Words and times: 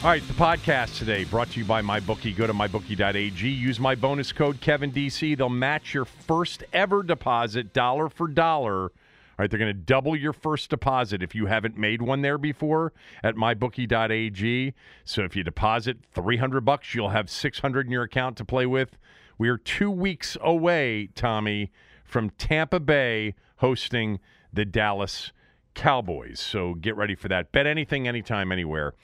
All 0.00 0.10
right, 0.10 0.24
the 0.28 0.34
podcast 0.34 0.96
today 0.96 1.24
brought 1.24 1.50
to 1.50 1.58
you 1.58 1.64
by 1.64 1.82
MyBookie. 1.82 2.36
Go 2.36 2.46
to 2.46 2.52
mybookie.ag. 2.52 3.48
Use 3.48 3.80
my 3.80 3.96
bonus 3.96 4.30
code 4.30 4.60
KevinDC. 4.60 5.36
They'll 5.36 5.48
match 5.48 5.92
your 5.92 6.04
first 6.04 6.62
ever 6.72 7.02
deposit 7.02 7.72
dollar 7.72 8.08
for 8.08 8.28
dollar. 8.28 8.82
All 8.84 8.92
right, 9.40 9.50
they're 9.50 9.58
going 9.58 9.74
to 9.74 9.82
double 9.82 10.14
your 10.14 10.32
first 10.32 10.70
deposit 10.70 11.20
if 11.20 11.34
you 11.34 11.46
haven't 11.46 11.76
made 11.76 12.00
one 12.00 12.22
there 12.22 12.38
before 12.38 12.92
at 13.24 13.34
mybookie.ag. 13.34 14.72
So 15.04 15.24
if 15.24 15.34
you 15.34 15.42
deposit 15.42 15.96
300 16.12 16.64
bucks, 16.64 16.94
you'll 16.94 17.08
have 17.08 17.28
600 17.28 17.86
in 17.86 17.90
your 17.90 18.04
account 18.04 18.36
to 18.36 18.44
play 18.44 18.66
with. 18.66 18.98
We 19.36 19.48
are 19.48 19.58
2 19.58 19.90
weeks 19.90 20.36
away, 20.40 21.08
Tommy, 21.16 21.72
from 22.04 22.30
Tampa 22.30 22.78
Bay 22.78 23.34
hosting 23.56 24.20
the 24.52 24.64
Dallas 24.64 25.32
Cowboys. 25.74 26.38
So 26.38 26.74
get 26.74 26.94
ready 26.94 27.16
for 27.16 27.26
that. 27.26 27.50
Bet 27.50 27.66
anything 27.66 28.06
anytime 28.06 28.52
anywhere 28.52 28.94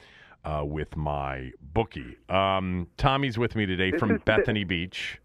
uh, 0.45 0.63
with 0.65 0.97
my 0.97 1.51
bookie. 1.75 2.17
Um, 2.29 2.89
Tommy's 2.97 3.39
with 3.39 3.55
me 3.57 3.67
today 3.67 3.91
This 3.91 4.01
from 4.01 4.11
is 4.13 4.19
the- 4.19 4.25
Bethany 4.25 4.65
Beach. 4.65 5.19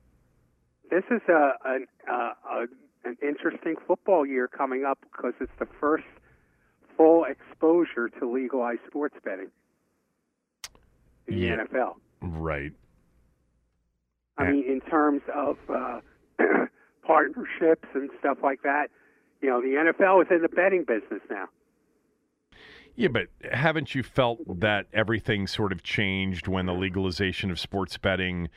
This 0.89 1.03
is 1.11 1.21
a, 1.29 1.51
an, 1.65 1.85
uh, 2.11 2.31
a, 2.49 2.61
an 3.05 3.15
interesting 3.21 3.75
football 3.87 4.25
year 4.25 4.47
coming 4.47 4.85
up 4.85 4.97
because 5.01 5.33
it's 5.39 5.51
the 5.59 5.67
first 5.79 6.03
full 6.97 7.25
exposure 7.25 8.09
to 8.19 8.29
legalized 8.29 8.81
sports 8.87 9.15
betting 9.23 9.49
in 11.27 11.37
Yeah. 11.37 11.57
the 11.57 11.63
NFL. 11.77 11.95
Right. 12.21 12.71
I 14.37 14.45
And- 14.45 14.53
mean, 14.57 14.65
in 14.71 14.81
terms 14.81 15.21
of 15.33 15.57
uh, 15.69 15.99
partnerships 17.05 17.87
and 17.93 18.09
stuff 18.19 18.39
like 18.43 18.61
that, 18.63 18.87
you 19.41 19.49
know, 19.49 19.61
the 19.61 19.75
NFL 19.93 20.23
is 20.23 20.27
in 20.31 20.41
the 20.41 20.49
betting 20.49 20.83
business 20.85 21.21
now. 21.29 21.45
Yeah, 22.99 23.07
but 23.07 23.27
haven't 23.49 23.95
you 23.95 24.03
felt 24.03 24.39
that 24.59 24.87
everything 24.91 25.47
sort 25.47 25.71
of 25.71 25.83
changed 25.83 26.49
when 26.49 26.65
the 26.65 26.73
legalization 26.73 27.49
of 27.49 27.57
sports 27.57 27.97
betting 27.97 28.49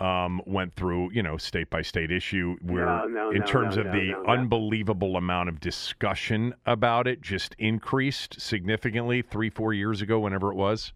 um, 0.00 0.42
went 0.44 0.74
through, 0.74 1.12
you 1.12 1.22
know, 1.22 1.36
state 1.36 1.70
by 1.70 1.82
state 1.82 2.10
issue, 2.10 2.56
where 2.62 2.86
No, 2.86 3.04
no, 3.04 3.30
in 3.30 3.38
no, 3.38 3.46
terms 3.46 3.76
of 3.76 3.84
the 3.92 4.12
unbelievable 4.26 5.16
amount 5.16 5.48
of 5.50 5.60
discussion 5.60 6.52
about 6.66 7.06
it 7.06 7.22
just 7.22 7.54
increased 7.60 8.40
significantly 8.40 9.22
three, 9.22 9.50
four 9.50 9.72
years 9.72 10.02
ago, 10.02 10.18
whenever 10.18 10.50
it 10.50 10.56
was? 10.56 10.92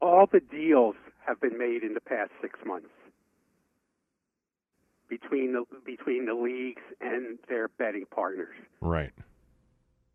All 0.00 0.28
the 0.30 0.38
deals 0.38 0.94
have 1.26 1.40
been 1.40 1.58
made 1.58 1.82
in 1.82 1.94
the 1.94 2.00
past 2.00 2.30
six 2.40 2.60
months 2.64 2.86
between 5.08 5.52
the 5.52 5.64
between 5.84 6.26
the 6.26 6.34
leagues 6.34 6.82
and 7.00 7.38
their 7.48 7.66
betting 7.66 8.04
partners. 8.08 8.54
Right. 8.80 9.10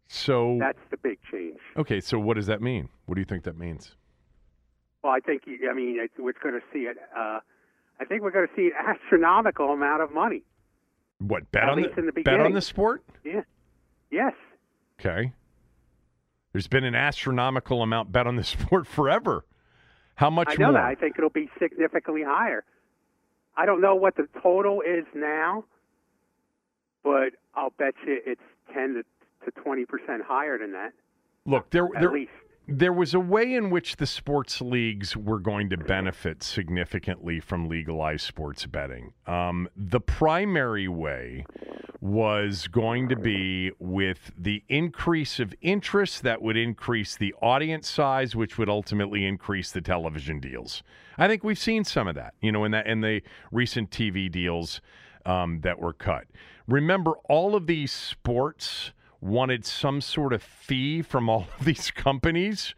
So, 0.07 0.57
That's 0.59 0.79
the 0.91 0.97
big 0.97 1.17
change. 1.31 1.57
okay, 1.77 1.99
so 1.99 2.19
what 2.19 2.35
does 2.35 2.47
that 2.47 2.61
mean? 2.61 2.89
What 3.05 3.15
do 3.15 3.21
you 3.21 3.25
think 3.25 3.43
that 3.43 3.57
means? 3.57 3.95
Well, 5.03 5.11
I 5.13 5.19
think 5.19 5.43
I 5.47 5.73
mean 5.73 5.97
we're 6.17 6.33
going 6.41 6.55
to 6.55 6.61
see 6.71 6.79
it. 6.81 6.97
Uh, 7.17 7.39
I 7.99 8.05
think 8.05 8.21
we're 8.21 8.31
going 8.31 8.47
to 8.47 8.53
see 8.55 8.67
an 8.67 8.95
astronomical 8.95 9.69
amount 9.69 10.01
of 10.01 10.13
money. 10.13 10.43
What, 11.19 11.51
bet 11.51 11.63
At 11.63 11.69
on 11.69 11.81
the, 11.81 12.11
the 12.13 12.21
bet 12.21 12.39
on 12.39 12.53
the 12.53 12.61
sport? 12.61 13.03
Yeah. 13.23 13.41
Yes. 14.11 14.33
Okay. 14.99 15.33
There's 16.51 16.67
been 16.67 16.83
an 16.83 16.95
astronomical 16.95 17.81
amount 17.81 18.11
bet 18.11 18.27
on 18.27 18.35
the 18.35 18.43
sport 18.43 18.87
forever. 18.87 19.45
How 20.15 20.29
much 20.29 20.49
I 20.51 20.55
know 20.55 20.65
more? 20.67 20.73
that. 20.73 20.85
I 20.85 20.95
think 20.95 21.15
it'll 21.17 21.29
be 21.31 21.49
significantly 21.59 22.23
higher. 22.23 22.63
I 23.57 23.65
don't 23.65 23.81
know 23.81 23.95
what 23.95 24.15
the 24.15 24.27
total 24.41 24.81
is 24.81 25.05
now, 25.15 25.63
but 27.03 27.33
I'll 27.55 27.71
bet 27.71 27.93
you 28.05 28.19
it's 28.25 28.41
ten 28.73 28.93
to 28.95 29.03
to 29.45 29.51
twenty 29.51 29.85
percent 29.85 30.23
higher 30.27 30.57
than 30.57 30.71
that 30.71 30.93
Look, 31.45 31.69
there, 31.71 31.85
at 31.95 32.01
there, 32.01 32.11
least. 32.11 32.31
there 32.67 32.93
was 32.93 33.13
a 33.13 33.19
way 33.19 33.53
in 33.53 33.69
which 33.69 33.97
the 33.97 34.05
sports 34.05 34.61
leagues 34.61 35.17
were 35.17 35.39
going 35.39 35.69
to 35.71 35.77
benefit 35.77 36.41
significantly 36.41 37.39
from 37.41 37.67
legalized 37.67 38.25
sports 38.25 38.65
betting. 38.65 39.11
Um, 39.27 39.67
the 39.75 39.99
primary 39.99 40.87
way 40.87 41.45
was 41.99 42.67
going 42.67 43.07
to 43.09 43.15
be 43.15 43.71
with 43.79 44.31
the 44.37 44.63
increase 44.69 45.39
of 45.39 45.53
interest 45.61 46.23
that 46.23 46.41
would 46.41 46.57
increase 46.57 47.15
the 47.17 47.33
audience 47.41 47.89
size, 47.89 48.35
which 48.35 48.57
would 48.57 48.69
ultimately 48.69 49.25
increase 49.25 49.71
the 49.71 49.81
television 49.81 50.39
deals. 50.39 50.83
I 51.17 51.27
think 51.27 51.43
we've 51.43 51.59
seen 51.59 51.83
some 51.85 52.07
of 52.07 52.15
that, 52.15 52.33
you 52.41 52.51
know, 52.51 52.63
in 52.65 52.71
that 52.71 52.87
in 52.87 53.01
the 53.01 53.21
recent 53.51 53.89
TV 53.89 54.29
deals 54.31 54.81
um, 55.25 55.59
that 55.61 55.79
were 55.79 55.93
cut. 55.93 56.25
Remember, 56.67 57.13
all 57.29 57.55
of 57.55 57.67
these 57.67 57.91
sports 57.91 58.91
wanted 59.23 59.65
some 59.65 60.01
sort 60.01 60.33
of 60.33 60.43
fee 60.43 61.01
from 61.01 61.29
all 61.29 61.47
of 61.59 61.65
these 61.65 61.89
companies. 61.91 62.75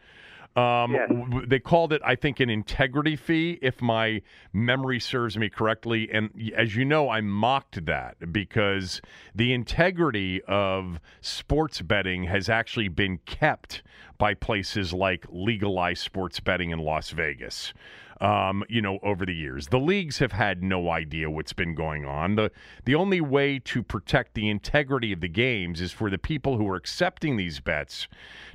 Um, 0.56 0.94
Yes. 0.94 1.10
w- 1.10 1.46
They 1.46 1.60
called 1.60 1.92
it, 1.92 2.02
I 2.06 2.16
think, 2.16 2.40
an 2.40 2.50
integrity 2.50 3.18
fee, 3.18 3.60
if 3.62 3.82
my 3.82 4.22
memory 4.54 5.02
serves 5.02 5.38
me 5.38 5.50
correctly. 5.50 6.10
And 6.10 6.30
as 6.56 6.78
you 6.78 6.86
know, 6.86 7.10
I 7.10 7.20
mocked 7.20 7.86
that 7.88 8.32
because 8.32 9.02
the 9.34 9.52
integrity 9.52 10.42
of 10.44 11.02
sports 11.20 11.82
betting 11.82 12.24
has 12.26 12.48
actually 12.48 12.88
been 12.88 13.18
kept 13.26 13.84
by 14.18 14.34
places 14.34 14.94
like 14.94 15.26
legalized 15.30 16.02
sports 16.04 16.40
betting 16.40 16.70
in 16.70 16.80
Las 16.80 17.10
Vegas. 17.10 17.74
Um, 18.22 18.64
you 18.70 18.82
know, 18.82 19.00
over 19.04 19.26
the 19.26 19.36
years, 19.36 19.68
the 19.68 19.80
leagues 19.80 20.20
have 20.20 20.32
had 20.32 20.64
no 20.64 20.90
idea 20.90 21.30
what's 21.30 21.52
been 21.52 21.76
going 21.76 22.06
on. 22.06 22.36
the 22.36 22.52
The 22.86 22.96
only 22.96 23.20
way 23.20 23.60
to 23.60 23.84
protect 23.84 24.36
the 24.36 24.50
integrity 24.50 25.12
of 25.12 25.20
the 25.20 25.28
games 25.28 25.82
is 25.82 25.92
for 25.92 26.10
the 26.10 26.18
people 26.18 26.58
who 26.58 26.68
are 26.70 26.78
accepting 26.78 27.36
these 27.36 27.60
bets 27.60 28.08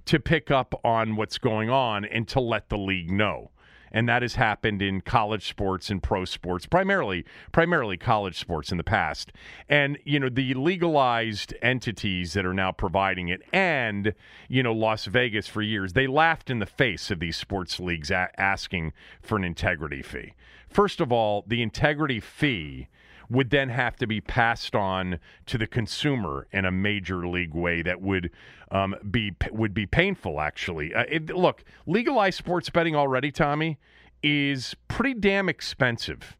to 0.07 0.19
pick 0.19 0.51
up 0.51 0.81
on 0.83 1.17
what's 1.17 1.37
going 1.37 1.69
on 1.69 2.07
and 2.07 2.27
to 2.29 2.41
let 2.41 2.71
the 2.71 2.79
league 2.79 3.11
know. 3.11 3.51
And 3.93 4.09
that 4.09 4.23
has 4.23 4.35
happened 4.35 4.83
in 4.83 5.01
college 5.01 5.49
sports 5.49 5.91
and 5.91 6.03
pro 6.03 6.25
sports, 6.25 6.67
primarily 6.67 7.25
primarily 7.53 7.97
college 7.97 8.39
sports 8.39 8.71
in 8.71 8.79
the 8.79 8.85
past. 8.85 9.33
And 9.69 9.99
you 10.05 10.21
know 10.21 10.29
the 10.29 10.55
legalized 10.55 11.55
entities 11.63 12.33
that 12.35 12.47
are 12.47 12.55
now 12.55 12.73
providing 12.73 13.29
it, 13.29 13.43
and 13.53 14.15
you 14.49 14.63
know 14.63 14.73
Las 14.73 15.07
Vegas 15.07 15.47
for 15.47 15.63
years, 15.63 15.93
they 15.93 16.07
laughed 16.07 16.51
in 16.51 16.59
the 16.59 16.67
face 16.67 17.11
of 17.11 17.21
these 17.21 17.37
sports 17.37 17.81
leagues 17.81 18.11
a- 18.11 18.31
asking 18.39 18.93
for 19.21 19.37
an 19.37 19.45
integrity 19.45 20.03
fee. 20.03 20.35
First 20.69 21.01
of 21.01 21.11
all, 21.11 21.45
the 21.47 21.63
integrity 21.63 22.21
fee 22.21 22.89
would 23.31 23.51
then 23.51 23.69
have 23.69 23.97
to 23.97 24.07
be 24.07 24.21
passed 24.21 24.75
on 24.75 25.19
to 25.47 25.57
the 25.57 25.67
consumer 25.67 26.49
in 26.53 26.65
a 26.65 26.71
major 26.71 27.27
league 27.27 27.55
way 27.55 27.81
that 27.81 28.03
would 28.03 28.31
um, 28.71 28.95
be 29.11 29.33
would 29.53 29.73
be 29.73 29.87
painful. 29.87 30.41
Actually, 30.41 30.95
uh, 30.95 31.05
it, 31.09 31.31
look, 31.31 31.65
legalized 31.87 32.37
sports 32.37 32.69
betting 32.69 32.97
already, 32.97 33.31
Tommy, 33.31 33.79
is 34.23 34.75
pretty 34.89 35.15
damn 35.15 35.49
expensive. 35.49 36.37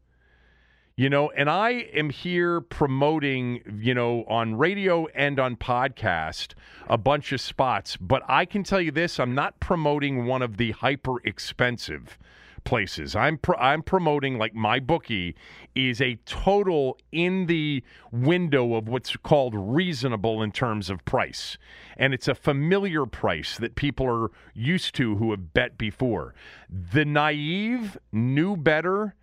You 0.97 1.09
know, 1.09 1.31
and 1.31 1.49
I 1.49 1.87
am 1.93 2.09
here 2.09 2.61
promoting, 2.61 3.61
you 3.79 3.93
know, 3.93 4.23
on 4.27 4.55
radio 4.55 5.07
and 5.15 5.39
on 5.39 5.55
podcast 5.55 6.53
a 6.87 6.97
bunch 6.97 7.31
of 7.31 7.41
spots, 7.41 7.97
but 7.97 8.21
I 8.27 8.45
can 8.45 8.63
tell 8.63 8.81
you 8.81 8.91
this, 8.91 9.19
I'm 9.19 9.33
not 9.33 9.59
promoting 9.59 10.25
one 10.25 10.41
of 10.41 10.57
the 10.57 10.71
hyper 10.71 11.15
expensive 11.23 12.19
places. 12.63 13.15
I'm 13.15 13.37
pro- 13.37 13.57
I'm 13.57 13.81
promoting 13.81 14.37
like 14.37 14.53
my 14.53 14.79
bookie 14.79 15.35
is 15.75 16.01
a 16.01 16.15
total 16.25 16.97
in 17.11 17.45
the 17.45 17.83
window 18.11 18.75
of 18.75 18.87
what's 18.87 19.15
called 19.17 19.53
reasonable 19.55 20.41
in 20.41 20.51
terms 20.51 20.89
of 20.89 21.03
price. 21.05 21.57
And 21.97 22.13
it's 22.13 22.27
a 22.27 22.35
familiar 22.35 23.05
price 23.05 23.57
that 23.57 23.75
people 23.75 24.07
are 24.07 24.31
used 24.53 24.95
to 24.95 25.15
who 25.15 25.31
have 25.31 25.53
bet 25.53 25.77
before. 25.77 26.33
The 26.69 27.05
naive 27.05 27.97
knew 28.11 28.55
better 28.55 29.15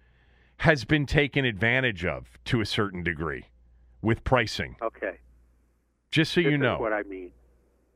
has 0.58 0.84
been 0.84 1.06
taken 1.06 1.44
advantage 1.44 2.04
of 2.04 2.38
to 2.46 2.60
a 2.60 2.66
certain 2.66 3.02
degree 3.02 3.44
with 4.02 4.24
pricing. 4.24 4.76
Okay. 4.82 5.18
Just 6.10 6.32
so 6.32 6.42
this 6.42 6.50
you 6.50 6.58
know. 6.58 6.78
what 6.78 6.92
I 6.92 7.02
mean. 7.02 7.30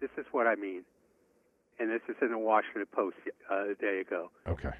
This 0.00 0.10
is 0.16 0.26
what 0.32 0.46
I 0.46 0.54
mean. 0.54 0.82
And 1.78 1.90
this 1.90 2.02
is 2.08 2.16
in 2.20 2.30
the 2.30 2.38
Washington 2.38 2.86
Post 2.92 3.16
uh, 3.50 3.70
a 3.70 3.74
day 3.74 4.00
ago. 4.00 4.30
Okay. 4.46 4.72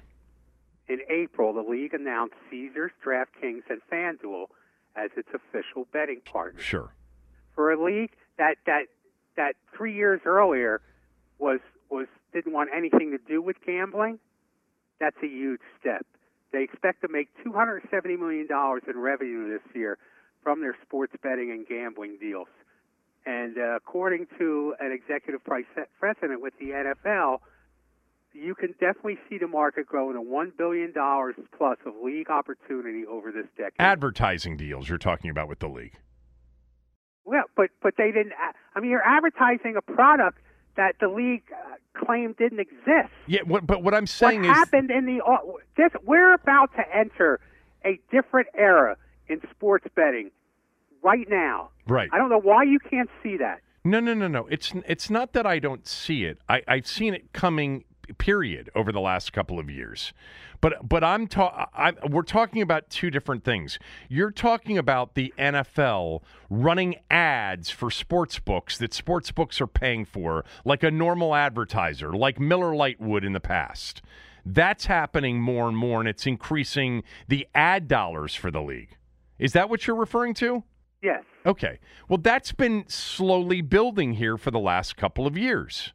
In 0.87 0.99
April, 1.09 1.53
the 1.53 1.61
league 1.61 1.93
announced 1.93 2.35
Caesars, 2.49 2.91
DraftKings, 3.05 3.63
and 3.69 3.81
FanDuel 3.91 4.47
as 4.95 5.11
its 5.15 5.29
official 5.33 5.87
betting 5.91 6.21
partners. 6.25 6.63
Sure. 6.63 6.93
For 7.55 7.71
a 7.71 7.83
league 7.83 8.11
that 8.37 8.57
that 8.65 8.87
that 9.37 9.55
three 9.75 9.95
years 9.95 10.21
earlier 10.25 10.81
was 11.39 11.59
was 11.89 12.07
didn't 12.33 12.53
want 12.53 12.69
anything 12.75 13.11
to 13.11 13.17
do 13.17 13.41
with 13.41 13.57
gambling, 13.65 14.19
that's 14.99 15.17
a 15.23 15.27
huge 15.27 15.61
step. 15.79 16.05
They 16.51 16.63
expect 16.63 17.01
to 17.01 17.07
make 17.07 17.29
$270 17.45 18.19
million 18.19 18.47
in 18.87 18.97
revenue 18.99 19.51
this 19.51 19.75
year 19.75 19.97
from 20.43 20.61
their 20.61 20.75
sports 20.85 21.13
betting 21.21 21.51
and 21.51 21.67
gambling 21.67 22.17
deals. 22.19 22.47
And 23.25 23.57
uh, 23.57 23.75
according 23.75 24.27
to 24.37 24.75
an 24.79 24.91
executive 24.91 25.41
president 25.43 26.41
with 26.41 26.53
the 26.59 26.67
NFL, 26.67 27.39
you 28.33 28.55
can 28.55 28.71
definitely 28.79 29.17
see 29.29 29.37
the 29.37 29.47
market 29.47 29.85
growing 29.85 30.15
to 30.15 30.21
$1 30.21 30.57
billion 30.57 30.93
plus 31.57 31.77
of 31.85 31.93
league 32.03 32.29
opportunity 32.29 33.05
over 33.05 33.31
this 33.31 33.45
decade. 33.57 33.73
Advertising 33.79 34.57
deals 34.57 34.89
you're 34.89 34.97
talking 34.97 35.29
about 35.29 35.47
with 35.47 35.59
the 35.59 35.67
league. 35.67 35.93
Well, 37.25 37.43
but 37.55 37.69
but 37.81 37.93
they 37.97 38.11
didn't. 38.11 38.33
I 38.75 38.79
mean, 38.81 38.91
you're 38.91 39.05
advertising 39.05 39.75
a 39.77 39.81
product 39.81 40.39
that 40.75 40.95
the 40.99 41.07
league 41.07 41.43
uh, 41.53 41.75
claimed 42.05 42.35
didn't 42.37 42.59
exist. 42.59 43.13
Yeah, 43.27 43.43
but 43.45 43.81
what 43.81 43.93
I'm 43.93 44.07
saying 44.07 44.41
what 44.41 44.49
is 44.49 44.57
happened 44.57 44.91
in 44.91 45.05
the 45.05 45.23
uh, 45.23 45.37
this 45.77 45.91
we're 46.03 46.33
about 46.33 46.71
to 46.75 46.83
enter 46.93 47.39
a 47.85 47.97
different 48.11 48.49
era 48.57 48.97
in 49.29 49.39
sports 49.51 49.85
betting 49.95 50.31
right 51.01 51.29
now. 51.29 51.69
Right. 51.87 52.09
I 52.11 52.17
don't 52.17 52.29
know 52.29 52.41
why 52.41 52.63
you 52.63 52.79
can't 52.79 53.09
see 53.21 53.37
that. 53.37 53.61
No, 53.85 54.01
no, 54.01 54.13
no, 54.13 54.27
no. 54.27 54.47
It's 54.47 54.73
it's 54.85 55.09
not 55.09 55.31
that 55.33 55.45
I 55.45 55.59
don't 55.59 55.87
see 55.87 56.25
it. 56.25 56.39
I, 56.49 56.61
I've 56.67 56.87
seen 56.87 57.13
it 57.13 57.31
coming 57.31 57.85
period 58.13 58.69
over 58.75 58.91
the 58.91 58.99
last 58.99 59.33
couple 59.33 59.59
of 59.59 59.69
years. 59.69 60.13
But 60.61 60.87
but 60.87 61.03
I'm 61.03 61.27
ta- 61.27 61.67
we're 62.09 62.21
talking 62.21 62.61
about 62.61 62.89
two 62.89 63.09
different 63.09 63.43
things. 63.43 63.79
You're 64.07 64.31
talking 64.31 64.77
about 64.77 65.15
the 65.15 65.33
NFL 65.37 66.21
running 66.49 66.95
ads 67.11 67.69
for 67.69 67.91
sports 67.91 68.39
books 68.39 68.77
that 68.77 68.93
sports 68.93 69.31
books 69.31 69.59
are 69.59 69.67
paying 69.67 70.05
for, 70.05 70.45
like 70.63 70.83
a 70.83 70.91
normal 70.91 71.35
advertiser, 71.35 72.13
like 72.13 72.39
Miller 72.39 72.73
Lite 72.73 73.01
would 73.01 73.25
in 73.25 73.33
the 73.33 73.39
past. 73.39 74.01
That's 74.45 74.85
happening 74.85 75.41
more 75.41 75.67
and 75.67 75.77
more, 75.77 75.99
and 75.99 76.07
it's 76.07 76.25
increasing 76.25 77.03
the 77.27 77.47
ad 77.53 77.87
dollars 77.87 78.35
for 78.35 78.51
the 78.51 78.61
league. 78.61 78.97
Is 79.39 79.53
that 79.53 79.69
what 79.69 79.87
you're 79.87 79.95
referring 79.95 80.33
to? 80.35 80.63
Yes. 81.01 81.23
Okay. 81.45 81.79
Well, 82.07 82.19
that's 82.19 82.53
been 82.53 82.85
slowly 82.87 83.61
building 83.61 84.13
here 84.13 84.37
for 84.37 84.51
the 84.51 84.59
last 84.59 84.95
couple 84.95 85.27
of 85.27 85.37
years. 85.37 85.91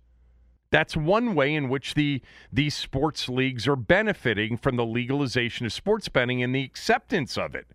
That's 0.70 0.96
one 0.96 1.34
way 1.34 1.54
in 1.54 1.68
which 1.68 1.94
the 1.94 2.20
these 2.52 2.74
sports 2.74 3.28
leagues 3.28 3.66
are 3.66 3.76
benefiting 3.76 4.56
from 4.56 4.76
the 4.76 4.84
legalization 4.84 5.64
of 5.66 5.72
sports 5.72 6.08
betting 6.08 6.42
and 6.42 6.54
the 6.54 6.62
acceptance 6.62 7.38
of 7.38 7.54
it. 7.54 7.68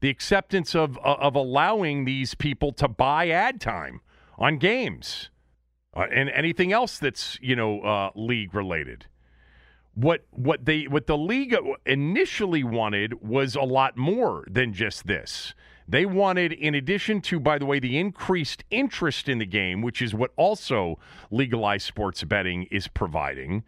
The 0.00 0.10
acceptance 0.10 0.74
of 0.74 0.98
of 0.98 1.34
allowing 1.34 2.04
these 2.04 2.34
people 2.34 2.72
to 2.72 2.88
buy 2.88 3.28
ad 3.28 3.60
time 3.60 4.00
on 4.38 4.58
games 4.58 5.30
uh, 5.96 6.06
and 6.12 6.28
anything 6.30 6.72
else 6.72 6.98
that's 6.98 7.38
you 7.40 7.56
know 7.56 7.80
uh, 7.80 8.10
league 8.14 8.54
related. 8.54 9.06
What 9.94 10.26
what 10.30 10.64
they 10.64 10.84
what 10.84 11.06
the 11.06 11.16
league 11.16 11.56
initially 11.86 12.64
wanted 12.64 13.22
was 13.26 13.54
a 13.54 13.62
lot 13.62 13.96
more 13.96 14.44
than 14.50 14.72
just 14.72 15.06
this. 15.06 15.54
They 15.88 16.04
wanted, 16.04 16.52
in 16.52 16.74
addition 16.74 17.20
to, 17.22 17.38
by 17.38 17.58
the 17.58 17.66
way, 17.66 17.78
the 17.78 17.98
increased 17.98 18.64
interest 18.70 19.28
in 19.28 19.38
the 19.38 19.46
game, 19.46 19.82
which 19.82 20.02
is 20.02 20.14
what 20.14 20.32
also 20.36 20.98
legalized 21.30 21.86
sports 21.86 22.24
betting 22.24 22.64
is 22.70 22.88
providing, 22.88 23.62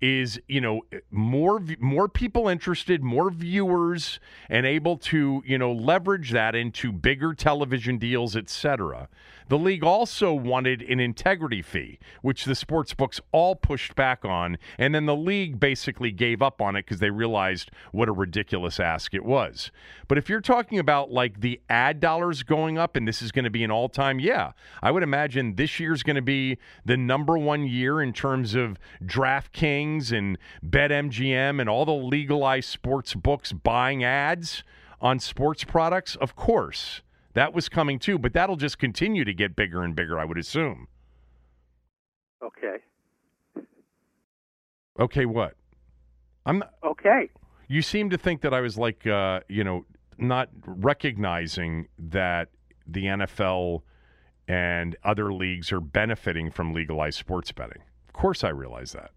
is 0.00 0.40
you 0.48 0.60
know 0.60 0.82
eh, 0.92 0.98
more 1.10 1.62
more 1.78 2.08
people 2.08 2.48
interested, 2.48 3.02
more 3.02 3.30
viewers, 3.30 4.20
and 4.48 4.66
able 4.66 4.96
to 4.96 5.42
you 5.46 5.58
know 5.58 5.72
leverage 5.72 6.30
that 6.32 6.54
into 6.54 6.92
bigger 6.92 7.34
television 7.34 7.98
deals, 7.98 8.36
etc. 8.36 9.08
The 9.48 9.58
league 9.58 9.84
also 9.84 10.32
wanted 10.32 10.80
an 10.82 11.00
integrity 11.00 11.60
fee, 11.60 11.98
which 12.22 12.44
the 12.44 12.54
sports 12.54 12.94
books 12.94 13.20
all 13.30 13.54
pushed 13.54 13.94
back 13.94 14.24
on, 14.24 14.56
and 14.78 14.94
then 14.94 15.04
the 15.04 15.16
league 15.16 15.60
basically 15.60 16.12
gave 16.12 16.40
up 16.40 16.62
on 16.62 16.76
it 16.76 16.86
because 16.86 17.00
they 17.00 17.10
realized 17.10 17.70
what 17.92 18.08
a 18.08 18.12
ridiculous 18.12 18.80
ask 18.80 19.12
it 19.12 19.24
was. 19.24 19.70
But 20.08 20.16
if 20.16 20.30
you're 20.30 20.40
talking 20.40 20.78
about 20.78 21.12
like 21.12 21.40
the 21.40 21.60
ad 21.68 22.00
dollars 22.00 22.42
going 22.42 22.78
up, 22.78 22.96
and 22.96 23.06
this 23.06 23.20
is 23.20 23.32
going 23.32 23.44
to 23.44 23.50
be 23.50 23.64
an 23.64 23.70
all-time, 23.70 24.18
yeah, 24.18 24.52
I 24.82 24.90
would 24.90 25.02
imagine 25.02 25.56
this 25.56 25.78
year's 25.78 26.02
going 26.02 26.16
to 26.16 26.22
be 26.22 26.56
the 26.86 26.96
number 26.96 27.36
one 27.36 27.66
year 27.66 28.00
in 28.00 28.14
terms 28.14 28.54
of 28.54 28.78
DraftKings 29.04 29.83
and 29.84 30.38
BetMGM 30.64 31.60
and 31.60 31.68
all 31.68 31.84
the 31.84 31.92
legalized 31.92 32.68
sports 32.68 33.14
books 33.14 33.52
buying 33.52 34.02
ads 34.02 34.62
on 35.00 35.18
sports 35.18 35.64
products. 35.64 36.16
Of 36.16 36.34
course. 36.36 37.02
That 37.34 37.52
was 37.52 37.68
coming 37.68 37.98
too, 37.98 38.18
but 38.18 38.32
that'll 38.32 38.56
just 38.56 38.78
continue 38.78 39.24
to 39.24 39.34
get 39.34 39.56
bigger 39.56 39.82
and 39.82 39.94
bigger, 39.94 40.18
I 40.18 40.24
would 40.24 40.38
assume. 40.38 40.86
Okay. 42.42 42.76
Okay, 45.00 45.26
what? 45.26 45.54
I'm 46.46 46.60
not, 46.60 46.74
okay. 46.84 47.30
You 47.68 47.82
seem 47.82 48.10
to 48.10 48.18
think 48.18 48.42
that 48.42 48.54
I 48.54 48.60
was 48.60 48.78
like, 48.78 49.06
uh, 49.06 49.40
you 49.48 49.64
know, 49.64 49.84
not 50.16 50.48
recognizing 50.64 51.88
that 51.98 52.50
the 52.86 53.06
NFL 53.06 53.82
and 54.46 54.94
other 55.02 55.32
leagues 55.32 55.72
are 55.72 55.80
benefiting 55.80 56.50
from 56.50 56.72
legalized 56.72 57.18
sports 57.18 57.50
betting. 57.50 57.82
Of 58.06 58.12
course, 58.12 58.44
I 58.44 58.50
realize 58.50 58.92
that. 58.92 59.10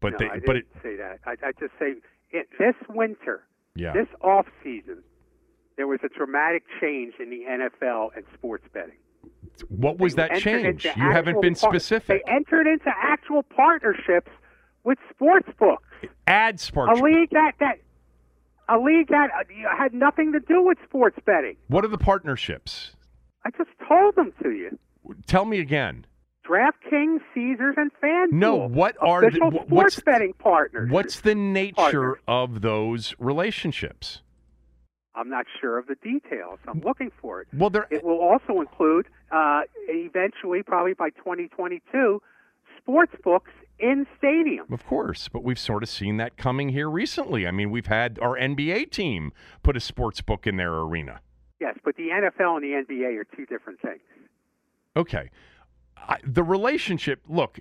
But 0.00 0.12
no, 0.12 0.18
they, 0.18 0.26
I 0.26 0.34
didn't 0.34 0.46
but 0.46 0.56
it, 0.56 0.66
say 0.82 0.96
that. 0.96 1.20
I, 1.24 1.32
I 1.46 1.52
just 1.58 1.72
say 1.78 1.94
it, 2.30 2.48
this 2.58 2.74
winter, 2.88 3.42
yeah. 3.74 3.92
this 3.92 4.08
off 4.22 4.46
season, 4.62 5.02
there 5.76 5.86
was 5.86 6.00
a 6.04 6.08
dramatic 6.08 6.64
change 6.80 7.14
in 7.20 7.30
the 7.30 7.42
NFL 7.48 8.10
and 8.16 8.24
sports 8.34 8.64
betting. 8.72 8.96
What 9.68 9.98
was 9.98 10.14
they 10.14 10.28
that 10.28 10.40
change? 10.40 10.84
You 10.84 11.10
haven't 11.10 11.40
been 11.40 11.54
par- 11.54 11.70
specific. 11.70 12.22
They 12.24 12.32
entered 12.32 12.66
into 12.66 12.90
actual 12.94 13.42
partnerships 13.42 14.30
with 14.84 14.98
sports 15.10 15.48
books. 15.58 15.82
Ad 16.26 16.60
sports. 16.60 16.98
A 16.98 17.02
league 17.02 17.30
that 17.30 17.52
that 17.60 17.78
a 18.68 18.78
league 18.78 19.08
that 19.08 19.30
uh, 19.32 19.76
had 19.76 19.94
nothing 19.94 20.32
to 20.32 20.40
do 20.40 20.62
with 20.62 20.78
sports 20.86 21.16
betting. 21.24 21.56
What 21.68 21.84
are 21.84 21.88
the 21.88 21.98
partnerships? 21.98 22.92
I 23.44 23.50
just 23.50 23.70
told 23.88 24.16
them 24.16 24.32
to 24.42 24.50
you. 24.50 24.78
Tell 25.26 25.44
me 25.44 25.60
again. 25.60 26.06
DraftKings, 26.48 27.18
Caesars, 27.34 27.74
and 27.76 27.90
FanDuel. 28.02 28.32
No, 28.32 28.56
what 28.68 28.96
are 29.00 29.24
official 29.24 29.50
the, 29.50 29.56
sports 29.56 29.70
what's, 29.70 30.00
betting 30.00 30.32
partners? 30.38 30.90
What's 30.90 31.20
the 31.20 31.34
nature 31.34 31.74
partners. 31.76 32.18
of 32.28 32.60
those 32.60 33.14
relationships? 33.18 34.22
I'm 35.14 35.30
not 35.30 35.46
sure 35.60 35.78
of 35.78 35.86
the 35.86 35.96
details. 35.96 36.58
I'm 36.68 36.80
looking 36.80 37.10
for 37.20 37.40
it. 37.40 37.48
Well, 37.52 37.70
there. 37.70 37.86
It 37.90 38.04
will 38.04 38.20
also 38.20 38.60
include, 38.60 39.06
uh, 39.32 39.62
eventually, 39.88 40.62
probably 40.62 40.92
by 40.92 41.10
2022, 41.10 42.20
sports 42.78 43.14
books 43.24 43.50
in 43.78 44.06
stadium. 44.18 44.66
Of 44.70 44.86
course, 44.86 45.28
but 45.28 45.42
we've 45.42 45.58
sort 45.58 45.82
of 45.82 45.88
seen 45.88 46.18
that 46.18 46.36
coming 46.36 46.68
here 46.68 46.88
recently. 46.88 47.46
I 47.46 47.50
mean, 47.50 47.70
we've 47.70 47.86
had 47.86 48.18
our 48.20 48.36
NBA 48.36 48.90
team 48.90 49.32
put 49.62 49.76
a 49.76 49.80
sports 49.80 50.20
book 50.20 50.46
in 50.46 50.56
their 50.56 50.74
arena. 50.74 51.20
Yes, 51.60 51.76
but 51.82 51.96
the 51.96 52.08
NFL 52.08 52.56
and 52.56 52.62
the 52.62 52.94
NBA 52.94 53.18
are 53.18 53.24
two 53.36 53.46
different 53.46 53.80
things. 53.80 54.00
Okay. 54.96 55.30
I, 55.96 56.18
the 56.24 56.42
relationship, 56.42 57.22
look, 57.28 57.58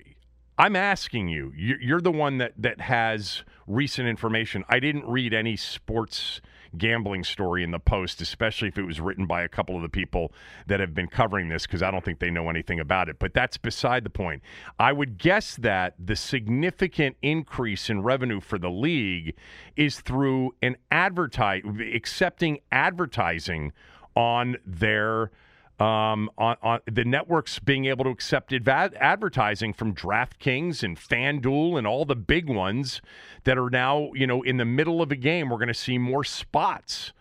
I'm 0.58 0.75
asking 0.75 1.27
you, 1.27 1.51
you're 1.56 2.00
the 2.01 2.12
one 2.12 2.38
that, 2.38 2.54
that 2.58 2.80
has 2.80 3.44
recent 3.68 4.08
information. 4.08 4.63
I 4.70 4.80
didn't 4.80 5.06
read 5.06 5.34
any 5.34 5.58
sports 5.58 6.39
gambling 6.77 7.24
story 7.24 7.63
in 7.63 7.72
the 7.72 7.80
Post, 7.80 8.22
especially 8.22 8.70
if 8.70 8.77
it 8.77 8.84
was 8.84 9.01
written 9.01 9.25
by 9.25 9.44
a 9.44 9.50
couple 9.50 9.75
of 9.75 9.82
the 9.82 9.89
people 9.89 10.32
that 10.68 10.80
have 10.80 10.94
been 10.94 11.08
covering 11.08 11.50
this, 11.50 11.65
because 11.65 11.84
I 11.84 11.92
don't 11.92 12.04
think 12.06 12.20
they 12.20 12.30
know 12.30 12.50
anything 12.50 12.80
about 12.80 13.10
it. 13.10 13.18
But 13.20 13.34
that's 13.34 13.58
beside 13.58 14.06
the 14.06 14.10
point. 14.10 14.44
I 14.80 14.94
would 14.94 15.18
guess 15.18 15.56
that 15.58 15.96
the 16.00 16.15
significant 16.15 17.18
increase 17.22 17.89
in 17.89 18.01
revenue 18.01 18.39
for 18.39 18.58
the 18.58 18.70
league 18.70 19.36
is 19.75 20.00
through 20.00 20.56
an 20.62 20.77
advertise 20.89 21.63
accepting 21.94 22.60
advertising 22.72 23.74
on 24.15 24.56
their 24.65 25.32
um, 25.79 26.29
on, 26.38 26.55
on, 26.62 26.79
the 26.89 27.03
networks 27.03 27.60
being 27.60 27.86
able 27.86 28.05
to 28.05 28.10
accept 28.10 28.53
advertising 28.53 29.74
from 29.74 29.94
DraftKings 29.94 30.84
and 30.84 30.98
FanDuel 30.98 31.77
and 31.77 31.86
all 31.86 32.05
the 32.05 32.15
big 32.15 32.50
ones 32.50 33.01
that 33.44 33.58
are 33.58 33.70
now, 33.70 34.12
you 34.13 34.25
know, 34.25 34.41
in 34.41 34.58
the 34.58 34.65
middle 34.65 35.01
of 35.01 35.12
a 35.12 35.15
game, 35.15 35.50
we're 35.50 35.58
going 35.58 35.67
to 35.67 35.74
see 35.74 35.98
more 35.98 36.24
spots 36.24 37.12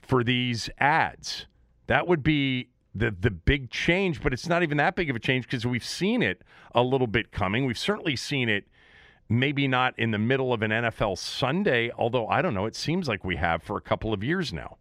for 0.00 0.24
these 0.24 0.68
ads. 0.78 1.46
That 1.86 2.08
would 2.08 2.22
be 2.22 2.68
the 2.92 3.14
the 3.18 3.30
big 3.30 3.70
change, 3.70 4.20
but 4.22 4.32
it's 4.32 4.48
not 4.48 4.64
even 4.64 4.76
that 4.78 4.96
big 4.96 5.08
of 5.08 5.14
a 5.14 5.20
change 5.20 5.44
because 5.44 5.64
we've 5.64 5.84
seen 5.84 6.22
it 6.22 6.42
a 6.74 6.82
little 6.82 7.06
bit 7.06 7.30
coming. 7.30 7.64
We've 7.64 7.78
certainly 7.78 8.16
seen 8.16 8.48
it 8.48 8.66
maybe 9.28 9.68
not 9.68 9.96
in 9.96 10.10
the 10.10 10.18
middle 10.18 10.52
of 10.52 10.62
an 10.62 10.72
NFL 10.72 11.16
Sunday, 11.16 11.92
although 11.96 12.26
I 12.26 12.42
don't 12.42 12.54
know, 12.54 12.66
it 12.66 12.74
seems 12.74 13.06
like 13.06 13.24
we 13.24 13.36
have 13.36 13.62
for 13.62 13.76
a 13.76 13.80
couple 13.80 14.12
of 14.12 14.24
years 14.24 14.52
now. 14.52 14.78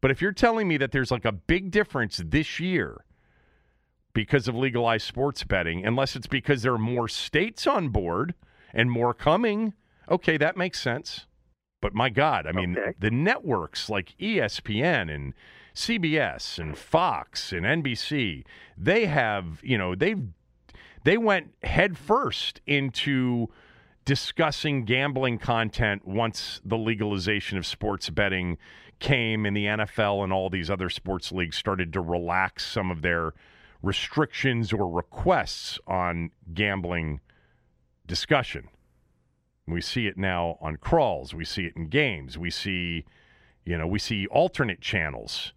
But 0.00 0.10
if 0.10 0.20
you're 0.20 0.32
telling 0.32 0.68
me 0.68 0.76
that 0.76 0.92
there's 0.92 1.10
like 1.10 1.24
a 1.24 1.32
big 1.32 1.70
difference 1.70 2.20
this 2.24 2.60
year 2.60 3.04
because 4.12 4.48
of 4.48 4.54
legalized 4.54 5.06
sports 5.06 5.44
betting, 5.44 5.84
unless 5.84 6.16
it's 6.16 6.26
because 6.26 6.62
there 6.62 6.72
are 6.72 6.78
more 6.78 7.08
states 7.08 7.66
on 7.66 7.88
board 7.88 8.34
and 8.72 8.90
more 8.90 9.14
coming, 9.14 9.74
okay, 10.10 10.36
that 10.36 10.56
makes 10.56 10.80
sense. 10.80 11.26
But 11.82 11.94
my 11.94 12.08
God, 12.08 12.46
I 12.46 12.52
mean, 12.52 12.76
okay. 12.78 12.94
the 12.98 13.10
networks 13.10 13.90
like 13.90 14.14
ESPN 14.18 15.14
and 15.14 15.34
CBS 15.74 16.58
and 16.58 16.76
Fox 16.76 17.52
and 17.52 17.66
NBC, 17.66 18.44
they 18.76 19.06
have, 19.06 19.60
you 19.62 19.76
know, 19.76 19.94
they've 19.94 20.22
they 21.04 21.18
went 21.18 21.54
headfirst 21.62 22.60
into 22.66 23.48
discussing 24.04 24.84
gambling 24.84 25.38
content 25.38 26.06
once 26.06 26.60
the 26.64 26.78
legalization 26.78 27.58
of 27.58 27.66
sports 27.66 28.08
betting 28.10 28.56
came 28.98 29.46
and 29.46 29.56
the 29.56 29.66
NFL 29.66 30.24
and 30.24 30.32
all 30.32 30.50
these 30.50 30.70
other 30.70 30.88
sports 30.88 31.32
leagues 31.32 31.56
started 31.56 31.92
to 31.92 32.00
relax 32.00 32.66
some 32.66 32.90
of 32.90 33.02
their 33.02 33.34
restrictions 33.82 34.72
or 34.72 34.88
requests 34.88 35.78
on 35.86 36.30
gambling 36.54 37.20
discussion. 38.06 38.68
We 39.68 39.80
see 39.80 40.06
it 40.06 40.16
now 40.16 40.58
on 40.60 40.76
crawls, 40.76 41.34
we 41.34 41.44
see 41.44 41.66
it 41.66 41.76
in 41.76 41.88
games, 41.88 42.38
we 42.38 42.50
see 42.50 43.04
you 43.66 43.76
know, 43.76 43.86
we 43.86 43.98
see 43.98 44.26
alternate 44.28 44.80
channels 44.80 45.52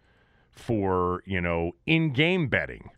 for, 0.51 1.23
you 1.25 1.39
know, 1.39 1.73
in-game 1.85 2.47
betting. 2.49 2.89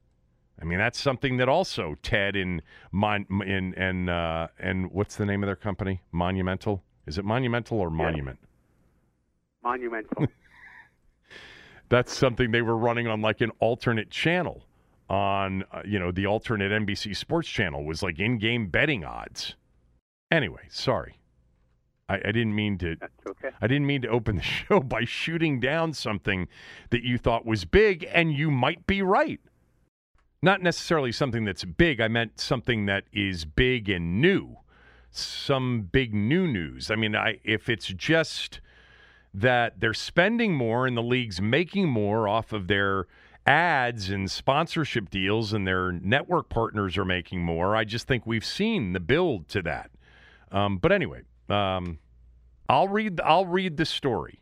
I 0.60 0.64
mean, 0.64 0.80
that's 0.80 1.00
something 1.00 1.38
that 1.38 1.50
also 1.50 1.96
Ted 2.02 2.36
and 2.36 2.62
Mon 2.92 3.26
in 3.46 3.74
and 3.76 4.10
uh, 4.10 4.48
and 4.60 4.92
what's 4.92 5.16
the 5.16 5.26
name 5.26 5.44
of 5.44 5.48
their 5.48 5.56
company? 5.56 6.02
Monumental. 6.12 6.84
Is 7.06 7.18
it 7.18 7.26
Monumental 7.26 7.80
or 7.80 7.90
Monument? 7.90 8.40
Monumental. 9.64 10.28
That's 11.90 12.14
something 12.14 12.52
they 12.52 12.62
were 12.62 12.78
running 12.78 13.08
on 13.08 13.22
like 13.22 13.42
an 13.42 13.52
alternate 13.60 14.10
channel 14.10 14.64
on 15.10 15.64
uh, 15.74 15.82
you 15.86 16.00
know 16.00 16.12
the 16.12 16.26
alternate 16.26 16.72
NBC 16.72 17.16
Sports 17.16 17.50
channel 17.50 17.84
was 17.84 18.02
like 18.02 18.18
in-game 18.20 18.68
betting 18.68 19.04
odds. 19.04 19.56
Anyway, 20.32 20.62
sorry. 20.70 21.18
I, 22.08 22.16
I 22.16 22.32
didn't 22.32 22.56
mean 22.56 22.78
to. 22.80 22.96
Okay. 23.28 23.50
I 23.62 23.68
didn't 23.68 23.88
mean 23.88 24.02
to 24.04 24.08
open 24.08 24.38
the 24.38 24.42
show 24.42 24.80
by 24.80 25.04
shooting 25.06 25.60
down 25.60 25.94
something 25.94 26.48
that 26.90 27.04
you 27.04 27.18
thought 27.18 27.46
was 27.46 27.66
big, 27.66 28.08
and 28.14 28.34
you 28.34 28.52
might 28.52 28.88
be 28.88 29.02
right. 29.02 29.40
Not 30.42 30.62
necessarily 30.62 31.12
something 31.12 31.46
that's 31.46 31.64
big. 31.64 32.02
I 32.02 32.08
meant 32.08 32.40
something 32.40 32.86
that 32.88 33.04
is 33.14 33.46
big 33.46 33.90
and 33.90 34.20
new. 34.20 34.58
Some 35.12 35.90
big 35.92 36.14
new 36.14 36.48
news. 36.48 36.90
I 36.90 36.96
mean, 36.96 37.16
I 37.16 37.40
if 37.44 37.70
it's 37.70 37.88
just 37.88 38.62
that 39.34 39.80
they're 39.80 39.94
spending 39.94 40.54
more 40.54 40.86
and 40.86 40.96
the 40.96 41.04
league's 41.04 41.42
making 41.42 41.88
more 41.88 42.28
off 42.28 42.52
of 42.52 42.68
their 42.68 43.08
ads 43.46 44.10
and 44.10 44.30
sponsorship 44.30 45.10
deals 45.10 45.54
and 45.54 45.66
their 45.66 45.92
network 45.92 46.50
partners 46.50 46.98
are 46.98 47.06
making 47.06 47.42
more. 47.42 47.76
I 47.76 47.84
just 47.84 48.08
think 48.08 48.26
we've 48.26 48.46
seen 48.46 48.94
the 48.94 49.00
build 49.00 49.48
to 49.50 49.62
that. 49.64 49.92
Um, 50.52 50.78
but 50.78 50.92
anyway, 50.92 51.22
um, 51.50 52.00
I'll 52.68 52.88
read. 52.88 53.22
I'll 53.22 53.46
read 53.46 53.78
the 53.78 53.86
story. 53.86 54.42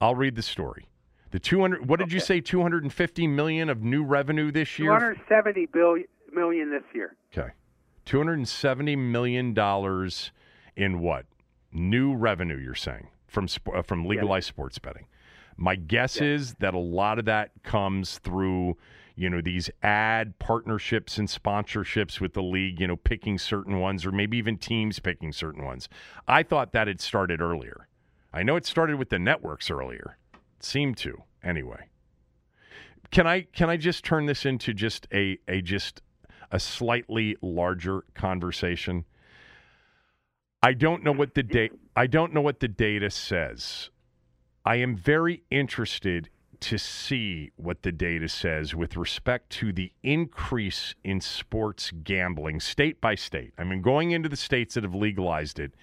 I'll 0.00 0.14
read 0.14 0.34
the 0.34 0.42
story. 0.42 0.88
The 1.30 1.38
200. 1.38 1.88
What 1.88 1.98
did 1.98 2.08
okay. 2.08 2.14
you 2.14 2.20
say? 2.20 2.40
250 2.40 3.26
million 3.26 3.68
of 3.68 3.82
new 3.82 4.02
revenue 4.02 4.50
this 4.50 4.78
year. 4.78 4.90
270 4.90 5.66
billion 5.66 6.06
million 6.32 6.70
this 6.70 6.82
year. 6.94 7.16
Okay, 7.36 7.52
270 8.06 8.96
million 8.96 9.54
dollars 9.54 10.32
in 10.76 11.00
what? 11.00 11.26
New 11.72 12.14
revenue? 12.14 12.56
You're 12.56 12.74
saying? 12.74 13.08
From 13.32 13.48
uh, 13.74 13.82
from 13.82 14.04
legalized 14.04 14.46
sports 14.46 14.78
betting. 14.78 15.06
My 15.56 15.76
guess 15.76 16.20
is 16.20 16.54
that 16.54 16.74
a 16.74 16.78
lot 16.78 17.18
of 17.18 17.24
that 17.26 17.50
comes 17.62 18.18
through, 18.18 18.76
you 19.16 19.28
know, 19.28 19.40
these 19.40 19.70
ad 19.82 20.38
partnerships 20.38 21.18
and 21.18 21.28
sponsorships 21.28 22.20
with 22.20 22.32
the 22.32 22.42
league, 22.42 22.80
you 22.80 22.86
know, 22.86 22.96
picking 22.96 23.38
certain 23.38 23.78
ones 23.78 24.06
or 24.06 24.12
maybe 24.12 24.38
even 24.38 24.56
teams 24.56 24.98
picking 24.98 25.32
certain 25.32 25.64
ones. 25.64 25.88
I 26.26 26.42
thought 26.42 26.72
that 26.72 26.88
had 26.88 27.00
started 27.00 27.40
earlier. 27.40 27.88
I 28.32 28.42
know 28.42 28.56
it 28.56 28.64
started 28.64 28.96
with 28.96 29.10
the 29.10 29.18
networks 29.18 29.70
earlier. 29.70 30.16
It 30.32 30.64
seemed 30.64 30.96
to, 30.98 31.22
anyway. 31.44 31.88
Can 33.10 33.26
I 33.26 33.42
can 33.42 33.68
I 33.68 33.76
just 33.76 34.04
turn 34.04 34.26
this 34.26 34.46
into 34.46 34.72
just 34.72 35.06
a 35.12 35.38
a 35.48 35.60
just 35.60 36.00
a 36.50 36.58
slightly 36.58 37.36
larger 37.42 38.04
conversation? 38.14 39.04
I 40.62 40.74
don't 40.74 41.02
know 41.02 41.12
what 41.12 41.34
the 41.34 41.42
date 41.42 41.72
I 41.96 42.06
don't 42.06 42.32
know 42.32 42.40
what 42.40 42.60
the 42.60 42.68
data 42.68 43.10
says. 43.10 43.90
I 44.64 44.76
am 44.76 44.96
very 44.96 45.42
interested 45.50 46.30
to 46.60 46.78
see 46.78 47.50
what 47.56 47.82
the 47.82 47.90
data 47.90 48.28
says 48.28 48.72
with 48.72 48.96
respect 48.96 49.50
to 49.50 49.72
the 49.72 49.92
increase 50.04 50.94
in 51.02 51.20
sports 51.20 51.90
gambling 52.04 52.60
state 52.60 53.00
by 53.00 53.16
state. 53.16 53.52
I 53.58 53.64
mean, 53.64 53.82
going 53.82 54.12
into 54.12 54.28
the 54.28 54.36
states 54.36 54.74
that 54.74 54.84
have 54.84 54.94
legalized 54.94 55.58
it 55.58 55.74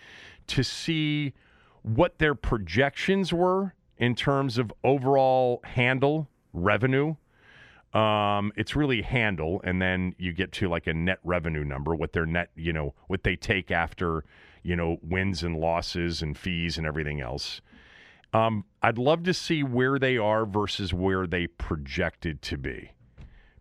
to 0.47 0.63
see 0.63 1.33
what 1.81 2.19
their 2.19 2.33
projections 2.33 3.33
were 3.33 3.73
in 3.97 4.15
terms 4.15 4.57
of 4.57 4.71
overall 4.83 5.59
handle 5.65 6.29
revenue. 6.53 7.15
Um, 7.93 8.53
it's 8.55 8.75
really 8.75 9.01
handle, 9.01 9.59
and 9.65 9.81
then 9.81 10.15
you 10.17 10.31
get 10.31 10.53
to 10.53 10.69
like 10.69 10.87
a 10.87 10.93
net 10.93 11.19
revenue 11.23 11.65
number, 11.65 11.93
what 11.93 12.13
their 12.13 12.25
net, 12.25 12.51
you 12.55 12.71
know, 12.71 12.93
what 13.07 13.23
they 13.23 13.35
take 13.35 13.71
after 13.71 14.23
you 14.63 14.75
know, 14.75 14.97
wins 15.01 15.43
and 15.43 15.57
losses 15.57 16.21
and 16.21 16.37
fees 16.37 16.77
and 16.77 16.85
everything 16.85 17.21
else. 17.21 17.61
Um, 18.33 18.65
I'd 18.81 18.97
love 18.97 19.23
to 19.23 19.33
see 19.33 19.63
where 19.63 19.97
they 19.97 20.17
are 20.17 20.45
versus 20.45 20.93
where 20.93 21.25
they 21.25 21.47
projected 21.47 22.41
to 22.43 22.57
be. 22.57 22.91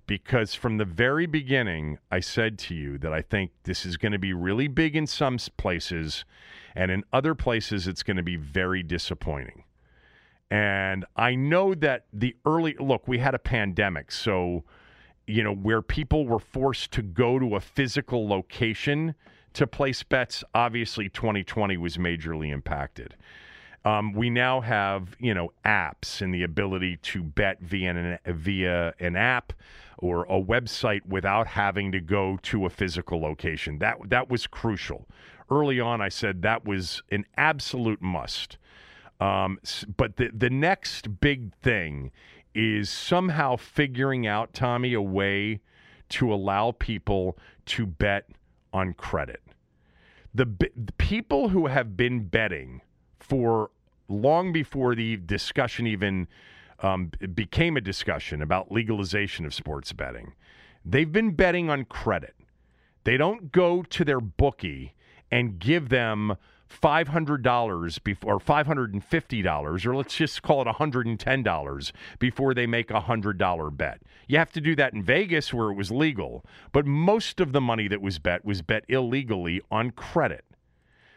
Because 0.07 0.55
from 0.55 0.79
the 0.79 0.85
very 0.85 1.27
beginning, 1.27 1.99
I 2.11 2.21
said 2.21 2.59
to 2.61 2.75
you 2.75 2.97
that 2.99 3.13
I 3.13 3.21
think 3.21 3.51
this 3.65 3.85
is 3.85 3.99
going 3.99 4.13
to 4.13 4.19
be 4.19 4.33
really 4.33 4.67
big 4.67 4.97
in 4.97 5.07
some 5.07 5.39
places, 5.59 6.25
and 6.75 6.91
in 6.91 7.05
other 7.13 7.35
places, 7.35 7.87
it's 7.87 8.03
going 8.03 8.17
to 8.17 8.23
be 8.23 8.37
very 8.37 8.83
disappointing. 8.83 9.65
And 10.51 11.05
I 11.15 11.35
know 11.35 11.75
that 11.75 12.07
the 12.11 12.35
early 12.47 12.75
look, 12.81 13.07
we 13.07 13.19
had 13.19 13.35
a 13.35 13.39
pandemic. 13.39 14.11
So, 14.11 14.65
you 15.27 15.43
know, 15.43 15.55
where 15.55 15.83
people 15.83 16.27
were 16.27 16.39
forced 16.39 16.91
to 16.93 17.03
go 17.03 17.39
to 17.39 17.57
a 17.57 17.61
physical 17.61 18.27
location 18.27 19.15
to 19.55 19.67
place 19.67 20.03
bets, 20.03 20.45
obviously 20.55 21.09
2020 21.09 21.77
was 21.77 21.97
majorly 21.97 22.53
impacted. 22.53 23.15
Um, 23.85 24.13
we 24.13 24.29
now 24.29 24.61
have, 24.61 25.17
you 25.19 25.33
know, 25.33 25.53
apps 25.65 26.21
and 26.21 26.35
the 26.35 26.43
ability 26.43 26.99
to 26.99 27.23
bet 27.23 27.61
via 27.61 27.91
an, 27.91 28.19
via 28.27 28.93
an 28.99 29.17
app 29.17 29.53
or 29.99 30.25
a 30.25 30.41
website 30.41 31.07
without 31.07 31.47
having 31.47 31.93
to 31.93 32.01
go 32.01 32.39
to 32.43 32.67
a 32.67 32.71
physical 32.71 33.21
location. 33.21 33.79
That 33.79 33.97
that 34.11 34.29
was 34.29 34.47
crucial. 34.47 35.07
Early 35.51 35.81
on, 35.81 36.01
I 36.01 36.09
said 36.09 36.43
that 36.43 36.65
was 36.65 37.03
an 37.11 37.25
absolute 37.37 38.03
must. 38.03 38.59
Um, 39.21 39.59
but 39.97 40.17
the 40.17 40.31
the 40.33 40.51
next 40.51 41.21
big 41.21 41.55
thing 41.57 42.11
is 42.55 42.91
somehow 42.91 43.57
figuring 43.57 44.27
out, 44.27 44.53
Tommy, 44.53 44.93
a 44.93 45.03
way 45.03 45.61
to 46.11 46.33
allow 46.33 46.73
people 46.73 47.39
to 47.67 47.87
bet 47.87 48.29
on 48.79 48.95
credit. 48.95 49.43
The, 50.35 50.45
the 50.45 50.93
people 50.99 51.51
who 51.51 51.67
have 51.67 51.97
been 51.97 52.25
betting 52.29 52.81
for 53.19 53.71
long 54.09 54.53
before 54.53 54.95
the 54.95 55.17
discussion 55.17 55.87
even 55.87 56.29
um, 56.81 57.11
became 57.35 57.77
a 57.77 57.81
discussion 57.81 58.41
about 58.41 58.71
legalization 58.71 59.45
of 59.45 59.53
sports 59.53 59.93
betting, 59.93 60.33
they've 60.85 61.13
been 61.13 61.33
betting 61.33 61.69
on 61.69 61.85
credit. 61.85 62.35
They 63.05 63.17
don't 63.17 63.53
go 63.53 63.83
to 63.83 64.05
their 64.05 64.21
bookie 64.21 64.95
and 65.31 65.59
give 65.59 65.89
them 65.89 66.37
$500 66.69 68.05
before 68.05 68.39
$550 68.39 69.87
or 69.87 69.97
let's 69.97 70.17
just 70.17 70.43
call 70.43 70.63
it 70.63 70.69
$110 70.69 71.93
before 72.19 72.55
they 72.55 72.67
make 72.67 72.91
a 72.91 73.01
$100 73.01 73.77
bet. 73.77 74.03
You 74.27 74.39
have 74.39 74.53
to 74.53 74.61
do 74.61 74.77
that 74.77 74.93
in 74.93 75.03
Vegas 75.03 75.53
where 75.53 75.71
it 75.71 75.75
was 75.75 75.91
legal, 75.91 76.45
but 76.73 76.87
most 76.87 77.41
of 77.41 77.53
the 77.53 77.61
money 77.61 77.89
that 77.89 78.03
was 78.03 78.19
bet 78.19 78.45
was 78.45 78.63
bet 78.63 78.85
illegally 78.89 79.63
on 79.71 79.91
credit. 79.93 80.45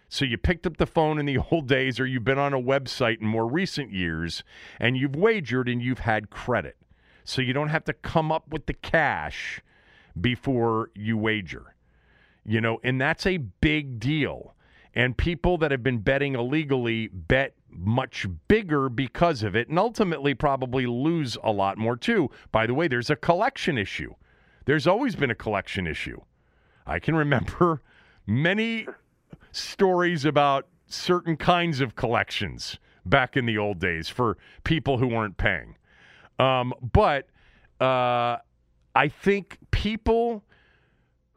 So 0.07 0.25
you 0.25 0.37
picked 0.37 0.67
up 0.67 0.77
the 0.77 0.85
phone 0.85 1.19
in 1.19 1.25
the 1.25 1.37
old 1.51 1.67
days 1.67 1.99
or 1.99 2.05
you've 2.05 2.25
been 2.25 2.37
on 2.37 2.53
a 2.53 2.61
website 2.61 3.21
in 3.21 3.27
more 3.27 3.47
recent 3.47 3.91
years 3.91 4.43
and 4.79 4.97
you've 4.97 5.15
wagered 5.15 5.69
and 5.69 5.81
you've 5.81 5.99
had 5.99 6.29
credit. 6.29 6.77
So 7.23 7.41
you 7.41 7.53
don't 7.53 7.69
have 7.69 7.85
to 7.85 7.93
come 7.93 8.31
up 8.31 8.49
with 8.49 8.65
the 8.65 8.73
cash 8.73 9.61
before 10.19 10.89
you 10.95 11.17
wager. 11.17 11.75
You 12.43 12.59
know, 12.59 12.79
and 12.83 12.99
that's 12.99 13.25
a 13.25 13.37
big 13.37 13.99
deal. 13.99 14.55
And 14.93 15.17
people 15.17 15.57
that 15.59 15.71
have 15.71 15.83
been 15.83 15.99
betting 15.99 16.35
illegally 16.35 17.07
bet 17.07 17.53
much 17.69 18.27
bigger 18.47 18.89
because 18.89 19.43
of 19.43 19.55
it 19.55 19.69
and 19.69 19.79
ultimately 19.79 20.33
probably 20.33 20.85
lose 20.85 21.37
a 21.43 21.51
lot 21.51 21.77
more 21.77 21.95
too. 21.95 22.29
By 22.51 22.67
the 22.67 22.73
way, 22.73 22.87
there's 22.87 23.09
a 23.09 23.15
collection 23.15 23.77
issue. 23.77 24.13
There's 24.65 24.87
always 24.87 25.15
been 25.15 25.31
a 25.31 25.35
collection 25.35 25.87
issue. 25.87 26.19
I 26.85 26.99
can 26.99 27.15
remember 27.15 27.81
many 28.27 28.87
stories 29.51 30.25
about 30.25 30.67
certain 30.87 31.37
kinds 31.37 31.79
of 31.79 31.95
collections 31.95 32.77
back 33.05 33.37
in 33.37 33.45
the 33.45 33.57
old 33.57 33.79
days 33.79 34.09
for 34.09 34.37
people 34.63 34.97
who 34.97 35.07
weren't 35.07 35.37
paying. 35.37 35.75
Um, 36.37 36.73
but 36.93 37.27
uh, 37.79 38.37
I 38.95 39.07
think 39.07 39.57
people 39.71 40.43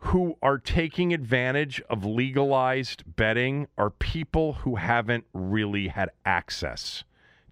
who 0.05 0.37
are 0.43 0.59
taking 0.59 1.15
advantage 1.15 1.81
of 1.89 2.05
legalized 2.05 3.03
betting 3.17 3.67
are 3.79 3.89
people 3.89 4.53
who 4.53 4.77
haven't 4.77 5.25
really 5.33 5.89
had 5.89 6.11
access 6.27 7.05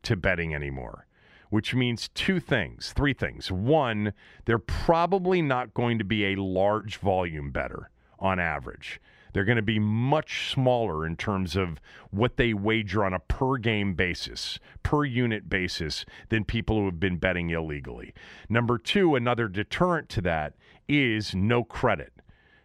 to 0.02 0.16
betting 0.16 0.54
anymore, 0.54 1.06
which 1.48 1.74
means 1.74 2.08
two 2.08 2.38
things, 2.40 2.92
three 2.92 3.14
things. 3.14 3.50
One, 3.50 4.12
they're 4.44 4.58
probably 4.58 5.40
not 5.40 5.72
going 5.72 5.98
to 5.98 6.04
be 6.04 6.26
a 6.26 6.36
large 6.36 6.98
volume 6.98 7.52
bettor 7.52 7.90
on 8.18 8.38
average. 8.38 9.00
They're 9.32 9.46
going 9.46 9.56
to 9.56 9.62
be 9.62 9.78
much 9.78 10.50
smaller 10.50 11.06
in 11.06 11.16
terms 11.16 11.56
of 11.56 11.80
what 12.10 12.36
they 12.36 12.52
wager 12.52 13.02
on 13.02 13.14
a 13.14 13.18
per 13.18 13.56
game 13.56 13.94
basis, 13.94 14.58
per 14.82 15.06
unit 15.06 15.48
basis, 15.48 16.04
than 16.28 16.44
people 16.44 16.76
who 16.76 16.84
have 16.84 17.00
been 17.00 17.16
betting 17.16 17.48
illegally. 17.48 18.12
Number 18.50 18.76
two, 18.76 19.14
another 19.14 19.48
deterrent 19.48 20.10
to 20.10 20.20
that 20.20 20.52
is 20.86 21.34
no 21.34 21.64
credit. 21.64 22.12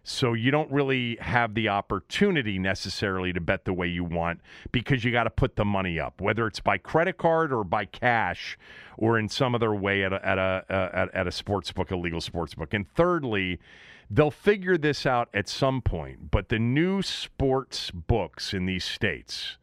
So 0.09 0.31
you 0.31 0.51
don't 0.51 0.71
really 0.71 1.17
have 1.19 1.53
the 1.53 1.67
opportunity 1.67 2.57
necessarily 2.59 3.33
to 3.33 3.41
bet 3.41 3.65
the 3.65 3.73
way 3.73 3.87
you 3.87 4.05
want 4.05 4.39
because 4.71 5.03
you 5.03 5.11
got 5.11 5.25
to 5.25 5.29
put 5.29 5.57
the 5.57 5.65
money 5.65 5.99
up, 5.99 6.21
whether 6.21 6.47
it's 6.47 6.61
by 6.61 6.77
credit 6.77 7.17
card 7.17 7.51
or 7.51 7.65
by 7.65 7.83
cash 7.83 8.57
or 8.97 9.19
in 9.19 9.27
some 9.27 9.53
other 9.53 9.75
way 9.75 10.05
at 10.05 10.13
a 10.13 10.25
at 10.25 10.37
a 10.37 10.65
uh, 10.69 10.89
at, 10.93 11.13
at 11.13 11.27
a 11.27 11.31
sports 11.31 11.73
book, 11.73 11.91
a 11.91 11.97
legal 11.97 12.21
sports 12.21 12.53
book. 12.55 12.73
And 12.73 12.89
thirdly, 12.95 13.59
they'll 14.09 14.31
figure 14.31 14.77
this 14.77 15.05
out 15.05 15.27
at 15.33 15.49
some 15.49 15.81
point. 15.81 16.31
But 16.31 16.47
the 16.47 16.57
new 16.57 17.01
sports 17.01 17.91
books 17.91 18.53
in 18.53 18.65
these 18.65 18.85
states 18.85 19.57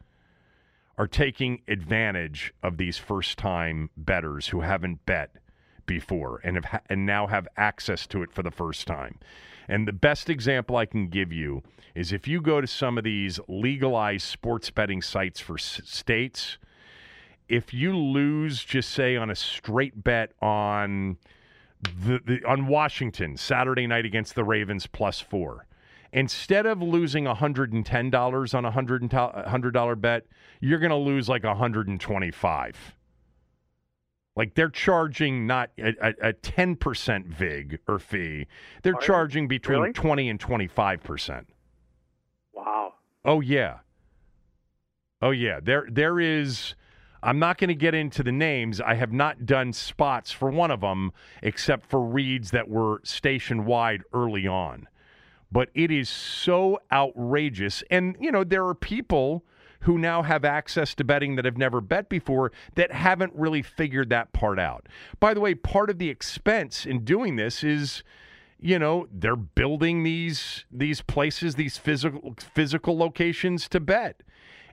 are 0.98 1.08
taking 1.08 1.62
advantage 1.66 2.52
of 2.62 2.76
these 2.76 2.98
first 2.98 3.38
time 3.38 3.88
bettors 3.96 4.48
who 4.48 4.60
haven't 4.60 5.06
bet 5.06 5.36
before 5.86 6.42
and 6.44 6.56
have 6.56 6.66
ha- 6.66 6.82
and 6.90 7.06
now 7.06 7.28
have 7.28 7.48
access 7.56 8.06
to 8.08 8.22
it 8.22 8.30
for 8.30 8.42
the 8.42 8.50
first 8.50 8.86
time. 8.86 9.18
And 9.68 9.88
the 9.88 9.92
best 9.92 10.28
example 10.28 10.76
I 10.76 10.86
can 10.86 11.08
give 11.08 11.32
you 11.32 11.62
is 11.94 12.12
if 12.12 12.26
you 12.28 12.40
go 12.40 12.60
to 12.60 12.66
some 12.66 12.98
of 12.98 13.04
these 13.04 13.40
legalized 13.48 14.26
sports 14.26 14.70
betting 14.70 15.02
sites 15.02 15.40
for 15.40 15.54
s- 15.54 15.80
states, 15.84 16.58
if 17.48 17.72
you 17.72 17.96
lose, 17.96 18.64
just 18.64 18.90
say 18.90 19.16
on 19.16 19.30
a 19.30 19.34
straight 19.34 20.02
bet 20.02 20.32
on 20.40 21.18
the, 21.82 22.20
the, 22.24 22.44
on 22.46 22.66
Washington 22.66 23.36
Saturday 23.36 23.86
night 23.86 24.04
against 24.04 24.34
the 24.34 24.44
Ravens 24.44 24.86
plus 24.86 25.20
four, 25.20 25.66
instead 26.12 26.66
of 26.66 26.80
losing 26.80 27.24
$110 27.24 28.54
on 28.54 28.64
a 28.64 28.72
$100 28.72 30.00
bet, 30.00 30.26
you're 30.60 30.78
going 30.78 30.90
to 30.90 30.96
lose 30.96 31.28
like 31.28 31.44
125 31.44 32.94
like 34.36 34.54
they're 34.54 34.68
charging 34.68 35.46
not 35.46 35.70
a, 35.78 36.14
a 36.20 36.32
10% 36.32 37.26
VIG 37.26 37.78
or 37.86 37.98
fee. 37.98 38.46
They're 38.82 38.96
Are 38.96 39.00
charging 39.00 39.46
between 39.48 39.80
Really? 39.80 39.92
20 39.92 40.28
and 40.28 40.40
25%. 40.40 41.44
Wow. 42.52 42.94
Oh 43.24 43.40
yeah. 43.40 43.78
Oh 45.22 45.30
yeah. 45.30 45.60
There 45.62 45.86
there 45.90 46.18
is 46.20 46.74
I'm 47.22 47.38
not 47.38 47.56
going 47.58 47.68
to 47.68 47.74
get 47.74 47.94
into 47.94 48.22
the 48.22 48.32
names. 48.32 48.80
I 48.80 48.94
have 48.94 49.12
not 49.12 49.46
done 49.46 49.72
spots 49.72 50.30
for 50.30 50.50
one 50.50 50.70
of 50.70 50.80
them 50.82 51.12
except 51.42 51.86
for 51.86 52.00
reads 52.00 52.50
that 52.50 52.68
were 52.68 53.00
station 53.02 53.64
wide 53.64 54.02
early 54.12 54.46
on. 54.46 54.88
But 55.50 55.70
it 55.74 55.90
is 55.90 56.08
so 56.08 56.80
outrageous 56.92 57.82
and 57.90 58.16
you 58.20 58.32
know 58.32 58.42
there 58.44 58.66
are 58.66 58.74
people 58.74 59.44
who 59.84 59.98
now 59.98 60.22
have 60.22 60.44
access 60.44 60.94
to 60.94 61.04
betting 61.04 61.36
that 61.36 61.44
have 61.44 61.58
never 61.58 61.80
bet 61.80 62.08
before 62.08 62.52
that 62.74 62.90
haven't 62.90 63.32
really 63.34 63.60
figured 63.60 64.08
that 64.08 64.32
part 64.32 64.58
out. 64.58 64.86
By 65.20 65.34
the 65.34 65.40
way, 65.40 65.54
part 65.54 65.90
of 65.90 65.98
the 65.98 66.08
expense 66.08 66.86
in 66.86 67.04
doing 67.04 67.36
this 67.36 67.62
is 67.62 68.02
you 68.58 68.78
know 68.78 69.06
they're 69.12 69.36
building 69.36 70.02
these 70.02 70.64
these 70.72 71.02
places 71.02 71.56
these 71.56 71.76
physical 71.76 72.34
physical 72.38 72.96
locations 72.96 73.68
to 73.68 73.78
bet 73.78 74.22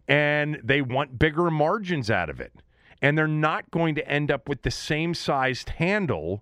and 0.07 0.61
they 0.63 0.81
want 0.81 1.19
bigger 1.19 1.51
margins 1.51 2.09
out 2.09 2.29
of 2.29 2.39
it 2.39 2.53
and 3.01 3.17
they're 3.17 3.27
not 3.27 3.69
going 3.69 3.95
to 3.95 4.07
end 4.07 4.31
up 4.31 4.47
with 4.47 4.61
the 4.61 4.71
same 4.71 5.13
sized 5.13 5.69
handle 5.71 6.41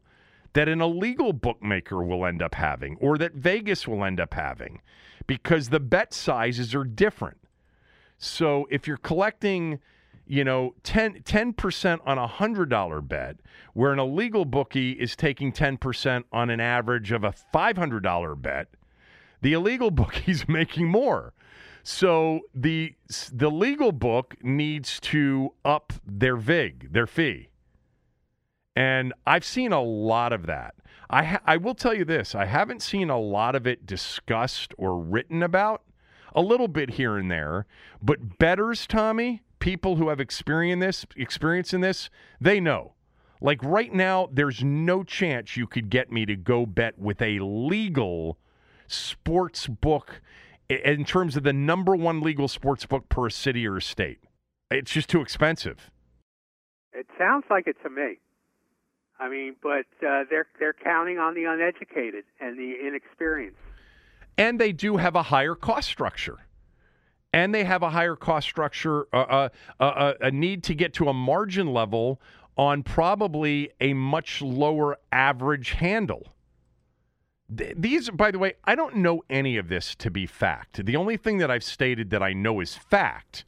that 0.53 0.67
an 0.67 0.82
illegal 0.82 1.34
bookmaker 1.34 2.03
will 2.03 2.23
end 2.23 2.41
up 2.41 2.53
having 2.53 2.97
or 2.97 3.17
that 3.17 3.34
Vegas 3.34 3.88
will 3.88 4.03
end 4.03 4.19
up 4.19 4.36
having 4.36 4.82
because 5.25 5.69
the 5.69 5.79
bet 5.79 6.13
sizes 6.13 6.75
are 6.75 6.84
different 6.84 7.38
so 8.19 8.67
if 8.69 8.86
you're 8.86 8.97
collecting, 8.97 9.79
you 10.27 10.43
know, 10.43 10.75
10 10.84 11.53
percent 11.53 12.01
on 12.05 12.17
a 12.17 12.27
hundred 12.27 12.69
dollar 12.69 13.01
bet, 13.01 13.38
where 13.73 13.93
an 13.93 13.99
illegal 13.99 14.45
bookie 14.45 14.91
is 14.91 15.15
taking 15.15 15.51
ten 15.51 15.77
percent 15.77 16.25
on 16.32 16.49
an 16.49 16.60
average 16.60 17.12
of 17.12 17.23
a 17.23 17.32
five 17.32 17.77
hundred 17.77 18.03
dollar 18.03 18.36
bet, 18.36 18.67
the 19.41 19.53
illegal 19.53 19.89
bookie's 20.01 20.47
making 20.47 20.88
more. 20.88 21.34
So 21.82 22.41
the 22.53 22.93
the 23.32 23.49
legal 23.49 23.93
book 23.93 24.36
needs 24.43 24.99
to 24.99 25.53
up 25.63 25.93
their 26.05 26.36
vig, 26.36 26.91
their 26.91 27.08
fee. 27.08 27.49
And 28.75 29.13
I've 29.25 29.45
seen 29.45 29.71
a 29.71 29.82
lot 29.82 30.34
of 30.34 30.45
that. 30.45 30.75
I 31.10 31.23
ha- 31.23 31.41
I 31.45 31.58
will 31.58 31.73
tell 31.73 31.93
you 31.93 32.05
this, 32.05 32.36
I 32.36 32.45
haven't 32.45 32.82
seen 32.82 33.10
a 33.10 33.19
lot 33.19 33.55
of 33.55 33.65
it 33.65 33.86
discussed 33.86 34.73
or 34.77 34.99
written 34.99 35.41
about 35.41 35.82
a 36.34 36.42
little 36.42 36.68
bit 36.68 36.92
here 36.92 37.18
and 37.18 37.30
there, 37.30 37.65
but 38.02 38.38
bettors, 38.38 38.88
Tommy, 38.88 39.42
people 39.60 39.96
who 39.96 40.10
have 40.10 40.20
experience 40.20 40.82
this, 40.82 41.06
experience 41.15 41.74
in 41.74 41.82
this, 41.82 42.10
they 42.39 42.60
know. 42.60 42.94
Like 43.42 43.63
right 43.63 43.94
now, 43.94 44.28
there's 44.32 44.63
no 44.63 45.04
chance 45.04 45.56
you 45.56 45.68
could 45.68 45.89
get 45.89 46.12
me 46.12 46.26
to 46.26 46.36
go 46.36 46.65
bet 46.65 47.00
with 47.00 47.22
a 47.22 47.39
legal 47.39 48.38
sports 48.88 49.68
book 49.68 50.22
in 50.70 51.06
terms 51.06 51.38
of 51.38 51.44
the 51.44 51.54
number 51.54 51.96
one 51.96 52.22
legal 52.22 52.48
sports 52.48 52.86
book 52.86 53.08
per 53.10 53.30
city 53.30 53.65
or 53.65 53.80
state. 53.80 54.20
It's 54.70 54.92
just 54.92 55.10
too 55.10 55.22
expensive. 55.22 55.89
It 56.94 57.08
sounds 57.18 57.46
like 57.50 57.68
it 57.68 57.78
to 57.84 57.89
me. 57.89 58.20
I 59.20 59.30
mean, 59.30 59.56
but 59.62 59.86
uh, 60.06 60.24
they're 60.30 60.48
they're 60.60 60.76
counting 60.84 61.18
on 61.18 61.34
the 61.34 61.44
uneducated 61.44 62.24
and 62.39 62.58
the 62.58 62.76
inexperienced. 62.88 63.58
And 64.39 64.58
they 64.60 64.71
do 64.71 64.97
have 64.97 65.15
a 65.15 65.23
higher 65.23 65.54
cost 65.54 65.89
structure. 65.89 66.39
And 67.32 67.54
they 67.54 67.65
have 67.65 67.84
a 67.84 67.91
higher 67.91 68.15
cost 68.15 68.47
structure, 68.47 69.06
uh, 69.13 69.17
uh, 69.17 69.49
uh, 69.80 69.84
uh, 69.84 70.13
a 70.21 70.32
need 70.32 70.63
to 70.63 70.73
get 70.73 70.93
to 70.93 71.10
a 71.10 71.13
margin 71.13 71.71
level 71.71 72.19
on 72.58 72.82
probably 72.82 73.69
a 73.80 73.93
much 73.93 74.41
lower 74.41 74.97
average 75.12 75.71
handle. 75.71 76.34
Th- 77.56 77.75
These, 77.78 78.10
by 78.10 78.32
the 78.32 78.39
way, 78.39 78.54
I 78.63 78.73
don't 78.73 78.95
know 78.95 79.21
any 79.30 79.58
of 79.58 79.67
this 79.67 79.93
to 79.95 80.10
be 80.10 80.25
fact. 80.25 80.84
The 80.86 80.95
only 80.95 81.17
thing 81.17 81.38
that 81.38 81.52
I've 81.52 81.63
stated 81.63 82.10
that 82.10 82.23
I 82.23 82.34
know 82.34 82.62
is 82.62 82.75
fact 82.75 83.45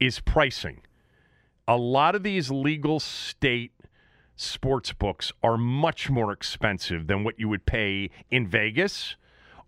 is 0.00 0.18
pricing. 0.20 0.80
A 1.68 1.76
lot 1.76 2.14
of 2.16 2.22
these 2.22 2.50
legal 2.50 2.98
state 2.98 3.72
sports 4.34 4.92
books 4.92 5.32
are 5.42 5.58
much 5.58 6.10
more 6.10 6.32
expensive 6.32 7.06
than 7.06 7.22
what 7.22 7.38
you 7.38 7.48
would 7.48 7.66
pay 7.66 8.10
in 8.30 8.48
Vegas, 8.48 9.14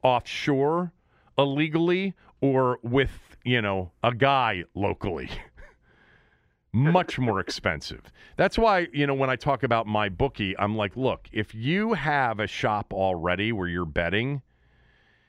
offshore, 0.02 0.92
illegally, 1.38 2.14
or 2.40 2.78
with, 2.82 3.36
you 3.44 3.62
know, 3.62 3.92
a 4.02 4.14
guy 4.14 4.64
locally. 4.74 5.30
much 6.72 7.18
more 7.18 7.38
expensive. 7.40 8.10
That's 8.36 8.58
why, 8.58 8.88
you 8.92 9.06
know, 9.06 9.14
when 9.14 9.30
I 9.30 9.36
talk 9.36 9.62
about 9.62 9.86
my 9.86 10.08
bookie, 10.08 10.58
I'm 10.58 10.74
like, 10.76 10.96
look, 10.96 11.28
if 11.32 11.54
you 11.54 11.92
have 11.94 12.40
a 12.40 12.46
shop 12.46 12.92
already 12.94 13.52
where 13.52 13.68
you're 13.68 13.84
betting, 13.84 14.42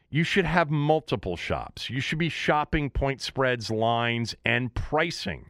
You 0.10 0.24
should 0.24 0.46
have 0.46 0.70
multiple 0.70 1.36
shops. 1.36 1.90
You 1.90 2.00
should 2.00 2.20
be 2.20 2.30
shopping 2.30 2.90
point 2.92 3.20
spreads, 3.22 3.72
lines, 3.72 4.36
and 4.46 4.74
pricing. 4.74 5.50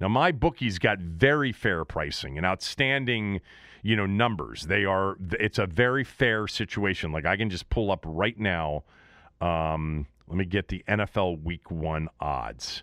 Now, 0.00 0.08
my 0.08 0.32
bookie's 0.32 0.78
got 0.78 0.98
very 0.98 1.52
fair 1.52 1.84
pricing 1.84 2.36
and 2.36 2.46
outstanding, 2.46 3.40
you 3.82 3.96
know, 3.96 4.06
numbers. 4.06 4.62
They 4.62 4.84
are. 4.84 5.16
It's 5.38 5.58
a 5.58 5.66
very 5.66 6.04
fair 6.04 6.48
situation. 6.48 7.12
Like 7.12 7.26
I 7.26 7.36
can 7.36 7.50
just 7.50 7.68
pull 7.68 7.90
up 7.90 8.04
right 8.06 8.38
now. 8.38 8.84
Um, 9.40 10.06
let 10.26 10.36
me 10.36 10.44
get 10.44 10.68
the 10.68 10.82
NFL 10.88 11.42
Week 11.42 11.70
One 11.70 12.08
odds. 12.20 12.82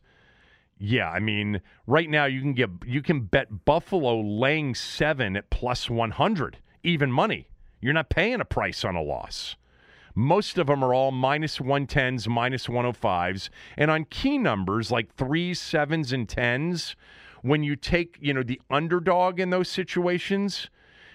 Yeah, 0.79 1.09
I 1.09 1.19
mean, 1.19 1.61
right 1.87 2.09
now 2.09 2.25
you 2.25 2.41
can 2.41 2.53
get 2.53 2.69
you 2.85 3.01
can 3.01 3.21
bet 3.21 3.65
Buffalo 3.65 4.19
laying 4.21 4.75
seven 4.75 5.35
at 5.35 5.49
plus 5.49 5.89
one 5.89 6.11
hundred, 6.11 6.59
even 6.83 7.11
money. 7.11 7.49
You're 7.81 7.93
not 7.93 8.09
paying 8.09 8.41
a 8.41 8.45
price 8.45 8.83
on 8.83 8.95
a 8.95 9.01
loss. 9.01 9.55
Most 10.17 10.57
of 10.57 10.65
them 10.65 10.83
are 10.83 10.95
all 10.95 11.11
minus 11.11 11.59
110s, 11.59 12.27
minus 12.27 12.65
105s. 12.65 13.49
And 13.77 13.91
on 13.91 14.05
key 14.05 14.39
numbers 14.39 14.89
like 14.89 15.13
threes, 15.13 15.59
sevens, 15.59 16.11
and 16.11 16.27
tens, 16.27 16.95
when 17.43 17.61
you 17.61 17.75
take, 17.75 18.17
you 18.19 18.33
know, 18.33 18.41
the 18.41 18.59
underdog 18.71 19.39
in 19.39 19.51
those 19.51 19.69
situations, 19.69 20.71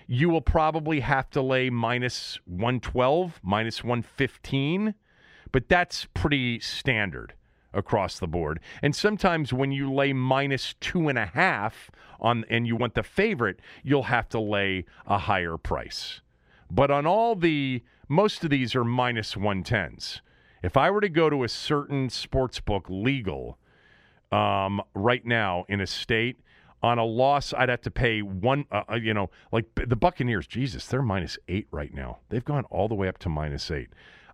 you 0.07 0.29
will 0.29 0.41
probably 0.41 1.01
have 1.01 1.29
to 1.31 1.43
lay 1.43 1.69
minus 1.69 2.39
112, 2.45 3.41
minus 3.43 3.83
115. 3.83 4.95
But 5.51 5.69
that's 5.69 6.07
pretty 6.15 6.61
standard 6.61 7.35
across 7.73 8.21
the 8.21 8.29
board. 8.29 8.61
And 8.83 8.95
sometimes 8.95 9.53
when 9.53 9.73
you 9.73 9.93
lay 9.93 10.13
minus 10.13 10.77
two 10.79 11.09
and 11.09 11.19
a 11.19 11.27
half 11.27 11.91
on 12.21 12.45
and 12.49 12.69
you 12.69 12.77
want 12.77 12.95
the 12.95 13.03
favorite, 13.03 13.59
you'll 13.83 14.05
have 14.05 14.29
to 14.29 14.39
lay 14.39 14.85
a 15.09 15.19
higher 15.19 15.57
price. 15.57 16.21
But 16.71 16.93
on 16.93 17.05
all 17.05 17.35
the 17.35 17.83
most 18.13 18.45
of 18.45 18.51
these 18.51 18.75
are 18.75 18.85
minus 18.85 19.35
110s. 19.35 20.21
If 20.63 20.77
I 20.77 20.91
were 20.91 21.01
to 21.01 21.09
go 21.09 21.31
to 21.31 21.45
a 21.45 21.49
certain 21.49 22.11
sports 22.11 22.61
book 22.61 22.85
legal 22.91 23.59
um, 24.31 24.83
right 24.95 25.25
now 25.25 25.65
in 25.69 25.81
a 25.81 25.87
state, 25.87 26.37
on 26.83 26.99
a 26.99 27.05
loss, 27.05 27.55
I'd 27.55 27.71
have 27.71 27.81
to 27.83 27.91
pay 27.91 28.21
one, 28.21 28.67
uh, 28.71 28.83
uh 28.91 28.97
you 28.97 29.15
know, 29.15 29.31
like 29.51 29.65
the 29.75 29.97
Buccaneers, 29.97 30.47
Jesus, 30.47 30.87
they're 30.87 31.01
minus 31.01 31.39
eight 31.49 31.69
right 31.71 31.95
now. 31.95 32.19
They've 32.29 32.45
gone 32.45 32.65
all 32.65 32.87
the 32.87 32.95
way 32.95 33.09
up 33.09 33.17
to 33.19 33.31
minus 33.31 33.71
eight. 33.71 33.89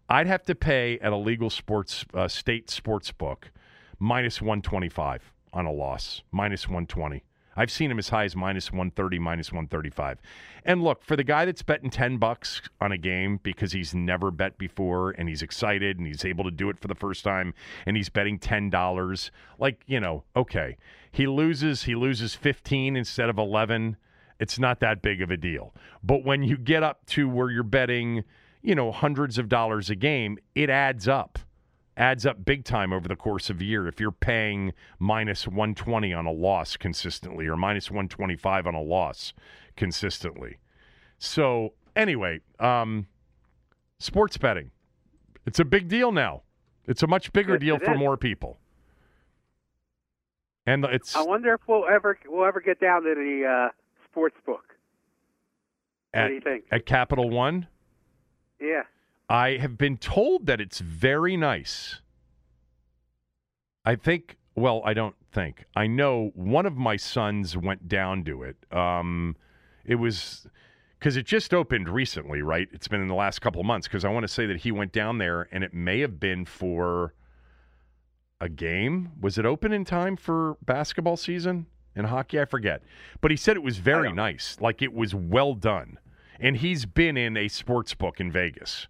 I'd 0.09 0.27
have 0.27 0.43
to 0.45 0.55
pay 0.57 0.99
at 0.99 1.13
a 1.13 1.17
legal 1.17 1.49
sports, 1.49 2.05
uh, 2.15 2.27
state 2.27 2.71
sports 2.71 3.13
book, 3.13 3.53
minus 4.01 4.43
125 4.43 5.33
on 5.53 5.67
a 5.67 5.73
loss, 5.73 6.23
minus 6.33 6.67
120. 6.67 7.23
I've 7.59 7.73
seen 7.73 7.91
him 7.91 7.99
as 7.99 8.11
high 8.11 8.23
as 8.23 8.37
minus 8.37 8.71
130, 8.71 9.19
minus 9.19 9.51
135. 9.51 10.21
And 10.65 10.81
look, 10.81 11.03
for 11.03 11.17
the 11.17 11.25
guy 11.25 11.45
that's 11.45 11.63
betting 11.63 11.91
10 11.91 12.19
bucks 12.19 12.63
on 12.81 12.93
a 12.93 12.97
game 12.97 13.41
because 13.43 13.73
he's 13.73 13.93
never 13.93 14.31
bet 14.31 14.59
before 14.59 15.11
and 15.11 15.29
he's 15.29 15.43
excited 15.43 15.99
and 15.99 16.07
he's 16.07 16.25
able 16.25 16.45
to 16.45 16.53
do 16.53 16.71
it 16.71 16.79
for 16.79 16.87
the 16.87 16.95
first 16.95 17.25
time 17.25 17.55
and 17.85 17.97
he's 17.97 18.11
betting 18.11 18.39
$10, 18.39 19.31
like, 19.59 19.83
you 19.89 19.99
know, 19.99 20.23
okay. 20.37 20.77
He 21.11 21.27
loses, 21.27 21.83
he 21.83 21.97
loses 21.97 22.37
15 22.37 22.95
instead 22.95 23.29
of 23.29 23.39
11. 23.39 23.97
It's 24.39 24.61
not 24.61 24.79
that 24.79 25.03
big 25.03 25.21
of 25.21 25.33
a 25.33 25.37
deal. 25.37 25.75
But 26.01 26.25
when 26.25 26.45
you 26.45 26.57
get 26.57 26.85
up 26.85 27.07
to 27.07 27.29
where 27.29 27.51
you're 27.51 27.65
betting, 27.65 28.23
you 28.63 28.77
know, 28.77 28.93
hundreds 28.93 29.37
of 29.37 29.49
dollars 29.49 29.91
a 29.91 29.97
game, 29.97 30.39
it 30.55 30.71
adds 30.71 31.09
up 31.09 31.41
adds 31.99 32.25
up 32.25 32.45
big 32.45 32.65
time 32.65 32.93
over 32.93 33.09
the 33.09 33.17
course 33.17 33.51
of 33.51 33.61
a 33.61 33.65
year 33.65 33.89
if 33.89 33.99
you're 34.01 34.13
paying 34.13 34.73
minus 35.01 35.47
120 35.47 36.13
on 36.15 36.25
a 36.27 36.31
loss 36.31 36.77
consistently 36.77 37.47
or 37.49 37.57
minus 37.57 37.91
125 37.91 38.67
on 38.69 38.75
a 38.75 38.81
loss 38.81 39.35
consistently. 39.77 40.59
So, 41.19 41.75
anyway, 41.97 42.41
um, 42.61 43.09
sports 43.99 44.39
betting. 44.39 44.71
It's 45.45 45.59
a 45.59 45.65
big 45.65 45.89
deal 45.89 46.13
now. 46.13 46.43
It's 46.87 47.03
a 47.03 47.07
much 47.09 47.33
bigger 47.33 47.55
Yes, 47.55 47.61
deal 47.61 47.79
for 47.81 47.95
is. 47.95 47.99
more 47.99 48.17
people. 48.17 48.59
And 50.67 50.85
it's 50.85 51.17
I 51.17 51.23
wonder 51.23 51.55
if 51.55 51.61
we'll 51.67 51.87
ever 51.89 52.19
we'll 52.27 52.45
ever 52.45 52.61
get 52.61 52.79
down 52.79 53.03
to 53.03 53.15
the 53.15 53.47
uh, 53.47 53.69
sports 54.05 54.37
book. 54.47 54.75
at, 56.13 56.23
what 56.25 56.29
do 56.29 56.35
you 56.35 56.41
think? 56.41 56.65
at 56.71 56.85
Capital 56.87 57.31
One. 57.31 57.67
Yeah. 58.61 58.83
I 59.29 59.59
have 59.59 59.77
been 59.77 59.99
told 59.99 60.47
that 60.47 60.61
it's 60.61 60.81
very 60.81 61.37
nice. 61.37 62.01
I 63.85 63.95
think, 63.95 64.37
well, 64.55 64.83
I 64.85 64.95
don't 64.95 65.17
think. 65.33 65.65
I 65.77 65.87
know 65.87 66.31
one 66.35 66.67
of 66.67 66.77
my 66.77 66.97
sons 66.97 67.57
went 67.57 67.89
down 67.89 68.25
to 68.25 68.43
it. 68.43 68.57
Um, 68.73 69.37
it 69.85 69.97
was 69.97 70.47
because 70.99 71.17
it 71.17 71.27
just 71.27 71.55
opened 71.55 71.89
recently, 71.89 72.43
right? 72.43 72.69
It's 72.73 72.89
been 72.89 73.01
in 73.01 73.09
the 73.09 73.15
last 73.15 73.41
couple 73.41 73.61
of 73.61 73.67
months 73.67 73.87
because 73.87 74.05
I 74.05 74.09
want 74.09 74.25
to 74.25 74.29
say 74.29 74.47
that 74.47 74.59
he 74.59 74.73
went 74.73 74.93
down 74.93 75.19
there 75.19 75.49
and 75.53 75.63
it 75.63 75.73
may 75.73 76.01
have 76.01 76.19
been 76.19 76.45
for 76.45 77.15
a 78.41 78.49
game. 78.49 79.13
Was 79.21 79.39
it 79.39 79.47
open 79.47 79.73
in 79.73 79.85
time 79.85 80.17
for 80.17 80.57
basketball 80.65 81.17
season 81.17 81.67
and 81.95 82.07
hockey? 82.07 82.41
I 82.41 82.47
forget. 82.47 82.83
But 83.21 83.31
he 83.31 83.37
said 83.37 83.57
it 83.57 83.63
was 83.63 83.79
very 83.79 84.13
nice, 84.13 84.57
like 84.61 84.83
it 84.83 84.93
was 84.93 85.15
well 85.15 85.55
done. 85.55 85.99
And 86.41 86.57
he's 86.57 86.85
been 86.85 87.17
in 87.17 87.37
a 87.37 87.49
sports 87.49 87.95
book 87.95 88.21
in 88.21 88.31
Vegas. 88.31 88.89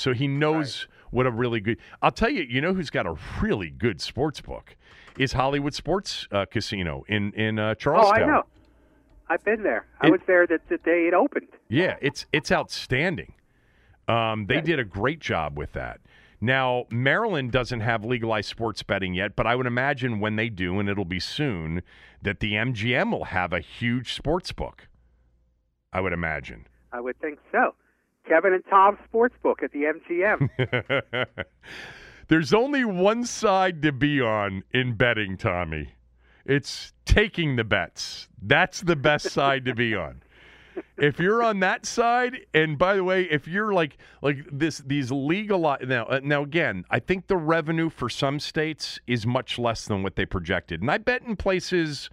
So 0.00 0.14
he 0.14 0.26
knows 0.26 0.88
what 1.10 1.26
a 1.26 1.30
really 1.30 1.60
good. 1.60 1.76
I'll 2.00 2.10
tell 2.10 2.30
you, 2.30 2.42
you 2.48 2.62
know 2.62 2.72
who's 2.72 2.88
got 2.88 3.06
a 3.06 3.16
really 3.42 3.68
good 3.68 4.00
sports 4.00 4.40
book 4.40 4.74
is 5.18 5.34
Hollywood 5.34 5.74
Sports 5.74 6.26
uh, 6.32 6.46
Casino 6.46 7.04
in 7.06 7.32
in 7.34 7.58
uh, 7.58 7.74
Oh, 7.86 8.10
I 8.10 8.24
know. 8.24 8.44
I've 9.28 9.44
been 9.44 9.62
there. 9.62 9.84
I 10.00 10.06
It- 10.06 10.12
was 10.12 10.20
there 10.26 10.46
the, 10.46 10.58
the 10.70 10.78
day 10.78 11.06
it 11.06 11.12
opened. 11.14 11.48
Yeah, 11.68 11.96
it's 12.00 12.24
it's 12.32 12.50
outstanding. 12.50 13.34
Um, 14.08 14.46
they 14.46 14.60
did 14.62 14.78
a 14.80 14.84
great 14.84 15.20
job 15.20 15.56
with 15.58 15.72
that. 15.74 16.00
Now 16.40 16.86
Maryland 16.90 17.52
doesn't 17.52 17.80
have 17.80 18.02
legalized 18.02 18.48
sports 18.48 18.82
betting 18.82 19.12
yet, 19.12 19.36
but 19.36 19.46
I 19.46 19.54
would 19.54 19.66
imagine 19.66 20.18
when 20.18 20.36
they 20.36 20.48
do, 20.48 20.80
and 20.80 20.88
it'll 20.88 21.04
be 21.04 21.20
soon, 21.20 21.82
that 22.22 22.40
the 22.40 22.54
MGM 22.54 23.12
will 23.12 23.26
have 23.26 23.52
a 23.52 23.60
huge 23.60 24.14
sports 24.14 24.50
book. 24.52 24.88
I 25.92 26.00
would 26.00 26.14
imagine. 26.14 26.66
I 26.90 27.00
would 27.02 27.20
think 27.20 27.38
so. 27.52 27.74
Kevin 28.28 28.52
and 28.52 28.64
Tom's 28.68 28.98
sports 29.04 29.34
book 29.42 29.62
at 29.62 29.72
the 29.72 29.84
MGM. 29.84 31.26
There's 32.28 32.54
only 32.54 32.84
one 32.84 33.24
side 33.24 33.82
to 33.82 33.92
be 33.92 34.20
on 34.20 34.62
in 34.72 34.94
betting, 34.94 35.36
Tommy. 35.36 35.94
It's 36.46 36.92
taking 37.04 37.56
the 37.56 37.64
bets. 37.64 38.28
That's 38.40 38.80
the 38.80 38.96
best 38.96 39.30
side 39.32 39.64
to 39.64 39.74
be 39.74 39.94
on. 39.94 40.22
If 40.96 41.18
you're 41.18 41.42
on 41.42 41.60
that 41.60 41.84
side, 41.84 42.46
and 42.54 42.78
by 42.78 42.94
the 42.94 43.04
way, 43.04 43.24
if 43.24 43.48
you're 43.48 43.72
like 43.72 43.98
like 44.22 44.46
this 44.50 44.78
these 44.78 45.10
legal 45.10 45.60
now 45.60 46.04
uh, 46.04 46.20
now 46.22 46.42
again, 46.42 46.84
I 46.90 47.00
think 47.00 47.26
the 47.26 47.36
revenue 47.36 47.90
for 47.90 48.08
some 48.08 48.38
states 48.38 49.00
is 49.06 49.26
much 49.26 49.58
less 49.58 49.86
than 49.86 50.02
what 50.02 50.16
they 50.16 50.24
projected, 50.24 50.80
and 50.80 50.90
I 50.90 50.98
bet 50.98 51.22
in 51.22 51.36
places, 51.36 52.10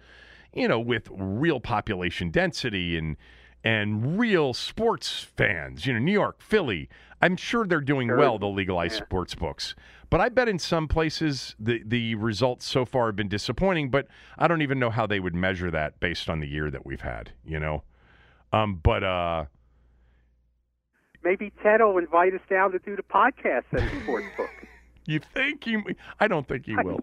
you 0.52 0.66
know, 0.66 0.80
with 0.80 1.08
real 1.12 1.60
population 1.60 2.30
density 2.30 2.98
and 2.98 3.16
and 3.64 4.18
real 4.18 4.54
sports 4.54 5.26
fans, 5.36 5.86
you 5.86 5.92
know, 5.92 5.98
New 5.98 6.12
York, 6.12 6.40
Philly, 6.40 6.88
I'm 7.20 7.36
sure 7.36 7.66
they're 7.66 7.80
doing 7.80 8.08
well, 8.16 8.38
the 8.38 8.46
legalized 8.46 8.96
sports 8.96 9.34
books. 9.34 9.74
But 10.10 10.20
I 10.20 10.28
bet 10.28 10.48
in 10.48 10.58
some 10.58 10.88
places 10.88 11.54
the, 11.58 11.82
the 11.84 12.14
results 12.14 12.66
so 12.66 12.84
far 12.84 13.06
have 13.06 13.16
been 13.16 13.28
disappointing, 13.28 13.90
but 13.90 14.06
I 14.38 14.48
don't 14.48 14.62
even 14.62 14.78
know 14.78 14.90
how 14.90 15.06
they 15.06 15.20
would 15.20 15.34
measure 15.34 15.70
that 15.70 16.00
based 16.00 16.30
on 16.30 16.40
the 16.40 16.46
year 16.46 16.70
that 16.70 16.86
we've 16.86 17.00
had, 17.00 17.32
you 17.44 17.60
know? 17.60 17.82
Um, 18.52 18.80
but 18.82 19.04
uh, 19.04 19.44
Maybe 21.22 21.52
Ted 21.62 21.80
will 21.80 21.98
invite 21.98 22.32
us 22.34 22.40
down 22.48 22.72
to 22.72 22.78
do 22.78 22.96
the 22.96 23.02
podcast 23.02 23.64
at 23.72 23.92
the 23.92 24.00
sports 24.02 24.26
book. 24.36 24.48
you 25.06 25.18
think 25.18 25.64
he, 25.64 25.76
I 26.20 26.28
don't 26.28 26.46
think 26.46 26.64
he 26.66 26.76
will. 26.76 27.00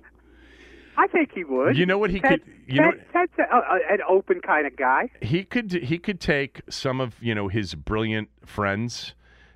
I 0.98 1.08
think 1.08 1.32
he 1.34 1.44
would. 1.44 1.78
You 1.78 1.86
know 1.86 1.98
what 1.98 2.10
he 2.10 2.20
Ted, 2.20 2.44
could- 2.44 2.54
you 2.68 2.82
know 2.82 2.92
Ted, 2.92 3.06
Ted's 3.14 3.32
a, 3.40 3.56
a, 3.56 3.80
an 3.94 4.00
open 4.08 4.42
kind 4.42 4.66
of 4.68 4.76
guy. 4.76 5.10
he 5.22 5.44
could 5.44 5.72
he 5.72 5.98
could 5.98 6.20
take 6.20 6.62
some 6.70 7.00
of 7.02 7.16
you 7.22 7.36
know 7.36 7.48
his 7.48 7.76
brilliant 7.76 8.30
friends 8.46 9.14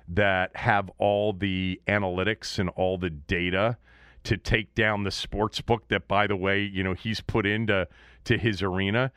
that 0.08 0.54
have 0.56 0.90
all 0.98 1.32
the 1.32 1.80
analytics 1.86 2.58
and 2.58 2.68
all 2.70 2.98
the 2.98 3.10
data 3.10 3.76
to 4.24 4.36
take 4.36 4.74
down 4.74 5.04
the 5.04 5.10
sports 5.10 5.60
book 5.60 5.88
that 5.88 6.06
by 6.08 6.26
the 6.26 6.36
way 6.36 6.60
you 6.62 6.82
know 6.82 6.94
he's 6.94 7.20
put 7.20 7.46
into 7.46 7.86
to 8.24 8.36
his 8.36 8.62
arena 8.62 9.12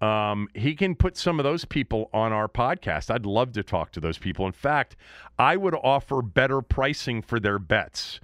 um, 0.00 0.48
he 0.54 0.74
can 0.76 0.94
put 0.94 1.16
some 1.16 1.38
of 1.40 1.44
those 1.44 1.64
people 1.64 2.08
on 2.14 2.32
our 2.32 2.48
podcast 2.48 3.10
i'd 3.10 3.26
love 3.26 3.52
to 3.52 3.62
talk 3.62 3.92
to 3.92 4.00
those 4.00 4.16
people 4.18 4.46
in 4.46 4.52
fact 4.52 4.96
i 5.38 5.56
would 5.56 5.74
offer 5.74 6.22
better 6.22 6.60
pricing 6.62 7.20
for 7.22 7.38
their 7.38 7.58
bets 7.58 8.18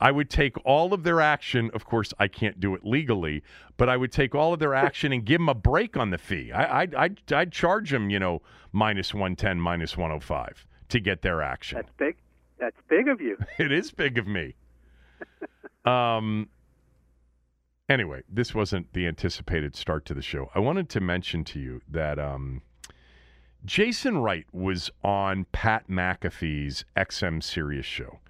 I 0.00 0.10
would 0.10 0.30
take 0.30 0.56
all 0.64 0.94
of 0.94 1.02
their 1.02 1.20
action. 1.20 1.70
Of 1.74 1.84
course, 1.84 2.14
I 2.18 2.26
can't 2.26 2.58
do 2.58 2.74
it 2.74 2.84
legally, 2.84 3.42
but 3.76 3.88
I 3.88 3.96
would 3.96 4.12
take 4.12 4.34
all 4.34 4.54
of 4.54 4.58
their 4.58 4.74
action 4.74 5.12
and 5.12 5.24
give 5.24 5.40
them 5.40 5.48
a 5.48 5.54
break 5.54 5.96
on 5.96 6.10
the 6.10 6.18
fee. 6.18 6.52
I, 6.52 6.80
I'd, 6.82 6.94
I'd, 6.94 7.32
I'd 7.32 7.52
charge 7.52 7.90
them, 7.90 8.08
you 8.08 8.18
know, 8.18 8.40
minus 8.72 9.12
110, 9.12 9.60
minus 9.60 9.96
105 9.96 10.66
to 10.88 11.00
get 11.00 11.22
their 11.22 11.42
action. 11.42 11.76
That's 11.76 11.92
big. 11.98 12.16
That's 12.58 12.76
big 12.88 13.08
of 13.08 13.20
you. 13.20 13.36
It 13.58 13.72
is 13.72 13.90
big 13.90 14.18
of 14.18 14.26
me. 14.26 14.54
um. 15.84 16.48
Anyway, 17.88 18.22
this 18.28 18.54
wasn't 18.54 18.92
the 18.92 19.08
anticipated 19.08 19.74
start 19.74 20.04
to 20.06 20.14
the 20.14 20.22
show. 20.22 20.48
I 20.54 20.60
wanted 20.60 20.88
to 20.90 21.00
mention 21.00 21.42
to 21.46 21.58
you 21.58 21.80
that 21.88 22.20
um, 22.20 22.62
Jason 23.64 24.18
Wright 24.18 24.46
was 24.52 24.92
on 25.02 25.44
Pat 25.50 25.88
McAfee's 25.88 26.84
XM 26.96 27.42
Sirius 27.42 27.84
show 27.84 28.20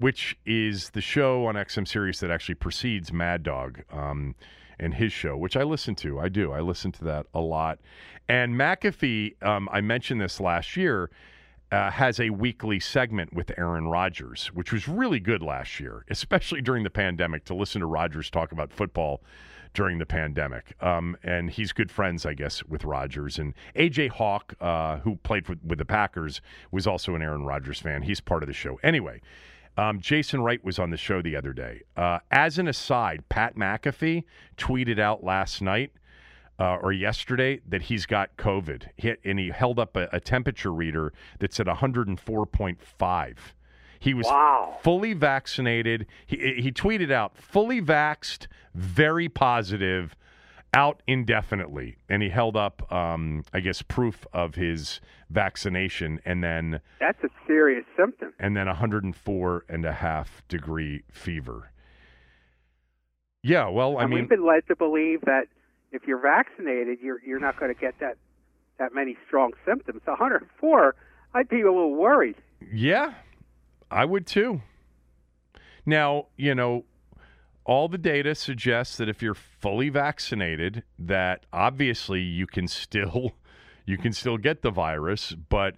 which 0.00 0.36
is 0.46 0.90
the 0.90 1.00
show 1.00 1.46
on 1.46 1.54
XM 1.56 1.86
Sirius 1.86 2.20
that 2.20 2.30
actually 2.30 2.54
precedes 2.54 3.12
Mad 3.12 3.42
Dog 3.42 3.82
um, 3.92 4.34
and 4.78 4.94
his 4.94 5.12
show, 5.12 5.36
which 5.36 5.56
I 5.56 5.62
listen 5.62 5.94
to. 5.96 6.18
I 6.18 6.30
do. 6.30 6.52
I 6.52 6.60
listen 6.60 6.90
to 6.92 7.04
that 7.04 7.26
a 7.34 7.40
lot. 7.40 7.78
And 8.26 8.54
McAfee, 8.54 9.42
um, 9.46 9.68
I 9.70 9.82
mentioned 9.82 10.20
this 10.20 10.40
last 10.40 10.74
year, 10.74 11.10
uh, 11.70 11.90
has 11.90 12.18
a 12.18 12.30
weekly 12.30 12.80
segment 12.80 13.32
with 13.34 13.52
Aaron 13.58 13.88
Rodgers, 13.88 14.46
which 14.54 14.72
was 14.72 14.88
really 14.88 15.20
good 15.20 15.42
last 15.42 15.78
year, 15.78 16.04
especially 16.08 16.62
during 16.62 16.82
the 16.82 16.90
pandemic, 16.90 17.44
to 17.44 17.54
listen 17.54 17.80
to 17.80 17.86
Rodgers 17.86 18.30
talk 18.30 18.52
about 18.52 18.72
football 18.72 19.22
during 19.74 19.98
the 19.98 20.06
pandemic. 20.06 20.74
Um, 20.82 21.16
and 21.22 21.50
he's 21.50 21.72
good 21.72 21.90
friends, 21.90 22.24
I 22.24 22.34
guess, 22.34 22.64
with 22.64 22.84
Rodgers. 22.84 23.38
And 23.38 23.54
AJ 23.76 24.10
Hawk, 24.10 24.54
uh, 24.60 24.96
who 24.98 25.16
played 25.16 25.48
with, 25.48 25.62
with 25.62 25.78
the 25.78 25.84
Packers, 25.84 26.40
was 26.72 26.86
also 26.86 27.14
an 27.14 27.22
Aaron 27.22 27.44
Rodgers 27.44 27.78
fan. 27.78 28.02
He's 28.02 28.20
part 28.20 28.42
of 28.42 28.48
the 28.48 28.52
show. 28.52 28.80
Anyway, 28.82 29.20
um, 29.76 30.00
Jason 30.00 30.42
Wright 30.42 30.62
was 30.64 30.78
on 30.78 30.90
the 30.90 30.96
show 30.96 31.22
the 31.22 31.36
other 31.36 31.52
day. 31.52 31.82
Uh, 31.96 32.18
as 32.30 32.58
an 32.58 32.68
aside, 32.68 33.28
Pat 33.28 33.56
McAfee 33.56 34.24
tweeted 34.56 34.98
out 34.98 35.24
last 35.24 35.62
night 35.62 35.92
uh, 36.58 36.76
or 36.76 36.92
yesterday 36.92 37.60
that 37.66 37.82
he's 37.82 38.04
got 38.06 38.36
COVID. 38.36 38.88
He, 38.96 39.14
and 39.24 39.38
he 39.38 39.48
held 39.50 39.78
up 39.78 39.96
a, 39.96 40.08
a 40.12 40.20
temperature 40.20 40.72
reader 40.72 41.12
that 41.38 41.54
said 41.54 41.66
104.5. 41.66 43.36
He 43.98 44.14
was 44.14 44.26
Wow. 44.26 44.78
fully 44.82 45.12
vaccinated. 45.12 46.06
He, 46.26 46.54
he 46.60 46.72
tweeted 46.72 47.10
out, 47.12 47.36
fully 47.36 47.82
vaxxed, 47.82 48.46
very 48.74 49.28
positive, 49.28 50.16
out 50.72 51.02
indefinitely. 51.06 51.96
And 52.08 52.22
he 52.22 52.28
held 52.28 52.56
up, 52.56 52.90
um, 52.92 53.44
I 53.52 53.60
guess, 53.60 53.82
proof 53.82 54.26
of 54.32 54.54
his 54.54 55.00
vaccination 55.28 56.20
and 56.24 56.42
then 56.42 56.80
That's 57.00 57.22
a 57.24 57.28
serious 57.46 57.84
symptom. 57.96 58.32
and 58.38 58.56
then 58.56 58.66
104 58.66 59.64
and 59.68 59.84
a 59.84 59.92
half 59.92 60.42
degree 60.48 61.02
fever. 61.10 61.70
Yeah, 63.42 63.68
well, 63.68 63.96
I 63.98 64.02
and 64.02 64.10
mean, 64.10 64.20
we've 64.20 64.28
been 64.28 64.46
led 64.46 64.66
to 64.68 64.76
believe 64.76 65.22
that 65.22 65.44
if 65.92 66.02
you're 66.06 66.20
vaccinated, 66.20 66.98
you're 67.02 67.20
you're 67.24 67.40
not 67.40 67.58
going 67.58 67.74
to 67.74 67.80
get 67.80 67.98
that 68.00 68.16
that 68.78 68.94
many 68.94 69.16
strong 69.26 69.52
symptoms. 69.64 70.02
104, 70.04 70.94
I'd 71.34 71.48
be 71.48 71.62
a 71.62 71.72
little 71.72 71.94
worried. 71.94 72.36
Yeah, 72.70 73.14
I 73.90 74.04
would 74.04 74.26
too. 74.26 74.60
Now, 75.86 76.26
you 76.36 76.54
know, 76.54 76.84
all 77.70 77.86
the 77.86 77.98
data 77.98 78.34
suggests 78.34 78.96
that 78.96 79.08
if 79.08 79.22
you're 79.22 79.32
fully 79.32 79.90
vaccinated, 79.90 80.82
that 80.98 81.46
obviously 81.52 82.20
you 82.20 82.44
can 82.44 82.66
still 82.66 83.36
you 83.86 83.96
can 83.96 84.12
still 84.12 84.36
get 84.36 84.62
the 84.62 84.72
virus, 84.72 85.36
but 85.48 85.76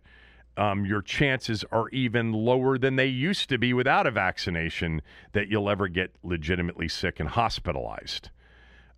um, 0.57 0.87
your 0.87 1.03
chances 1.03 1.65
are 1.71 1.91
even 1.91 2.33
lower 2.33 2.79
than 2.79 2.97
they 2.97 3.07
used 3.07 3.51
to 3.51 3.59
be 3.59 3.75
without 3.75 4.07
a 4.07 4.11
vaccination 4.11 5.03
that 5.33 5.49
you'll 5.49 5.69
ever 5.69 5.87
get 5.87 6.15
legitimately 6.23 6.89
sick 6.89 7.21
and 7.21 7.29
hospitalized. 7.29 8.31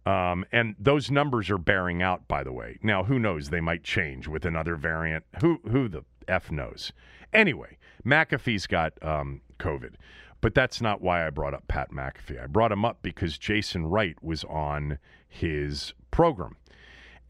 Um, 0.06 0.44
and 0.52 0.76
those 0.78 1.10
numbers 1.10 1.50
are 1.50 1.58
bearing 1.58 2.00
out, 2.00 2.28
by 2.28 2.44
the 2.44 2.52
way. 2.52 2.78
Now, 2.80 3.02
who 3.02 3.18
knows? 3.18 3.50
They 3.50 3.60
might 3.60 3.82
change 3.82 4.28
with 4.28 4.44
another 4.44 4.76
variant. 4.76 5.24
Who 5.40 5.60
who 5.68 5.88
the 5.88 6.04
f 6.28 6.52
knows? 6.52 6.92
Anyway, 7.32 7.76
McAfee's 8.06 8.68
got 8.68 8.92
um, 9.02 9.40
COVID, 9.58 9.94
but 10.44 10.52
that's 10.52 10.82
not 10.82 11.00
why 11.00 11.26
I 11.26 11.30
brought 11.30 11.54
up 11.54 11.66
Pat 11.68 11.90
McAfee. 11.90 12.38
I 12.38 12.46
brought 12.46 12.70
him 12.70 12.84
up 12.84 12.98
because 13.00 13.38
Jason 13.38 13.86
Wright 13.86 14.22
was 14.22 14.44
on 14.44 14.98
his 15.26 15.94
program, 16.10 16.56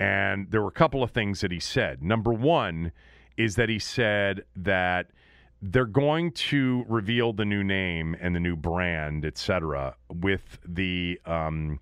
and 0.00 0.50
there 0.50 0.60
were 0.60 0.66
a 0.66 0.72
couple 0.72 1.00
of 1.00 1.12
things 1.12 1.40
that 1.40 1.52
he 1.52 1.60
said. 1.60 2.02
Number 2.02 2.32
one 2.32 2.90
is 3.36 3.54
that 3.54 3.68
he 3.68 3.78
said 3.78 4.42
that 4.56 5.12
they're 5.62 5.86
going 5.86 6.32
to 6.32 6.84
reveal 6.88 7.32
the 7.32 7.44
new 7.44 7.62
name 7.62 8.16
and 8.20 8.34
the 8.34 8.40
new 8.40 8.56
brand, 8.56 9.24
et 9.24 9.38
cetera, 9.38 9.94
with 10.12 10.58
the 10.66 11.20
um, 11.24 11.78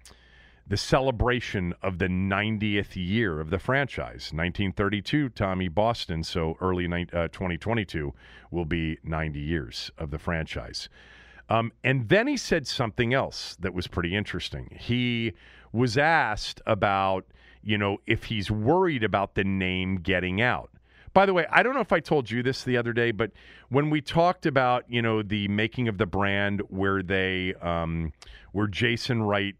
the 0.66 0.76
celebration 0.76 1.72
of 1.82 1.96
the 1.96 2.08
90th 2.08 2.94
year 2.94 3.40
of 3.40 3.48
the 3.48 3.58
franchise. 3.58 4.32
1932, 4.34 5.30
Tommy 5.30 5.68
Boston. 5.68 6.22
So 6.22 6.58
early 6.60 6.86
ni- 6.86 7.06
uh, 7.10 7.28
2022 7.28 8.12
will 8.50 8.66
be 8.66 8.98
90 9.02 9.40
years 9.40 9.90
of 9.96 10.10
the 10.10 10.18
franchise. 10.18 10.90
Um, 11.52 11.70
and 11.84 12.08
then 12.08 12.28
he 12.28 12.38
said 12.38 12.66
something 12.66 13.12
else 13.12 13.58
that 13.60 13.74
was 13.74 13.86
pretty 13.86 14.16
interesting. 14.16 14.74
He 14.80 15.34
was 15.70 15.98
asked 15.98 16.62
about, 16.64 17.26
you 17.62 17.76
know, 17.76 17.98
if 18.06 18.24
he's 18.24 18.50
worried 18.50 19.04
about 19.04 19.34
the 19.34 19.44
name 19.44 19.96
getting 19.96 20.40
out. 20.40 20.70
By 21.12 21.26
the 21.26 21.34
way, 21.34 21.44
I 21.50 21.62
don't 21.62 21.74
know 21.74 21.80
if 21.80 21.92
I 21.92 22.00
told 22.00 22.30
you 22.30 22.42
this 22.42 22.64
the 22.64 22.78
other 22.78 22.94
day, 22.94 23.10
but 23.10 23.32
when 23.68 23.90
we 23.90 24.00
talked 24.00 24.46
about, 24.46 24.84
you 24.88 25.02
know, 25.02 25.22
the 25.22 25.46
making 25.48 25.88
of 25.88 25.98
the 25.98 26.06
brand 26.06 26.62
where 26.70 27.02
they, 27.02 27.52
um, 27.60 28.14
where 28.52 28.66
Jason 28.66 29.22
Wright 29.22 29.54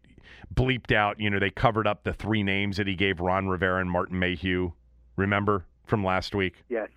bleeped 0.51 0.91
out, 0.91 1.19
you 1.19 1.29
know, 1.29 1.37
they 1.37 1.51
covered 1.51 1.85
up 1.85 2.05
the 2.05 2.13
three 2.13 2.41
names 2.41 2.77
that 2.77 2.87
he 2.87 2.95
gave 2.95 3.19
Ron 3.19 3.49
Rivera 3.49 3.79
and 3.79 3.91
Martin 3.91 4.17
Mayhew. 4.17 4.71
Remember 5.15 5.67
from 5.85 6.03
last 6.03 6.33
week? 6.33 6.63
Yes. 6.69 6.89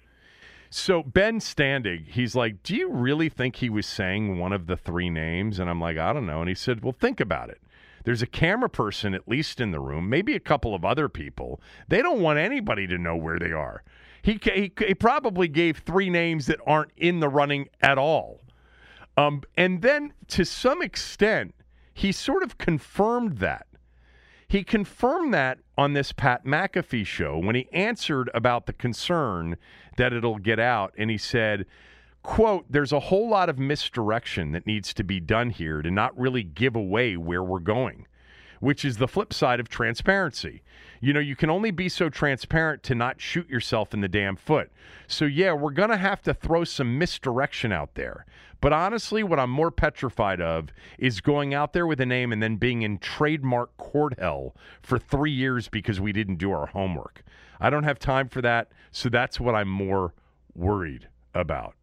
So 0.71 1.03
Ben 1.03 1.39
Standig, 1.39 2.09
he's 2.09 2.35
like, 2.35 2.63
"Do 2.63 2.75
you 2.75 2.91
really 2.91 3.29
think 3.29 3.57
he 3.57 3.71
was 3.71 3.87
saying 3.87 4.39
one 4.39 4.53
of 4.53 4.67
the 4.67 4.77
three 4.77 5.11
names?" 5.11 5.59
And 5.59 5.71
I'm 5.71 5.81
like, 5.81 5.97
"I 5.97 6.13
don't 6.13 6.27
know." 6.27 6.41
And 6.41 6.49
he 6.49 6.55
said, 6.55 6.83
"Well, 6.83 6.97
think 6.99 7.21
about 7.21 7.51
it. 7.51 7.61
There's 8.05 8.23
a 8.23 8.27
camera 8.27 8.71
person 8.71 9.15
at 9.15 9.29
least 9.29 9.61
in 9.61 9.73
the 9.73 9.81
room, 9.81 10.09
maybe 10.09 10.35
a 10.35 10.41
couple 10.41 10.75
of 10.75 10.85
other 10.85 11.09
people. 11.09 11.61
They 11.89 12.03
don't 12.03 12.21
want 12.21 12.39
anybody 12.39 12.87
to 12.87 12.99
know 12.99 13.17
where 13.17 13.39
they 13.39 13.53
are. 13.53 13.83
He 14.23 14.39
he, 14.43 14.73
he 14.79 14.95
probably 14.95 15.49
gave 15.49 15.79
three 15.79 16.11
names 16.11 16.47
that 16.47 16.61
aren't 16.67 16.93
in 16.97 17.21
the 17.21 17.29
running 17.29 17.69
at 17.81 17.99
all. 17.99 18.41
Um, 19.17 19.43
and 19.57 19.83
then 19.83 20.13
to 20.29 20.45
some 20.45 20.83
extent, 20.83 21.55
he 21.95 22.13
sort 22.13 22.43
of 22.43 22.59
confirmed 22.59 23.39
that. 23.39 23.66
He 24.49 24.63
confirmed 24.63 25.35
that 25.35 25.59
on 25.77 25.95
this 25.95 26.13
Pat 26.13 26.45
McAfee 26.45 27.07
show 27.07 27.37
when 27.39 27.57
he 27.57 27.69
answered 27.73 28.31
about 28.33 28.67
the 28.67 28.73
concern 28.73 29.57
that 29.97 30.13
it'll 30.13 30.39
get 30.39 30.61
out. 30.61 30.95
And 30.97 31.11
he 31.11 31.19
said, 31.19 31.67
quote, 32.23 32.65
there's 32.71 32.93
a 32.93 33.01
whole 33.01 33.29
lot 33.29 33.49
of 33.49 33.59
misdirection 33.59 34.53
that 34.53 34.67
needs 34.67 34.95
to 34.95 35.05
be 35.05 35.19
done 35.19 35.51
here 35.51 35.83
to 35.83 35.91
not 35.91 36.17
really 36.19 36.45
give 36.45 36.77
away 36.77 37.17
where 37.17 37.43
we're 37.43 37.59
going, 37.59 38.07
which 38.61 38.85
is 38.85 38.99
the 38.99 39.09
flip 39.09 39.33
side 39.33 39.59
of 39.59 39.69
transparency. 39.69 40.63
You 41.01 41.13
know, 41.13 41.21
you 41.21 41.37
can 41.37 41.51
only 41.51 41.73
be 41.73 41.89
so 41.89 42.09
transparent 42.09 42.83
to 42.85 42.95
not 42.95 43.21
shoot 43.21 43.49
yourself 43.49 43.93
in 43.93 44.01
the 44.01 44.09
damn 44.09 44.37
foot. 44.37 44.71
So, 45.09 45.25
yeah, 45.25 45.53
we're 45.53 45.71
going 45.73 45.91
to 45.91 45.97
have 45.97 46.23
to 46.23 46.35
throw 46.35 46.65
some 46.65 46.99
misdirection 46.99 47.73
out 47.73 47.95
there. 47.95 48.27
But 48.61 48.73
honestly, 48.73 49.23
what 49.23 49.38
I'm 49.38 49.51
more 49.51 49.71
petrified 49.71 50.40
of 50.40 50.71
is 50.99 51.21
going 51.21 51.55
out 51.55 51.73
there 51.73 51.87
with 51.87 52.01
a 52.01 52.07
name 52.07 52.33
and 52.33 52.42
then 52.42 52.57
being 52.57 52.83
in 52.83 52.99
trademark 52.99 53.77
court 53.77 54.19
hell 54.19 54.55
for 54.83 54.99
three 54.99 55.31
years 55.31 55.69
because 55.69 56.01
we 56.01 56.12
didn't 56.12 56.37
do 56.37 56.51
our 56.53 56.66
homework. 56.66 57.23
I 57.61 57.71
don't 57.71 57.85
have 57.85 57.99
time 57.99 58.29
for 58.29 58.42
that. 58.42 58.73
So 58.90 59.09
that's 59.09 59.38
what 59.38 59.55
I'm 59.55 59.69
more 59.69 60.14
worried 60.55 61.09
about. 61.35 61.75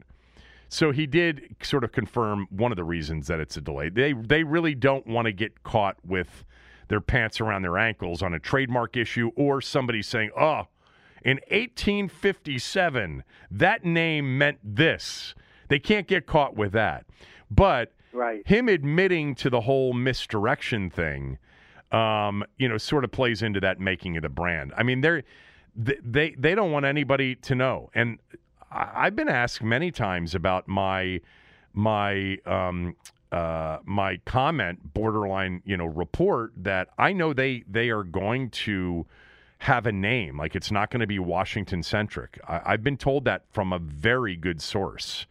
So 0.69 0.91
he 0.91 1.05
did 1.05 1.55
sort 1.62 1.83
of 1.83 1.91
confirm 1.91 2.47
one 2.49 2.71
of 2.71 2.75
the 2.77 2.83
reasons 2.83 3.27
that 3.27 3.39
it's 3.39 3.55
a 3.57 3.62
delay. 3.62 3.89
They 3.89 4.13
they 4.13 4.43
really 4.43 4.73
don't 4.73 5.05
want 5.05 5.27
to 5.27 5.31
get 5.31 5.62
caught 5.62 5.97
with 6.03 6.43
their 6.88 6.99
pants 6.99 7.39
around 7.39 7.62
their 7.62 7.77
ankles 7.77 8.23
on 8.23 8.33
a 8.33 8.39
trademark 8.39 8.97
issue 8.97 9.29
or 9.36 9.62
somebody 9.62 10.01
saying, 10.01 10.31
"Oh, 10.36 10.63
in 11.23 11.39
1857, 11.51 13.23
that 13.51 13.86
name 13.86 14.36
meant 14.39 14.57
this." 14.63 15.36
They 15.69 15.80
can't 15.80 16.08
get 16.08 16.26
caught 16.26 16.56
with 16.56 16.71
that. 16.73 17.06
But 17.49 17.91
Right. 18.12 18.47
him 18.47 18.69
admitting 18.69 19.36
to 19.36 19.49
the 19.49 19.62
whole 19.62 19.93
misdirection 19.93 20.89
thing, 20.89 21.39
um, 21.91 22.43
you 22.58 22.69
know, 22.69 22.78
sort 22.78 23.04
of 23.04 23.12
plays 23.12 23.41
into 23.41 23.60
that 23.62 23.80
making 23.80 24.17
of 24.17 24.23
the 24.23 24.30
brand. 24.30 24.73
I 24.78 24.84
mean, 24.84 25.02
they're 25.02 25.23
they 25.76 25.97
they, 26.04 26.36
they 26.38 26.56
don't 26.56 26.71
want 26.71 26.86
anybody 26.86 27.36
to 27.36 27.56
know. 27.56 27.89
And 27.95 28.19
I, 28.71 28.91
I've 28.95 29.15
been 29.15 29.30
asked 29.30 29.63
many 29.63 29.91
times 29.91 30.36
about 30.36 30.67
my 30.67 31.21
my 31.73 32.38
um, 32.45 32.95
uh, 33.32 33.80
my 33.84 34.17
comment, 34.26 34.93
borderline, 34.93 35.62
you 35.65 35.76
know, 35.76 35.86
report 35.86 36.54
that 36.58 36.89
I 36.97 37.13
know 37.13 37.34
they 37.34 37.63
they 37.67 37.89
are 37.89 38.04
going 38.04 38.52
to 38.52 39.08
have 39.60 39.88
a 39.88 39.91
name. 39.91 40.38
Like 40.38 40.56
it's 40.56 40.71
not 40.71 40.91
going 40.91 40.99
to 40.99 41.08
be 41.08 41.19
Washington 41.19 41.82
centric. 41.84 42.39
I've 42.47 42.84
been 42.84 42.97
told 42.97 43.26
that 43.26 43.45
from 43.52 43.73
a 43.73 43.80
very 43.80 44.36
good 44.36 44.62
source 44.62 45.26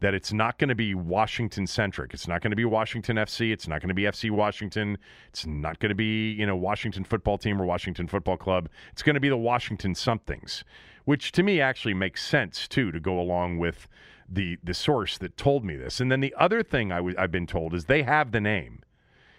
that 0.00 0.14
it's 0.14 0.32
not 0.32 0.58
going 0.58 0.68
to 0.68 0.74
be 0.74 0.94
Washington 0.94 1.66
centric. 1.66 2.14
It's 2.14 2.28
not 2.28 2.40
going 2.40 2.50
to 2.50 2.56
be 2.56 2.64
Washington 2.64 3.16
FC. 3.16 3.52
It's 3.52 3.66
not 3.66 3.80
going 3.80 3.88
to 3.88 3.94
be 3.94 4.02
FC 4.02 4.30
Washington. 4.30 4.98
It's 5.28 5.46
not 5.46 5.78
going 5.80 5.90
to 5.90 5.94
be, 5.94 6.32
you 6.32 6.46
know, 6.46 6.56
Washington 6.56 7.04
football 7.04 7.38
team 7.38 7.60
or 7.60 7.66
Washington 7.66 8.06
football 8.06 8.36
club. 8.36 8.68
It's 8.92 9.02
going 9.02 9.14
to 9.14 9.20
be 9.20 9.28
the 9.28 9.36
Washington 9.36 9.94
somethings, 9.94 10.64
which 11.04 11.32
to 11.32 11.42
me 11.42 11.60
actually 11.60 11.94
makes 11.94 12.24
sense 12.24 12.68
too 12.68 12.92
to 12.92 13.00
go 13.00 13.18
along 13.18 13.58
with 13.58 13.88
the 14.28 14.58
the 14.62 14.74
source 14.74 15.18
that 15.18 15.36
told 15.36 15.64
me 15.64 15.76
this. 15.76 16.00
And 16.00 16.12
then 16.12 16.20
the 16.20 16.34
other 16.38 16.62
thing 16.62 16.92
I 16.92 16.96
w- 16.96 17.16
I've 17.18 17.32
been 17.32 17.46
told 17.46 17.74
is 17.74 17.86
they 17.86 18.02
have 18.02 18.32
the 18.32 18.40
name. 18.40 18.82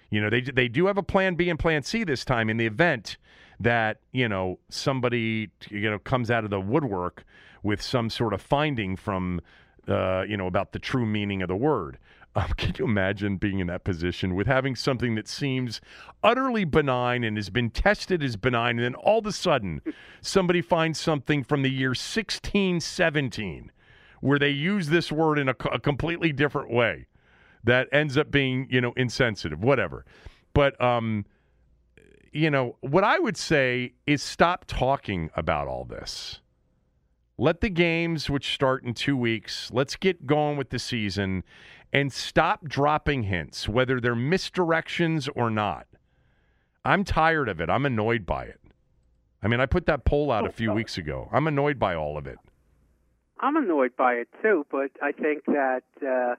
You 0.09 0.21
know, 0.21 0.29
they 0.29 0.41
they 0.41 0.67
do 0.67 0.87
have 0.87 0.97
a 0.97 1.03
plan 1.03 1.35
B 1.35 1.49
and 1.49 1.59
plan 1.59 1.83
C 1.83 2.03
this 2.03 2.25
time 2.25 2.49
in 2.49 2.57
the 2.57 2.65
event 2.65 3.17
that, 3.59 3.99
you 4.11 4.27
know, 4.27 4.59
somebody 4.69 5.51
you 5.69 5.89
know 5.89 5.99
comes 5.99 6.31
out 6.31 6.43
of 6.43 6.49
the 6.49 6.59
woodwork 6.59 7.23
with 7.61 7.81
some 7.81 8.09
sort 8.09 8.33
of 8.33 8.41
finding 8.41 8.95
from 8.95 9.41
uh, 9.89 10.23
you 10.27 10.37
know, 10.37 10.47
about 10.47 10.71
the 10.71 10.79
true 10.79 11.05
meaning 11.05 11.41
of 11.41 11.47
the 11.47 11.55
word. 11.55 11.97
Um, 12.35 12.51
can 12.57 12.75
you 12.77 12.85
imagine 12.85 13.37
being 13.37 13.57
in 13.57 13.65
that 13.67 13.83
position 13.83 14.35
with 14.35 14.45
having 14.45 14.75
something 14.75 15.15
that 15.15 15.27
seems 15.27 15.81
utterly 16.21 16.63
benign 16.63 17.23
and 17.23 17.35
has 17.37 17.49
been 17.49 17.71
tested 17.71 18.21
as 18.21 18.35
benign, 18.35 18.77
and 18.77 18.85
then 18.85 18.93
all 18.93 19.17
of 19.17 19.25
a 19.25 19.31
sudden 19.31 19.81
somebody 20.21 20.61
finds 20.61 20.99
something 20.99 21.43
from 21.43 21.63
the 21.63 21.71
year 21.71 21.89
1617 21.89 23.71
where 24.21 24.37
they 24.37 24.49
use 24.49 24.89
this 24.89 25.11
word 25.11 25.39
in 25.39 25.49
a, 25.49 25.55
a 25.71 25.79
completely 25.79 26.31
different 26.31 26.69
way 26.69 27.07
that 27.63 27.87
ends 27.91 28.15
up 28.15 28.29
being, 28.31 28.67
you 28.69 28.79
know, 28.79 28.93
insensitive, 28.95 29.63
whatever. 29.63 30.05
But, 30.53 30.79
um, 30.81 31.25
you 32.31 32.49
know, 32.51 32.77
what 32.81 33.03
I 33.03 33.19
would 33.19 33.37
say 33.37 33.93
is 34.05 34.21
stop 34.21 34.65
talking 34.67 35.29
about 35.35 35.67
all 35.67 35.85
this. 35.85 36.41
Let 37.39 37.61
the 37.61 37.69
games, 37.69 38.29
which 38.29 38.53
start 38.53 38.83
in 38.83 38.93
two 38.93 39.15
weeks, 39.15 39.69
let's 39.71 39.95
get 39.95 40.27
going 40.27 40.57
with 40.57 40.71
the 40.71 40.77
season 40.77 41.45
and 41.93 42.11
stop 42.11 42.65
dropping 42.65 43.23
hints, 43.23 43.69
whether 43.69 44.01
they're 44.01 44.13
misdirections 44.13 45.29
or 45.37 45.49
not. 45.49 45.87
I'm 46.83 47.05
tired 47.05 47.47
of 47.47 47.61
it. 47.61 47.69
I'm 47.69 47.85
annoyed 47.85 48.25
by 48.25 48.43
it. 48.43 48.59
I 49.41 49.47
mean, 49.47 49.61
I 49.61 49.67
put 49.67 49.85
that 49.85 50.03
poll 50.03 50.33
out 50.33 50.45
a 50.45 50.51
few 50.51 50.73
weeks 50.73 50.97
ago. 50.97 51.29
I'm 51.31 51.47
annoyed 51.47 51.79
by 51.79 51.95
all 51.95 52.17
of 52.17 52.27
it. 52.27 52.39
I'm 53.39 53.55
annoyed 53.55 53.95
by 53.95 54.15
it 54.15 54.27
too, 54.41 54.65
but 54.69 54.91
I 55.01 55.13
think 55.13 55.45
that 55.45 55.83
uh, 56.05 56.35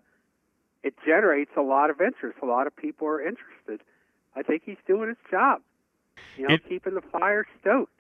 it 0.83 0.93
generates 1.07 1.53
a 1.57 1.63
lot 1.63 1.89
of 1.89 2.03
interest. 2.03 2.37
A 2.43 2.47
lot 2.47 2.67
of 2.67 2.77
people 2.77 3.07
are 3.09 3.27
interested. 3.27 3.81
I 4.37 4.43
think 4.43 4.65
he's 4.67 4.77
doing 4.87 5.09
his 5.09 5.17
job. 5.31 5.63
You 6.37 6.47
know, 6.49 6.55
It- 6.57 6.69
keeping 6.69 6.93
the 6.93 7.01
fire 7.01 7.47
stoked. 7.59 7.91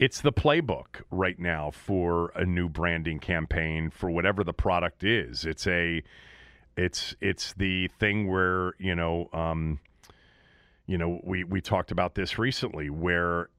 It's 0.00 0.22
the 0.22 0.32
playbook 0.32 1.02
right 1.10 1.38
now 1.38 1.70
for 1.70 2.32
a 2.34 2.46
new 2.46 2.70
branding 2.70 3.18
campaign 3.18 3.90
for 3.90 4.10
whatever 4.10 4.42
the 4.42 4.54
product 4.54 5.04
is. 5.04 5.44
It's 5.44 5.66
a 5.66 6.02
it's 6.74 7.14
it's 7.20 7.52
the 7.52 7.88
thing 7.98 8.26
where, 8.26 8.72
you 8.78 8.94
know, 8.94 9.28
um 9.34 9.78
you 10.86 10.96
know, 10.96 11.20
we 11.22 11.44
we 11.44 11.60
talked 11.60 11.90
about 11.90 12.14
this 12.14 12.38
recently 12.38 12.88
where 12.88 13.50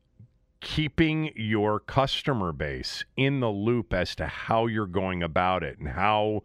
keeping 0.61 1.31
your 1.35 1.79
customer 1.79 2.51
base 2.51 3.05
in 3.15 3.39
the 3.39 3.49
loop 3.49 3.93
as 3.93 4.15
to 4.15 4.25
how 4.25 4.65
you're 4.65 4.87
going 4.87 5.21
about 5.21 5.61
it 5.61 5.77
and 5.77 5.89
how 5.89 6.41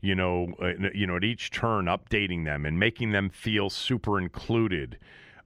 you 0.00 0.14
know 0.14 0.54
uh, 0.62 0.72
you 0.94 1.06
know 1.06 1.16
at 1.16 1.24
each 1.24 1.50
turn 1.50 1.86
updating 1.86 2.46
them 2.46 2.64
and 2.64 2.78
making 2.78 3.12
them 3.12 3.28
feel 3.28 3.68
super 3.68 4.18
included 4.18 4.98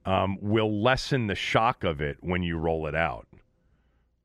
um, 0.05 0.37
will 0.41 0.81
lessen 0.81 1.27
the 1.27 1.35
shock 1.35 1.83
of 1.83 2.01
it 2.01 2.17
when 2.21 2.43
you 2.43 2.57
roll 2.57 2.85
it 2.85 2.95
out 2.95 3.27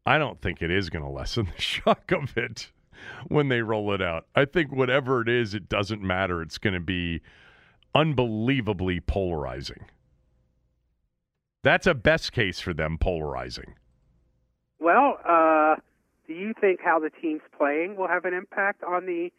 I 0.07 0.19
don't 0.19 0.41
think 0.41 0.63
it 0.63 0.71
is 0.71 0.89
going 0.89 1.05
to 1.05 1.11
lessen 1.11 1.49
the 1.57 1.61
shock 1.61 2.13
of 2.13 2.37
it 2.39 2.71
when 3.29 3.49
they 3.49 3.61
roll 3.61 3.93
it 3.93 4.01
out. 4.01 4.27
I 4.35 4.45
think 4.45 4.73
whatever 4.73 5.21
it 5.21 5.29
is, 5.29 5.53
it 5.53 5.69
doesn't 5.69 6.03
matter. 6.03 6.41
It's 6.41 6.59
going 6.59 6.75
to 6.75 6.81
be 6.81 7.21
unbelievably 7.95 9.01
polarizing. 9.01 9.87
That's 11.63 11.87
a 11.87 11.95
best 11.95 12.33
case 12.33 12.61
for 12.61 12.73
them, 12.73 12.97
polarizing. 12.97 13.75
Well, 14.79 15.19
uh, 15.29 15.77
do 16.29 16.35
you 16.35 16.55
think 16.61 16.81
how 16.81 17.01
the 17.01 17.11
team's 17.11 17.43
playing 17.57 17.97
will 17.97 18.09
have 18.09 18.25
an 18.25 18.35
impact 18.35 18.85
on 18.85 19.07
the 19.07 19.33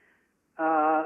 uh, 0.61 1.05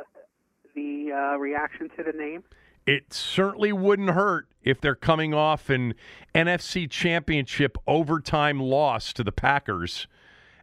the 0.73 1.11
uh, 1.11 1.37
reaction 1.37 1.89
to 1.97 2.03
the 2.03 2.13
name? 2.17 2.43
It 2.85 3.13
certainly 3.13 3.71
wouldn't 3.71 4.09
hurt 4.11 4.47
if 4.63 4.81
they're 4.81 4.95
coming 4.95 5.33
off 5.33 5.69
an 5.69 5.93
NFC 6.33 6.89
championship 6.89 7.77
overtime 7.87 8.59
loss 8.59 9.13
to 9.13 9.23
the 9.23 9.31
Packers 9.31 10.07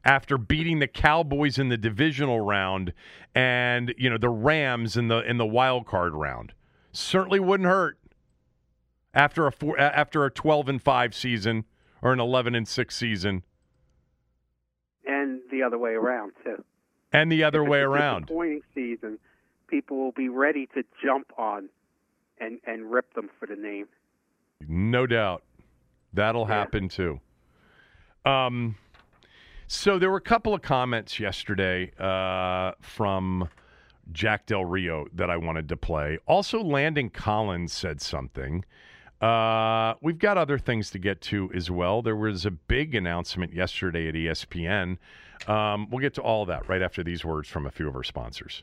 after 0.04 0.36
beating 0.38 0.78
the 0.78 0.86
Cowboys 0.88 1.58
in 1.58 1.68
the 1.68 1.76
divisional 1.76 2.40
round 2.40 2.92
and, 3.34 3.94
you 3.96 4.08
know, 4.10 4.18
the 4.18 4.28
Rams 4.30 4.96
in 4.96 5.08
the 5.08 5.18
in 5.28 5.36
the 5.38 5.46
wild 5.46 5.86
card 5.86 6.14
round. 6.14 6.52
Certainly 6.92 7.40
wouldn't 7.40 7.68
hurt 7.68 7.98
after 9.14 9.46
a 9.46 9.52
four, 9.52 9.78
after 9.78 10.24
a 10.24 10.30
12 10.30 10.68
and 10.68 10.82
5 10.82 11.14
season 11.14 11.64
or 12.02 12.12
an 12.12 12.20
11 12.20 12.54
and 12.54 12.66
6 12.66 12.96
season 12.96 13.42
And 15.06 15.40
the 15.50 15.62
other 15.62 15.78
way 15.78 15.92
around 15.92 16.32
too. 16.44 16.64
and 17.12 17.30
the 17.32 17.44
other 17.44 17.64
way 17.64 17.80
around. 17.80 18.22
Disappointing 18.26 18.62
season. 18.74 19.18
People 19.68 19.98
will 19.98 20.12
be 20.12 20.28
ready 20.28 20.66
to 20.74 20.82
jump 21.02 21.32
on 21.38 21.68
and 22.40 22.58
and 22.66 22.90
rip 22.90 23.14
them 23.14 23.28
for 23.38 23.46
the 23.46 23.56
name. 23.56 23.86
No 24.66 25.06
doubt. 25.06 25.42
That'll 26.12 26.46
Yeah. 26.48 26.54
happen 26.54 26.88
too. 26.88 27.20
Um, 28.24 28.76
so 29.66 29.98
there 29.98 30.10
were 30.10 30.16
a 30.16 30.20
couple 30.22 30.54
of 30.54 30.62
comments 30.62 31.20
yesterday 31.20 31.92
uh, 31.98 32.72
from 32.80 33.48
Jack 34.12 34.46
Del 34.46 34.64
Rio 34.64 35.06
that 35.14 35.30
I 35.30 35.36
wanted 35.36 35.68
to 35.68 35.76
play. 35.76 36.18
Also, 36.26 36.62
Landon 36.62 37.10
Collins 37.10 37.72
said 37.72 38.00
something. 38.00 38.64
Uh, 39.20 39.94
we've 40.00 40.18
got 40.18 40.38
other 40.38 40.58
things 40.58 40.90
to 40.90 40.98
get 40.98 41.20
to 41.20 41.50
as 41.52 41.70
well. 41.70 42.02
There 42.02 42.16
was 42.16 42.46
a 42.46 42.50
big 42.50 42.94
announcement 42.94 43.52
yesterday 43.52 44.08
at 44.08 44.14
ESPN. 44.14 44.96
Um, 45.46 45.88
we'll 45.90 46.00
get 46.00 46.14
to 46.14 46.22
all 46.22 46.46
that 46.46 46.68
right 46.68 46.82
after 46.82 47.02
these 47.02 47.24
words 47.24 47.48
from 47.48 47.66
a 47.66 47.70
few 47.70 47.88
of 47.88 47.96
our 47.96 48.02
sponsors. 48.04 48.62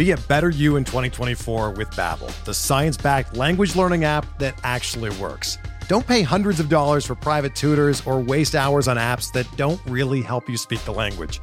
Be 0.00 0.12
a 0.12 0.16
better 0.16 0.48
you 0.48 0.76
in 0.76 0.84
2024 0.84 1.72
with 1.72 1.90
Babbel, 1.90 2.32
the 2.44 2.54
science-backed 2.54 3.36
language 3.36 3.76
learning 3.76 4.04
app 4.04 4.24
that 4.38 4.58
actually 4.64 5.10
works. 5.18 5.58
Don't 5.88 6.06
pay 6.06 6.22
hundreds 6.22 6.58
of 6.58 6.70
dollars 6.70 7.04
for 7.04 7.14
private 7.14 7.54
tutors 7.54 8.06
or 8.06 8.18
waste 8.18 8.54
hours 8.54 8.88
on 8.88 8.96
apps 8.96 9.30
that 9.32 9.46
don't 9.58 9.78
really 9.84 10.22
help 10.22 10.48
you 10.48 10.56
speak 10.56 10.82
the 10.86 10.90
language. 10.90 11.42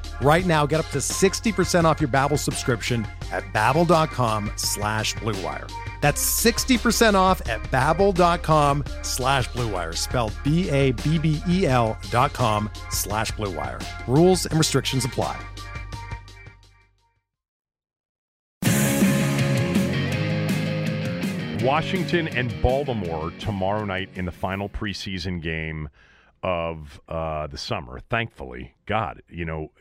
Right 0.21 0.45
now, 0.45 0.67
get 0.67 0.79
up 0.79 0.87
to 0.91 0.99
60% 0.99 1.85
off 1.85 1.99
your 1.99 2.07
Babbel 2.07 2.37
subscription 2.37 3.07
at 3.31 3.43
babbel.com 3.53 4.51
slash 4.55 5.15
bluewire. 5.15 5.67
That's 5.99 6.23
60% 6.23 7.15
off 7.15 7.41
at 7.49 7.59
babbel.com 7.71 8.83
slash 9.01 9.49
bluewire, 9.49 9.97
spelled 9.97 10.33
B-A-B-B-E-L 10.43 11.97
dot 12.11 12.33
com 12.33 12.69
slash 12.91 13.31
bluewire. 13.31 13.83
Rules 14.07 14.45
and 14.45 14.59
restrictions 14.59 15.05
apply. 15.05 15.39
Washington 21.63 22.27
and 22.27 22.53
Baltimore 22.61 23.31
tomorrow 23.39 23.85
night 23.85 24.09
in 24.13 24.25
the 24.25 24.31
final 24.31 24.69
preseason 24.69 25.41
game 25.41 25.89
of 26.43 26.99
uh, 27.07 27.47
the 27.47 27.57
summer. 27.57 27.99
Thankfully, 28.09 28.73
God, 28.87 29.21
you 29.29 29.45
know, 29.45 29.71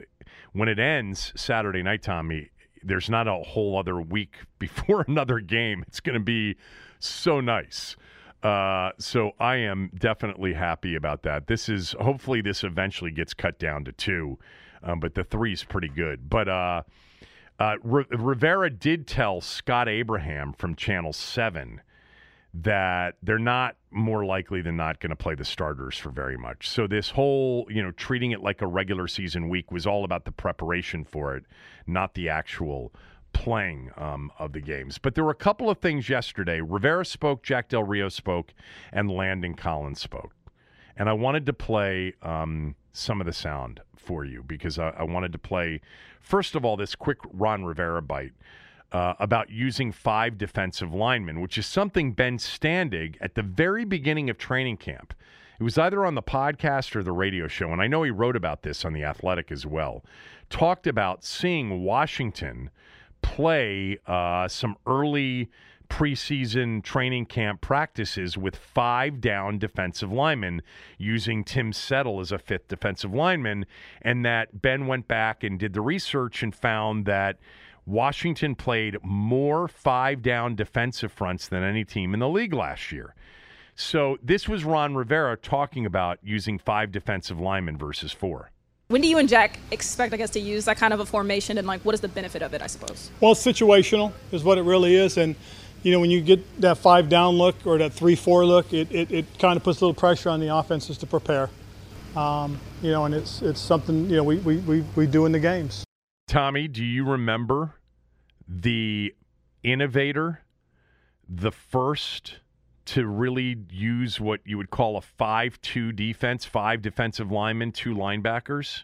when 0.52 0.68
it 0.68 0.78
ends 0.78 1.32
Saturday 1.36 1.82
night, 1.82 2.02
Tommy, 2.02 2.50
there's 2.82 3.10
not 3.10 3.28
a 3.28 3.34
whole 3.34 3.78
other 3.78 4.00
week 4.00 4.36
before 4.58 5.04
another 5.06 5.40
game. 5.40 5.84
It's 5.86 6.00
going 6.00 6.18
to 6.18 6.24
be 6.24 6.56
so 6.98 7.40
nice. 7.40 7.96
Uh, 8.42 8.90
so 8.98 9.32
I 9.38 9.56
am 9.56 9.90
definitely 9.98 10.54
happy 10.54 10.94
about 10.94 11.22
that. 11.24 11.46
This 11.46 11.68
is 11.68 11.94
hopefully 12.00 12.40
this 12.40 12.64
eventually 12.64 13.10
gets 13.10 13.34
cut 13.34 13.58
down 13.58 13.84
to 13.84 13.92
two, 13.92 14.38
um, 14.82 14.98
but 14.98 15.14
the 15.14 15.24
three 15.24 15.52
is 15.52 15.62
pretty 15.62 15.88
good. 15.88 16.30
But 16.30 16.48
uh, 16.48 16.82
uh, 17.58 17.76
Rivera 17.82 18.70
did 18.70 19.06
tell 19.06 19.42
Scott 19.42 19.88
Abraham 19.88 20.54
from 20.54 20.74
Channel 20.74 21.12
7 21.12 21.82
that 22.52 23.16
they're 23.22 23.38
not 23.38 23.76
more 23.90 24.24
likely 24.24 24.60
than 24.60 24.76
not 24.76 25.00
going 25.00 25.10
to 25.10 25.16
play 25.16 25.34
the 25.34 25.44
starters 25.44 25.96
for 25.96 26.10
very 26.10 26.36
much. 26.36 26.68
So 26.68 26.86
this 26.86 27.10
whole, 27.10 27.66
you 27.70 27.82
know, 27.82 27.92
treating 27.92 28.32
it 28.32 28.42
like 28.42 28.60
a 28.60 28.66
regular 28.66 29.06
season 29.06 29.48
week 29.48 29.70
was 29.70 29.86
all 29.86 30.04
about 30.04 30.24
the 30.24 30.32
preparation 30.32 31.04
for 31.04 31.36
it, 31.36 31.44
not 31.86 32.14
the 32.14 32.28
actual 32.28 32.92
playing 33.32 33.90
um, 33.96 34.32
of 34.38 34.52
the 34.52 34.60
games. 34.60 34.98
But 34.98 35.14
there 35.14 35.24
were 35.24 35.30
a 35.30 35.34
couple 35.34 35.70
of 35.70 35.78
things 35.78 36.08
yesterday. 36.08 36.60
Rivera 36.60 37.04
spoke, 37.04 37.42
Jack 37.44 37.68
Del 37.68 37.84
Rio 37.84 38.08
spoke, 38.08 38.52
and 38.92 39.10
Landon 39.10 39.54
Collins 39.54 40.00
spoke. 40.00 40.34
And 40.96 41.08
I 41.08 41.12
wanted 41.12 41.46
to 41.46 41.52
play 41.52 42.14
um, 42.22 42.74
some 42.92 43.20
of 43.20 43.26
the 43.26 43.32
sound 43.32 43.80
for 43.96 44.24
you 44.24 44.42
because 44.42 44.78
I, 44.78 44.90
I 44.90 45.02
wanted 45.04 45.32
to 45.32 45.38
play, 45.38 45.80
first 46.20 46.54
of 46.56 46.64
all, 46.64 46.76
this 46.76 46.94
quick 46.96 47.18
Ron 47.32 47.64
Rivera 47.64 48.02
bite. 48.02 48.32
Uh, 48.92 49.14
about 49.20 49.50
using 49.50 49.92
five 49.92 50.36
defensive 50.36 50.92
linemen, 50.92 51.40
which 51.40 51.56
is 51.56 51.64
something 51.64 52.12
Ben 52.12 52.38
Standig 52.38 53.16
at 53.20 53.36
the 53.36 53.42
very 53.42 53.84
beginning 53.84 54.28
of 54.28 54.36
training 54.36 54.76
camp. 54.78 55.14
It 55.60 55.62
was 55.62 55.78
either 55.78 56.04
on 56.04 56.16
the 56.16 56.22
podcast 56.22 56.96
or 56.96 57.02
the 57.04 57.12
radio 57.12 57.46
show, 57.46 57.70
and 57.70 57.80
I 57.80 57.86
know 57.86 58.02
he 58.02 58.10
wrote 58.10 58.34
about 58.34 58.62
this 58.62 58.84
on 58.84 58.92
The 58.92 59.04
Athletic 59.04 59.52
as 59.52 59.64
well. 59.64 60.02
Talked 60.48 60.88
about 60.88 61.22
seeing 61.22 61.84
Washington 61.84 62.70
play 63.22 63.98
uh, 64.06 64.48
some 64.48 64.76
early 64.86 65.50
preseason 65.90 66.82
training 66.82 67.26
camp 67.26 67.60
practices 67.60 68.38
with 68.38 68.56
five 68.56 69.20
down 69.20 69.58
defensive 69.58 70.10
linemen 70.10 70.62
using 70.96 71.44
Tim 71.44 71.72
Settle 71.72 72.20
as 72.20 72.32
a 72.32 72.38
fifth 72.38 72.68
defensive 72.68 73.12
lineman. 73.12 73.66
And 74.00 74.24
that 74.24 74.62
Ben 74.62 74.86
went 74.86 75.08
back 75.08 75.44
and 75.44 75.58
did 75.58 75.74
the 75.74 75.80
research 75.80 76.42
and 76.42 76.54
found 76.54 77.04
that 77.04 77.38
Washington 77.90 78.54
played 78.54 78.96
more 79.02 79.66
five 79.66 80.22
down 80.22 80.54
defensive 80.54 81.10
fronts 81.10 81.48
than 81.48 81.64
any 81.64 81.84
team 81.84 82.14
in 82.14 82.20
the 82.20 82.28
league 82.28 82.54
last 82.54 82.92
year. 82.92 83.14
So 83.74 84.16
this 84.22 84.48
was 84.48 84.64
Ron 84.64 84.94
Rivera 84.94 85.36
talking 85.36 85.84
about 85.84 86.18
using 86.22 86.58
five 86.58 86.92
defensive 86.92 87.40
linemen 87.40 87.76
versus 87.76 88.12
four. 88.12 88.52
When 88.88 89.00
do 89.00 89.08
you 89.08 89.18
and 89.18 89.28
Jack 89.28 89.58
expect, 89.72 90.14
I 90.14 90.16
guess, 90.16 90.30
to 90.30 90.40
use 90.40 90.66
that 90.66 90.76
kind 90.76 90.92
of 90.92 91.00
a 91.00 91.06
formation, 91.06 91.58
and 91.58 91.66
like, 91.66 91.80
what 91.82 91.94
is 91.94 92.00
the 92.00 92.08
benefit 92.08 92.42
of 92.42 92.54
it? 92.54 92.62
I 92.62 92.68
suppose. 92.68 93.10
Well, 93.20 93.34
situational, 93.34 94.12
is 94.30 94.44
what 94.44 94.58
it 94.58 94.62
really 94.62 94.94
is, 94.94 95.16
and 95.16 95.34
you 95.82 95.92
know, 95.92 95.98
when 95.98 96.10
you 96.10 96.20
get 96.20 96.60
that 96.60 96.78
five 96.78 97.08
down 97.08 97.34
look 97.34 97.56
or 97.64 97.78
that 97.78 97.92
three 97.92 98.16
four 98.16 98.44
look, 98.44 98.72
it, 98.72 98.92
it, 98.92 99.10
it 99.10 99.38
kind 99.38 99.56
of 99.56 99.64
puts 99.64 99.80
a 99.80 99.84
little 99.84 99.98
pressure 99.98 100.28
on 100.28 100.38
the 100.40 100.54
offenses 100.54 100.98
to 100.98 101.06
prepare. 101.06 101.50
Um, 102.14 102.60
you 102.82 102.90
know, 102.90 103.04
and 103.04 103.14
it's 103.14 103.42
it's 103.42 103.60
something 103.60 104.10
you 104.10 104.16
know 104.16 104.24
we, 104.24 104.36
we, 104.38 104.58
we, 104.58 104.84
we 104.94 105.06
do 105.06 105.24
in 105.24 105.32
the 105.32 105.40
games. 105.40 105.84
Tommy, 106.26 106.68
do 106.68 106.84
you 106.84 107.04
remember 107.04 107.74
the 108.50 109.14
innovator, 109.62 110.40
the 111.28 111.52
first 111.52 112.40
to 112.86 113.06
really 113.06 113.56
use 113.70 114.18
what 114.18 114.40
you 114.44 114.56
would 114.56 114.70
call 114.70 114.96
a 114.96 115.00
5 115.00 115.60
2 115.60 115.92
defense, 115.92 116.44
five 116.44 116.82
defensive 116.82 117.30
linemen, 117.30 117.70
two 117.70 117.94
linebackers? 117.94 118.82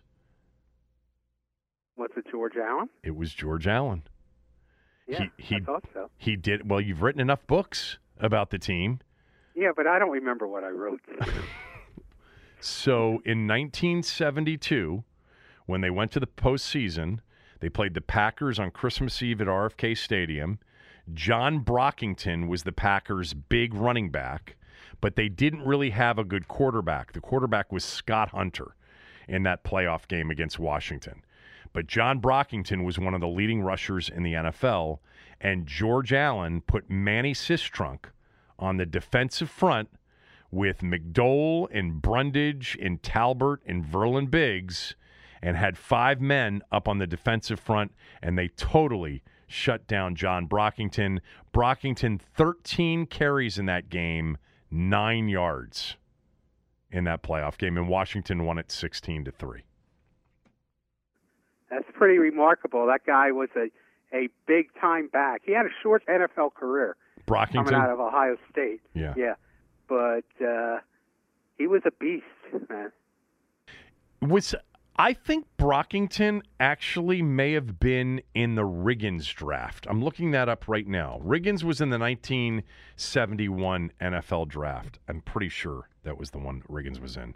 Was 1.97 2.11
it 2.17 2.27
George 2.31 2.57
Allen? 2.57 2.89
It 3.03 3.17
was 3.17 3.35
George 3.35 3.67
Allen. 3.67 4.05
Yeah, 5.09 5.25
he, 5.37 5.43
he, 5.45 5.57
I 5.57 5.61
thought 5.61 5.85
so. 5.93 6.11
He 6.17 6.37
did. 6.37 6.69
Well, 6.69 6.81
you've 6.81 7.03
written 7.03 7.21
enough 7.21 7.47
books 7.47 7.99
about 8.19 8.51
the 8.51 8.59
team. 8.59 9.01
Yeah, 9.55 9.71
but 9.75 9.87
I 9.87 9.99
don't 9.99 10.11
remember 10.11 10.47
what 10.47 10.63
I 10.63 10.69
wrote. 10.69 11.01
so 12.61 13.23
in 13.25 13.49
1972, 13.49 15.03
when 15.65 15.81
they 15.81 15.91
went 15.91 16.13
to 16.13 16.21
the 16.21 16.27
postseason, 16.27 17.21
they 17.67 17.71
played 17.71 17.95
the 17.95 18.01
Packers 18.01 18.61
on 18.61 18.71
Christmas 18.71 19.21
Eve 19.21 19.41
at 19.41 19.49
RFK 19.49 19.99
Stadium. 19.99 20.61
John 21.13 21.65
Brockington 21.65 22.47
was 22.47 22.63
the 22.63 22.71
Packers' 22.71 23.35
big 23.35 23.75
running 23.75 24.11
back, 24.11 24.55
but 25.01 25.17
they 25.17 25.29
didn't 25.29 25.67
really 25.67 25.91
have 25.91 26.17
a 26.17 26.23
good 26.23 26.47
quarterback. 26.47 27.13
The 27.13 27.21
quarterback 27.21 27.73
was 27.73 27.85
Scott 27.85 28.29
Hunter 28.29 28.77
in 29.27 29.43
that 29.43 29.65
playoff 29.65 30.07
game 30.07 30.31
against 30.31 30.61
Washington. 30.61 31.25
But 31.73 31.89
John 31.89 32.21
Brockington 32.21 32.85
was 32.85 33.01
one 33.01 33.15
of 33.15 33.21
the 33.21 33.27
leading 33.27 33.63
rushers 33.63 34.09
in 34.09 34.23
the 34.23 34.35
NFL, 34.35 35.01
and 35.41 35.67
George 35.67 36.13
Allen 36.13 36.61
put 36.61 36.89
Manny 36.89 37.35
Sistrunk 37.35 38.05
on 38.61 38.77
the 38.77 38.87
defensive 38.87 39.51
front 39.51 39.89
with 40.53 40.83
McDole 40.83 41.67
and 41.73 42.01
Brundige 42.01 42.77
and 42.81 43.03
Talbert 43.03 43.61
and 43.67 43.85
Verlin 43.85 44.31
Biggs 44.31 44.95
and 45.47 45.57
had 45.57 45.79
five 45.79 46.21
men 46.21 46.61
up 46.73 46.89
on 46.89 46.99
the 46.99 47.07
defensive 47.07 47.61
front, 47.61 47.93
and 48.21 48.37
they 48.37 48.49
totally 48.49 49.23
shut 49.47 49.87
down 49.87 50.17
John 50.17 50.49
Brockington. 50.49 51.21
Brockington, 51.55 52.21
13 52.21 53.07
carries 53.07 53.57
in 53.57 53.67
that 53.67 53.89
game, 53.89 54.39
nine 54.73 55.29
yards 55.29 55.95
in 56.91 57.05
that 57.05 57.23
playoff 57.23 57.57
game, 57.59 57.77
and 57.77 57.89
Washington 57.89 58.45
won 58.45 58.59
it 58.59 58.73
16 58.73 59.27
to 59.27 59.31
3. 59.31 59.63
That's 61.71 61.87
pretty 61.95 62.19
remarkable. 62.19 62.85
That 62.89 63.07
guy 63.07 63.31
was 63.31 63.49
a, 63.55 63.69
a 64.13 64.29
big 64.49 64.71
time 64.81 65.07
back. 65.07 65.43
He 65.45 65.53
had 65.53 65.67
a 65.67 65.75
short 65.81 66.03
NFL 66.09 66.55
career. 66.55 66.97
Brockington? 67.25 67.67
Coming 67.67 67.75
out 67.75 67.91
of 67.91 68.01
Ohio 68.01 68.37
State. 68.51 68.81
Yeah. 68.95 69.15
Yeah. 69.17 69.35
But 69.89 70.25
uh, 70.45 70.79
he 71.57 71.69
was 71.69 71.83
a 71.87 71.93
beast, 71.93 72.25
man. 72.69 72.91
Was 74.21 74.57
I 74.99 75.13
think 75.13 75.47
Brockington 75.59 76.41
actually 76.59 77.21
may 77.21 77.53
have 77.53 77.79
been 77.79 78.23
in 78.35 78.55
the 78.55 78.63
Riggins 78.63 79.33
draft. 79.35 79.87
I'm 79.91 80.03
looking 80.03 80.31
that 80.31 80.49
up 80.49 80.69
right 80.69 80.87
now. 80.87 81.21
Riggins 81.23 81.63
was 81.63 81.83
in 81.83 81.91
the 81.91 81.99
1971 81.99 83.93
NFL 84.01 84.49
draft. 84.49 84.99
I'm 85.07 85.21
pretty 85.21 85.51
sure 85.51 85.91
that 86.05 86.17
was 86.17 86.31
the 86.31 86.39
one 86.39 86.63
Riggins 86.71 86.99
was 86.99 87.19
in. 87.19 87.35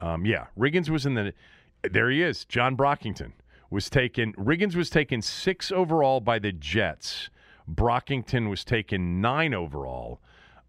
Um, 0.00 0.24
yeah, 0.24 0.46
Riggins 0.58 0.88
was 0.88 1.04
in 1.04 1.14
the. 1.14 1.34
There 1.82 2.08
he 2.10 2.22
is. 2.22 2.46
John 2.46 2.78
Brockington 2.78 3.32
was 3.68 3.90
taken. 3.90 4.32
Riggins 4.34 4.74
was 4.74 4.88
taken 4.88 5.20
six 5.20 5.70
overall 5.70 6.20
by 6.20 6.38
the 6.38 6.52
Jets. 6.52 7.28
Brockington 7.70 8.48
was 8.48 8.64
taken 8.64 9.20
nine 9.20 9.52
overall 9.52 10.20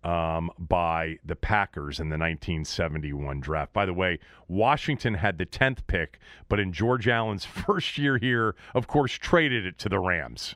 um, 0.04 0.52
by 0.58 1.18
the 1.26 1.36
Packers 1.36 2.00
in 2.00 2.10
the 2.10 2.18
1971 2.18 3.40
draft. 3.40 3.74
By 3.74 3.86
the 3.86 3.94
way, 3.94 4.20
Washington 4.48 5.16
had 5.16 5.38
the 5.38 5.46
10th 5.46 5.88
pick, 5.88 6.20
but 6.50 6.60
in 6.60 6.72
George 6.72 7.08
Allen's 7.08 7.46
first 7.66 7.98
year 7.98 8.18
here, 8.18 8.56
of 8.74 8.88
course, 8.88 9.14
traded 9.14 9.66
it 9.66 9.78
to 9.80 9.90
the 9.90 10.00
Rams 10.00 10.56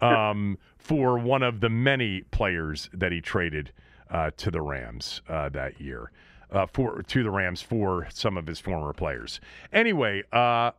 um, 0.00 0.58
for 0.76 1.18
one 1.18 1.42
of 1.42 1.60
the 1.60 1.68
many 1.68 2.22
players 2.30 2.90
that 2.92 3.12
he 3.12 3.20
traded 3.20 3.72
uh, 4.10 4.30
to 4.36 4.50
the 4.50 4.60
Rams 4.60 5.22
uh, 5.28 5.48
that 5.50 5.80
year. 5.80 6.10
Uh, 6.50 6.66
for 6.66 7.02
to 7.02 7.22
the 7.22 7.30
Rams 7.30 7.62
for 7.62 8.06
some 8.12 8.36
of 8.36 8.46
his 8.46 8.60
former 8.60 8.92
players. 8.92 9.40
Anyway, 9.72 10.22
uh, 10.32 10.72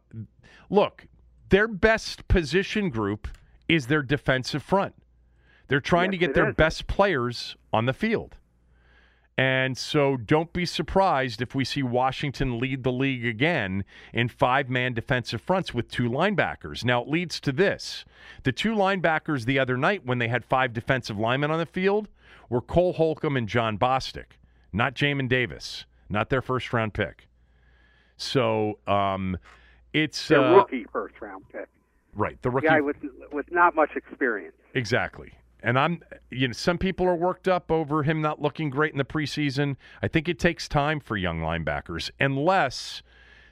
look, 0.70 1.08
their 1.50 1.68
best 1.68 2.28
position 2.28 2.92
group 2.92 3.28
is 3.68 3.88
their 3.88 4.04
defensive 4.04 4.62
front. 4.62 4.94
They're 5.68 5.80
trying 5.80 6.12
yes, 6.12 6.20
to 6.20 6.26
get 6.28 6.34
their 6.36 6.50
is. 6.50 6.56
best 6.56 6.88
players 6.88 7.56
on 7.72 7.86
the 7.86 7.94
field. 7.94 8.38
And 9.38 9.76
so 9.78 10.16
don't 10.16 10.54
be 10.54 10.66
surprised 10.66 11.42
if 11.42 11.56
we 11.56 11.66
see 11.66 11.82
Washington 11.82 12.60
lead 12.60 12.84
the 12.84 12.92
league 12.92 13.26
again 13.26 13.84
in 14.14 14.30
five 14.30 14.70
man 14.70 14.94
defensive 14.94 15.42
fronts 15.42 15.74
with 15.74 15.90
two 15.90 16.08
linebackers. 16.10 16.86
Now, 16.86 17.02
it 17.02 17.08
leads 17.08 17.40
to 17.42 17.52
this 17.52 18.06
the 18.44 18.52
two 18.52 18.76
linebackers 18.76 19.46
the 19.46 19.58
other 19.58 19.76
night, 19.76 20.06
when 20.06 20.20
they 20.20 20.28
had 20.28 20.46
five 20.46 20.72
defensive 20.72 21.18
linemen 21.18 21.50
on 21.50 21.58
the 21.58 21.66
field, 21.66 22.10
were 22.50 22.62
Cole 22.62 22.94
Holcomb 22.94 23.36
and 23.36 23.48
Jon 23.48 23.78
Bostic, 23.78 24.38
not 24.72 24.94
Jamin 24.94 25.28
Davis, 25.28 25.86
not 26.10 26.30
their 26.30 26.42
first 26.42 26.72
round 26.72 26.94
pick. 26.94 27.28
So 28.18 28.78
um, 28.86 29.38
it's. 29.94 30.28
Their 30.28 30.44
uh, 30.44 30.58
rookie 30.58 30.86
first 30.92 31.16
round 31.20 31.46
pick. 31.52 31.68
Right, 32.14 32.40
the 32.44 32.52
rookie. 32.52 32.68
Guy 32.68 32.82
with 32.82 32.98
with 33.32 33.52
not 33.52 33.74
much 33.74 33.96
experience. 33.96 34.56
Exactly. 34.76 35.34
And 35.64 35.80
I'm, 35.80 36.04
you 36.30 36.50
know, 36.50 36.54
some 36.54 36.78
people 36.78 37.06
are 37.08 37.16
worked 37.16 37.48
up 37.48 37.72
over 37.72 38.04
him 38.04 38.22
not 38.22 38.42
looking 38.42 38.70
great 38.70 38.92
in 38.92 38.98
the 38.98 39.06
preseason. 39.06 39.78
I 40.02 40.10
think 40.10 40.28
it 40.28 40.38
takes 40.38 40.68
time 40.68 41.00
for 41.00 41.16
young 41.16 41.40
linebackers, 41.40 42.12
unless 42.20 43.02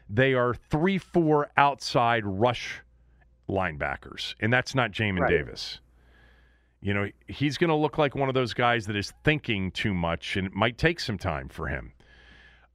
they 0.09 0.33
are 0.33 0.53
three, 0.53 0.97
four 0.97 1.49
outside 1.55 2.25
rush 2.25 2.81
linebackers, 3.47 4.35
and 4.41 4.51
that's 4.51 4.75
not 4.75 4.91
Jamin 4.91 5.21
Right. 5.21 5.29
Davis. 5.29 5.79
You 6.81 6.93
know, 6.93 7.09
he's 7.27 7.57
going 7.57 7.69
to 7.69 7.75
look 7.75 7.97
like 7.97 8.15
one 8.15 8.27
of 8.27 8.33
those 8.33 8.53
guys 8.53 8.87
that 8.87 8.95
is 8.95 9.13
thinking 9.23 9.71
too 9.71 9.93
much, 9.93 10.35
and 10.35 10.47
it 10.47 10.53
might 10.53 10.77
take 10.77 10.99
some 10.99 11.17
time 11.17 11.47
for 11.47 11.67
him. 11.67 11.93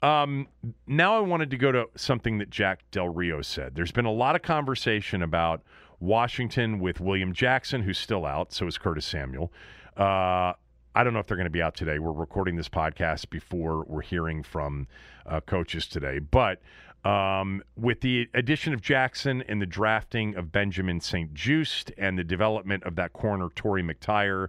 Um, 0.02 0.48
now 0.86 1.16
I 1.16 1.20
wanted 1.20 1.50
to 1.50 1.56
go 1.56 1.72
to 1.72 1.86
something 1.96 2.38
that 2.38 2.50
Jack 2.50 2.88
Del 2.90 3.08
Rio 3.08 3.42
said. 3.42 3.74
There's 3.74 3.92
been 3.92 4.04
a 4.04 4.12
lot 4.12 4.36
of 4.36 4.42
conversation 4.42 5.22
about 5.22 5.62
Washington 6.00 6.78
with 6.78 7.00
William 7.00 7.32
Jackson, 7.32 7.82
who's 7.82 7.98
still 7.98 8.26
out. 8.26 8.52
So 8.52 8.66
is 8.66 8.78
Curtis 8.78 9.06
Samuel. 9.06 9.52
Uh, 9.96 10.52
I 10.94 11.04
don't 11.04 11.12
know 11.12 11.20
if 11.20 11.26
they're 11.26 11.36
going 11.36 11.44
to 11.44 11.50
be 11.50 11.62
out 11.62 11.74
today. 11.74 11.98
We're 11.98 12.12
recording 12.12 12.56
this 12.56 12.68
podcast 12.68 13.28
before 13.28 13.84
we're 13.86 14.02
hearing 14.02 14.42
from 14.42 14.88
uh, 15.26 15.40
coaches 15.40 15.86
today. 15.86 16.18
But 16.18 16.62
um, 17.04 17.62
with 17.76 18.00
the 18.00 18.28
addition 18.34 18.72
of 18.72 18.80
Jackson 18.80 19.42
and 19.42 19.60
the 19.60 19.66
drafting 19.66 20.34
of 20.36 20.50
Benjamin 20.50 21.00
St-Juste 21.00 21.92
and 21.98 22.18
the 22.18 22.24
development 22.24 22.82
of 22.84 22.96
that 22.96 23.12
corner, 23.12 23.48
Torry 23.54 23.82
McTyer, 23.82 24.48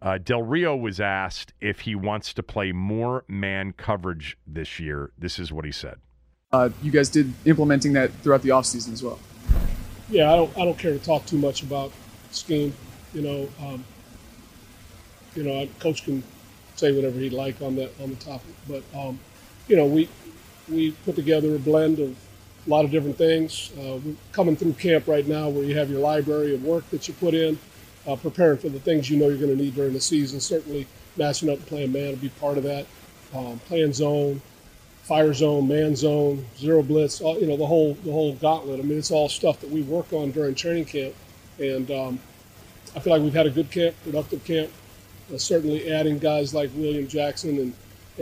uh, 0.00 0.18
Del 0.18 0.42
Rio 0.42 0.76
was 0.76 1.00
asked 1.00 1.52
if 1.60 1.80
he 1.80 1.94
wants 1.94 2.32
to 2.34 2.42
play 2.42 2.72
more 2.72 3.24
man 3.28 3.72
coverage 3.72 4.38
this 4.46 4.80
year. 4.80 5.10
This 5.18 5.38
is 5.38 5.52
what 5.52 5.64
he 5.64 5.72
said. 5.72 5.96
Uh, 6.52 6.70
you 6.82 6.90
guys 6.90 7.08
did 7.08 7.32
implementing 7.44 7.92
that 7.92 8.12
throughout 8.22 8.42
the 8.42 8.48
offseason 8.48 8.92
as 8.92 9.02
well. 9.02 9.18
Yeah, 10.10 10.32
I 10.32 10.36
don't 10.36 10.56
I 10.58 10.64
don't 10.64 10.78
care 10.78 10.92
to 10.92 10.98
talk 10.98 11.24
too 11.26 11.38
much 11.38 11.62
about 11.62 11.92
scheme. 12.30 12.74
You 13.14 13.22
know, 13.22 13.48
um, 13.60 13.84
you 15.34 15.42
know, 15.42 15.66
coach 15.78 16.04
can 16.04 16.22
say 16.76 16.92
whatever 16.92 17.18
he'd 17.18 17.32
like 17.32 17.60
on 17.62 17.76
that 17.76 17.92
on 18.02 18.10
the 18.10 18.16
topic, 18.16 18.54
but 18.68 18.82
um, 18.94 19.18
you 19.68 19.76
know, 19.76 19.86
we 19.86 20.08
we 20.68 20.92
put 21.04 21.16
together 21.16 21.54
a 21.54 21.58
blend 21.58 21.98
of 21.98 22.16
a 22.66 22.70
lot 22.70 22.84
of 22.84 22.90
different 22.90 23.16
things. 23.16 23.72
Uh, 23.78 23.98
we're 24.04 24.14
coming 24.32 24.56
through 24.56 24.72
camp 24.74 25.06
right 25.06 25.26
now, 25.26 25.48
where 25.48 25.64
you 25.64 25.76
have 25.76 25.90
your 25.90 26.00
library 26.00 26.54
of 26.54 26.64
work 26.64 26.88
that 26.90 27.08
you 27.08 27.14
put 27.14 27.34
in, 27.34 27.58
uh, 28.06 28.16
preparing 28.16 28.58
for 28.58 28.68
the 28.68 28.80
things 28.80 29.08
you 29.08 29.16
know 29.16 29.28
you're 29.28 29.38
going 29.38 29.56
to 29.56 29.62
need 29.62 29.74
during 29.74 29.92
the 29.92 30.00
season. 30.00 30.40
Certainly, 30.40 30.86
matching 31.16 31.48
up 31.48 31.58
and 31.58 31.66
playing 31.66 31.92
man 31.92 32.10
will 32.10 32.16
be 32.16 32.28
part 32.40 32.58
of 32.58 32.64
that. 32.64 32.86
Um, 33.34 33.60
playing 33.66 33.92
zone, 33.92 34.42
fire 35.10 35.34
zone, 35.34 35.66
man 35.66 35.96
zone, 35.96 36.46
zero 36.56 36.84
blitz, 36.84 37.20
all, 37.20 37.36
you 37.36 37.44
know, 37.48 37.56
the 37.56 37.66
whole 37.66 37.94
the 38.04 38.12
whole 38.12 38.32
gauntlet. 38.34 38.78
I 38.78 38.84
mean, 38.84 38.96
it's 38.96 39.10
all 39.10 39.28
stuff 39.28 39.58
that 39.58 39.68
we 39.68 39.82
work 39.82 40.12
on 40.12 40.30
during 40.30 40.54
training 40.54 40.84
camp, 40.84 41.16
and 41.58 41.90
um, 41.90 42.20
I 42.94 43.00
feel 43.00 43.12
like 43.14 43.20
we've 43.20 43.34
had 43.34 43.46
a 43.46 43.50
good 43.50 43.72
camp, 43.72 43.96
productive 44.04 44.44
camp. 44.44 44.70
Uh, 45.34 45.36
certainly, 45.36 45.92
adding 45.92 46.20
guys 46.20 46.54
like 46.54 46.70
William 46.76 47.08
Jackson 47.08 47.58
and 47.58 47.74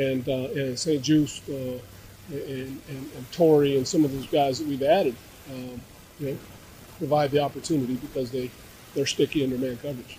and 0.02 0.26
uh, 0.30 0.48
and 0.58 0.78
St-Juste 0.78 1.46
uh, 1.50 1.78
and, 2.32 2.80
and 2.88 3.10
and 3.38 3.66
and 3.76 3.86
some 3.86 4.06
of 4.06 4.10
those 4.10 4.26
guys 4.28 4.58
that 4.58 4.66
we've 4.66 4.82
added, 4.82 5.14
um, 5.50 5.78
you 6.18 6.30
know, 6.30 6.38
provide 6.96 7.30
the 7.32 7.40
opportunity 7.40 7.96
because 7.96 8.30
they 8.30 8.50
they're 8.94 9.04
sticky 9.04 9.44
in 9.44 9.50
their 9.50 9.58
man 9.58 9.76
coverage. 9.76 10.16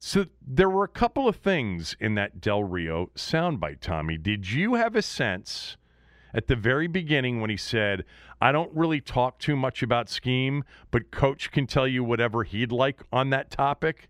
So 0.00 0.26
there 0.44 0.70
were 0.70 0.82
a 0.82 0.88
couple 0.88 1.28
of 1.28 1.36
things 1.36 1.94
in 2.00 2.16
that 2.16 2.40
Del 2.40 2.64
Rio 2.64 3.10
soundbite, 3.14 3.78
Tommy. 3.80 4.18
Did 4.18 4.50
you 4.50 4.74
have 4.74 4.96
a 4.96 5.02
sense 5.02 5.76
at 6.34 6.46
the 6.46 6.56
very 6.56 6.86
beginning 6.86 7.40
when 7.40 7.50
he 7.50 7.56
said, 7.56 8.04
I 8.40 8.52
don't 8.52 8.70
really 8.74 9.00
talk 9.00 9.38
too 9.38 9.56
much 9.56 9.82
about 9.82 10.08
scheme, 10.08 10.64
but 10.90 11.10
coach 11.10 11.50
can 11.50 11.66
tell 11.66 11.86
you 11.88 12.02
whatever 12.04 12.44
he'd 12.44 12.72
like 12.72 13.02
on 13.12 13.30
that 13.30 13.50
topic? 13.50 14.08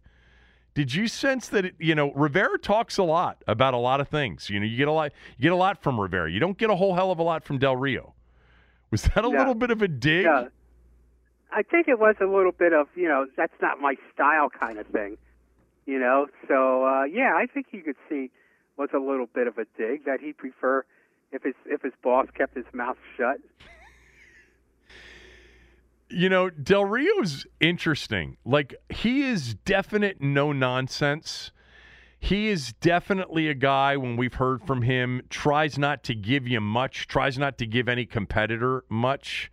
Did 0.74 0.94
you 0.94 1.08
sense 1.08 1.48
that 1.48 1.64
it, 1.64 1.74
you 1.78 1.94
know 1.96 2.12
Rivera 2.12 2.56
talks 2.58 2.96
a 2.96 3.02
lot 3.02 3.42
about 3.48 3.74
a 3.74 3.78
lot 3.78 4.00
of 4.00 4.08
things? 4.08 4.48
You 4.48 4.60
know, 4.60 4.66
you 4.66 4.76
get 4.76 4.86
a 4.88 4.92
lot 4.92 5.12
you 5.36 5.42
get 5.42 5.52
a 5.52 5.56
lot 5.56 5.82
from 5.82 6.00
Rivera. 6.00 6.30
You 6.30 6.38
don't 6.38 6.56
get 6.56 6.70
a 6.70 6.76
whole 6.76 6.94
hell 6.94 7.10
of 7.10 7.18
a 7.18 7.22
lot 7.24 7.44
from 7.44 7.58
Del 7.58 7.74
Rio. 7.76 8.14
Was 8.92 9.02
that 9.02 9.24
a 9.24 9.28
Yeah. 9.28 9.38
little 9.38 9.54
bit 9.54 9.70
of 9.70 9.82
a 9.82 9.88
dig? 9.88 10.24
Yeah. 10.24 10.46
I 11.52 11.62
think 11.62 11.88
it 11.88 11.98
was 11.98 12.14
a 12.20 12.26
little 12.26 12.52
bit 12.52 12.72
of, 12.72 12.86
you 12.94 13.08
know, 13.08 13.26
that's 13.36 13.52
not 13.60 13.80
my 13.80 13.96
style 14.14 14.48
kind 14.48 14.78
of 14.78 14.86
thing. 14.86 15.18
You 15.86 15.98
know, 15.98 16.28
so 16.46 16.84
uh, 16.84 17.04
yeah, 17.04 17.32
I 17.36 17.46
think 17.46 17.66
you 17.72 17.82
could 17.82 17.96
see 18.08 18.30
was 18.76 18.90
a 18.94 18.98
little 18.98 19.26
bit 19.26 19.48
of 19.48 19.58
a 19.58 19.64
dig 19.76 20.04
that 20.04 20.20
he'd 20.20 20.38
prefer 20.38 20.84
if 21.32 21.42
his 21.42 21.54
if 21.66 21.82
his 21.82 21.92
boss 22.02 22.26
kept 22.36 22.56
his 22.56 22.66
mouth 22.72 22.96
shut. 23.16 23.38
You 26.08 26.28
know, 26.28 26.50
Del 26.50 26.84
Rio's 26.84 27.46
interesting. 27.60 28.36
Like 28.44 28.74
he 28.88 29.22
is 29.22 29.54
definite 29.54 30.20
no 30.20 30.52
nonsense. 30.52 31.52
He 32.18 32.48
is 32.48 32.74
definitely 32.74 33.48
a 33.48 33.54
guy 33.54 33.96
when 33.96 34.16
we've 34.16 34.34
heard 34.34 34.62
from 34.62 34.82
him 34.82 35.22
tries 35.30 35.78
not 35.78 36.02
to 36.04 36.14
give 36.14 36.46
you 36.46 36.60
much, 36.60 37.06
tries 37.06 37.38
not 37.38 37.56
to 37.58 37.66
give 37.66 37.88
any 37.88 38.04
competitor 38.04 38.84
much. 38.90 39.50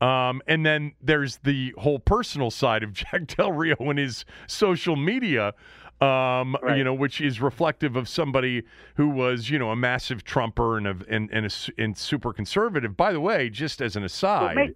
Um, 0.00 0.42
and 0.46 0.64
then 0.64 0.92
there's 1.02 1.38
the 1.38 1.74
whole 1.78 1.98
personal 1.98 2.50
side 2.50 2.82
of 2.82 2.92
Jack 2.92 3.26
Del 3.28 3.52
Rio 3.52 3.76
and 3.80 3.98
his 3.98 4.24
social 4.46 4.94
media, 4.94 5.54
um, 6.00 6.56
Right. 6.62 6.76
you 6.76 6.84
know, 6.84 6.94
which 6.94 7.20
is 7.20 7.40
reflective 7.40 7.96
of 7.96 8.08
somebody 8.08 8.62
who 8.96 9.08
was, 9.08 9.48
you 9.50 9.58
know, 9.58 9.70
a 9.70 9.76
massive 9.76 10.24
Trumper 10.24 10.76
and 10.76 10.86
a, 10.86 10.96
and, 11.08 11.30
and, 11.32 11.46
a, 11.46 11.82
and 11.82 11.96
super 11.96 12.32
conservative. 12.32 12.96
By 12.96 13.12
the 13.12 13.20
way, 13.20 13.48
just 13.48 13.80
as 13.80 13.96
an 13.96 14.04
aside, 14.04 14.74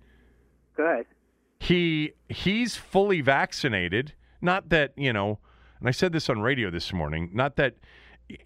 Good. 0.76 1.06
he 1.58 2.12
he's 2.28 2.76
fully 2.76 3.20
vaccinated. 3.20 4.14
Not 4.40 4.70
that 4.70 4.92
you 4.96 5.12
know, 5.12 5.38
and 5.78 5.88
I 5.88 5.92
said 5.92 6.12
this 6.12 6.30
on 6.30 6.40
radio 6.40 6.70
this 6.70 6.92
morning. 6.92 7.30
Not 7.34 7.56
that 7.56 7.74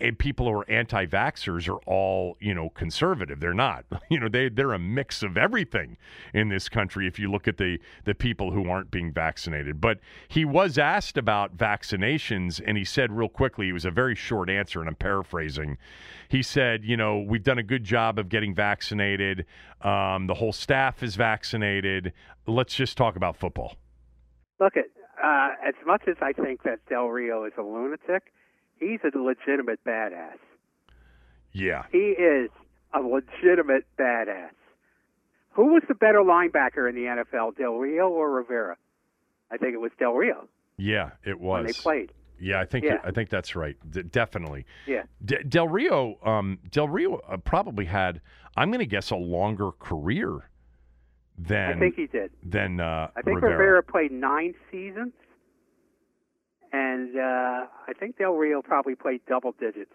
eh, 0.01 0.11
people 0.19 0.47
who 0.47 0.53
are 0.53 0.71
anti-vaxxers 0.71 1.69
are 1.69 1.81
all 1.87 2.37
you 2.41 2.55
know 2.55 2.71
conservative. 2.71 3.41
They're 3.41 3.55
not. 3.55 3.85
You 4.11 4.21
know, 4.21 4.29
they 4.29 4.49
they're 4.49 4.75
a 4.75 4.79
mix 4.79 5.25
of 5.25 5.37
everything 5.37 5.97
in 6.35 6.49
this 6.49 6.69
country. 6.69 7.09
If 7.09 7.19
you 7.19 7.29
look 7.31 7.49
at 7.49 7.57
the 7.57 7.81
the 8.05 8.15
people 8.15 8.53
who 8.53 8.69
aren't 8.69 8.91
being 8.91 9.13
vaccinated, 9.13 9.81
but 9.81 9.99
he 10.29 10.45
was 10.45 10.79
asked 10.79 11.19
about 11.19 11.57
vaccinations, 11.57 12.61
and 12.65 12.77
he 12.77 12.85
said 12.85 13.11
real 13.11 13.29
quickly. 13.29 13.71
It 13.71 13.73
was 13.73 13.85
a 13.85 13.91
very 13.91 14.15
short 14.15 14.49
answer, 14.49 14.81
and 14.81 14.89
I'm 14.89 14.95
paraphrasing. 14.95 15.79
He 16.29 16.43
said, 16.43 16.85
you 16.85 16.97
know, 16.97 17.19
we've 17.19 17.43
done 17.43 17.59
a 17.59 17.63
good 17.63 17.83
job 17.83 18.19
of 18.19 18.29
getting 18.29 18.55
vaccinated. 18.55 19.47
Um, 19.81 20.27
the 20.27 20.35
whole 20.35 20.53
staff 20.53 21.03
is 21.03 21.17
vaccinated. 21.17 22.13
Let's 22.47 22.75
just 22.75 22.97
talk 22.97 23.17
about 23.17 23.37
football. 23.37 23.77
Look 24.61 24.77
at 24.77 24.85
uh, 25.23 25.55
as 25.67 25.75
much 25.87 26.03
as 26.07 26.17
I 26.21 26.33
think 26.33 26.63
that 26.65 26.79
Del 26.89 27.07
Rio 27.07 27.45
is 27.45 27.53
a 27.59 27.63
lunatic, 27.63 28.33
he's 28.81 29.01
a 29.05 29.17
legitimate 29.19 29.83
badass. 29.85 30.39
Yeah. 31.53 31.85
He 31.93 31.99
is 31.99 32.51
a 32.93 33.01
legitimate 33.01 33.87
badass. 33.99 34.51
Who 35.53 35.75
was 35.75 35.83
the 35.89 35.95
better 35.95 36.19
linebacker 36.21 36.89
in 36.89 36.95
the 36.97 37.03
NFL, 37.03 37.57
Del 37.57 37.75
Rio 37.75 38.09
or 38.09 38.31
Rivera? 38.33 38.77
I 39.51 39.57
think 39.57 39.75
it 39.75 39.81
was 39.81 39.93
Del 39.99 40.15
Rio 40.15 40.49
Yeah, 40.77 41.11
it 41.25 41.39
was. 41.39 41.59
when 41.59 41.67
they 41.67 41.73
played. 41.73 42.13
Yeah, 42.41 42.61
I 42.61 42.65
think 42.65 42.85
Yeah. 42.85 42.99
I 43.05 43.13
think 43.13 43.31
that's 43.31 43.55
right. 43.55 43.77
D- 43.89 44.03
definitely. 44.03 44.67
Yeah. 44.87 45.05
D- 45.25 45.45
Del 45.49 45.69
Rio, 45.69 46.19
um, 46.25 46.59
Del 46.71 46.89
Rio 46.89 47.17
uh, 47.29 47.37
probably 47.37 47.85
had. 47.85 48.21
I'm 48.57 48.71
going 48.71 48.81
to 48.81 48.87
guess 48.87 49.11
a 49.11 49.17
longer 49.17 49.71
career 49.73 50.49
than 51.39 51.77
I 51.77 51.79
think 51.79 51.95
he 51.95 52.07
did. 52.07 52.33
than 52.43 52.81
uh, 52.81 53.09
I 53.17 53.23
think 53.23 53.41
Rivera. 53.41 53.83
played 53.85 54.11
nine 54.11 54.55
seasons, 54.71 55.13
and 56.75 57.17
uh, 57.17 57.67
I 57.87 57.93
think 58.01 58.19
Del 58.19 58.33
Rio 58.33 58.61
probably 58.61 58.97
played 58.97 59.21
double 59.29 59.53
digits 59.53 59.93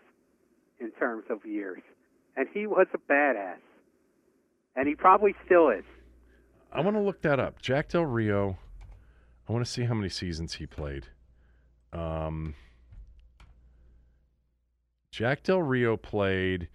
in 0.80 0.92
terms 0.92 1.26
of 1.30 1.46
years. 1.46 1.82
And 2.38 2.48
he 2.54 2.68
was 2.68 2.88
a 2.94 2.98
badass, 3.12 3.58
and 4.78 4.88
he 4.88 4.96
probably 4.96 5.36
still 5.46 5.70
is. 5.70 5.84
I 6.72 6.80
want 6.80 6.96
to 6.96 7.02
look 7.02 7.22
that 7.24 7.38
up. 7.38 7.62
Jack 7.62 7.90
Del 7.90 8.06
Rio. 8.06 8.58
I 9.48 9.52
want 9.52 9.66
to 9.66 9.70
see 9.70 9.84
how 9.84 9.94
many 9.94 10.08
seasons 10.08 10.54
he 10.54 10.66
played. 10.68 11.08
Um, 11.92 12.56
Jack 15.12 15.44
Del 15.44 15.62
Rio 15.62 15.98
played. 15.98 16.70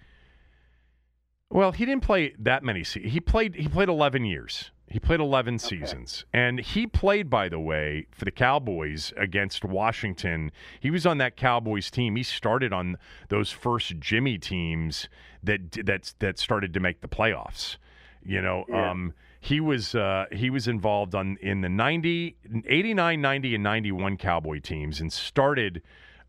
Well, 1.48 1.72
he 1.72 1.86
didn't 1.86 2.02
play 2.02 2.34
that 2.40 2.62
many. 2.62 2.84
Se- 2.84 3.08
he 3.08 3.20
played. 3.20 3.54
He 3.54 3.68
played 3.68 3.88
eleven 3.88 4.26
years. 4.26 4.70
He 4.88 5.00
played 5.00 5.18
eleven 5.20 5.58
seasons, 5.58 6.24
and 6.32 6.60
he 6.60 6.86
played, 6.86 7.28
by 7.30 7.48
the 7.48 7.58
way, 7.58 8.06
for 8.12 8.24
the 8.24 8.30
Cowboys 8.30 9.12
against 9.16 9.64
Washington. 9.64 10.52
He 10.78 10.90
was 10.90 11.04
on 11.06 11.18
that 11.18 11.36
Cowboys 11.36 11.90
team. 11.90 12.16
He 12.16 12.22
started 12.22 12.72
on 12.72 12.98
those 13.28 13.50
first 13.50 13.98
Jimmy 13.98 14.38
teams 14.38 15.08
that 15.42 15.72
that 15.84 16.14
that 16.20 16.38
started 16.38 16.72
to 16.74 16.80
make 16.80 17.00
the 17.00 17.08
playoffs. 17.08 17.76
You 18.24 18.40
know, 18.40 18.64
Yeah. 18.68 18.90
um, 18.90 19.14
he 19.40 19.58
was 19.60 19.94
uh, 19.94 20.26
he 20.32 20.48
was 20.48 20.68
involved 20.68 21.14
on 21.14 21.38
in 21.40 21.60
the 21.62 21.68
90, 21.68 22.36
89, 22.66 23.20
90, 23.20 23.54
and 23.54 23.64
91 23.64 24.16
Cowboy 24.16 24.60
teams 24.60 25.00
and 25.00 25.12
started 25.12 25.82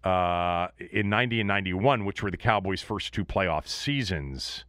uh, 0.04 0.68
in 0.92 1.10
90 1.10 1.42
and 1.42 1.48
91, 1.48 2.06
which 2.06 2.22
were 2.24 2.32
the 2.32 2.38
Cowboys' 2.38 2.82
first 2.82 3.14
two 3.14 3.26
playoff 3.26 3.68
seasons. 3.68 4.66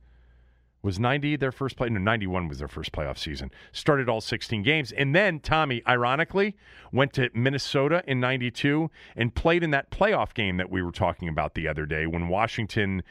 Was 0.87 1.01
90 1.01 1.34
their 1.34 1.51
first 1.51 1.76
play? 1.76 1.89
No, 1.89 1.99
91 1.99 2.47
was 2.47 2.61
their 2.61 2.68
first 2.68 2.93
playoff 2.93 3.18
season. 3.18 3.51
Started 3.72 4.09
all 4.09 4.20
16 4.20 4.62
games. 4.62 4.93
And 4.93 5.16
then 5.16 5.41
Tommy, 5.41 5.82
ironically, 5.84 6.55
went 6.93 7.12
to 7.14 7.28
Minnesota 7.34 8.05
in 8.07 8.20
92 8.20 8.89
and 9.16 9.34
played 9.34 9.64
in 9.64 9.72
that 9.72 9.91
playoff 9.91 10.32
game 10.32 10.59
that 10.59 10.70
we 10.70 10.82
were 10.82 10.93
talking 10.93 11.28
about 11.28 11.55
the 11.55 11.66
other 11.66 11.87
day 11.87 12.07
when 12.07 12.28
Washington 12.28 13.03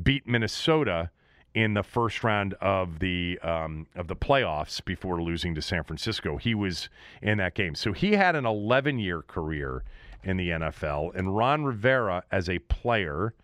beat 0.00 0.28
Minnesota 0.28 1.10
in 1.54 1.74
the 1.74 1.82
first 1.82 2.22
round 2.22 2.54
of 2.60 3.00
the 3.00 3.40
um, 3.42 3.88
of 3.96 4.06
the 4.06 4.14
playoffs 4.14 4.84
before 4.84 5.20
losing 5.20 5.56
to 5.56 5.62
San 5.62 5.82
Francisco. 5.82 6.36
He 6.36 6.54
was 6.54 6.88
in 7.20 7.38
that 7.38 7.56
game. 7.56 7.74
So 7.74 7.92
he 7.92 8.12
had 8.12 8.36
an 8.36 8.46
11 8.46 9.00
year 9.00 9.22
career 9.22 9.82
in 10.22 10.36
the 10.36 10.50
NFL. 10.50 11.16
And 11.16 11.36
Ron 11.36 11.64
Rivera, 11.64 12.22
as 12.30 12.48
a 12.48 12.60
player, 12.60 13.34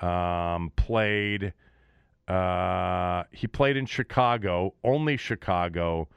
um, 0.00 0.72
played 0.74 1.52
uh, 2.28 3.24
he 3.32 3.46
played 3.46 3.76
in 3.76 3.86
Chicago, 3.86 4.74
only 4.84 5.16
Chicago, 5.16 6.08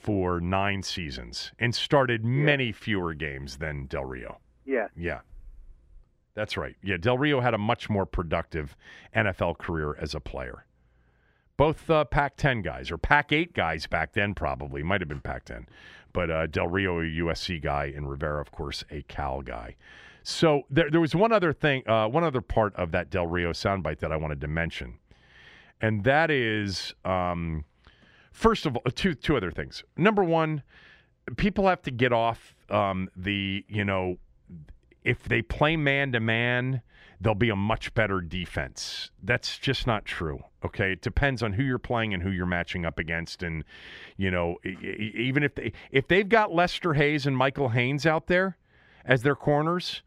for 0.00 0.40
nine 0.40 0.82
seasons 0.82 1.52
and 1.58 1.74
started 1.74 2.24
many 2.24 2.72
fewer 2.72 3.12
games 3.12 3.58
than 3.58 3.84
Del 3.86 4.04
Rio. 4.06 4.38
Yeah. 4.64 4.88
Yeah. 4.96 5.20
That's 6.34 6.56
right. 6.56 6.74
Yeah, 6.82 6.96
Del 6.96 7.18
Rio 7.18 7.40
had 7.40 7.54
a 7.54 7.58
much 7.58 7.90
more 7.90 8.06
productive 8.06 8.76
NFL 9.14 9.58
career 9.58 9.96
as 10.00 10.14
a 10.14 10.20
player. 10.20 10.64
Both 11.58 11.90
uh, 11.90 12.04
Pac 12.04 12.36
10 12.36 12.62
guys, 12.62 12.90
or 12.90 12.96
Pac 12.96 13.32
8 13.32 13.52
guys 13.52 13.86
back 13.86 14.14
then, 14.14 14.32
probably. 14.34 14.82
Might 14.82 15.02
have 15.02 15.08
been 15.08 15.20
Pac 15.20 15.44
10. 15.44 15.66
But 16.14 16.30
uh, 16.30 16.46
Del 16.46 16.68
Rio, 16.68 17.00
a 17.00 17.02
USC 17.02 17.60
guy, 17.62 17.92
and 17.94 18.08
Rivera, 18.08 18.40
of 18.40 18.50
course, 18.52 18.84
a 18.90 19.02
Cal 19.02 19.42
guy. 19.42 19.76
So 20.22 20.62
there, 20.70 20.90
there 20.90 21.00
was 21.00 21.14
one 21.14 21.32
other 21.32 21.52
thing, 21.52 21.86
uh, 21.86 22.08
one 22.08 22.24
other 22.24 22.40
part 22.40 22.74
of 22.76 22.92
that 22.92 23.10
Del 23.10 23.26
Rio 23.26 23.52
soundbite 23.52 23.98
that 23.98 24.12
I 24.12 24.16
wanted 24.16 24.40
to 24.40 24.48
mention 24.48 24.98
and 25.80 26.04
that 26.04 26.30
is 26.30 26.94
um, 27.04 27.64
first 28.32 28.66
of 28.66 28.76
all 28.76 28.90
two 28.92 29.14
two 29.14 29.36
other 29.36 29.50
things. 29.50 29.84
Number 29.96 30.24
one, 30.24 30.62
people 31.36 31.66
have 31.68 31.82
to 31.82 31.90
get 31.90 32.12
off 32.12 32.54
um, 32.70 33.08
the 33.16 33.64
you 33.68 33.84
know 33.84 34.16
if 35.02 35.22
they 35.24 35.42
play 35.42 35.76
man 35.76 36.12
to 36.12 36.20
man, 36.20 36.82
they'll 37.20 37.34
be 37.34 37.50
a 37.50 37.56
much 37.56 37.92
better 37.94 38.20
defense. 38.20 39.10
That's 39.22 39.58
just 39.58 39.86
not 39.86 40.04
true. 40.04 40.40
Okay, 40.64 40.92
it 40.92 41.02
depends 41.02 41.42
on 41.42 41.54
who 41.54 41.62
you're 41.62 41.78
playing 41.78 42.12
and 42.12 42.22
who 42.22 42.30
you're 42.30 42.46
matching 42.46 42.84
up 42.84 42.98
against, 42.98 43.42
and 43.42 43.64
you 44.16 44.30
know 44.30 44.56
even 44.64 45.42
if 45.42 45.54
they 45.54 45.72
if 45.90 46.08
they've 46.08 46.28
got 46.28 46.52
Lester 46.52 46.94
Hayes 46.94 47.26
and 47.26 47.36
Michael 47.36 47.70
Haynes 47.70 48.06
out 48.06 48.26
there 48.26 48.56
as 49.04 49.22
their 49.22 49.36
corners, 49.36 50.02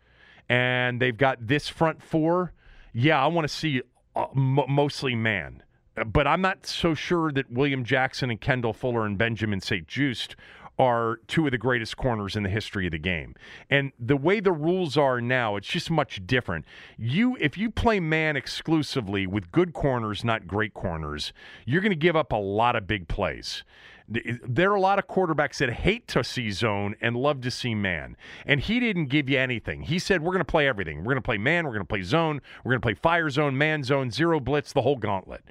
and 0.48 1.02
they've 1.02 1.18
got 1.18 1.48
this 1.48 1.68
front 1.68 2.02
four. 2.02 2.54
Yeah, 2.94 3.24
I 3.24 3.26
want 3.28 3.48
to 3.48 3.54
see 3.54 3.82
uh, 4.16 4.28
m- 4.36 4.60
mostly 4.68 5.16
man. 5.16 5.64
But 6.06 6.26
I'm 6.26 6.42
not 6.42 6.66
so 6.66 6.96
sure 6.96 7.32
that 7.34 7.52
William 7.52 7.84
Jackson 7.84 8.32
and 8.32 8.42
Kendall 8.42 8.74
Fuller 8.74 9.06
and 9.06 9.18
Benjamin 9.18 9.62
St-Juste 9.62 10.36
are 10.80 11.20
two 11.28 11.46
of 11.46 11.52
the 11.52 11.58
greatest 11.58 11.98
corners 11.98 12.36
in 12.36 12.42
the 12.42 12.50
history 12.50 12.88
of 12.88 12.92
the 12.92 12.98
game. 12.98 13.36
And 13.70 13.92
the 14.00 14.18
way 14.18 14.40
the 14.40 14.52
rules 14.52 14.98
are 14.98 15.22
now, 15.22 15.56
it's 15.56 15.68
just 15.68 15.92
much 15.92 16.26
different. 16.26 16.66
You 16.98 17.38
if 17.40 17.58
you 17.58 17.70
play 17.70 18.00
man 18.00 18.36
exclusively 18.36 19.28
with 19.28 19.52
good 19.52 19.74
corners, 19.74 20.24
not 20.24 20.48
great 20.48 20.74
corners, 20.74 21.32
you're 21.66 21.82
going 21.82 21.92
to 21.92 21.96
give 21.96 22.16
up 22.16 22.32
a 22.32 22.38
lot 22.38 22.76
of 22.76 22.88
big 22.88 23.08
plays. 23.08 23.64
There 24.08 24.72
are 24.72 24.76
a 24.76 24.82
lot 24.82 25.00
of 25.00 25.08
quarterbacks 25.08 25.58
that 25.58 25.72
hate 25.72 26.08
to 26.10 26.24
see 26.24 26.52
zone 26.52 26.96
and 27.02 27.16
love 27.16 27.42
to 27.42 27.52
see 27.52 27.74
man. 27.74 28.18
And 28.46 28.60
he 28.60 28.80
didn't 28.80 29.06
give 29.06 29.30
you 29.30 29.40
anything. 29.40 29.84
He 29.84 30.00
said, 30.00 30.22
We're 30.22 30.34
going 30.34 30.40
to 30.40 30.46
play 30.46 30.68
everything. 30.68 31.00
We're 31.00 31.14
going 31.14 31.16
to 31.16 31.22
play 31.22 31.38
man. 31.38 31.66
We're 31.66 31.72
going 31.72 31.82
to 31.82 31.86
play 31.86 32.04
zone. 32.04 32.42
We're 32.64 32.72
going 32.72 32.82
to 32.82 32.86
play 32.86 32.96
fire 32.96 33.30
zone, 33.30 33.58
man 33.58 33.84
zone, 33.84 34.12
zero 34.12 34.40
blitz, 34.40 34.74
the 34.74 34.82
whole 34.82 34.98
gauntlet. 34.98 35.44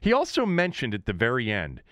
He 0.00 0.12
also 0.12 0.44
mentioned 0.44 0.94
at 0.94 1.06
the 1.06 1.12
very 1.12 1.52
end 1.52 1.82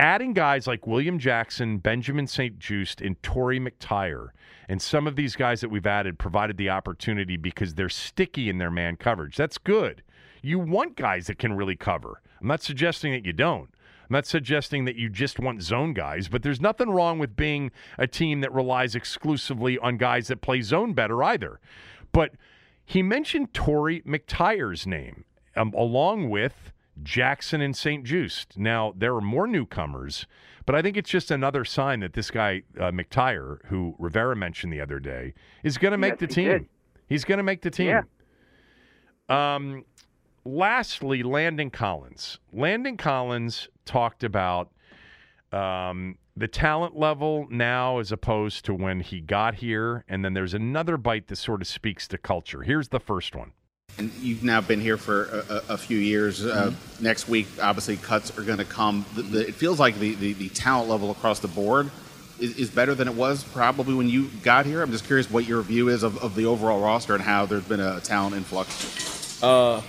adding 0.00 0.32
guys 0.32 0.66
like 0.66 0.86
William 0.86 1.18
Jackson, 1.18 1.76
Benjamin 1.76 2.26
St-Juste, 2.26 3.02
and 3.02 3.22
Torry 3.22 3.60
McTyer, 3.60 4.28
and 4.66 4.80
some 4.80 5.06
of 5.06 5.14
these 5.14 5.36
guys 5.36 5.60
that 5.60 5.68
we've 5.68 5.86
added 5.86 6.18
provided 6.18 6.56
the 6.56 6.70
opportunity 6.70 7.36
because 7.36 7.74
they're 7.74 7.90
sticky 7.90 8.48
in 8.48 8.56
their 8.56 8.70
man 8.70 8.96
coverage. 8.96 9.36
That's 9.36 9.58
good. 9.58 10.02
You 10.42 10.58
want 10.58 10.96
guys 10.96 11.26
that 11.26 11.38
can 11.38 11.52
really 11.52 11.76
cover. 11.76 12.22
I'm 12.40 12.46
not 12.46 12.62
suggesting 12.62 13.12
that 13.12 13.26
you 13.26 13.34
don't. 13.34 13.68
I'm 14.10 14.14
not 14.14 14.26
suggesting 14.26 14.86
that 14.86 14.96
you 14.96 15.08
just 15.08 15.38
want 15.38 15.62
zone 15.62 15.92
guys, 15.92 16.26
but 16.26 16.42
there's 16.42 16.60
nothing 16.60 16.90
wrong 16.90 17.20
with 17.20 17.36
being 17.36 17.70
a 17.96 18.08
team 18.08 18.40
that 18.40 18.52
relies 18.52 18.96
exclusively 18.96 19.78
on 19.78 19.98
guys 19.98 20.26
that 20.28 20.40
play 20.40 20.62
zone 20.62 20.94
better 20.94 21.22
either. 21.22 21.60
But 22.10 22.32
he 22.84 23.04
mentioned 23.04 23.54
Torry 23.54 24.00
McTyer's 24.00 24.84
name 24.84 25.24
um, 25.54 25.72
along 25.76 26.28
with 26.28 26.72
Jackson 27.00 27.60
and 27.60 27.76
St-Juste. 27.76 28.58
Now, 28.58 28.92
there 28.96 29.14
are 29.14 29.20
more 29.20 29.46
newcomers, 29.46 30.26
but 30.66 30.74
I 30.74 30.82
think 30.82 30.96
it's 30.96 31.08
just 31.08 31.30
another 31.30 31.64
sign 31.64 32.00
that 32.00 32.14
this 32.14 32.32
guy, 32.32 32.62
uh, 32.80 32.90
McTyer, 32.90 33.58
who 33.66 33.94
Rivera 33.96 34.34
mentioned 34.34 34.72
the 34.72 34.80
other 34.80 34.98
day, 34.98 35.34
is 35.62 35.78
going 35.78 35.92
to 35.92 35.98
make 35.98 36.20
Yes, 36.20 36.34
the 36.34 36.42
he 36.42 36.48
team. 36.48 36.68
He's 37.06 37.24
going 37.24 37.38
to 37.38 37.44
make 37.44 37.62
the 37.62 37.70
team. 37.70 38.02
Yeah. 39.28 39.54
Um, 39.54 39.84
lastly, 40.44 41.22
Landon 41.22 41.70
Collins. 41.70 42.38
Landon 42.52 42.96
Collins 42.96 43.68
talked 43.84 44.24
about 44.24 44.70
um, 45.52 46.16
the 46.36 46.48
talent 46.48 46.96
level 46.96 47.46
now 47.50 47.98
as 47.98 48.12
opposed 48.12 48.64
to 48.64 48.74
when 48.74 49.00
he 49.00 49.20
got 49.20 49.56
here. 49.56 50.04
And 50.08 50.24
then 50.24 50.34
there's 50.34 50.54
another 50.54 50.96
bite 50.96 51.28
that 51.28 51.36
sort 51.36 51.60
of 51.60 51.68
speaks 51.68 52.08
to 52.08 52.18
culture. 52.18 52.62
Here's 52.62 52.88
the 52.88 53.00
first 53.00 53.34
one. 53.34 53.52
And 53.98 54.12
you've 54.20 54.44
now 54.44 54.60
been 54.60 54.80
here 54.80 54.96
for 54.96 55.24
a, 55.24 55.54
a, 55.54 55.74
a 55.74 55.76
few 55.76 55.98
years. 55.98 56.46
Uh, 56.46 56.72
next 57.00 57.28
week, 57.28 57.48
obviously, 57.60 57.96
cuts 57.96 58.36
are 58.38 58.42
going 58.42 58.58
to 58.58 58.64
come. 58.64 59.04
The, 59.14 59.22
the, 59.22 59.48
it 59.48 59.54
feels 59.54 59.80
like 59.80 59.98
the, 59.98 60.14
the, 60.14 60.32
the 60.32 60.48
talent 60.50 60.88
level 60.88 61.10
across 61.10 61.40
the 61.40 61.48
board 61.48 61.90
is, 62.38 62.56
is 62.56 62.70
better 62.70 62.94
than 62.94 63.08
it 63.08 63.14
was 63.14 63.42
probably 63.44 63.94
when 63.94 64.08
you 64.08 64.28
got 64.42 64.64
here. 64.64 64.80
I'm 64.80 64.92
just 64.92 65.06
curious 65.06 65.28
what 65.30 65.44
your 65.44 65.60
view 65.62 65.88
is 65.88 66.02
of, 66.04 66.16
of 66.18 66.36
the 66.36 66.46
overall 66.46 66.80
roster 66.80 67.14
and 67.14 67.22
how 67.22 67.46
there's 67.46 67.64
been 67.64 67.80
a 67.80 68.00
talent 68.00 68.36
influx. 68.36 69.42
Uh, 69.42 69.82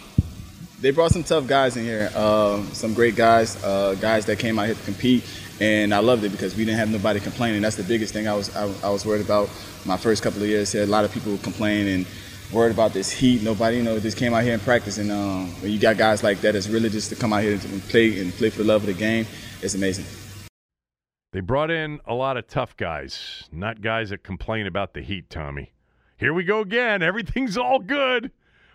they 0.82 0.92
brought 0.92 1.12
some 1.12 1.24
tough 1.24 1.48
guys 1.48 1.78
in 1.78 1.84
here, 1.84 2.12
uh, 2.16 2.62
some 2.74 2.94
great 2.94 3.16
guys, 3.16 3.64
uh, 3.64 3.96
guys 4.02 4.26
that 4.26 4.40
came 4.40 4.58
out 4.58 4.66
here 4.66 4.76
to 4.76 4.84
compete, 4.84 5.24
and 5.60 5.94
I 5.94 6.00
loved 6.00 6.24
it 6.24 6.30
because 6.30 6.56
we 6.56 6.66
didn't 6.66 6.80
have 6.80 6.90
nobody 6.90 7.20
complaining. 7.20 7.62
That's 7.62 7.76
the 7.76 7.84
biggest 7.84 8.14
thing 8.14 8.28
I 8.28 8.34
was 8.34 8.54
I, 8.56 8.64
I 8.84 8.90
was 8.90 9.06
worried 9.06 9.22
about. 9.24 9.50
My 9.86 9.98
first 9.98 10.22
couple 10.22 10.42
of 10.42 10.48
years 10.48 10.72
here, 10.72 10.84
a 10.84 10.88
lot 10.88 11.06
of 11.06 11.12
people 11.12 11.38
complain 11.40 11.88
and 11.88 12.06
worried 12.52 12.72
about 12.72 12.94
this 12.94 13.12
heat. 13.12 13.42
Nobody, 13.42 13.78
you 13.78 13.84
know, 13.84 14.00
just 14.00 14.18
came 14.18 14.34
out 14.34 14.44
here 14.44 14.54
and 14.54 14.62
practice, 14.62 14.98
and 14.98 15.12
um, 15.12 15.50
when 15.62 15.72
you 15.72 15.80
got 15.80 15.98
guys 15.98 16.24
like 16.24 16.42
that, 16.42 16.56
it's 16.56 16.68
really 16.68 16.90
just 16.90 17.10
to 17.10 17.16
come 17.16 17.32
out 17.32 17.44
here 17.44 17.54
and 17.54 17.82
play 17.84 18.20
and 18.20 18.34
play 18.34 18.50
for 18.50 18.60
the 18.60 18.68
love 18.68 18.82
of 18.82 18.88
the 18.88 18.94
game. 18.94 19.26
It's 19.62 19.76
amazing. 19.76 20.06
They 21.32 21.40
brought 21.40 21.72
in 21.72 22.02
a 22.06 22.14
lot 22.14 22.38
of 22.38 22.48
tough 22.48 22.76
guys, 22.76 23.48
not 23.52 23.82
guys 23.82 24.10
that 24.10 24.24
complain 24.24 24.68
about 24.68 24.94
the 24.94 25.02
heat, 25.02 25.30
Tommy. 25.30 25.72
Here 26.18 26.34
we 26.34 26.44
go 26.44 26.60
again. 26.60 27.02
Everything's 27.02 27.58
all 27.58 27.80
good. 27.80 28.32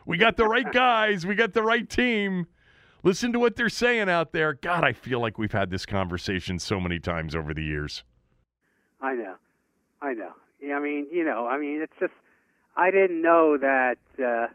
We 0.07 0.17
got 0.17 0.37
the 0.37 0.47
right 0.47 0.71
guys. 0.73 1.27
We 1.27 1.35
got 1.35 1.53
the 1.53 1.63
right 1.63 1.89
team. 1.89 2.47
Listen 3.03 3.33
to 3.33 3.39
what 3.41 3.57
they're 3.57 3.69
saying 3.69 4.09
out 4.09 4.33
there. 4.33 4.55
God, 4.55 4.85
I 4.85 4.93
feel 4.93 5.21
like 5.21 5.37
we've 5.37 5.53
had 5.53 5.69
this 5.71 5.85
conversation 5.85 6.59
so 6.59 6.81
many 6.81 6.99
times 6.99 7.35
over 7.35 7.53
the 7.53 7.63
years. 7.63 8.05
I 9.01 9.15
know, 9.15 9.35
I 10.01 10.15
know. 10.15 10.33
I 10.75 10.79
mean, 10.81 11.09
you 11.13 11.25
know, 11.25 11.47
I 11.47 11.59
mean, 11.59 11.81
it's 11.83 11.93
just 12.01 12.13
I 12.77 12.91
didn't 12.91 13.21
know 13.21 13.59
that 13.59 13.99
uh, 14.19 14.47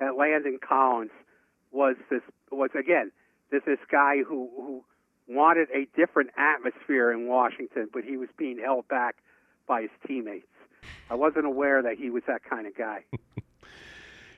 that 0.00 0.16
Landon 0.18 0.58
Collins 0.66 1.12
was 1.70 1.96
this 2.10 2.22
was 2.50 2.70
again 2.78 3.12
this 3.50 3.62
this 3.66 3.78
guy 3.90 4.16
who 4.26 4.50
who 4.56 4.84
wanted 5.28 5.68
a 5.70 5.86
different 5.96 6.30
atmosphere 6.36 7.12
in 7.12 7.28
Washington, 7.28 7.88
but 7.92 8.04
he 8.04 8.16
was 8.16 8.28
being 8.36 8.58
held 8.58 8.88
back 8.88 9.16
by 9.66 9.82
his 9.82 9.90
teammates. 10.06 10.46
I 11.10 11.14
wasn't 11.14 11.46
aware 11.46 11.82
that 11.82 11.96
he 11.96 12.10
was 12.10 12.22
that 12.26 12.42
kind 12.48 12.66
of 12.66 12.76
guy. 12.76 13.04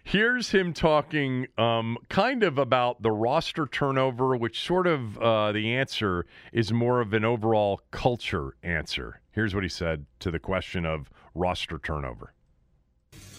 Here's 0.08 0.52
him 0.52 0.72
talking 0.72 1.48
um, 1.58 1.98
kind 2.08 2.44
of 2.44 2.58
about 2.58 3.02
the 3.02 3.10
roster 3.10 3.66
turnover, 3.66 4.36
which 4.36 4.60
sort 4.60 4.86
of 4.86 5.18
uh, 5.18 5.50
the 5.50 5.74
answer 5.74 6.26
is 6.52 6.72
more 6.72 7.00
of 7.00 7.12
an 7.12 7.24
overall 7.24 7.80
culture 7.90 8.54
answer. 8.62 9.20
Here's 9.32 9.52
what 9.52 9.64
he 9.64 9.68
said 9.68 10.06
to 10.20 10.30
the 10.30 10.38
question 10.38 10.86
of 10.86 11.10
roster 11.34 11.80
turnover. 11.80 12.32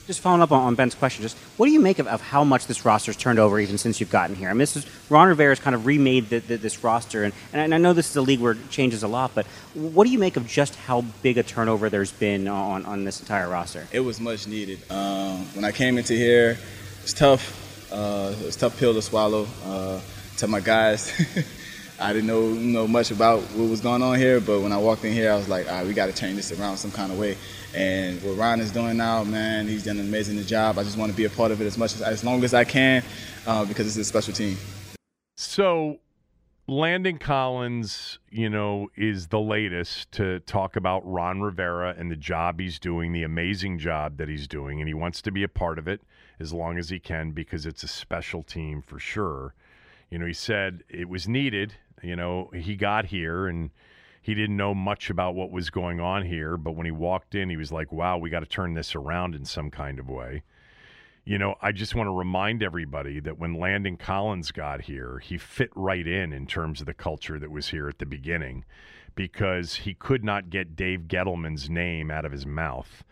Just 0.07 0.21
following 0.21 0.41
up 0.41 0.53
on, 0.53 0.63
on 0.63 0.75
Ben's 0.75 0.95
question, 0.95 1.21
just 1.21 1.37
what 1.57 1.65
do 1.65 1.73
you 1.73 1.81
make 1.81 1.99
of, 1.99 2.07
of 2.07 2.21
how 2.21 2.45
much 2.45 2.65
this 2.67 2.85
roster's 2.85 3.17
turned 3.17 3.39
over 3.39 3.59
even 3.59 3.77
since 3.77 3.99
you've 3.99 4.09
gotten 4.09 4.37
here? 4.37 4.49
I 4.49 4.53
mean, 4.53 4.59
this 4.59 4.77
is 4.77 4.85
Ron 5.09 5.27
Rivera's 5.27 5.59
kind 5.59 5.75
of 5.75 5.85
remade 5.85 6.29
the, 6.29 6.39
the, 6.39 6.55
this 6.55 6.81
roster, 6.81 7.25
and, 7.25 7.33
and 7.51 7.73
I 7.73 7.77
know 7.77 7.91
this 7.91 8.09
is 8.09 8.15
a 8.15 8.21
league 8.21 8.39
where 8.39 8.53
it 8.53 8.69
changes 8.69 9.03
a 9.03 9.07
lot, 9.09 9.35
but 9.35 9.45
what 9.73 10.05
do 10.05 10.11
you 10.11 10.17
make 10.17 10.37
of 10.37 10.47
just 10.47 10.77
how 10.77 11.01
big 11.21 11.37
a 11.37 11.43
turnover 11.43 11.89
there's 11.89 12.13
been 12.13 12.47
on, 12.47 12.85
on 12.85 13.03
this 13.03 13.19
entire 13.19 13.49
roster? 13.49 13.85
It 13.91 13.99
was 13.99 14.21
much 14.21 14.47
needed. 14.47 14.79
Um, 14.89 15.45
when 15.55 15.65
I 15.65 15.73
came 15.73 15.97
into 15.97 16.13
here, 16.13 16.57
it's 17.03 17.11
tough. 17.11 17.91
Uh, 17.91 18.33
it 18.39 18.45
was 18.45 18.55
a 18.55 18.59
tough 18.59 18.79
pill 18.79 18.93
to 18.93 19.01
swallow. 19.01 19.45
Uh, 19.65 19.99
to 20.37 20.47
my 20.47 20.59
guys, 20.59 21.11
I 21.99 22.13
didn't 22.13 22.27
know 22.27 22.49
know 22.49 22.87
much 22.87 23.11
about 23.11 23.41
what 23.41 23.69
was 23.69 23.81
going 23.81 24.03
on 24.03 24.17
here, 24.17 24.39
but 24.39 24.61
when 24.61 24.71
I 24.71 24.77
walked 24.77 25.03
in 25.03 25.13
here, 25.13 25.31
I 25.31 25.35
was 25.35 25.49
like, 25.49 25.67
all 25.67 25.79
right, 25.79 25.87
we 25.87 25.93
got 25.93 26.05
to 26.07 26.13
change 26.13 26.35
this 26.35 26.51
around 26.51 26.77
some 26.77 26.91
kind 26.91 27.11
of 27.11 27.17
way. 27.17 27.37
And 27.73 28.21
what 28.21 28.37
Ron 28.37 28.59
is 28.59 28.71
doing 28.71 28.97
now, 28.97 29.23
man, 29.23 29.67
he's 29.67 29.85
done 29.85 29.97
an 29.97 30.07
amazing 30.07 30.41
job. 30.43 30.77
I 30.77 30.83
just 30.83 30.97
want 30.97 31.11
to 31.11 31.17
be 31.17 31.25
a 31.25 31.29
part 31.29 31.51
of 31.51 31.59
it 31.59 31.65
as 31.65 31.77
much 31.77 31.95
as 31.95 32.01
as 32.01 32.23
long 32.23 32.43
as 32.43 32.53
I 32.53 32.63
can, 32.63 33.03
uh, 33.47 33.65
because 33.65 33.87
it's 33.87 33.97
a 33.97 34.03
special 34.03 34.33
team. 34.33 34.57
So 35.35 35.99
Landon 36.67 37.17
Collins, 37.17 38.19
you 38.29 38.49
know, 38.49 38.89
is 38.95 39.27
the 39.27 39.39
latest 39.39 40.11
to 40.11 40.41
talk 40.41 40.75
about 40.75 41.01
Ron 41.09 41.39
Rivera 41.39 41.95
and 41.97 42.11
the 42.11 42.15
job 42.17 42.59
he's 42.59 42.77
doing, 42.77 43.13
the 43.13 43.23
amazing 43.23 43.79
job 43.79 44.17
that 44.17 44.27
he's 44.27 44.47
doing, 44.47 44.81
and 44.81 44.87
he 44.87 44.93
wants 44.93 45.21
to 45.21 45.31
be 45.31 45.43
a 45.43 45.47
part 45.47 45.79
of 45.79 45.87
it 45.87 46.01
as 46.39 46.51
long 46.51 46.77
as 46.77 46.89
he 46.89 46.99
can 46.99 47.31
because 47.31 47.65
it's 47.65 47.83
a 47.83 47.87
special 47.87 48.43
team 48.43 48.81
for 48.81 48.99
sure. 48.99 49.53
You 50.09 50.19
know, 50.19 50.25
he 50.25 50.33
said 50.33 50.83
it 50.89 51.07
was 51.07 51.27
needed. 51.27 51.75
You 52.01 52.15
know, 52.15 52.49
he 52.53 52.75
got 52.75 53.05
here 53.05 53.47
and 53.47 53.71
he 54.21 54.33
didn't 54.33 54.57
know 54.57 54.75
much 54.75 55.09
about 55.09 55.35
what 55.35 55.51
was 55.51 55.69
going 55.69 55.99
on 55.99 56.25
here, 56.25 56.57
but 56.57 56.75
when 56.75 56.85
he 56.85 56.91
walked 56.91 57.33
in, 57.33 57.49
he 57.49 57.57
was 57.57 57.71
like, 57.71 57.91
wow, 57.91 58.17
we 58.17 58.29
got 58.29 58.41
to 58.41 58.45
turn 58.45 58.73
this 58.73 58.93
around 58.93 59.35
in 59.35 59.45
some 59.45 59.71
kind 59.71 59.99
of 59.99 60.09
way. 60.09 60.43
You 61.23 61.37
know, 61.37 61.55
I 61.61 61.71
just 61.71 61.95
want 61.95 62.07
to 62.07 62.11
remind 62.11 62.63
everybody 62.63 63.19
that 63.21 63.37
when 63.37 63.53
Landon 63.53 63.97
Collins 63.97 64.51
got 64.51 64.81
here, 64.81 65.19
he 65.19 65.37
fit 65.37 65.69
right 65.75 66.05
in 66.05 66.31
in 66.31 66.45
terms 66.45 66.79
of 66.79 66.87
the 66.87 66.93
culture 66.93 67.39
that 67.39 67.51
was 67.51 67.69
here 67.69 67.89
at 67.89 67.99
the 67.99 68.05
beginning 68.05 68.63
because 69.15 69.75
he 69.75 69.93
could 69.93 70.23
not 70.23 70.49
get 70.49 70.75
Dave 70.75 71.01
Gettleman's 71.07 71.69
name 71.69 72.11
out 72.11 72.23
of 72.23 72.31
his 72.31 72.45
mouth. 72.45 73.03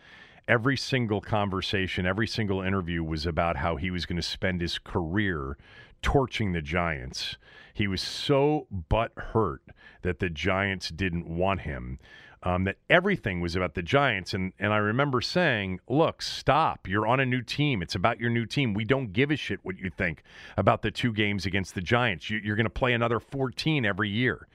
Every 0.48 0.76
single 0.76 1.20
conversation, 1.20 2.06
every 2.06 2.28
single 2.28 2.62
interview 2.62 3.02
was 3.02 3.26
about 3.26 3.56
how 3.56 3.76
he 3.76 3.90
was 3.90 4.06
going 4.06 4.16
to 4.16 4.22
spend 4.22 4.60
his 4.60 4.78
career 4.78 5.58
torching 6.02 6.52
the 6.52 6.62
Giants. 6.62 7.36
He 7.76 7.86
was 7.86 8.00
so 8.00 8.68
butt 8.70 9.12
hurt 9.16 9.60
that 10.00 10.18
the 10.18 10.30
Giants 10.30 10.88
didn't 10.88 11.28
want 11.28 11.60
him. 11.60 11.98
Um, 12.42 12.64
that 12.64 12.76
everything 12.88 13.42
was 13.42 13.54
about 13.54 13.74
the 13.74 13.82
Giants. 13.82 14.32
And, 14.32 14.54
and 14.58 14.72
I 14.72 14.78
remember 14.78 15.20
saying, 15.20 15.80
look, 15.86 16.22
stop. 16.22 16.88
You're 16.88 17.06
on 17.06 17.20
a 17.20 17.26
new 17.26 17.42
team. 17.42 17.82
It's 17.82 17.94
about 17.94 18.18
your 18.18 18.30
new 18.30 18.46
team. 18.46 18.72
We 18.72 18.86
don't 18.86 19.12
give 19.12 19.30
a 19.30 19.36
shit 19.36 19.60
what 19.62 19.76
you 19.76 19.90
think 19.90 20.22
about 20.56 20.80
the 20.80 20.90
two 20.90 21.12
games 21.12 21.44
against 21.44 21.74
the 21.74 21.82
Giants. 21.82 22.30
You, 22.30 22.40
you're 22.42 22.56
going 22.56 22.64
to 22.64 22.70
play 22.70 22.94
another 22.94 23.20
14 23.20 23.84
every 23.84 24.08
year. 24.08 24.48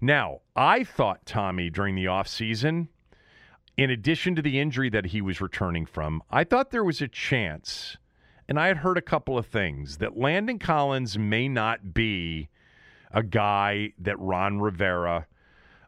Now, 0.00 0.40
I 0.56 0.82
thought, 0.82 1.24
Tommy, 1.24 1.70
during 1.70 1.94
the 1.94 2.06
offseason, 2.06 2.88
in 3.76 3.90
addition 3.90 4.34
to 4.34 4.42
the 4.42 4.58
injury 4.58 4.90
that 4.90 5.06
he 5.06 5.20
was 5.20 5.40
returning 5.40 5.86
from, 5.86 6.20
I 6.32 6.42
thought 6.42 6.72
there 6.72 6.82
was 6.82 7.00
a 7.00 7.06
chance, 7.06 7.96
and 8.48 8.58
I 8.58 8.66
had 8.66 8.78
heard 8.78 8.98
a 8.98 9.02
couple 9.02 9.38
of 9.38 9.46
things, 9.46 9.98
that 9.98 10.16
Landon 10.16 10.58
Collins 10.58 11.16
may 11.16 11.48
not 11.48 11.94
be 11.94 12.48
a 13.12 13.22
guy 13.22 13.92
that 13.98 14.18
Ron 14.18 14.60
Rivera 14.60 15.26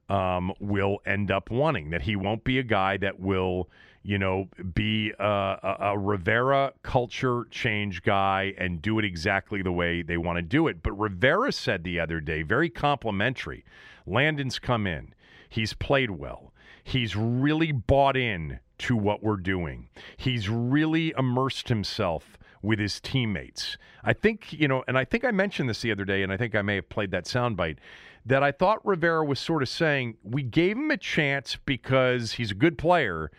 um, 0.08 0.52
will 0.60 0.98
end 1.06 1.30
up 1.30 1.50
wanting. 1.50 1.90
That 1.90 2.02
he 2.02 2.16
won't 2.16 2.44
be 2.44 2.58
a 2.58 2.62
guy 2.62 2.96
that 2.98 3.20
will, 3.20 3.68
you 4.02 4.18
know, 4.18 4.48
be 4.74 5.12
a, 5.18 5.24
a, 5.24 5.76
a 5.80 5.98
Rivera 5.98 6.72
culture 6.82 7.46
change 7.50 8.02
guy 8.02 8.54
and 8.58 8.80
do 8.80 8.98
it 8.98 9.04
exactly 9.04 9.62
the 9.62 9.72
way 9.72 10.02
they 10.02 10.16
want 10.16 10.36
to 10.36 10.42
do 10.42 10.66
it. 10.68 10.82
But 10.82 10.98
Rivera 10.98 11.52
said 11.52 11.84
the 11.84 12.00
other 12.00 12.20
day, 12.20 12.42
very 12.42 12.70
complimentary. 12.70 13.64
Landon's 14.06 14.58
come 14.58 14.86
in. 14.86 15.14
He's 15.48 15.74
played 15.74 16.10
well. 16.10 16.52
He's 16.82 17.14
really 17.16 17.72
bought 17.72 18.16
in 18.16 18.60
to 18.78 18.96
what 18.96 19.22
we're 19.22 19.36
doing. 19.36 19.88
He's 20.16 20.48
really 20.48 21.12
immersed 21.18 21.68
himself 21.68 22.38
with 22.62 22.78
his 22.78 23.00
teammates. 23.00 23.76
I 24.02 24.12
think, 24.12 24.52
you 24.52 24.68
know, 24.68 24.84
and 24.88 24.98
I 24.98 25.04
think 25.04 25.24
I 25.24 25.30
mentioned 25.30 25.68
this 25.68 25.82
the 25.82 25.92
other 25.92 26.04
day, 26.04 26.22
and 26.22 26.32
I 26.32 26.36
think 26.36 26.54
I 26.54 26.62
may 26.62 26.76
have 26.76 26.88
played 26.88 27.10
that 27.12 27.24
soundbite 27.24 27.78
that 28.26 28.42
I 28.42 28.52
thought 28.52 28.84
Rivera 28.84 29.24
was 29.24 29.40
sort 29.40 29.62
of 29.62 29.68
saying 29.68 30.16
we 30.22 30.42
gave 30.42 30.76
him 30.76 30.90
a 30.90 30.96
chance 30.96 31.56
because 31.64 32.32
he's 32.32 32.50
a 32.50 32.54
good 32.54 32.76
player 32.76 33.30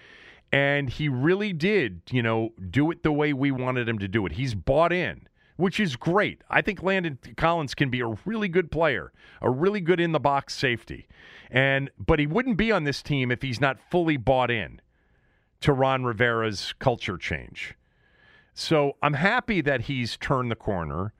and 0.51 0.89
he 0.89 1.07
really 1.09 1.53
did, 1.53 2.01
you 2.09 2.23
know, 2.23 2.53
do 2.69 2.89
it 2.89 3.03
the 3.03 3.11
way 3.11 3.33
we 3.33 3.51
wanted 3.51 3.87
him 3.87 3.99
to 3.99 4.07
do 4.07 4.25
it. 4.25 4.31
He's 4.31 4.55
bought 4.55 4.91
in, 4.91 5.27
which 5.57 5.79
is 5.79 5.95
great. 5.95 6.41
I 6.49 6.61
think 6.61 6.81
Landon 6.81 7.19
Collins 7.37 7.75
can 7.75 7.91
be 7.91 8.01
a 8.01 8.17
really 8.25 8.47
good 8.47 8.71
player, 8.71 9.11
a 9.41 9.49
really 9.49 9.79
good 9.79 9.99
in 9.99 10.11
the 10.11 10.19
box 10.19 10.55
safety. 10.55 11.07
And 11.51 11.91
but 12.03 12.19
he 12.19 12.25
wouldn't 12.25 12.57
be 12.57 12.71
on 12.71 12.83
this 12.83 13.03
team 13.03 13.31
if 13.31 13.41
he's 13.41 13.61
not 13.61 13.77
fully 13.91 14.17
bought 14.17 14.49
in 14.49 14.81
to 15.61 15.73
Ron 15.73 16.03
Rivera's 16.03 16.73
culture 16.79 17.17
change. 17.17 17.75
So 18.59 18.97
I'm 19.01 19.13
happy 19.13 19.61
that 19.61 19.83
he's 19.83 20.17
turned 20.17 20.51
the 20.51 20.55
corner. 20.55 21.13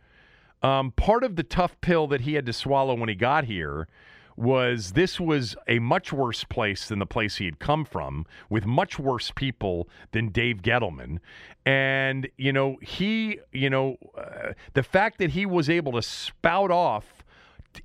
Um, 0.61 0.91
part 0.91 1.23
of 1.23 1.37
the 1.37 1.43
tough 1.43 1.79
pill 1.79 2.05
that 2.07 2.21
he 2.21 2.33
had 2.33 2.45
to 2.47 2.53
swallow 2.53 2.93
when 2.95 3.07
he 3.07 3.15
got 3.15 3.45
here 3.45 3.87
was 4.35 4.91
this 4.91 5.21
was 5.21 5.55
a 5.65 5.79
much 5.79 6.11
worse 6.11 6.43
place 6.43 6.89
than 6.89 6.99
the 6.99 7.05
place 7.05 7.37
he 7.37 7.45
had 7.45 7.57
come 7.57 7.85
from, 7.85 8.25
with 8.49 8.65
much 8.65 8.99
worse 8.99 9.31
people 9.33 9.87
than 10.11 10.29
Dave 10.29 10.61
Gettleman. 10.61 11.19
And, 11.65 12.27
you 12.37 12.51
know, 12.51 12.75
he, 12.81 13.39
you 13.53 13.69
know, 13.69 13.95
uh, 14.17 14.51
the 14.73 14.83
fact 14.83 15.17
that 15.19 15.29
he 15.29 15.45
was 15.45 15.69
able 15.69 15.93
to 15.93 16.01
spout 16.01 16.71
off 16.71 17.23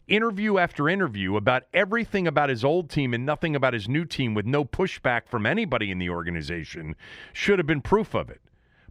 interview 0.08 0.58
after 0.58 0.88
interview 0.88 1.36
about 1.36 1.62
everything 1.72 2.26
about 2.26 2.48
his 2.48 2.64
old 2.64 2.90
team 2.90 3.14
and 3.14 3.24
nothing 3.24 3.54
about 3.54 3.72
his 3.72 3.88
new 3.88 4.04
team 4.04 4.34
with 4.34 4.46
no 4.46 4.64
pushback 4.64 5.28
from 5.28 5.46
anybody 5.46 5.92
in 5.92 5.98
the 5.98 6.10
organization 6.10 6.96
should 7.32 7.60
have 7.60 7.68
been 7.68 7.82
proof 7.82 8.14
of 8.14 8.28
it. 8.28 8.40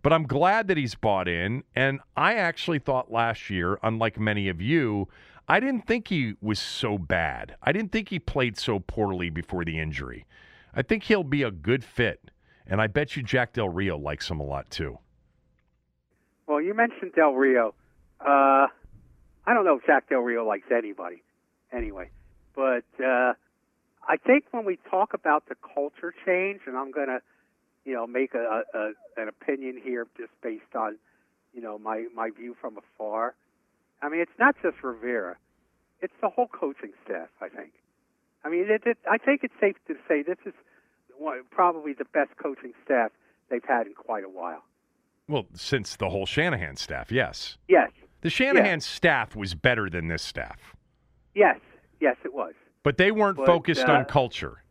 But 0.03 0.11
I'm 0.13 0.27
glad 0.27 0.67
that 0.67 0.77
he's 0.77 0.95
bought 0.95 1.27
in. 1.27 1.63
And 1.75 2.01
I 2.15 2.35
actually 2.35 2.79
thought 2.79 3.11
last 3.11 3.49
year, 3.49 3.79
unlike 3.81 4.19
many 4.19 4.49
of 4.49 4.61
you, 4.61 5.07
I 5.47 5.59
didn't 5.59 5.87
think 5.87 6.09
he 6.09 6.35
was 6.41 6.59
so 6.59 6.97
bad. 6.97 7.55
I 7.63 7.71
didn't 7.71 7.91
think 7.91 8.09
he 8.09 8.19
played 8.19 8.57
so 8.57 8.79
poorly 8.79 9.29
before 9.29 9.65
the 9.65 9.79
injury. 9.79 10.25
I 10.75 10.81
think 10.81 11.03
he'll 11.03 11.23
be 11.23 11.41
a 11.41 11.51
good 11.51 11.83
fit. 11.83 12.31
And 12.67 12.81
I 12.81 12.87
bet 12.87 13.15
you 13.15 13.23
Jack 13.23 13.53
Del 13.53 13.69
Rio 13.69 13.97
likes 13.97 14.29
him 14.29 14.39
a 14.39 14.43
lot 14.43 14.69
too. 14.69 14.99
Well, 16.47 16.61
you 16.61 16.73
mentioned 16.73 17.13
Del 17.15 17.33
Rio. 17.33 17.73
Uh, 18.19 18.67
I 19.45 19.53
don't 19.53 19.65
know 19.65 19.77
if 19.77 19.85
Jack 19.85 20.09
Del 20.09 20.19
Rio 20.19 20.45
likes 20.45 20.67
anybody 20.71 21.23
anyway. 21.71 22.09
But 22.55 22.85
uh, 22.99 23.33
I 24.07 24.17
think 24.25 24.45
when 24.51 24.65
we 24.65 24.79
talk 24.89 25.13
about 25.13 25.47
the 25.47 25.55
culture 25.73 26.13
change, 26.25 26.61
and 26.67 26.77
I'm 26.77 26.91
going 26.91 27.07
to 27.07 27.21
you 27.85 27.93
know, 27.93 28.07
make 28.07 28.33
a, 28.33 28.63
a 28.73 28.91
an 29.17 29.27
opinion 29.27 29.79
here 29.83 30.07
just 30.17 30.31
based 30.41 30.75
on, 30.75 30.97
you 31.53 31.61
know, 31.61 31.77
my 31.77 32.05
my 32.15 32.29
view 32.29 32.55
from 32.59 32.77
afar. 32.77 33.35
I 34.01 34.09
mean, 34.09 34.21
it's 34.21 34.39
not 34.39 34.55
just 34.61 34.83
Rivera; 34.83 35.37
it's 36.01 36.13
the 36.21 36.29
whole 36.29 36.47
coaching 36.47 36.93
staff. 37.05 37.29
I 37.41 37.49
think. 37.49 37.71
I 38.45 38.49
mean, 38.49 38.65
it, 38.69 38.83
it, 38.85 38.97
I 39.09 39.17
think 39.17 39.41
it's 39.43 39.53
safe 39.59 39.75
to 39.87 39.95
say 40.07 40.21
this 40.21 40.37
is 40.45 40.53
one, 41.17 41.43
probably 41.49 41.93
the 41.93 42.05
best 42.05 42.31
coaching 42.41 42.73
staff 42.83 43.11
they've 43.49 43.63
had 43.65 43.87
in 43.87 43.93
quite 43.93 44.23
a 44.23 44.29
while. 44.29 44.63
Well, 45.27 45.45
since 45.53 45.95
the 45.95 46.09
whole 46.09 46.25
Shanahan 46.25 46.75
staff, 46.75 47.11
yes. 47.11 47.57
Yes. 47.69 47.91
The 48.21 48.29
Shanahan 48.29 48.79
yes. 48.79 48.85
staff 48.85 49.35
was 49.35 49.55
better 49.55 49.89
than 49.89 50.07
this 50.07 50.21
staff. 50.21 50.75
Yes, 51.33 51.59
yes, 52.01 52.17
it 52.25 52.33
was. 52.33 52.53
But 52.83 52.97
they 52.97 53.11
weren't 53.11 53.37
but, 53.37 53.45
focused 53.45 53.87
uh, 53.87 53.93
on 53.93 54.05
culture. 54.05 54.63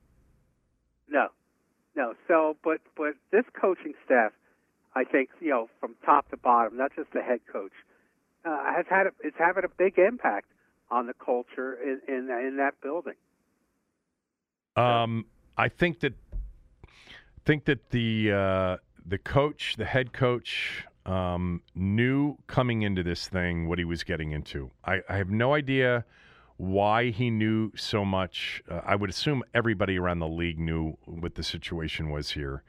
No, 1.09 1.29
no. 1.97 2.15
So, 2.29 2.57
but 2.65 2.81
but 2.97 3.15
this 3.31 3.45
coaching 3.61 3.95
staff, 4.05 4.33
I 4.95 5.05
think 5.05 5.31
you 5.41 5.51
know 5.51 5.69
from 5.81 5.95
top 6.05 6.31
to 6.31 6.37
bottom, 6.37 6.77
not 6.77 6.93
just 6.95 7.13
the 7.13 7.23
head 7.23 7.41
coach, 7.51 7.73
uh, 8.45 8.65
has 8.75 8.87
had 8.89 9.07
a, 9.07 9.11
it's 9.23 9.37
having 9.39 9.65
a 9.65 9.69
big 9.69 9.99
impact 9.99 10.47
on 10.91 11.07
the 11.07 11.15
culture 11.15 11.75
in 11.75 12.01
in, 12.09 12.31
in 12.31 12.57
that 12.59 12.81
building. 12.83 13.15
Um, 14.77 15.27
I 15.57 15.69
think 15.69 16.01
that 16.01 16.15
think 17.45 17.65
that 17.67 17.91
the 17.91 18.33
uh, 18.33 18.77
the 19.05 19.19
coach, 19.19 19.77
the 19.77 19.85
head 19.85 20.13
coach, 20.13 20.85
um, 21.07 21.63
knew 21.75 22.37
coming 22.47 22.83
into 22.83 23.03
this 23.03 23.29
thing 23.29 23.69
what 23.69 23.79
he 23.79 23.85
was 23.85 24.05
getting 24.05 24.33
into. 24.33 24.71
I, 24.85 25.01
I 25.09 25.17
have 25.17 25.31
no 25.31 25.55
idea 25.55 26.05
why 26.63 27.11
he 27.11 27.29
knew 27.29 27.73
so 27.75 28.05
much. 28.05 28.63
Uh, 28.71 28.81
I 28.87 28.95
would 28.95 29.11
assume 29.11 29.43
everybody 29.53 29.99
around 29.99 30.21
the 30.21 30.29
league 30.29 30.61
knew 30.61 30.97
what 31.07 31.35
the 31.35 31.43
situation 31.43 32.09
was 32.09 32.31
here. 32.31 32.63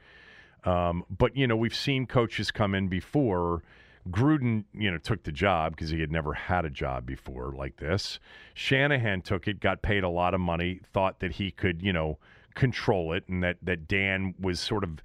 Um, 0.64 1.04
but 1.16 1.36
you 1.36 1.46
know, 1.46 1.54
we've 1.54 1.76
seen 1.76 2.06
coaches 2.06 2.50
come 2.50 2.74
in 2.74 2.88
before. 2.88 3.62
Gruden, 4.10 4.64
you 4.74 4.90
know, 4.90 4.98
took 4.98 5.22
the 5.22 5.30
job 5.30 5.76
because 5.76 5.90
he 5.90 6.00
had 6.00 6.10
never 6.10 6.34
had 6.34 6.64
a 6.64 6.70
job 6.70 7.06
before 7.06 7.54
like 7.56 7.76
this. 7.76 8.18
Shanahan 8.52 9.22
took 9.22 9.46
it, 9.46 9.60
got 9.60 9.80
paid 9.80 10.02
a 10.02 10.08
lot 10.08 10.34
of 10.34 10.40
money, 10.40 10.80
thought 10.92 11.20
that 11.20 11.30
he 11.30 11.52
could, 11.52 11.80
you 11.80 11.92
know, 11.92 12.18
control 12.56 13.12
it, 13.12 13.22
and 13.28 13.44
that 13.44 13.58
that 13.62 13.86
Dan 13.86 14.34
was 14.40 14.58
sort 14.58 14.82
of 14.82 14.98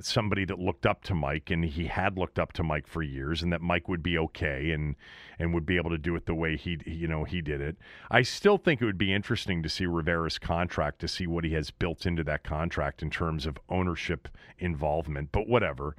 somebody 0.00 0.44
that 0.44 0.58
looked 0.58 0.84
up 0.84 1.02
to 1.04 1.14
Mike 1.14 1.50
and 1.50 1.64
he 1.64 1.86
had 1.86 2.18
looked 2.18 2.38
up 2.38 2.52
to 2.54 2.62
Mike 2.62 2.86
for 2.86 3.02
years 3.02 3.42
and 3.42 3.52
that 3.52 3.62
Mike 3.62 3.88
would 3.88 4.02
be 4.02 4.18
okay 4.18 4.70
and 4.70 4.94
and 5.38 5.52
would 5.54 5.66
be 5.66 5.76
able 5.76 5.90
to 5.90 5.98
do 5.98 6.14
it 6.16 6.26
the 6.26 6.34
way 6.34 6.56
he 6.56 6.78
you 6.84 7.08
know 7.08 7.24
he 7.24 7.40
did 7.40 7.60
it. 7.60 7.76
I 8.10 8.22
still 8.22 8.58
think 8.58 8.80
it 8.80 8.84
would 8.84 8.98
be 8.98 9.12
interesting 9.12 9.62
to 9.62 9.68
see 9.68 9.86
Rivera's 9.86 10.38
contract 10.38 11.00
to 11.00 11.08
see 11.08 11.26
what 11.26 11.44
he 11.44 11.52
has 11.54 11.70
built 11.70 12.06
into 12.06 12.24
that 12.24 12.44
contract 12.44 13.02
in 13.02 13.10
terms 13.10 13.46
of 13.46 13.58
ownership 13.68 14.28
involvement, 14.58 15.30
but 15.32 15.48
whatever. 15.48 15.96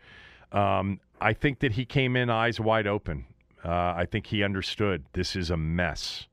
Um, 0.52 1.00
I 1.20 1.34
think 1.34 1.60
that 1.60 1.74
he 1.74 1.86
came 1.86 2.16
in 2.16 2.30
eyes 2.30 2.60
wide 2.60 2.88
open. 2.88 3.26
Uh, 3.66 3.94
I 3.98 4.08
think 4.10 4.28
he 4.28 4.44
understood 4.44 5.06
this 5.14 5.36
is 5.36 5.50
a 5.50 5.58
mess. 5.58 6.28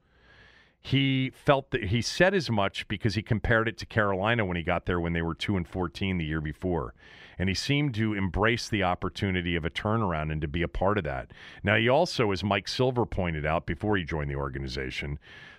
He 0.85 1.31
felt 1.31 1.71
that 1.71 1.85
he 1.85 2.03
said 2.03 2.35
as 2.35 2.51
much 2.51 2.87
because 2.89 3.15
he 3.15 3.23
compared 3.23 3.69
it 3.69 3.79
to 3.79 3.87
Carolina 3.87 4.45
when 4.45 4.57
he 4.57 4.63
got 4.63 4.85
there 4.85 5.01
when 5.01 5.15
they 5.15 5.23
were 5.23 5.35
2 5.35 5.57
and 5.57 5.67
14 5.67 6.19
the 6.19 6.25
year 6.25 6.41
before 6.41 6.95
and 7.39 7.49
he 7.49 7.55
seemed 7.55 7.95
to 7.95 8.15
embrace 8.15 8.69
the 8.69 8.83
opportunity 8.83 9.57
of 9.57 9.65
a 9.65 9.71
turnaround 9.71 10.31
and 10.31 10.41
to 10.41 10.49
be 10.49 10.63
a 10.63 10.69
part 10.69 10.99
of 10.99 11.05
that. 11.05 11.33
Now, 11.63 11.77
he 11.77 11.89
also, 11.89 12.31
as 12.33 12.45
Mike 12.45 12.69
Silver 12.69 13.07
pointed 13.07 13.45
out 13.45 13.67
before 13.67 13.97
he 13.97 14.05
joined 14.05 14.31
the 14.31 14.37
organization, 14.37 15.19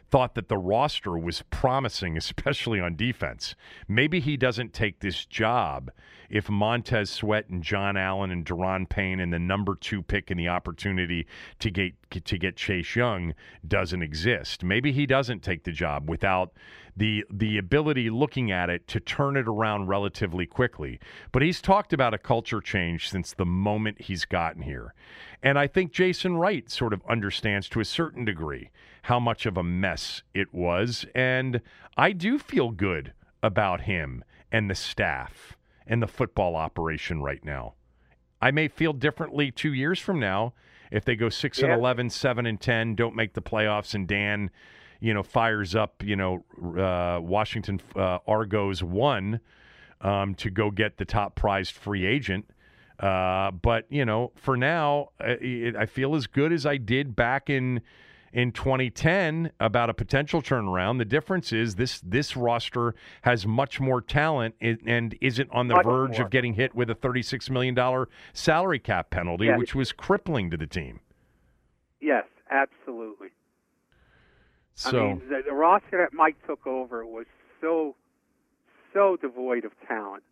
thought 0.10 0.36
that 0.36 0.50
the 0.50 0.58
roster 0.58 1.18
was 1.18 1.44
promising, 1.50 2.18
especially 2.18 2.80
on 2.80 2.96
defense. 2.96 3.56
Maybe 3.88 4.20
he 4.20 4.38
doesn't 4.38 4.74
take 4.74 5.00
this 5.00 5.26
job 5.26 5.92
if 6.30 6.50
Montez 6.50 7.10
Sweat 7.10 7.50
and 7.50 7.64
John 7.64 7.98
Allen 7.98 8.32
and 8.32 8.46
Daron 8.46 8.88
Payne 8.90 9.20
and 9.20 9.32
the 9.32 9.40
number 9.40 9.76
two 9.76 10.02
pick 10.02 10.32
and 10.32 10.40
the 10.40 10.48
opportunity 10.48 11.28
to 11.60 11.70
get 11.70 11.94
to 12.26 12.38
get 12.38 12.56
Chase 12.56 12.96
Young 12.96 13.34
doesn't 13.68 14.02
exist. 14.02 14.64
Maybe 14.64 14.92
he 14.92 15.06
doesn't 15.06 15.44
take 15.44 15.64
the 15.64 15.72
job 15.72 16.10
without 16.10 16.54
the 16.96 17.26
the 17.30 17.58
ability 17.58 18.10
looking 18.10 18.52
at 18.52 18.70
it 18.70 18.88
to 18.88 19.00
turn 19.00 19.36
it 19.38 19.48
around 19.48 19.88
relatively 19.88 20.46
quickly. 20.46 21.00
But 21.32 21.42
he's 21.42 21.62
talked 21.62 21.94
about 21.94 22.14
a 22.14 22.18
culture 22.18 22.62
change 22.62 23.10
since 23.10 23.34
the 23.34 23.46
moment 23.46 24.02
he's 24.02 24.26
gotten 24.26 24.62
here. 24.62 24.94
And 25.44 25.60
I 25.60 25.68
think 25.68 25.92
Jason 25.92 26.38
Wright 26.38 26.70
sort 26.70 26.94
of 26.94 27.02
understands 27.08 27.70
to 27.70 27.80
a 27.80 27.86
certain 27.86 28.26
degree 28.26 28.72
how 29.06 29.20
much 29.20 29.46
of 29.46 29.56
a 29.56 29.64
mess 29.64 30.24
it 30.34 30.52
was. 30.52 31.06
And 31.14 31.62
I 31.96 32.12
do 32.12 32.40
feel 32.40 32.72
good 32.72 33.14
about 33.44 33.82
him 33.82 34.24
and 34.52 34.68
the 34.68 34.74
staff 34.76 35.56
and 35.86 36.02
the 36.02 36.08
football 36.08 36.56
operation 36.56 37.22
right 37.22 37.44
now. 37.46 37.76
I 38.42 38.50
may 38.50 38.68
feel 38.68 38.94
differently 38.94 39.52
two 39.52 39.74
years 39.74 40.00
from 40.00 40.20
now 40.20 40.54
if 40.92 41.06
they 41.06 41.16
go 41.16 41.30
6 41.30 41.60
Yeah. 41.60 41.66
and 41.66 41.80
11, 41.80 42.10
7 42.10 42.46
and 42.48 42.60
10, 42.60 42.96
don't 42.96 43.16
make 43.16 43.34
the 43.34 43.42
playoffs, 43.44 43.94
and 43.94 44.08
Dan, 44.08 44.50
you 45.00 45.14
know, 45.14 45.22
fires 45.24 45.76
up, 45.76 46.02
you 46.04 46.16
know, 46.16 46.44
uh, 46.76 47.20
Washington 47.22 47.80
uh, 47.96 48.18
Argos 48.28 48.82
one 48.82 49.40
um, 50.02 50.34
to 50.36 50.50
go 50.50 50.72
get 50.72 50.98
the 50.98 51.06
top 51.06 51.36
prized 51.36 51.74
free 51.74 52.06
agent. 52.08 52.46
Uh, 53.00 53.52
but 53.52 53.86
you 53.90 54.06
know, 54.06 54.32
for 54.36 54.58
now, 54.58 55.10
it, 55.20 55.76
I 55.76 55.86
feel 55.86 56.16
as 56.16 56.26
good 56.28 56.52
as 56.52 56.66
I 56.66 56.78
did 56.78 57.16
back 57.16 57.50
in 57.52 57.82
in 58.36 58.52
2010 58.52 59.50
about 59.62 59.90
a 59.90 59.94
potential 59.94 60.42
turnaround. 60.42 60.98
The 60.98 61.06
difference 61.06 61.54
is 61.54 61.76
this 61.76 62.02
this 62.02 62.36
roster 62.36 62.94
has 63.22 63.48
much 63.48 63.80
more 63.80 64.02
talent 64.02 64.56
and, 64.60 65.18
isn't 65.22 65.50
on 65.52 65.70
the 65.70 65.76
Much 65.76 65.86
verge 65.86 66.18
more. 66.18 66.26
of 66.26 66.32
getting 66.32 66.54
hit 66.54 66.76
with 66.76 66.90
a 66.90 66.96
36 66.96 67.50
million 67.50 67.74
dollar 67.74 68.10
salary 68.34 68.78
cap 68.78 69.10
penalty, 69.10 69.46
Yeah. 69.46 69.58
which 69.58 69.74
was 69.74 69.94
crippling 69.94 70.52
to 70.52 70.58
the 70.58 70.68
team. 70.68 71.00
Yes, 72.02 72.26
absolutely. 72.52 73.30
So 74.74 75.00
I 75.00 75.08
mean, 75.14 75.22
the, 75.30 75.42
the 75.48 75.54
roster 75.54 75.98
that 75.98 76.14
Mike 76.14 76.36
took 76.46 76.68
over 76.68 77.06
was 77.06 77.26
so, 77.62 77.96
so 78.94 79.16
devoid 79.22 79.64
of 79.64 79.72
talent, 79.88 80.24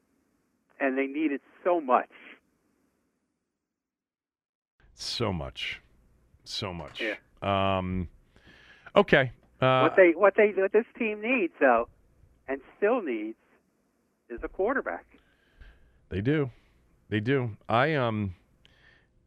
and 0.82 0.97
they 0.97 1.08
needed 1.08 1.39
so 1.64 1.80
much. 1.80 2.10
so 4.93 5.32
much, 5.34 5.82
so 6.43 6.74
much. 6.74 7.01
Yeah. 7.01 7.16
Um, 7.44 8.08
okay. 8.96 9.32
Uh, 9.62 9.82
what 9.82 9.96
they, 9.96 10.12
what 10.16 10.34
they, 10.36 10.54
what 10.56 10.72
this 10.72 10.86
team 10.98 11.22
needs, 11.22 11.54
though, 11.60 11.88
and 12.48 12.60
still 12.78 13.02
needs, 13.02 13.38
is 14.30 14.39
a 14.44 14.48
quarterback. 14.48 15.06
They 16.10 16.22
do. 16.22 16.50
They 17.10 17.20
do. 17.20 17.58
I 17.70 17.96
um 17.96 18.36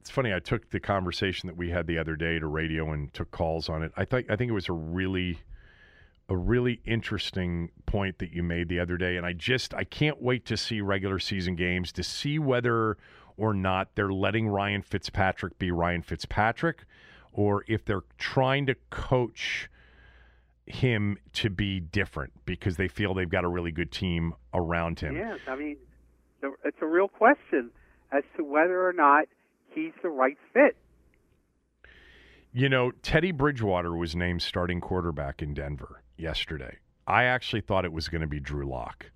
it's 0.00 0.10
funny, 0.10 0.32
I 0.32 0.38
took 0.38 0.70
the 0.70 0.78
conversation 0.78 1.48
that 1.48 1.56
we 1.56 1.70
had 1.70 1.88
the 1.88 1.98
other 1.98 2.14
day 2.14 2.38
to 2.38 2.46
radio 2.46 2.92
and 2.92 3.12
took 3.12 3.32
calls 3.32 3.68
on 3.68 3.82
it. 3.82 3.92
I 3.96 4.04
think 4.04 4.30
I 4.30 4.36
think 4.36 4.50
it 4.50 4.54
was 4.54 4.68
a 4.68 4.72
really 4.72 5.40
a 6.28 6.36
really 6.36 6.80
interesting 6.84 7.70
point 7.86 8.18
that 8.18 8.32
you 8.32 8.42
made 8.42 8.68
the 8.68 8.80
other 8.80 8.96
day 8.96 9.16
and 9.16 9.26
I 9.26 9.32
just 9.32 9.74
I 9.74 9.84
can't 9.84 10.20
wait 10.22 10.44
to 10.46 10.56
see 10.56 10.80
regular 10.80 11.18
season 11.18 11.56
games 11.56 11.92
to 11.92 12.02
see 12.02 12.38
whether 12.38 12.98
or 13.36 13.52
not 13.52 13.94
they're 13.94 14.12
letting 14.12 14.48
Ryan 14.48 14.82
Fitzpatrick 14.82 15.58
be 15.58 15.70
Ryan 15.70 16.02
Fitzpatrick 16.02 16.84
or 17.36 17.64
if 17.68 17.84
they're 17.84 18.04
trying 18.18 18.66
to 18.66 18.74
coach 18.90 19.68
him 20.64 21.16
to 21.34 21.50
be 21.50 21.78
different 21.78 22.32
because 22.44 22.76
they 22.76 22.88
feel 22.88 23.14
they've 23.14 23.28
got 23.28 23.44
a 23.44 23.48
really 23.48 23.70
good 23.70 23.92
team 23.92 24.34
around 24.52 24.98
him. 24.98 25.14
Yes, 25.14 25.38
I 25.46 25.54
mean, 25.54 25.76
it's 26.64 26.78
a 26.80 26.86
real 26.86 27.08
question 27.08 27.70
as 28.10 28.24
to 28.36 28.42
whether 28.42 28.88
or 28.88 28.92
not 28.92 29.26
he's 29.68 29.92
the 30.02 30.08
right 30.08 30.38
fit. 30.52 30.76
You 32.52 32.70
know, 32.70 32.90
Teddy 33.02 33.32
Bridgewater 33.32 33.94
was 33.94 34.16
named 34.16 34.40
starting 34.40 34.80
quarterback 34.80 35.42
in 35.42 35.52
Denver 35.52 36.02
yesterday. 36.16 36.78
I 37.06 37.24
actually 37.24 37.60
thought 37.60 37.84
it 37.84 37.92
was 37.92 38.08
going 38.08 38.22
to 38.22 38.26
be 38.26 38.40
Drew 38.40 38.66
Lock. 38.66 39.10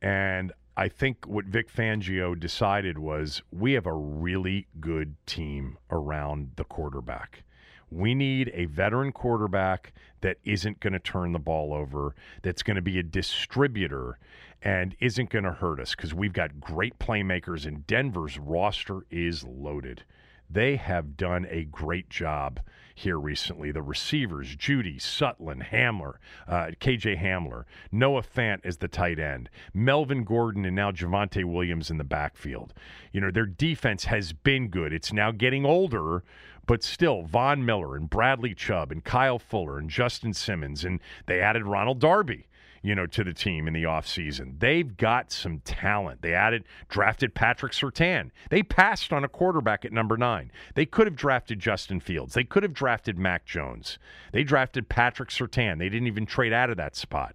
And 0.00 0.52
I 0.78 0.88
think 0.88 1.26
what 1.26 1.44
Vic 1.44 1.70
Fangio 1.70 2.38
decided 2.38 2.98
was 2.98 3.42
we 3.52 3.74
have 3.74 3.84
a 3.84 3.92
really 3.92 4.66
good 4.80 5.14
team 5.26 5.76
around 5.90 6.52
the 6.56 6.64
quarterback. 6.64 7.44
We 7.90 8.14
need 8.14 8.50
a 8.54 8.66
veteran 8.66 9.12
quarterback 9.12 9.92
that 10.20 10.38
isn't 10.44 10.80
going 10.80 10.92
to 10.92 10.98
turn 10.98 11.32
the 11.32 11.38
ball 11.38 11.72
over, 11.72 12.14
that's 12.42 12.62
going 12.62 12.76
to 12.76 12.82
be 12.82 12.98
a 12.98 13.02
distributor 13.02 14.18
and 14.62 14.94
isn't 15.00 15.30
going 15.30 15.44
to 15.44 15.52
hurt 15.52 15.80
us 15.80 15.94
because 15.94 16.12
we've 16.12 16.32
got 16.32 16.60
great 16.60 16.98
playmakers 16.98 17.66
and 17.66 17.86
Denver's 17.86 18.38
roster 18.38 19.06
is 19.10 19.44
loaded. 19.44 20.04
They 20.52 20.76
have 20.76 21.16
done 21.16 21.46
a 21.48 21.64
great 21.64 22.10
job 22.10 22.60
here 22.94 23.18
recently. 23.18 23.70
The 23.70 23.82
receivers, 23.82 24.56
Jeudy, 24.56 25.00
Sutton, 25.00 25.64
Hamler, 25.72 26.14
uh, 26.48 26.72
KJ 26.80 27.22
Hamler, 27.22 27.64
Noah 27.92 28.22
Fant 28.22 28.60
as 28.64 28.78
the 28.78 28.88
tight 28.88 29.18
end, 29.18 29.48
Melvin 29.72 30.24
Gordon, 30.24 30.64
and 30.64 30.74
now 30.74 30.90
Javonte 30.90 31.44
Williams 31.44 31.90
in 31.90 31.98
the 31.98 32.04
backfield. 32.04 32.74
You 33.12 33.20
know, 33.20 33.30
their 33.30 33.46
defense 33.46 34.04
has 34.04 34.32
been 34.32 34.68
good. 34.68 34.92
It's 34.92 35.12
now 35.12 35.30
getting 35.30 35.64
older, 35.64 36.24
but 36.70 36.84
still, 36.84 37.22
Von 37.22 37.66
Miller 37.66 37.96
and 37.96 38.08
Bradley 38.08 38.54
Chubb 38.54 38.92
and 38.92 39.02
Kyle 39.02 39.40
Fuller 39.40 39.76
and 39.76 39.90
Justin 39.90 40.32
Simmons, 40.32 40.84
and 40.84 41.00
they 41.26 41.40
added 41.40 41.66
Ronald 41.66 41.98
Darby 41.98 42.46
you 42.80 42.94
know, 42.94 43.06
to 43.06 43.24
the 43.24 43.34
team 43.34 43.66
in 43.66 43.74
the 43.74 43.82
offseason. 43.82 44.60
They've 44.60 44.96
got 44.96 45.32
some 45.32 45.58
talent. 45.64 46.22
They 46.22 46.32
added, 46.32 46.64
drafted 46.88 47.34
Patrick 47.34 47.72
Surtain. 47.72 48.30
They 48.50 48.62
passed 48.62 49.12
on 49.12 49.24
a 49.24 49.28
quarterback 49.28 49.84
at 49.84 49.92
number 49.92 50.16
nine. 50.16 50.52
They 50.76 50.86
could 50.86 51.08
have 51.08 51.16
drafted 51.16 51.58
Justin 51.58 51.98
Fields. 51.98 52.34
They 52.34 52.44
could 52.44 52.62
have 52.62 52.72
drafted 52.72 53.18
Mac 53.18 53.44
Jones. 53.44 53.98
They 54.32 54.44
drafted 54.44 54.88
Patrick 54.88 55.30
Surtain. 55.30 55.78
They 55.78 55.88
didn't 55.88 56.06
even 56.06 56.24
trade 56.24 56.52
out 56.52 56.70
of 56.70 56.76
that 56.76 56.94
spot. 56.94 57.34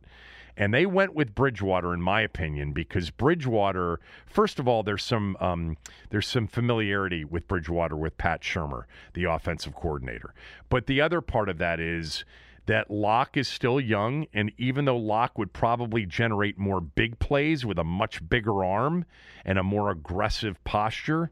And 0.57 0.73
they 0.73 0.85
went 0.85 1.13
with 1.13 1.35
Bridgewater, 1.35 1.93
in 1.93 2.01
my 2.01 2.21
opinion, 2.21 2.71
because 2.71 3.09
Bridgewater, 3.09 3.99
first 4.25 4.59
of 4.59 4.67
all, 4.67 4.83
there's 4.83 5.03
some 5.03 5.35
um, 5.39 5.77
there's 6.09 6.27
some 6.27 6.47
familiarity 6.47 7.25
with 7.25 7.47
Bridgewater 7.47 7.97
with 7.97 8.17
Pat 8.17 8.41
Shurmur, 8.41 8.83
the 9.13 9.25
offensive 9.25 9.75
coordinator. 9.75 10.33
But 10.69 10.87
the 10.87 11.01
other 11.01 11.21
part 11.21 11.49
of 11.49 11.57
that 11.57 11.79
is 11.79 12.23
that 12.67 12.89
Lock 12.89 13.37
is 13.37 13.47
still 13.47 13.79
young, 13.79 14.25
and 14.33 14.51
even 14.57 14.85
though 14.85 14.97
Lock 14.97 15.37
would 15.37 15.53
probably 15.53 16.05
generate 16.05 16.57
more 16.57 16.81
big 16.81 17.19
plays 17.19 17.65
with 17.65 17.77
a 17.77 17.83
much 17.83 18.27
bigger 18.27 18.63
arm 18.63 19.05
and 19.43 19.59
a 19.59 19.63
more 19.63 19.91
aggressive 19.91 20.63
posture, 20.63 21.31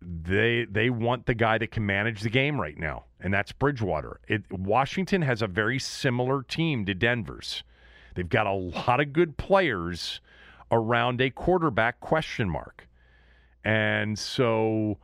they 0.00 0.66
they 0.70 0.88
want 0.90 1.26
the 1.26 1.34
guy 1.34 1.58
that 1.58 1.70
can 1.70 1.84
manage 1.84 2.20
the 2.20 2.30
game 2.30 2.60
right 2.60 2.78
now, 2.78 3.04
and 3.20 3.32
that's 3.34 3.52
Bridgewater. 3.52 4.20
It, 4.28 4.50
Washington 4.52 5.22
has 5.22 5.42
a 5.42 5.46
very 5.46 5.78
similar 5.78 6.42
team 6.42 6.84
to 6.86 6.94
Denver's. 6.94 7.64
They've 8.16 8.28
got 8.28 8.46
a 8.46 8.52
lot 8.52 9.00
of 9.00 9.12
good 9.12 9.36
players 9.36 10.20
around 10.72 11.20
a 11.20 11.30
quarterback 11.30 12.00
question 12.00 12.50
mark, 12.50 12.88
and 13.64 14.18
so 14.18 14.98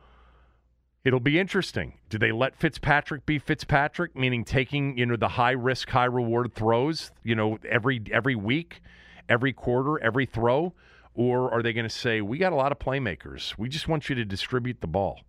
It'll 1.03 1.19
be 1.19 1.37
interesting. 1.37 1.95
Do 2.09 2.17
they 2.17 2.31
let 2.31 2.55
Fitzpatrick 2.55 3.25
be 3.25 3.37
Fitzpatrick, 3.37 4.15
meaning 4.15 4.45
taking 4.45 4.97
you 4.97 5.05
know 5.05 5.17
the 5.17 5.27
high 5.27 5.51
risk, 5.51 5.89
high 5.89 6.05
reward 6.05 6.53
throws, 6.53 7.11
you 7.23 7.35
know 7.35 7.59
every 7.69 8.01
every 8.09 8.35
week, 8.35 8.81
every 9.27 9.51
quarter, 9.51 10.01
every 10.01 10.25
throw, 10.25 10.73
or 11.13 11.53
are 11.53 11.61
they 11.61 11.73
going 11.73 11.87
to 11.87 11.93
say 11.93 12.21
we 12.21 12.37
got 12.37 12.53
a 12.53 12.55
lot 12.55 12.71
of 12.71 12.79
playmakers, 12.79 13.57
we 13.57 13.67
just 13.67 13.89
want 13.89 14.07
you 14.07 14.15
to 14.15 14.23
distribute 14.23 14.79
the 14.79 14.87
ball? 14.87 15.19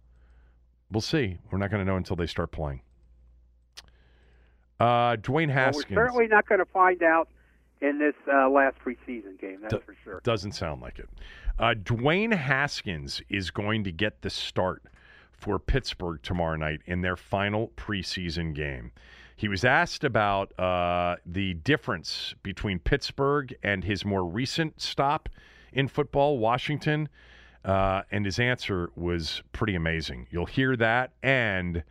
We'll 0.92 1.00
see. 1.00 1.38
We're 1.50 1.58
not 1.58 1.70
going 1.70 1.84
to 1.84 1.90
know 1.90 1.96
until 1.96 2.14
they 2.14 2.26
start 2.26 2.52
playing. 2.52 2.82
Uh, 4.78 5.16
Dwayne 5.16 5.48
Well, 5.48 5.56
Haskins 5.56 5.86
we're 5.90 6.06
certainly 6.06 6.28
not 6.28 6.48
going 6.48 6.60
to 6.60 6.66
find 6.66 7.02
out 7.02 7.28
in 7.84 7.98
this 7.98 8.14
uh, 8.32 8.48
last 8.48 8.76
preseason 8.84 9.38
game. 9.38 9.58
That's 9.60 9.74
Do- 9.74 9.82
for 9.84 9.94
sure. 10.02 10.20
Doesn't 10.24 10.52
sound 10.52 10.80
like 10.80 10.98
it. 10.98 11.08
Uh, 11.58 11.74
Dwayne 11.74 12.34
Haskins 12.34 13.22
is 13.28 13.50
going 13.50 13.84
to 13.84 13.92
get 13.92 14.22
the 14.22 14.30
start 14.30 14.82
for 15.32 15.58
Pittsburgh 15.58 16.20
tomorrow 16.22 16.56
night 16.56 16.80
in 16.86 17.02
their 17.02 17.16
final 17.16 17.68
preseason 17.76 18.54
game. 18.54 18.92
He 19.36 19.48
was 19.48 19.64
asked 19.64 20.04
about 20.04 20.58
uh, 20.58 21.16
the 21.26 21.54
difference 21.54 22.34
between 22.42 22.78
Pittsburgh 22.78 23.54
and 23.62 23.84
his 23.84 24.04
more 24.04 24.24
recent 24.24 24.80
stop 24.80 25.28
in 25.72 25.88
football, 25.88 26.38
Washington, 26.38 27.08
uh, 27.64 28.02
and 28.10 28.24
his 28.24 28.38
answer 28.38 28.90
was 28.94 29.42
pretty 29.52 29.74
amazing. 29.74 30.28
You'll 30.30 30.46
hear 30.46 30.76
that, 30.76 31.12
and 31.22 31.82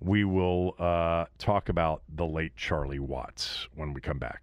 we 0.00 0.24
will 0.24 0.74
uh, 0.78 1.24
talk 1.38 1.68
about 1.68 2.02
the 2.14 2.26
late 2.26 2.54
Charlie 2.56 2.98
Watts 2.98 3.68
when 3.74 3.92
we 3.92 4.00
come 4.00 4.18
back. 4.18 4.42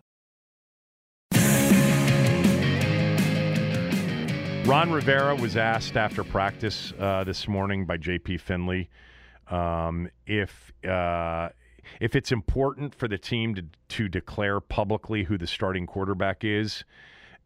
Ron 4.65 4.91
Rivera 4.91 5.35
was 5.35 5.57
asked 5.57 5.97
after 5.97 6.23
practice 6.23 6.93
uh, 6.99 7.23
this 7.23 7.47
morning 7.47 7.85
by 7.85 7.97
J.P. 7.97 8.37
Finlay 8.37 8.89
um, 9.49 10.07
if 10.27 10.71
uh, 10.87 11.49
if 11.99 12.15
it's 12.15 12.31
important 12.31 12.93
for 12.93 13.07
the 13.07 13.17
team 13.17 13.55
to 13.55 13.65
to 13.89 14.07
declare 14.07 14.59
publicly 14.59 15.23
who 15.23 15.37
the 15.37 15.47
starting 15.47 15.87
quarterback 15.87 16.43
is, 16.43 16.85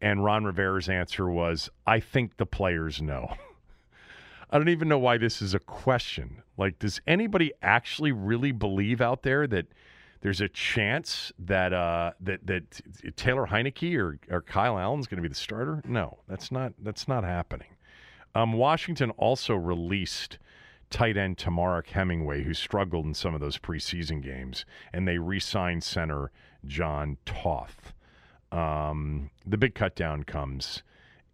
and 0.00 0.24
Ron 0.24 0.44
Rivera's 0.44 0.88
answer 0.88 1.28
was, 1.28 1.70
"I 1.86 2.00
think 2.00 2.36
the 2.36 2.46
players 2.46 3.00
know." 3.00 3.32
I 4.50 4.58
don't 4.58 4.68
even 4.68 4.88
know 4.88 4.98
why 4.98 5.18
this 5.18 5.42
is 5.42 5.54
a 5.54 5.58
question. 5.58 6.42
Like, 6.56 6.78
does 6.78 7.00
anybody 7.06 7.52
actually 7.62 8.12
really 8.12 8.52
believe 8.52 9.00
out 9.00 9.22
there 9.22 9.46
that 9.48 9.66
there's 10.26 10.40
a 10.40 10.48
chance 10.48 11.30
that 11.38 11.72
uh, 11.72 12.10
that 12.18 12.44
that 12.48 12.80
Taylor 13.14 13.46
Heinicke 13.46 13.96
or, 13.96 14.18
or 14.28 14.42
Kyle 14.42 14.76
Allen's 14.76 15.06
going 15.06 15.18
to 15.18 15.22
be 15.22 15.28
the 15.28 15.36
starter? 15.36 15.80
No, 15.86 16.18
that's 16.26 16.50
not 16.50 16.72
that's 16.82 17.06
not 17.06 17.22
happening. 17.22 17.68
Um, 18.34 18.54
Washington 18.54 19.10
also 19.10 19.54
released 19.54 20.38
tight 20.90 21.16
end 21.16 21.36
Temarrick 21.36 21.90
Hemingway, 21.90 22.42
who 22.42 22.54
struggled 22.54 23.06
in 23.06 23.14
some 23.14 23.36
of 23.36 23.40
those 23.40 23.56
preseason 23.56 24.20
games, 24.20 24.64
and 24.92 25.06
they 25.06 25.18
re-signed 25.18 25.84
center 25.84 26.32
Jon 26.66 27.18
Toth. 27.24 27.92
Um, 28.50 29.30
the 29.46 29.56
big 29.56 29.76
cut 29.76 29.94
down 29.94 30.24
comes 30.24 30.82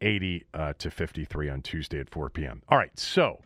80 0.02 0.44
uh, 0.52 0.74
to 0.74 0.90
53 0.90 1.48
on 1.48 1.62
Tuesday 1.62 1.98
at 1.98 2.10
4 2.10 2.28
p.m. 2.28 2.60
All 2.68 2.76
right, 2.76 2.98
so 2.98 3.40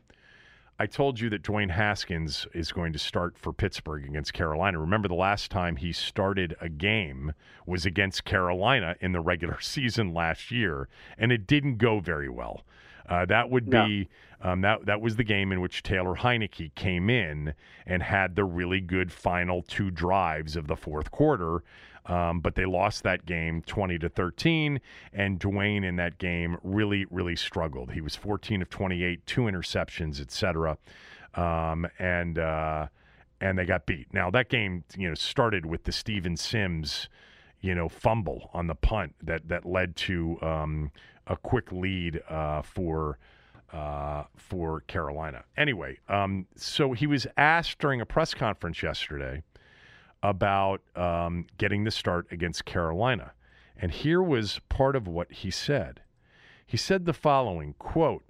I 0.79 0.87
told 0.87 1.19
you 1.19 1.31
that 1.31 1.43
Dwayne 1.43 1.71
Haskins 1.71 2.47
is 2.53 2.71
going 2.71 2.93
to 2.93 2.99
start 2.99 3.39
for 3.39 3.53
Pittsburgh 3.53 4.05
against 4.05 4.35
Carolina. 4.35 4.79
Remember, 4.79 5.09
the 5.09 5.15
last 5.15 5.51
time 5.51 5.77
he 5.77 5.91
started 5.91 6.55
a 6.61 6.69
game 6.69 7.33
was 7.65 7.87
against 7.87 8.27
Carolina 8.27 8.95
in 9.01 9.13
the 9.13 9.21
regular 9.21 9.59
season 9.63 10.13
last 10.13 10.51
year, 10.51 10.89
and 11.17 11.33
it 11.33 11.47
didn't 11.47 11.79
go 11.79 12.01
very 12.01 12.29
well. 12.29 12.65
Uh, 13.09 13.25
that 13.25 13.51
would 13.51 13.71
be 13.71 14.09
um, 14.43 14.61
that 14.61 14.85
that 14.87 15.01
was 15.01 15.17
the 15.17 15.25
game 15.25 15.53
in 15.53 15.61
which 15.61 15.83
Taylor 15.83 16.15
Heinicke 16.15 16.75
came 16.75 17.09
in 17.09 17.55
and 17.87 18.03
had 18.03 18.35
the 18.35 18.45
really 18.45 18.81
good 18.81 19.13
final 19.13 19.63
two 19.63 19.91
drives 19.91 20.57
of 20.57 20.67
the 20.67 20.77
fourth 20.77 21.11
quarter. 21.11 21.63
Um, 22.07 22.41
but 22.41 22.55
they 22.55 22.65
lost 22.65 23.03
that 23.03 23.27
game 23.27 23.63
20 23.63 23.99
to 23.99 24.09
13, 24.09 24.81
and 25.13 25.41
Dwayne 25.41 25.85
in 25.85 25.97
that 25.97 26.19
game 26.19 26.57
really, 26.63 27.05
really 27.11 27.35
struggled. 27.35 27.91
He 27.93 28.01
was 28.01 28.15
14 28.15 28.63
of 28.63 28.71
28, 28.71 29.27
two 29.27 29.43
interceptions, 29.43 30.21
etc. 30.21 30.79
Um, 31.35 31.87
and 31.99 32.39
uh, 32.39 32.87
and 33.41 33.59
they 33.59 33.65
got 33.65 33.87
beat. 33.87 34.07
Now 34.13 34.31
that 34.31 34.49
game, 34.49 34.85
you 34.97 35.09
know, 35.09 35.15
started 35.15 35.67
with 35.67 35.85
the 35.85 35.93
Steven 35.93 36.37
Sims, 36.37 37.09
you 37.61 37.75
know, 37.75 37.89
fumble 37.89 38.51
on 38.55 38.69
the 38.69 38.75
punt 38.75 39.15
that 39.23 39.49
that 39.49 39.67
led 39.67 39.97
to 39.97 40.41
um, 40.43 40.93
a 41.27 41.37
quick 41.37 41.73
lead 41.73 42.23
uh, 42.29 42.63
for 42.63 43.19
uh, 43.73 44.25
for 44.37 44.81
Carolina. 44.83 45.45
Anyway, 45.57 45.99
um, 46.09 46.47
so 46.57 46.93
he 46.93 47.07
was 47.07 47.27
asked 47.37 47.79
during 47.79 48.01
a 48.01 48.07
press 48.07 48.33
conference 48.33 48.83
yesterday 48.83 49.43
about 50.23 50.83
um, 50.95 51.47
getting 51.59 51.85
the 51.85 51.91
start 51.91 52.27
against 52.31 52.65
Carolina, 52.65 53.33
and 53.77 53.93
here 53.93 54.23
was 54.23 54.61
part 54.69 54.97
of 54.97 55.07
what 55.07 55.31
he 55.31 55.51
said. 55.51 56.01
He 56.67 56.77
said 56.77 57.05
the 57.05 57.13
following 57.13 57.75
quote. 57.79 58.25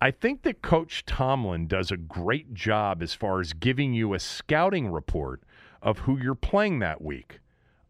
I 0.00 0.10
think 0.10 0.42
that 0.42 0.62
Coach 0.62 1.04
Tomlin 1.04 1.66
does 1.66 1.90
a 1.90 1.96
great 1.96 2.54
job 2.54 3.02
as 3.02 3.12
far 3.12 3.40
as 3.40 3.52
giving 3.52 3.92
you 3.92 4.14
a 4.14 4.18
scouting 4.18 4.88
report 4.90 5.42
of 5.82 6.00
who 6.00 6.18
you're 6.18 6.34
playing 6.34 6.78
that 6.78 7.02
week. 7.02 7.40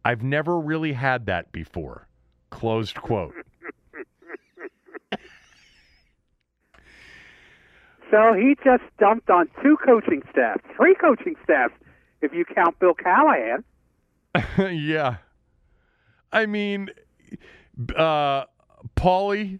I've 0.03 0.23
never 0.23 0.59
really 0.59 0.93
had 0.93 1.25
that 1.27 1.51
before. 1.53 2.07
Closed 2.49 2.95
quote. 2.95 3.33
So 8.11 8.33
he 8.33 8.55
just 8.61 8.83
dumped 8.99 9.29
on 9.29 9.49
two 9.63 9.77
coaching 9.85 10.21
staffs, 10.29 10.61
three 10.75 10.95
coaching 10.95 11.35
staffs, 11.45 11.73
if 12.21 12.33
you 12.33 12.45
count 12.45 12.77
Bill 12.79 12.93
Callahan. 12.93 13.63
yeah. 14.57 15.17
I 16.31 16.45
mean, 16.45 16.89
uh, 17.95 18.45
Paulie, 18.95 19.59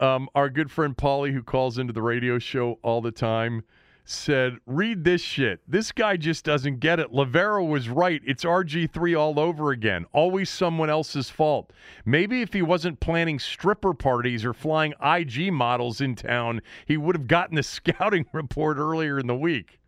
um, 0.00 0.28
our 0.34 0.50
good 0.50 0.70
friend 0.70 0.96
Paulie, 0.96 1.32
who 1.32 1.42
calls 1.42 1.78
into 1.78 1.92
the 1.92 2.02
radio 2.02 2.38
show 2.38 2.78
all 2.82 3.00
the 3.00 3.10
time, 3.10 3.64
said, 4.04 4.58
Read 4.66 5.04
this 5.04 5.22
shit. 5.22 5.60
This 5.66 5.92
guy 5.92 6.16
just 6.16 6.44
doesn't 6.44 6.80
get 6.80 7.00
it. 7.00 7.12
Lavero 7.12 7.66
was 7.66 7.88
right. 7.88 8.20
It's 8.26 8.44
RG3 8.44 9.18
all 9.18 9.40
over 9.40 9.70
again. 9.70 10.04
Always 10.12 10.50
someone 10.50 10.90
else's 10.90 11.30
fault. 11.30 11.72
Maybe 12.04 12.42
if 12.42 12.52
he 12.52 12.62
wasn't 12.62 13.00
planning 13.00 13.38
stripper 13.38 13.94
parties 13.94 14.44
or 14.44 14.52
flying 14.52 14.92
IG 15.02 15.52
models 15.52 16.00
in 16.00 16.14
town, 16.14 16.60
he 16.86 16.96
would 16.96 17.16
have 17.16 17.28
gotten 17.28 17.56
the 17.56 17.62
scouting 17.62 18.26
report 18.32 18.76
earlier 18.76 19.18
in 19.18 19.26
the 19.26 19.34
week. 19.34 19.78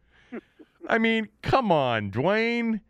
I 0.89 0.99
mean, 0.99 1.29
come 1.43 1.73
on, 1.73 2.11
Dwayne. 2.11 2.81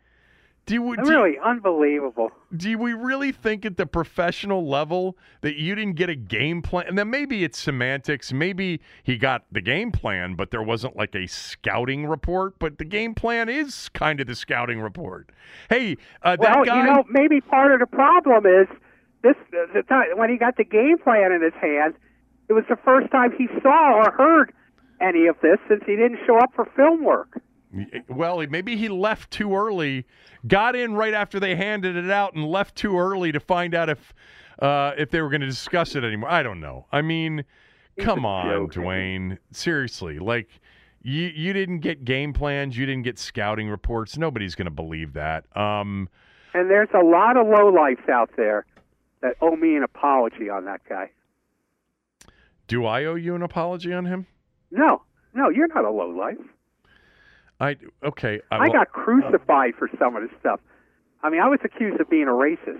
Do 0.67 0.73
you, 0.73 0.97
do, 0.97 1.09
really 1.09 1.37
unbelievable. 1.39 2.29
Do 2.55 2.77
we 2.77 2.91
really 2.91 3.31
think 3.31 3.65
at 3.65 3.77
the 3.77 3.85
professional 3.85 4.67
level 4.67 5.17
that 5.39 5.55
you 5.55 5.75
didn't 5.75 5.95
get 5.95 6.09
a 6.09 6.15
game 6.15 6.61
plan? 6.61 6.87
And 6.87 6.97
then 6.97 7.09
maybe 7.09 7.45
it's 7.45 7.57
semantics. 7.57 8.33
Maybe 8.33 8.81
he 9.01 9.17
got 9.17 9.45
the 9.49 9.61
game 9.61 9.93
plan, 9.93 10.35
but 10.35 10.51
there 10.51 10.61
wasn't 10.61 10.97
like 10.97 11.15
a 11.15 11.25
scouting 11.25 12.05
report. 12.05 12.59
But 12.59 12.79
the 12.79 12.83
game 12.83 13.15
plan 13.15 13.47
is 13.47 13.87
kind 13.89 14.19
of 14.19 14.27
the 14.27 14.35
scouting 14.35 14.81
report. 14.81 15.31
Hey, 15.69 15.95
uh, 16.21 16.35
well, 16.37 16.55
that 16.55 16.65
guy. 16.65 16.79
you 16.81 16.83
know, 16.83 17.05
maybe 17.09 17.39
part 17.39 17.71
of 17.71 17.79
the 17.79 17.87
problem 17.87 18.45
is 18.45 18.67
this: 19.23 19.35
the 19.73 19.83
time 19.83 20.17
when 20.17 20.29
he 20.29 20.37
got 20.37 20.57
the 20.57 20.65
game 20.65 20.97
plan 20.97 21.31
in 21.31 21.41
his 21.41 21.53
hand, 21.61 21.93
it 22.49 22.53
was 22.53 22.65
the 22.67 22.77
first 22.83 23.09
time 23.09 23.31
he 23.37 23.47
saw 23.63 24.03
or 24.03 24.11
heard 24.11 24.53
any 24.99 25.27
of 25.27 25.37
this 25.41 25.59
since 25.69 25.81
he 25.85 25.95
didn't 25.95 26.19
show 26.27 26.37
up 26.37 26.51
for 26.53 26.65
film 26.75 27.05
work. 27.05 27.39
Well, 28.07 28.45
maybe 28.49 28.77
he 28.77 28.89
left 28.89 29.31
too 29.31 29.55
early, 29.55 30.05
got 30.47 30.75
in 30.75 30.93
right 30.93 31.13
after 31.13 31.39
they 31.39 31.55
handed 31.55 31.95
it 31.95 32.09
out, 32.09 32.33
and 32.33 32.45
left 32.45 32.75
too 32.75 32.97
early 32.97 33.31
to 33.31 33.39
find 33.39 33.75
out 33.75 33.89
if 33.89 34.13
uh, 34.59 34.93
if 34.97 35.11
they 35.11 35.21
were 35.21 35.29
going 35.29 35.41
to 35.41 35.47
discuss 35.47 35.95
it 35.95 36.03
anymore. 36.03 36.29
I 36.29 36.43
don't 36.43 36.59
know. 36.59 36.85
I 36.91 37.01
mean, 37.01 37.43
come 37.99 38.25
on, 38.25 38.69
Dwayne. 38.69 39.37
Seriously, 39.51 40.19
like 40.19 40.47
you 41.01 41.27
you 41.27 41.53
didn't 41.53 41.79
get 41.79 42.05
game 42.05 42.33
plans, 42.33 42.77
you 42.77 42.85
didn't 42.85 43.03
get 43.03 43.19
scouting 43.19 43.69
reports. 43.69 44.17
Nobody's 44.17 44.55
going 44.55 44.65
to 44.65 44.71
believe 44.71 45.13
that. 45.13 45.45
Um, 45.55 46.09
and 46.53 46.69
there's 46.69 46.89
a 46.93 47.03
lot 47.03 47.37
of 47.37 47.45
lowlifes 47.47 48.09
out 48.09 48.31
there 48.37 48.65
that 49.21 49.35
owe 49.41 49.55
me 49.55 49.75
an 49.75 49.83
apology 49.83 50.49
on 50.49 50.65
that 50.65 50.81
guy. 50.87 51.11
Do 52.67 52.85
I 52.85 53.05
owe 53.05 53.15
you 53.15 53.35
an 53.35 53.41
apology 53.41 53.93
on 53.93 54.05
him? 54.05 54.27
No, 54.71 55.03
no, 55.33 55.49
you're 55.49 55.67
not 55.67 55.85
a 55.85 55.91
lowlife. 55.91 56.37
I 57.59 57.75
okay. 58.03 58.39
I, 58.51 58.57
I 58.57 58.69
got 58.69 58.91
crucified 58.91 59.73
uh, 59.73 59.77
for 59.77 59.89
some 59.99 60.15
of 60.15 60.23
this 60.23 60.31
stuff. 60.39 60.59
I 61.23 61.29
mean, 61.29 61.41
I 61.41 61.47
was 61.47 61.59
accused 61.63 61.99
of 61.99 62.09
being 62.09 62.27
a 62.27 62.31
racist. 62.31 62.79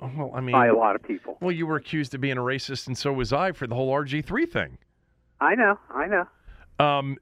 Well, 0.00 0.30
I 0.34 0.40
mean, 0.40 0.52
by 0.52 0.66
a 0.66 0.74
lot 0.74 0.96
of 0.96 1.02
people. 1.02 1.38
Well, 1.40 1.52
you 1.52 1.66
were 1.66 1.76
accused 1.76 2.14
of 2.14 2.20
being 2.20 2.38
a 2.38 2.42
racist, 2.42 2.86
and 2.86 2.96
so 2.96 3.12
was 3.12 3.32
I 3.32 3.52
for 3.52 3.66
the 3.66 3.74
whole 3.74 3.92
RG 3.92 4.24
three 4.24 4.46
thing. 4.46 4.78
I 5.40 5.54
know, 5.54 5.78
I 5.90 6.06
know. 6.06 6.84
Um, 6.84 7.16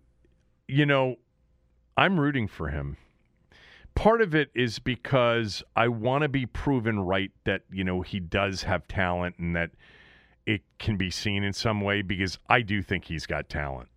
you 0.68 0.86
know, 0.86 1.16
I'm 1.96 2.18
rooting 2.18 2.48
for 2.48 2.68
him. 2.68 2.96
Part 3.94 4.20
of 4.20 4.34
it 4.34 4.50
is 4.54 4.78
because 4.78 5.62
I 5.74 5.88
want 5.88 6.22
to 6.22 6.28
be 6.28 6.44
proven 6.44 7.00
right 7.00 7.30
that 7.44 7.62
you 7.70 7.84
know 7.84 8.02
he 8.02 8.20
does 8.20 8.62
have 8.64 8.86
talent 8.88 9.36
and 9.38 9.56
that 9.56 9.70
it 10.46 10.62
can 10.78 10.96
be 10.96 11.10
seen 11.10 11.42
in 11.42 11.52
some 11.52 11.80
way 11.80 12.02
because 12.02 12.38
I 12.48 12.60
do 12.62 12.82
think 12.82 13.06
he's 13.06 13.26
got 13.26 13.48
talent. 13.48 13.88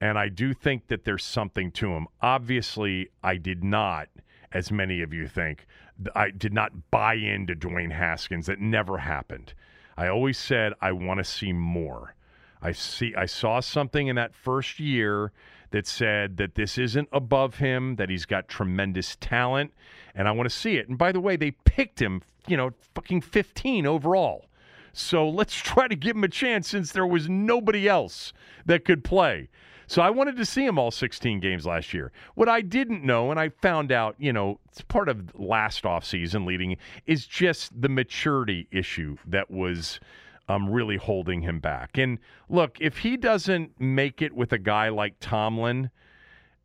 And 0.00 0.18
I 0.18 0.28
do 0.28 0.52
think 0.52 0.88
that 0.88 1.04
there's 1.04 1.24
something 1.24 1.70
to 1.72 1.92
him. 1.92 2.06
Obviously, 2.20 3.08
I 3.22 3.36
did 3.36 3.64
not, 3.64 4.08
as 4.52 4.70
many 4.70 5.02
of 5.02 5.14
you 5.14 5.26
think, 5.26 5.66
I 6.14 6.30
did 6.30 6.52
not 6.52 6.90
buy 6.90 7.14
into 7.14 7.54
Dwayne 7.54 7.92
Haskins. 7.92 8.46
That 8.46 8.60
never 8.60 8.98
happened. 8.98 9.54
I 9.96 10.08
always 10.08 10.36
said 10.36 10.74
I 10.80 10.92
want 10.92 11.18
to 11.18 11.24
see 11.24 11.52
more. 11.52 12.14
I 12.60 12.72
see 12.72 13.14
I 13.16 13.26
saw 13.26 13.60
something 13.60 14.08
in 14.08 14.16
that 14.16 14.34
first 14.34 14.78
year 14.78 15.32
that 15.70 15.86
said 15.86 16.36
that 16.36 16.54
this 16.54 16.78
isn't 16.78 17.08
above 17.12 17.56
him, 17.56 17.96
that 17.96 18.10
he's 18.10 18.26
got 18.26 18.48
tremendous 18.48 19.16
talent, 19.16 19.72
and 20.14 20.28
I 20.28 20.32
want 20.32 20.48
to 20.48 20.54
see 20.54 20.76
it. 20.76 20.88
And 20.88 20.98
by 20.98 21.12
the 21.12 21.20
way, 21.20 21.36
they 21.36 21.50
picked 21.50 22.00
him, 22.00 22.22
you 22.46 22.56
know, 22.56 22.72
fucking 22.94 23.22
15 23.22 23.86
overall. 23.86 24.46
So 24.92 25.28
let's 25.28 25.54
try 25.54 25.88
to 25.88 25.96
give 25.96 26.16
him 26.16 26.24
a 26.24 26.28
chance 26.28 26.68
since 26.68 26.92
there 26.92 27.06
was 27.06 27.28
nobody 27.28 27.88
else 27.88 28.32
that 28.64 28.84
could 28.84 29.04
play. 29.04 29.48
So 29.86 30.02
I 30.02 30.10
wanted 30.10 30.36
to 30.36 30.44
see 30.44 30.64
him 30.64 30.78
all 30.78 30.90
16 30.90 31.40
games 31.40 31.64
last 31.64 31.94
year. 31.94 32.12
What 32.34 32.48
I 32.48 32.60
didn't 32.60 33.04
know, 33.04 33.30
and 33.30 33.38
I 33.38 33.50
found 33.50 33.92
out, 33.92 34.16
you 34.18 34.32
know, 34.32 34.58
it's 34.68 34.82
part 34.82 35.08
of 35.08 35.34
last 35.38 35.84
offseason 35.84 36.46
leading, 36.46 36.76
is 37.06 37.26
just 37.26 37.80
the 37.80 37.88
maturity 37.88 38.66
issue 38.70 39.16
that 39.26 39.50
was 39.50 40.00
um, 40.48 40.68
really 40.70 40.96
holding 40.96 41.42
him 41.42 41.60
back. 41.60 41.98
And 41.98 42.18
look, 42.48 42.78
if 42.80 42.98
he 42.98 43.16
doesn't 43.16 43.80
make 43.80 44.22
it 44.22 44.32
with 44.32 44.52
a 44.52 44.58
guy 44.58 44.88
like 44.88 45.14
Tomlin, 45.20 45.90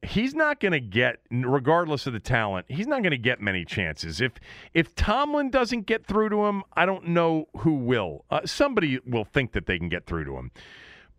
he's 0.04 0.34
not 0.34 0.60
going 0.60 0.72
to 0.72 0.80
get 0.80 1.20
regardless 1.30 2.08
of 2.08 2.14
the 2.14 2.20
talent 2.20 2.66
he's 2.70 2.88
not 2.88 3.04
going 3.04 3.12
to 3.12 3.18
get 3.18 3.40
many 3.40 3.64
chances 3.64 4.20
if 4.20 4.32
if 4.74 4.96
tomlin 4.96 5.50
doesn't 5.50 5.86
get 5.86 6.06
through 6.06 6.28
to 6.28 6.46
him 6.46 6.64
i 6.74 6.88
don't 6.88 7.08
know 7.08 7.48
who 7.58 7.74
will 7.74 8.26
uh, 8.32 8.42
somebody 8.44 9.00
will 9.06 9.26
think 9.26 9.52
that 9.52 9.68
they 9.68 9.78
can 9.78 9.90
get 9.90 10.06
through 10.08 10.26
to 10.26 10.36
him 10.36 10.50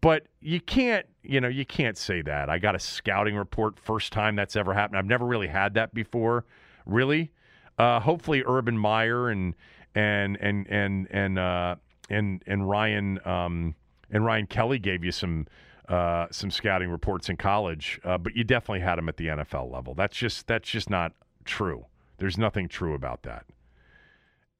but 0.02 0.26
you 0.40 0.60
can't 0.60 1.06
you 1.22 1.40
know 1.40 1.48
you 1.48 1.64
can't 1.64 1.96
say 1.96 2.20
that 2.20 2.50
i 2.50 2.58
got 2.58 2.74
a 2.74 2.78
scouting 2.78 3.34
report 3.34 3.78
first 3.78 4.12
time 4.12 4.36
that's 4.36 4.56
ever 4.56 4.74
happened 4.74 4.98
i've 4.98 5.06
never 5.06 5.24
really 5.24 5.48
had 5.48 5.72
that 5.72 5.94
before 5.94 6.44
really 6.84 7.32
uh, 7.78 7.98
hopefully 7.98 8.42
urban 8.46 8.76
meyer 8.76 9.30
and 9.30 9.54
and 9.94 10.36
and 10.40 10.66
and 10.68 11.08
and 11.10 11.38
uh, 11.38 11.74
and 12.10 12.42
and 12.46 12.68
ryan 12.68 13.18
um, 13.26 13.74
and 14.10 14.26
ryan 14.26 14.46
kelly 14.46 14.78
gave 14.78 15.02
you 15.02 15.10
some 15.12 15.46
uh, 15.88 16.26
some 16.30 16.50
scouting 16.50 16.88
reports 16.88 17.28
in 17.28 17.36
college, 17.36 18.00
uh, 18.04 18.16
but 18.16 18.36
you 18.36 18.44
definitely 18.44 18.80
had 18.80 18.98
him 18.98 19.08
at 19.08 19.16
the 19.16 19.26
NFL 19.26 19.70
level. 19.70 19.94
That's 19.94 20.16
just 20.16 20.46
that's 20.46 20.68
just 20.68 20.88
not 20.88 21.12
true. 21.44 21.86
There's 22.18 22.38
nothing 22.38 22.68
true 22.68 22.94
about 22.94 23.24
that. 23.24 23.44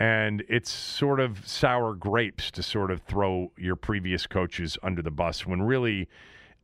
And 0.02 0.42
it's 0.48 0.68
sort 0.68 1.20
of 1.20 1.46
sour 1.46 1.94
grapes 1.94 2.50
to 2.52 2.62
sort 2.62 2.90
of 2.90 3.02
throw 3.02 3.52
your 3.56 3.76
previous 3.76 4.26
coaches 4.26 4.76
under 4.82 5.00
the 5.00 5.12
bus 5.12 5.46
when 5.46 5.62
really 5.62 6.08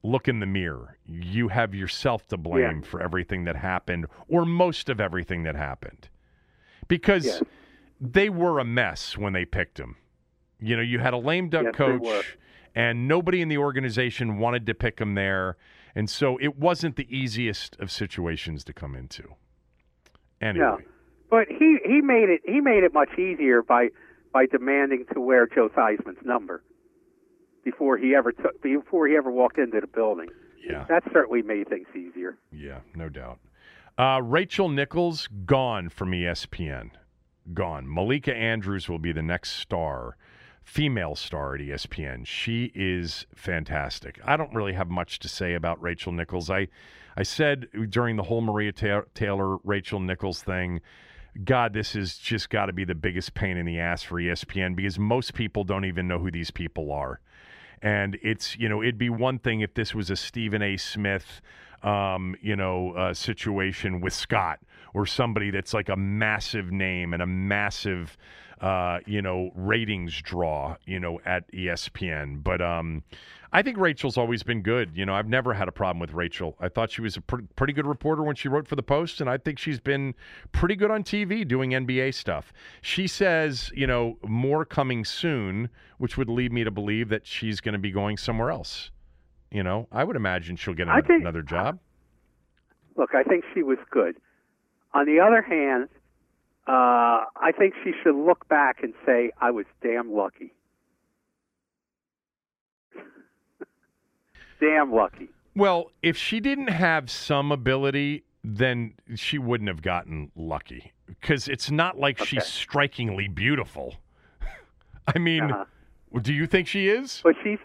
look 0.03 0.26
in 0.26 0.41
the 0.41 0.47
mirror. 0.47 0.99
You 1.07 1.47
have 1.47 1.72
yourself 1.72 2.26
to 2.28 2.36
blame 2.36 2.80
Yeah. 2.80 2.89
for 2.89 3.01
everything 3.01 3.45
that 3.45 3.55
happened 3.55 4.07
or 4.26 4.45
most 4.45 4.89
of 4.89 5.01
everything 5.01 5.45
that 5.45 5.55
happened. 5.55 6.09
Because 6.89 7.26
Yes. 7.26 7.43
they 8.01 8.28
were 8.28 8.59
a 8.59 8.64
mess 8.64 9.16
when 9.16 9.34
they 9.34 9.45
picked 9.45 9.78
him. 9.78 9.95
You 10.59 10.74
know, 10.74 10.82
you 10.82 10.99
had 10.99 11.14
a 11.14 11.18
lame 11.18 11.49
duck 11.49 11.66
Yes, 11.66 11.74
coach 11.76 12.36
and 12.74 13.07
nobody 13.07 13.41
in 13.41 13.47
the 13.49 13.59
organization 13.59 14.39
wanted 14.39 14.66
to 14.66 14.74
pick 14.74 14.99
him 15.01 15.14
there. 15.14 15.57
And 15.95 16.11
so 16.11 16.39
it 16.39 16.57
wasn't 16.57 16.97
the 16.97 17.07
easiest 17.16 17.76
of 17.78 17.93
situations 17.93 18.64
to 18.64 18.72
come 18.72 18.97
into. 18.97 19.36
Anyway. 20.41 20.64
No, 20.64 20.78
but 21.31 21.49
he 21.49 21.79
he 21.85 22.01
made 22.01 22.29
it 22.29 22.41
he 22.45 22.61
made 22.61 22.85
it 22.85 22.93
much 22.95 23.18
easier 23.18 23.62
by 23.62 23.89
by 24.33 24.47
demanding 24.47 25.05
to 25.14 25.20
wear 25.20 25.47
Joe 25.47 25.68
Theismann's 25.68 26.24
number 26.24 26.62
before 27.64 27.99
he 27.99 28.14
ever 28.14 28.33
took 28.33 28.62
before 28.62 29.07
he 29.09 29.16
ever 29.16 29.31
walked 29.31 29.59
into 29.59 29.81
the 29.81 29.87
building. 29.87 30.29
Yeah. 30.64 30.85
That 30.89 31.03
certainly 31.12 31.43
made 31.43 31.68
things 31.68 31.87
easier. 31.95 32.37
Yeah, 32.53 32.81
no 32.95 33.09
doubt. 33.09 33.39
Uh, 33.97 34.20
Rachel 34.22 34.68
Nichols 34.68 35.29
gone 35.45 35.89
from 35.89 36.12
ESPN. 36.12 36.91
Gone. 37.53 37.93
Malika 37.93 38.35
Andrews 38.35 38.89
will 38.89 38.99
be 38.99 39.12
the 39.12 39.22
next 39.22 39.53
star, 39.53 40.16
female 40.62 41.16
star 41.16 41.55
at 41.55 41.61
ESPN. 41.61 42.26
She 42.26 42.70
is 42.74 43.26
fantastic. 43.35 44.20
I 44.24 44.37
don't 44.37 44.55
really 44.55 44.74
have 44.74 44.89
much 44.89 45.18
to 45.20 45.29
say 45.29 45.55
about 45.55 45.83
Rachel 45.83 46.12
Nichols. 46.12 46.51
I, 46.51 46.68
I 47.16 47.22
said 47.22 47.66
during 47.89 48.16
the 48.16 48.24
whole 48.24 48.41
Maria 48.43 48.72
Ta- 48.72 49.03
Taylor 49.14 49.57
Rachel 49.64 49.99
Nichols 49.99 50.43
thing, 50.43 50.81
God, 51.45 51.72
this 51.72 51.93
has 51.93 52.16
just 52.16 52.51
got 52.51 52.66
to 52.66 52.72
be 52.72 52.84
the 52.84 52.95
biggest 52.95 53.34
pain 53.34 53.57
in 53.57 53.66
the 53.66 53.78
ass 53.78 54.03
for 54.03 54.16
ESPN 54.16 54.74
because 54.74 54.99
most 54.99 55.34
people 55.34 55.64
don't 55.64 55.84
even 55.84 56.09
know 56.09 56.18
who 56.18 56.30
these 56.30 56.51
people 56.51 56.91
are. 56.91 57.20
And 57.80 58.18
it's, 58.22 58.57
you 58.59 58.68
know, 58.68 58.82
it'd 58.82 58.99
be 58.99 59.11
one 59.11 59.39
thing 59.39 59.61
if 59.61 59.74
this 59.74 59.95
was 59.95 60.11
a 60.11 60.16
Stephen 60.16 60.62
A. 60.62 60.76
Smith, 60.76 61.41
um, 61.82 62.34
you 62.43 62.57
know, 62.57 62.93
uh, 62.93 63.14
situation 63.14 64.01
with 64.01 64.12
Scott 64.12 64.59
or 64.95 65.07
somebody 65.07 65.51
that's 65.51 65.72
like 65.72 65.89
a 65.89 65.97
massive 65.97 66.72
name 66.72 67.12
and 67.14 67.22
a 67.22 67.26
massive, 67.26 68.16
uh, 68.61 68.99
you 69.07 69.22
know, 69.22 69.53
ratings 69.55 70.20
draw, 70.20 70.76
you 70.86 70.99
know, 70.99 71.20
at 71.24 71.51
ESPN. 71.53 72.43
But 72.43 72.61
um, 72.61 73.05
I 73.53 73.62
think 73.62 73.78
Rachel's 73.78 74.18
always 74.18 74.42
been 74.42 74.61
good. 74.61 74.90
You 74.94 75.07
know, 75.07 75.14
I've 75.14 75.28
never 75.28 75.55
had 75.55 75.68
a 75.68 75.72
problem 75.72 76.01
with 76.01 76.12
Rachel. 76.12 76.55
I 76.61 76.68
thought 76.68 76.90
she 76.90 77.01
was 77.01 77.16
a 77.16 77.22
pr- 77.22 77.40
pretty 77.57 77.72
good 77.72 77.86
reporter 77.86 78.22
when 78.22 78.36
she 78.36 78.49
wrote 78.49 78.68
for 78.68 78.76
the 78.76 78.82
Post, 78.82 79.20
and 79.22 79.30
I 79.30 79.38
think 79.38 79.59
she's 79.59 79.80
been 79.80 80.14
pretty 80.53 80.76
good 80.76 80.90
on 80.90 81.03
TV 81.03 81.49
doing 81.49 81.70
NBA 81.70 82.14
stuff. 82.14 82.53
She 82.82 83.07
says, 83.07 83.70
you 83.74 83.86
know, 83.86 84.18
more 84.26 84.64
coming 84.66 85.05
soon, 85.05 85.70
which 85.96 86.18
would 86.18 86.28
lead 86.28 86.53
me 86.53 86.62
to 86.64 86.70
believe 86.70 87.09
that 87.09 87.26
she's 87.26 87.61
going 87.61 87.72
to 87.72 87.78
be 87.78 87.90
going 87.90 88.18
somewhere 88.18 88.51
else. 88.51 88.90
You 89.51 89.62
know, 89.62 89.88
I 89.90 90.05
would 90.05 90.16
imagine 90.16 90.57
she'll 90.57 90.74
get 90.74 90.88
an- 90.88 91.03
think- 91.05 91.22
another 91.22 91.42
job. 91.42 91.78
Look, 92.96 93.14
I 93.14 93.22
think 93.22 93.44
she 93.55 93.62
was 93.62 93.78
good. 93.90 94.16
On 94.92 95.07
the 95.07 95.20
other 95.20 95.40
hand, 95.40 95.88
uh, 96.66 97.24
I 97.36 97.53
think 97.57 97.74
she 97.82 97.92
should 98.03 98.14
look 98.16 98.46
back 98.49 98.82
and 98.82 98.92
say, 99.07 99.30
"I 99.40 99.51
was 99.53 99.64
damn 99.80 100.12
lucky." 100.12 100.53
Damn 104.61 104.93
lucky. 104.93 105.29
Well, 105.55 105.91
if 106.03 106.17
she 106.17 106.41
didn't 106.41 106.69
have 106.69 107.11
some 107.11 107.51
ability, 107.53 108.25
then 108.45 108.95
she 109.17 109.39
wouldn't 109.39 109.69
have 109.69 109.83
gotten 109.83 110.31
lucky 110.37 110.93
because 111.07 111.49
it's 111.49 111.71
not 111.71 111.99
like 111.99 112.25
she's 112.25 112.47
strikingly 112.47 113.29
beautiful. 113.29 113.97
I 115.15 115.19
mean, 115.19 115.51
Uh-huh. 115.51 116.21
do 116.21 116.33
you 116.33 116.47
think 116.47 116.69
she 116.69 116.89
is? 116.89 117.21
But 117.25 117.35
she's, 117.43 117.59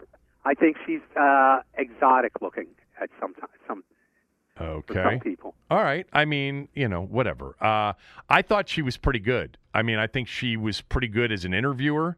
I 0.44 0.54
think 0.54 0.76
she's 0.86 1.00
uh, 1.16 1.60
exotic 1.76 2.32
looking 2.40 2.66
at 3.00 3.10
some 3.20 3.34
time, 3.34 3.48
some 3.68 3.84
Okay. 4.60 5.02
some 5.02 5.20
people. 5.20 5.54
All 5.70 5.82
right. 5.82 6.06
I 6.12 6.24
mean, 6.24 6.68
you 6.74 6.86
know, 6.88 7.02
whatever. 7.02 7.56
Uh, 7.60 7.92
I 8.28 8.42
thought 8.42 8.68
she 8.68 8.82
was 8.82 8.96
pretty 8.96 9.18
good. 9.18 9.58
I 9.74 9.82
mean, 9.82 9.98
I 9.98 10.06
think 10.06 10.28
she 10.28 10.56
was 10.56 10.80
pretty 10.80 11.08
good 11.08 11.32
as 11.32 11.44
an 11.44 11.52
interviewer. 11.52 12.16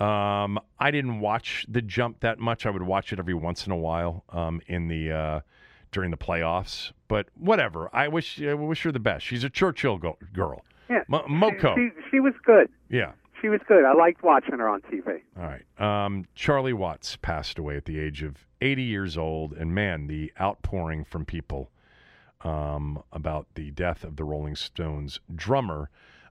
Um, 0.00 0.58
I 0.78 0.90
didn't 0.90 1.20
watch 1.20 1.66
the 1.68 1.82
jump 1.82 2.20
that 2.20 2.38
much. 2.38 2.64
I 2.64 2.70
would 2.70 2.82
watch 2.82 3.12
it 3.12 3.18
every 3.18 3.34
once 3.34 3.66
in 3.66 3.72
a 3.72 3.76
while 3.76 4.24
um, 4.30 4.60
in 4.66 4.88
the 4.88 5.12
uh, 5.12 5.40
during 5.92 6.10
the 6.10 6.16
playoffs. 6.16 6.92
But 7.08 7.26
whatever. 7.34 7.90
I 7.94 8.08
wish 8.08 8.40
I 8.42 8.54
wish 8.54 8.82
her 8.84 8.92
the 8.92 8.98
best. 8.98 9.26
She's 9.26 9.44
a 9.44 9.50
Churchill 9.50 9.98
go- 9.98 10.18
girl. 10.32 10.64
Yeah, 10.88 11.02
Mo- 11.08 11.26
Moko. 11.28 11.74
She, 11.76 11.90
she 12.10 12.20
was 12.20 12.34
good. 12.44 12.68
Yeah. 12.88 13.12
She 13.40 13.48
was 13.48 13.60
good. 13.66 13.84
I 13.84 13.94
liked 13.94 14.22
watching 14.22 14.58
her 14.58 14.68
on 14.68 14.82
TV. 14.82 15.20
All 15.38 15.44
right. 15.44 15.64
Um, 16.04 16.26
Charlie 16.34 16.72
Watts 16.74 17.16
passed 17.16 17.58
away 17.58 17.76
at 17.76 17.84
the 17.86 17.98
age 17.98 18.22
of 18.22 18.46
80 18.60 18.82
years 18.82 19.16
old, 19.16 19.52
and 19.54 19.74
man, 19.74 20.08
the 20.08 20.30
outpouring 20.38 21.04
from 21.04 21.24
people 21.24 21.70
um, 22.42 23.02
about 23.12 23.46
the 23.54 23.70
death 23.70 24.04
of 24.04 24.16
the 24.16 24.24
Rolling 24.24 24.56
Stones 24.56 25.20
drummer 25.34 25.88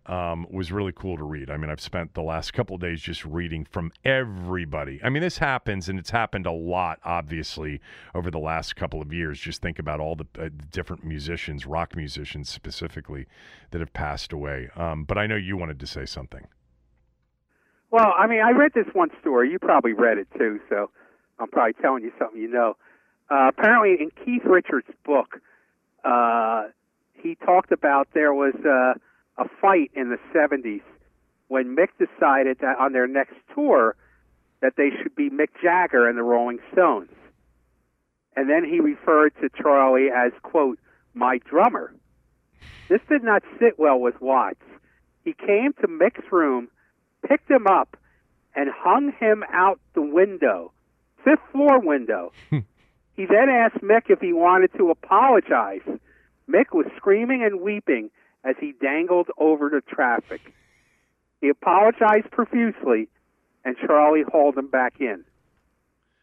um, 0.09 0.47
was 0.49 0.71
really 0.71 0.91
cool 0.91 1.17
to 1.17 1.23
read. 1.23 1.51
I 1.51 1.57
mean, 1.57 1.69
I've 1.69 1.79
spent 1.79 2.15
the 2.15 2.23
last 2.23 2.51
couple 2.51 2.75
days 2.79 2.99
just 2.99 3.23
reading 3.23 3.63
from 3.63 3.91
everybody. 4.03 4.99
I 5.03 5.09
mean, 5.09 5.21
this 5.21 5.37
happens, 5.37 5.87
and 5.87 5.99
it's 5.99 6.09
happened 6.09 6.47
a 6.47 6.51
lot, 6.51 6.99
obviously, 7.05 7.79
over 8.15 8.31
the 8.31 8.39
last 8.39 8.75
couple 8.75 9.03
of 9.03 9.13
years. 9.13 9.39
Just 9.39 9.61
think 9.61 9.77
about 9.77 9.99
all 9.99 10.15
the 10.15 10.25
uh, 10.39 10.49
different 10.71 11.03
musicians, 11.03 11.67
rock 11.67 11.95
musicians 11.95 12.49
specifically, 12.49 13.27
that 13.69 13.79
have 13.79 13.93
passed 13.93 14.33
away. 14.33 14.69
Um, 14.75 15.03
but 15.03 15.19
I 15.19 15.27
know 15.27 15.35
you 15.35 15.55
wanted 15.55 15.79
to 15.79 15.87
say 15.87 16.05
something. 16.05 16.47
Well, 17.91 18.13
I 18.17 18.25
mean, 18.25 18.41
I 18.41 18.49
read 18.51 18.71
this 18.73 18.87
one 18.93 19.09
story. 19.21 19.51
You 19.51 19.59
probably 19.59 19.93
read 19.93 20.17
it 20.17 20.27
too, 20.35 20.59
so 20.69 20.89
I'm 21.37 21.49
probably 21.49 21.73
telling 21.81 22.03
you 22.03 22.11
something 22.17 22.41
you 22.41 22.49
know. 22.49 22.77
Uh, 23.29 23.49
apparently, 23.49 23.95
in 23.99 24.09
Keith 24.25 24.43
Richards' 24.43 24.87
book, 25.05 25.39
uh, 26.03 26.63
he 27.13 27.35
talked 27.35 27.71
about 27.71 28.07
there 28.15 28.33
was 28.33 28.55
uh, 28.65 28.97
a 29.39 29.45
fight 29.61 29.91
in 29.95 30.09
the 30.09 30.19
70s 30.35 30.81
when 31.47 31.75
Mick 31.75 31.89
decided 31.97 32.59
that 32.59 32.77
on 32.77 32.93
their 32.93 33.07
next 33.07 33.35
tour 33.55 33.95
that 34.61 34.73
they 34.77 34.89
should 35.01 35.15
be 35.15 35.29
Mick 35.29 35.49
Jagger 35.63 36.07
and 36.07 36.17
the 36.17 36.23
Rolling 36.23 36.59
Stones. 36.71 37.09
And 38.35 38.49
then 38.49 38.63
he 38.63 38.79
referred 38.79 39.33
to 39.41 39.49
Charlie 39.61 40.09
as, 40.15 40.31
quote, 40.43 40.79
my 41.13 41.39
drummer. 41.39 41.93
This 42.89 43.01
did 43.09 43.23
not 43.23 43.43
sit 43.59 43.79
well 43.79 43.99
with 43.99 44.21
Watts. 44.21 44.61
He 45.23 45.33
came 45.33 45.73
to 45.81 45.87
Mick's 45.87 46.31
room, 46.31 46.69
picked 47.27 47.49
him 47.49 47.67
up, 47.67 47.97
and 48.55 48.69
hung 48.73 49.11
him 49.19 49.43
out 49.51 49.79
the 49.93 50.01
window, 50.01 50.71
fifth 51.23 51.39
floor 51.51 51.79
window. 51.79 52.31
Hmm. 52.49 52.59
he 53.15 53.25
then 53.25 53.49
asked 53.49 53.83
Mick 53.83 54.09
if 54.09 54.19
he 54.19 54.33
wanted 54.33 54.71
to 54.77 54.91
apologize. 54.91 55.81
Mick 56.49 56.73
was 56.73 56.87
screaming 56.97 57.43
and 57.43 57.61
weeping 57.61 58.09
as 58.43 58.55
he 58.59 58.73
dangled 58.81 59.27
over 59.37 59.69
the 59.69 59.81
traffic. 59.81 60.53
He 61.41 61.49
apologized 61.49 62.31
profusely, 62.31 63.07
and 63.63 63.75
Charlie 63.85 64.23
hauled 64.29 64.57
him 64.57 64.67
back 64.67 64.95
in. 64.99 65.23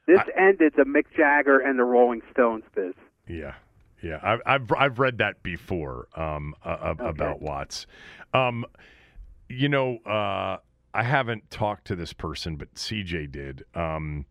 This 0.06 0.20
ended 0.36 0.74
the 0.76 0.84
Mick 0.84 1.06
Jagger 1.16 1.58
and 1.58 1.78
the 1.78 1.84
Rolling 1.84 2.22
Stones 2.30 2.64
biz. 2.74 2.94
Yeah, 3.28 3.54
yeah. 4.02 4.20
I've 4.22 4.40
I've, 4.46 4.72
I've 4.78 4.98
read 4.98 5.18
that 5.18 5.42
before 5.42 6.08
um, 6.14 6.54
uh, 6.64 6.94
okay. 7.00 7.08
about 7.08 7.42
Watts. 7.42 7.86
Um, 8.32 8.64
you 9.48 9.68
know, 9.68 9.98
uh, 10.06 10.58
I 10.94 11.02
haven't 11.02 11.50
talked 11.50 11.86
to 11.88 11.96
this 11.96 12.12
person, 12.12 12.56
but 12.56 12.74
CJ 12.74 13.32
did. 13.32 13.64
Um, 13.74 14.26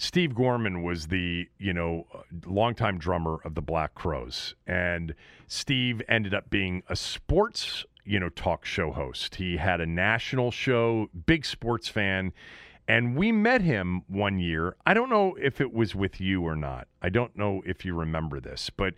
Steve 0.00 0.32
Gorman 0.34 0.82
was 0.84 1.08
the 1.08 1.48
you 1.58 1.72
know 1.74 2.06
uh, 2.14 2.20
longtime 2.46 2.98
drummer 2.98 3.40
of 3.44 3.54
the 3.54 3.60
Black 3.60 3.94
Crowes. 3.94 4.54
and 4.66 5.14
Steve 5.48 6.00
ended 6.08 6.32
up 6.34 6.50
being 6.50 6.82
a 6.88 6.96
sports 6.96 7.84
you 8.04 8.18
know 8.18 8.28
talk 8.30 8.64
show 8.64 8.92
host. 8.92 9.34
He 9.34 9.56
had 9.56 9.80
a 9.80 9.86
national 9.86 10.50
show, 10.50 11.10
big 11.26 11.44
sports 11.44 11.88
fan. 11.88 12.32
And 12.90 13.16
we 13.16 13.32
met 13.32 13.60
him 13.60 14.02
one 14.08 14.38
year. 14.38 14.74
I 14.86 14.94
don't 14.94 15.10
know 15.10 15.36
if 15.38 15.60
it 15.60 15.74
was 15.74 15.94
with 15.94 16.22
you 16.22 16.42
or 16.42 16.56
not. 16.56 16.88
I 17.02 17.10
don't 17.10 17.36
know 17.36 17.60
if 17.66 17.84
you 17.84 17.94
remember 17.94 18.40
this, 18.40 18.70
but 18.70 18.94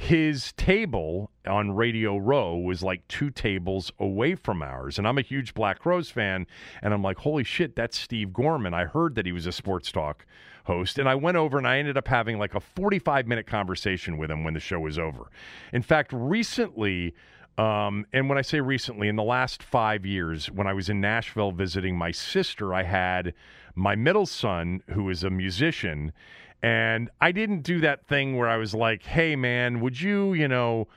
his 0.00 0.52
table 0.52 1.30
on 1.46 1.72
Radio 1.72 2.16
Row 2.16 2.56
was 2.56 2.82
like 2.82 3.06
two 3.06 3.28
tables 3.28 3.92
away 3.98 4.34
from 4.34 4.62
ours. 4.62 4.96
And 4.96 5.06
I'm 5.06 5.18
a 5.18 5.22
huge 5.22 5.52
Black 5.52 5.78
Crowes 5.78 6.08
fan. 6.08 6.46
And 6.80 6.94
I'm 6.94 7.02
like, 7.02 7.18
holy 7.18 7.44
shit, 7.44 7.76
that's 7.76 7.98
Steve 7.98 8.32
Gorman. 8.32 8.72
I 8.72 8.86
heard 8.86 9.14
that 9.16 9.26
he 9.26 9.32
was 9.32 9.44
a 9.44 9.52
sports 9.52 9.92
talk 9.92 10.24
host. 10.64 10.98
And 10.98 11.06
I 11.06 11.16
went 11.16 11.36
over 11.36 11.58
and 11.58 11.68
I 11.68 11.78
ended 11.78 11.98
up 11.98 12.08
having 12.08 12.38
like 12.38 12.54
a 12.54 12.60
45 12.60 13.26
minute 13.26 13.46
conversation 13.46 14.16
with 14.16 14.30
him 14.30 14.42
when 14.42 14.54
the 14.54 14.60
show 14.60 14.80
was 14.80 14.98
over. 14.98 15.30
In 15.74 15.82
fact, 15.82 16.14
recently, 16.14 17.14
um, 17.58 18.06
and 18.14 18.26
when 18.30 18.38
I 18.38 18.42
say 18.42 18.62
recently, 18.62 19.06
in 19.08 19.16
the 19.16 19.22
last 19.22 19.62
five 19.62 20.06
years, 20.06 20.50
when 20.50 20.66
I 20.66 20.72
was 20.72 20.88
in 20.88 21.02
Nashville 21.02 21.52
visiting 21.52 21.94
my 21.94 22.10
sister, 22.10 22.72
I 22.72 22.84
had 22.84 23.34
my 23.74 23.96
middle 23.96 24.24
son, 24.24 24.82
who 24.94 25.10
is 25.10 25.24
a 25.24 25.30
musician, 25.30 26.14
and 26.62 27.10
I 27.20 27.32
didn't 27.32 27.62
do 27.62 27.80
that 27.80 28.06
thing 28.06 28.36
where 28.36 28.48
I 28.48 28.56
was 28.56 28.74
like, 28.74 29.02
hey, 29.04 29.36
man, 29.36 29.80
would 29.80 30.00
you, 30.00 30.34
you 30.34 30.48
know, 30.48 30.88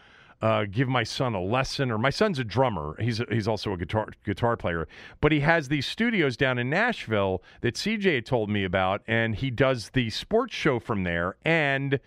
uh, 0.42 0.66
give 0.70 0.90
my 0.90 1.04
son 1.04 1.34
a 1.34 1.42
lesson? 1.42 1.90
Or 1.90 1.98
my 1.98 2.10
son's 2.10 2.38
a 2.38 2.44
drummer. 2.44 2.96
He's 3.00 3.22
he's 3.32 3.48
also 3.48 3.72
a 3.72 3.78
guitar 3.78 4.10
guitar 4.26 4.58
player, 4.58 4.88
but 5.22 5.32
he 5.32 5.40
has 5.40 5.70
these 5.70 5.86
studios 5.86 6.36
down 6.36 6.60
in 6.60 6.70
Nashville 6.70 7.42
that 7.62 7.76
CJ 7.76 8.26
told 8.26 8.50
me 8.50 8.66
about, 8.66 9.02
and 9.08 9.36
he 9.36 9.50
does 9.50 9.92
the 9.92 10.10
sports 10.10 10.54
show 10.54 10.80
from 10.80 11.04
there. 11.04 11.38
And 11.46 12.00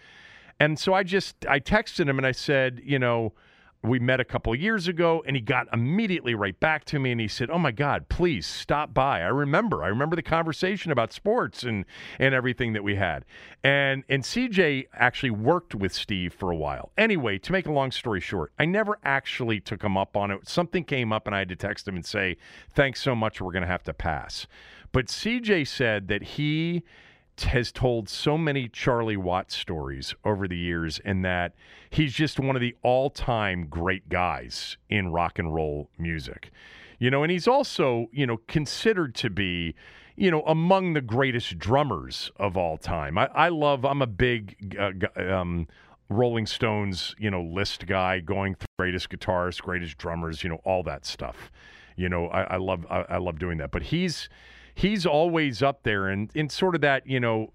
and 0.60 0.78
so 0.78 0.92
I 0.92 1.02
just 1.02 1.46
I 1.46 1.60
texted 1.60 2.08
him 2.08 2.18
and 2.18 2.26
I 2.26 2.32
said, 2.32 2.82
you 2.84 2.98
know 2.98 3.32
we 3.82 3.98
met 3.98 4.20
a 4.20 4.24
couple 4.24 4.54
years 4.54 4.88
ago 4.88 5.22
and 5.26 5.36
he 5.36 5.42
got 5.42 5.66
immediately 5.72 6.34
right 6.34 6.58
back 6.58 6.84
to 6.84 6.98
me 6.98 7.12
and 7.12 7.20
he 7.20 7.28
said 7.28 7.50
oh 7.50 7.58
my 7.58 7.70
god 7.70 8.08
please 8.08 8.46
stop 8.46 8.92
by. 8.92 9.20
I 9.20 9.28
remember 9.28 9.82
i 9.82 9.88
remember 9.88 10.16
the 10.16 10.22
conversation 10.22 10.90
about 10.90 11.12
sports 11.12 11.62
and 11.62 11.84
and 12.18 12.34
everything 12.34 12.72
that 12.72 12.84
we 12.84 12.96
had. 12.96 13.24
And 13.62 14.04
and 14.08 14.22
cj 14.22 14.86
actually 14.94 15.30
worked 15.30 15.74
with 15.74 15.92
steve 15.92 16.32
for 16.34 16.50
a 16.50 16.56
while. 16.56 16.92
Anyway 16.96 17.38
to 17.38 17.52
make 17.52 17.66
a 17.66 17.72
long 17.72 17.90
story 17.90 18.20
short 18.20 18.52
i 18.58 18.64
never 18.64 18.98
actually 19.04 19.60
took 19.60 19.82
him 19.82 19.96
up 19.96 20.16
on 20.16 20.30
it. 20.30 20.48
Something 20.48 20.84
came 20.84 21.12
up 21.12 21.26
and 21.26 21.34
i 21.34 21.40
had 21.40 21.48
to 21.48 21.56
text 21.56 21.86
him 21.86 21.96
and 21.96 22.04
say 22.04 22.36
thanks 22.74 23.00
so 23.02 23.14
much 23.14 23.40
we're 23.40 23.52
going 23.52 23.62
to 23.62 23.68
have 23.68 23.84
to 23.84 23.94
pass. 23.94 24.46
But 24.92 25.06
cj 25.06 25.66
said 25.66 26.08
that 26.08 26.22
he 26.22 26.82
has 27.40 27.70
told 27.72 28.08
so 28.08 28.38
many 28.38 28.68
Charlie 28.68 29.16
Watts 29.16 29.56
stories 29.56 30.14
over 30.24 30.48
the 30.48 30.56
years, 30.56 31.00
and 31.04 31.24
that 31.24 31.54
he's 31.90 32.12
just 32.12 32.40
one 32.40 32.56
of 32.56 32.60
the 32.62 32.74
all 32.82 33.10
time 33.10 33.66
great 33.68 34.08
guys 34.08 34.76
in 34.88 35.12
rock 35.12 35.38
and 35.38 35.54
roll 35.54 35.90
music. 35.98 36.50
You 36.98 37.10
know, 37.10 37.22
and 37.22 37.30
he's 37.30 37.46
also, 37.46 38.08
you 38.12 38.26
know, 38.26 38.38
considered 38.48 39.14
to 39.16 39.28
be, 39.28 39.74
you 40.16 40.30
know, 40.30 40.42
among 40.46 40.94
the 40.94 41.02
greatest 41.02 41.58
drummers 41.58 42.30
of 42.36 42.56
all 42.56 42.78
time. 42.78 43.18
I, 43.18 43.26
I 43.34 43.48
love, 43.50 43.84
I'm 43.84 44.00
a 44.00 44.06
big 44.06 44.74
uh, 44.78 44.92
um, 45.20 45.68
Rolling 46.08 46.46
Stones, 46.46 47.14
you 47.18 47.30
know, 47.30 47.42
list 47.42 47.86
guy 47.86 48.20
going 48.20 48.54
through 48.54 48.66
greatest 48.78 49.10
guitarists, 49.10 49.60
greatest 49.60 49.98
drummers, 49.98 50.42
you 50.42 50.48
know, 50.48 50.60
all 50.64 50.82
that 50.84 51.04
stuff. 51.04 51.50
You 51.96 52.08
know, 52.08 52.28
I, 52.28 52.54
I 52.54 52.56
love, 52.56 52.86
I, 52.88 53.04
I 53.10 53.16
love 53.18 53.38
doing 53.38 53.58
that. 53.58 53.72
But 53.72 53.82
he's, 53.82 54.30
he's 54.76 55.06
always 55.06 55.62
up 55.62 55.82
there 55.84 56.06
and 56.08 56.30
in 56.34 56.50
sort 56.50 56.74
of 56.74 56.82
that, 56.82 57.06
you 57.06 57.18
know, 57.18 57.50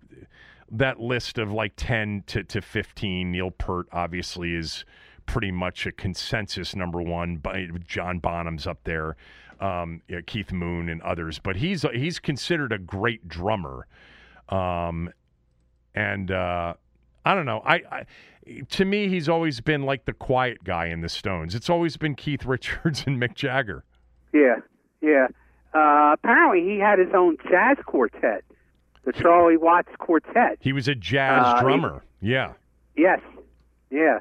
that 0.72 1.00
list 1.00 1.38
of 1.38 1.52
like 1.52 1.74
10 1.78 2.24
to, 2.26 2.44
to 2.44 2.62
15. 2.62 3.32
Neil 3.32 3.52
Peart 3.52 3.88
obviously 3.92 4.56
is 4.56 4.84
pretty 5.28 5.52
much 5.52 5.86
a 5.86 5.92
consensus 5.92 6.76
number 6.76 7.00
one. 7.00 7.38
But 7.38 7.56
John 7.88 8.18
Bonham's 8.18 8.66
up 8.66 8.80
there, 8.86 9.16
um, 9.60 10.02
yeah, 10.08 10.22
Keith 10.26 10.52
Moon 10.52 10.90
and 10.90 11.00
others. 11.04 11.38
But 11.38 11.58
he's 11.58 11.86
he's 11.94 12.20
considered 12.20 12.72
a 12.72 12.80
great 12.80 13.28
drummer, 13.28 13.88
um, 14.50 15.12
and 15.94 16.32
uh, 16.32 16.74
I 17.24 17.36
don't 17.36 17.46
know. 17.46 17.62
I, 17.66 17.76
I 17.92 18.06
to 18.70 18.84
me 18.84 19.10
he's 19.10 19.30
always 19.30 19.62
been 19.62 19.84
like 19.84 20.06
the 20.06 20.14
quiet 20.14 20.64
guy 20.64 20.88
in 20.88 21.02
the 21.02 21.10
Stones. 21.10 21.54
It's 21.54 21.70
always 21.70 21.98
been 21.98 22.16
Keith 22.16 22.46
Richards 22.48 23.04
and 23.06 23.22
Mick 23.22 23.36
Jagger. 23.36 23.84
Yeah, 24.34 24.56
yeah. 25.02 25.28
Uh, 25.74 26.12
apparently, 26.14 26.64
he 26.70 26.80
had 26.80 27.00
his 27.00 27.14
own 27.14 27.38
jazz 27.50 27.78
quartet, 27.86 28.44
the 29.06 29.14
Charlie 29.14 29.58
Watts 29.58 29.90
Quartet. 29.98 30.58
He 30.60 30.74
was 30.74 30.88
a 30.88 30.96
jazz 30.96 31.44
uh, 31.46 31.62
drummer. 31.62 32.04
He, 32.20 32.32
yeah. 32.32 32.54
Yes. 32.96 33.20
Yeah. 33.90 34.20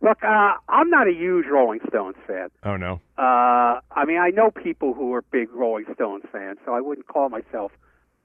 Look, 0.00 0.22
uh, 0.22 0.52
I'm 0.68 0.90
not 0.90 1.08
a 1.08 1.12
huge 1.12 1.46
Rolling 1.46 1.80
Stones 1.88 2.16
fan. 2.26 2.50
Oh 2.62 2.76
no. 2.76 3.00
Uh, 3.18 3.80
I 3.90 4.04
mean, 4.06 4.18
I 4.18 4.28
know 4.28 4.50
people 4.50 4.94
who 4.94 5.12
are 5.14 5.22
big 5.22 5.50
Rolling 5.50 5.86
Stones 5.94 6.24
fans, 6.30 6.58
so 6.64 6.74
I 6.74 6.80
wouldn't 6.80 7.06
call 7.08 7.28
myself 7.28 7.72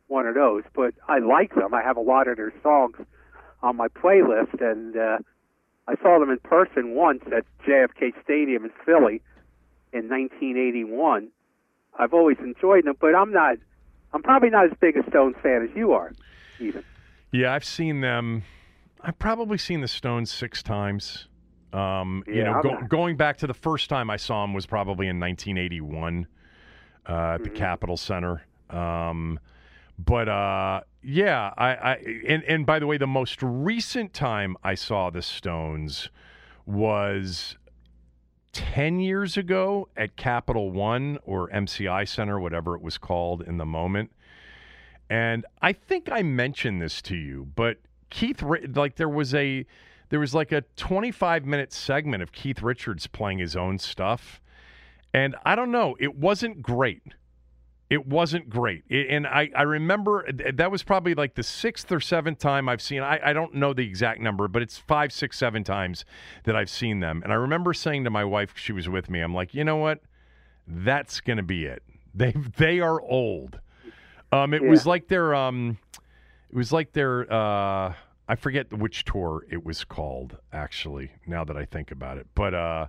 one 0.07 0.27
of 0.27 0.35
those. 0.35 0.63
But 0.73 0.93
I 1.07 1.19
like 1.19 1.55
them. 1.55 1.73
I 1.73 1.81
have 1.81 1.97
a 1.97 2.01
lot 2.01 2.27
of 2.27 2.37
their 2.37 2.53
songs 2.61 2.97
on 3.63 3.77
my 3.77 3.87
playlist, 3.87 4.61
and 4.61 4.97
uh, 4.97 5.19
I 5.87 5.95
saw 6.01 6.19
them 6.19 6.29
in 6.29 6.39
person 6.39 6.93
once 6.93 7.23
at 7.35 7.45
JFK 7.65 8.13
Stadium 8.23 8.65
in 8.65 8.71
Philly 8.85 9.21
in 9.93 10.09
1981 10.09 11.29
I've 11.97 12.13
always 12.13 12.37
enjoyed 12.39 12.85
them, 12.85 12.95
but 12.99 13.15
I'm 13.15 13.31
not. 13.31 13.57
I'm 14.13 14.23
probably 14.23 14.49
not 14.49 14.65
as 14.65 14.71
big 14.79 14.97
a 14.97 15.07
Stones 15.09 15.35
fan 15.41 15.67
as 15.69 15.75
you 15.75 15.93
are, 15.93 16.11
even. 16.59 16.83
Yeah, 17.31 17.53
I've 17.53 17.63
seen 17.63 18.01
them. 18.01 18.43
I've 19.01 19.17
probably 19.17 19.57
seen 19.57 19.81
the 19.81 19.87
Stones 19.87 20.29
six 20.29 20.61
times. 20.61 21.27
Um, 21.73 22.23
yeah, 22.27 22.33
you 22.33 22.43
know, 22.43 22.61
go, 22.61 22.77
going 22.89 23.15
back 23.15 23.37
to 23.37 23.47
the 23.47 23.53
first 23.53 23.89
time 23.89 24.09
I 24.09 24.17
saw 24.17 24.43
them 24.43 24.53
was 24.53 24.65
probably 24.65 25.07
in 25.07 25.19
1981 25.19 26.27
uh, 27.07 27.11
at 27.11 27.43
the 27.43 27.49
mm-hmm. 27.49 27.57
Capitol 27.57 27.95
Center. 27.95 28.43
Um, 28.69 29.39
but 29.97 30.27
uh, 30.27 30.81
yeah, 31.01 31.53
I, 31.57 31.67
I 31.73 31.93
and, 32.27 32.43
and 32.43 32.65
by 32.65 32.79
the 32.79 32.87
way, 32.87 32.97
the 32.97 33.07
most 33.07 33.41
recent 33.41 34.13
time 34.13 34.57
I 34.63 34.75
saw 34.75 35.09
the 35.09 35.21
Stones 35.21 36.09
was 36.65 37.57
10 38.53 38.99
years 38.99 39.37
ago 39.37 39.87
at 39.95 40.15
Capital 40.15 40.71
One 40.71 41.17
or 41.23 41.49
MCI 41.49 42.07
Center, 42.07 42.39
whatever 42.39 42.75
it 42.75 42.81
was 42.81 42.97
called 42.97 43.41
in 43.41 43.57
the 43.57 43.65
moment. 43.65 44.11
And 45.09 45.45
I 45.61 45.73
think 45.73 46.09
I 46.11 46.21
mentioned 46.21 46.81
this 46.81 47.01
to 47.03 47.15
you, 47.15 47.47
but 47.55 47.77
Keith, 48.09 48.41
like 48.41 48.95
there 48.95 49.09
was 49.09 49.33
a, 49.33 49.65
there 50.09 50.19
was 50.19 50.33
like 50.33 50.51
a 50.51 50.61
25 50.75 51.45
minute 51.45 51.73
segment 51.73 52.23
of 52.23 52.31
Keith 52.31 52.61
Richards 52.61 53.07
playing 53.07 53.39
his 53.39 53.55
own 53.55 53.77
stuff. 53.77 54.41
And 55.13 55.35
I 55.45 55.55
don't 55.55 55.71
know, 55.71 55.95
it 55.99 56.15
wasn't 56.15 56.61
great. 56.61 57.03
It 57.91 58.07
wasn't 58.07 58.49
great. 58.49 58.85
It, 58.87 59.07
and 59.09 59.27
I, 59.27 59.49
I 59.53 59.63
remember 59.63 60.25
that 60.31 60.71
was 60.71 60.81
probably 60.81 61.13
like 61.13 61.35
the 61.35 61.43
sixth 61.43 61.91
or 61.91 61.99
seventh 61.99 62.39
time 62.39 62.69
I've 62.69 62.81
seen, 62.81 63.01
I, 63.01 63.19
I 63.21 63.33
don't 63.33 63.53
know 63.53 63.73
the 63.73 63.85
exact 63.85 64.21
number, 64.21 64.47
but 64.47 64.61
it's 64.61 64.77
five, 64.77 65.11
six, 65.11 65.37
seven 65.37 65.65
times 65.65 66.05
that 66.45 66.55
I've 66.55 66.69
seen 66.69 67.01
them. 67.01 67.21
And 67.21 67.33
I 67.33 67.35
remember 67.35 67.73
saying 67.73 68.05
to 68.05 68.09
my 68.09 68.23
wife, 68.23 68.53
she 68.55 68.71
was 68.71 68.87
with 68.87 69.09
me, 69.09 69.19
I'm 69.19 69.35
like, 69.35 69.53
you 69.53 69.65
know 69.65 69.75
what? 69.75 69.99
That's 70.65 71.19
going 71.19 71.35
to 71.37 71.43
be 71.43 71.65
it. 71.65 71.83
They, 72.13 72.33
they 72.57 72.81
are 72.81 73.01
old. 73.01 73.59
Um, 74.33 74.53
it 74.53 74.61
Yeah. 74.61 74.69
was 74.69 74.85
like 74.85 75.07
their, 75.07 75.33
um, 75.33 75.77
it 76.49 76.55
was 76.55 76.71
like 76.73 76.91
their, 76.93 77.31
uh, 77.31 77.93
I 78.27 78.35
forget 78.37 78.71
which 78.73 79.05
tour 79.05 79.45
it 79.49 79.65
was 79.65 79.85
called 79.85 80.37
actually, 80.53 81.11
now 81.25 81.43
that 81.45 81.55
I 81.55 81.63
think 81.65 81.89
about 81.91 82.17
it. 82.17 82.27
But, 82.35 82.53
uh, 82.53 82.87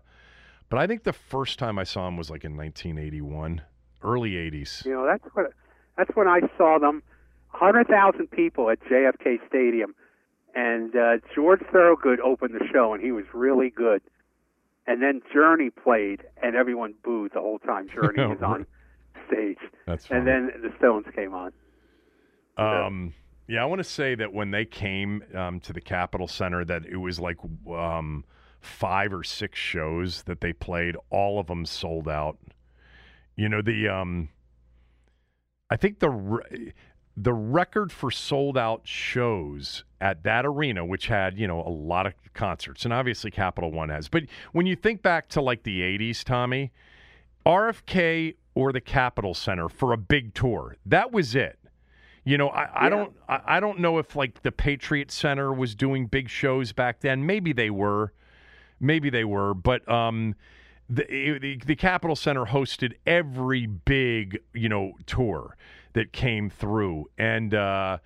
but 0.68 0.78
I 0.80 0.86
think 0.88 1.04
the 1.04 1.12
first 1.12 1.58
time 1.60 1.78
I 1.78 1.84
saw 1.84 2.04
them 2.06 2.16
was 2.16 2.30
like 2.30 2.44
in 2.44 2.56
1981 2.56 3.62
early 4.02 4.32
80s. 4.32 4.84
You 4.84 4.92
know, 4.92 5.06
that's 5.06 5.24
what 5.34 5.52
that's 5.96 6.10
when 6.14 6.28
I 6.28 6.40
saw 6.56 6.78
them. 6.78 7.02
Hundred 7.48 7.86
thousand 7.88 8.30
people 8.30 8.70
at 8.70 8.80
JFK 8.80 9.46
Stadium, 9.46 9.94
and 10.54 10.96
uh, 10.96 11.18
George 11.34 11.60
Thorogood 11.70 12.18
opened 12.20 12.54
the 12.54 12.66
show, 12.72 12.94
and 12.94 13.02
he 13.02 13.12
was 13.12 13.24
really 13.34 13.70
good. 13.70 14.00
And 14.86 15.02
then 15.02 15.20
Journey 15.32 15.70
played, 15.70 16.22
and 16.42 16.56
everyone 16.56 16.94
booed 17.04 17.32
the 17.34 17.40
whole 17.40 17.58
time 17.58 17.88
Journey 17.88 18.26
was 18.26 18.42
on 18.42 18.66
stage. 19.28 19.58
That's 19.86 20.06
and 20.10 20.26
then 20.26 20.50
the 20.62 20.72
Stones 20.78 21.06
came 21.14 21.34
on. 21.34 21.52
Um, 22.56 23.14
yeah, 23.48 23.62
I 23.62 23.66
want 23.66 23.80
to 23.80 23.84
say 23.84 24.14
that 24.14 24.32
when 24.32 24.50
they 24.50 24.64
came 24.64 25.22
um, 25.34 25.60
to 25.60 25.72
the 25.72 25.80
Capitol 25.80 26.28
Center, 26.28 26.64
that 26.64 26.86
it 26.86 26.96
was 26.96 27.20
like 27.20 27.38
um, 27.70 28.24
five 28.60 29.12
or 29.12 29.24
six 29.24 29.58
shows 29.58 30.22
that 30.24 30.40
they 30.40 30.52
played. 30.52 30.96
All 31.10 31.38
of 31.38 31.48
them 31.48 31.66
sold 31.66 32.08
out. 32.08 32.38
You 33.36 33.48
know 33.48 33.62
the 33.62 33.88
um, 33.88 34.28
I 35.70 35.76
think 35.76 36.00
the 36.00 36.10
r- 36.10 36.44
the 37.16 37.32
record 37.32 37.92
for 37.92 38.10
sold 38.10 38.56
out 38.56 38.82
shows 38.84 39.84
at 40.00 40.22
that 40.24 40.46
arena, 40.46 40.84
which 40.84 41.06
had, 41.06 41.38
you 41.38 41.46
know, 41.46 41.60
a 41.60 41.68
lot 41.68 42.06
of 42.06 42.14
concerts, 42.34 42.84
and 42.84 42.92
obviously 42.92 43.30
Capital 43.30 43.70
One 43.70 43.90
has. 43.90 44.08
But 44.08 44.24
when 44.52 44.66
you 44.66 44.76
think 44.76 45.02
back 45.02 45.28
to 45.30 45.42
like 45.42 45.62
the 45.62 45.80
80s, 45.80 46.24
Tommy, 46.24 46.72
RFK 47.44 48.36
or 48.54 48.72
the 48.72 48.80
Capitol 48.80 49.34
Center 49.34 49.68
for 49.68 49.92
a 49.92 49.96
big 49.96 50.34
tour, 50.34 50.76
that 50.86 51.12
was 51.12 51.34
it. 51.34 51.58
You 52.24 52.38
know, 52.38 52.48
I, 52.48 52.86
I 52.86 52.88
don't 52.88 53.12
I, 53.28 53.40
I 53.46 53.60
don't 53.60 53.80
know 53.80 53.98
if 53.98 54.14
like 54.14 54.42
the 54.42 54.52
Patriot 54.52 55.10
Center 55.10 55.52
was 55.52 55.74
doing 55.74 56.06
big 56.06 56.28
shows 56.28 56.72
back 56.72 57.00
then. 57.00 57.26
Maybe 57.26 57.52
they 57.52 57.70
were. 57.70 58.12
Maybe 58.78 59.10
they 59.10 59.24
were, 59.24 59.54
but 59.54 59.88
um 59.90 60.36
the, 60.94 61.38
the 61.38 61.58
the 61.64 61.76
Capitol 61.76 62.16
Center 62.16 62.44
hosted 62.46 62.94
every 63.06 63.66
big, 63.66 64.40
you 64.52 64.68
know, 64.68 64.92
tour 65.06 65.56
that 65.94 66.12
came 66.12 66.50
through 66.50 67.06
and 67.18 67.54
uh 67.54 67.98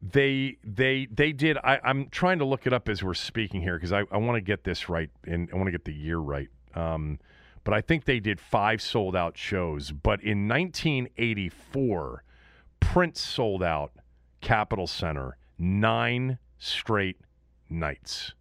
they 0.00 0.56
they 0.62 1.06
they 1.10 1.32
did 1.32 1.56
I, 1.58 1.80
I'm 1.82 2.08
trying 2.10 2.38
to 2.38 2.44
look 2.44 2.66
it 2.66 2.72
up 2.72 2.88
as 2.88 3.02
we're 3.02 3.14
speaking 3.14 3.60
here 3.60 3.76
because 3.76 3.92
I, 3.92 4.04
I 4.10 4.18
want 4.18 4.36
to 4.36 4.40
get 4.40 4.64
this 4.64 4.88
right 4.88 5.10
and 5.26 5.48
I 5.52 5.56
want 5.56 5.66
to 5.66 5.72
get 5.72 5.84
the 5.84 5.94
year 5.94 6.18
right. 6.18 6.48
Um 6.74 7.18
but 7.64 7.72
I 7.72 7.80
think 7.80 8.04
they 8.04 8.20
did 8.20 8.40
five 8.40 8.82
sold 8.82 9.16
out 9.16 9.38
shows. 9.38 9.90
But 9.90 10.22
in 10.22 10.46
1984, 10.48 12.22
Prince 12.78 13.20
sold 13.22 13.62
out 13.62 13.92
Capitol 14.42 14.86
Center 14.86 15.38
nine 15.58 16.38
straight 16.58 17.16
nights. 17.70 18.34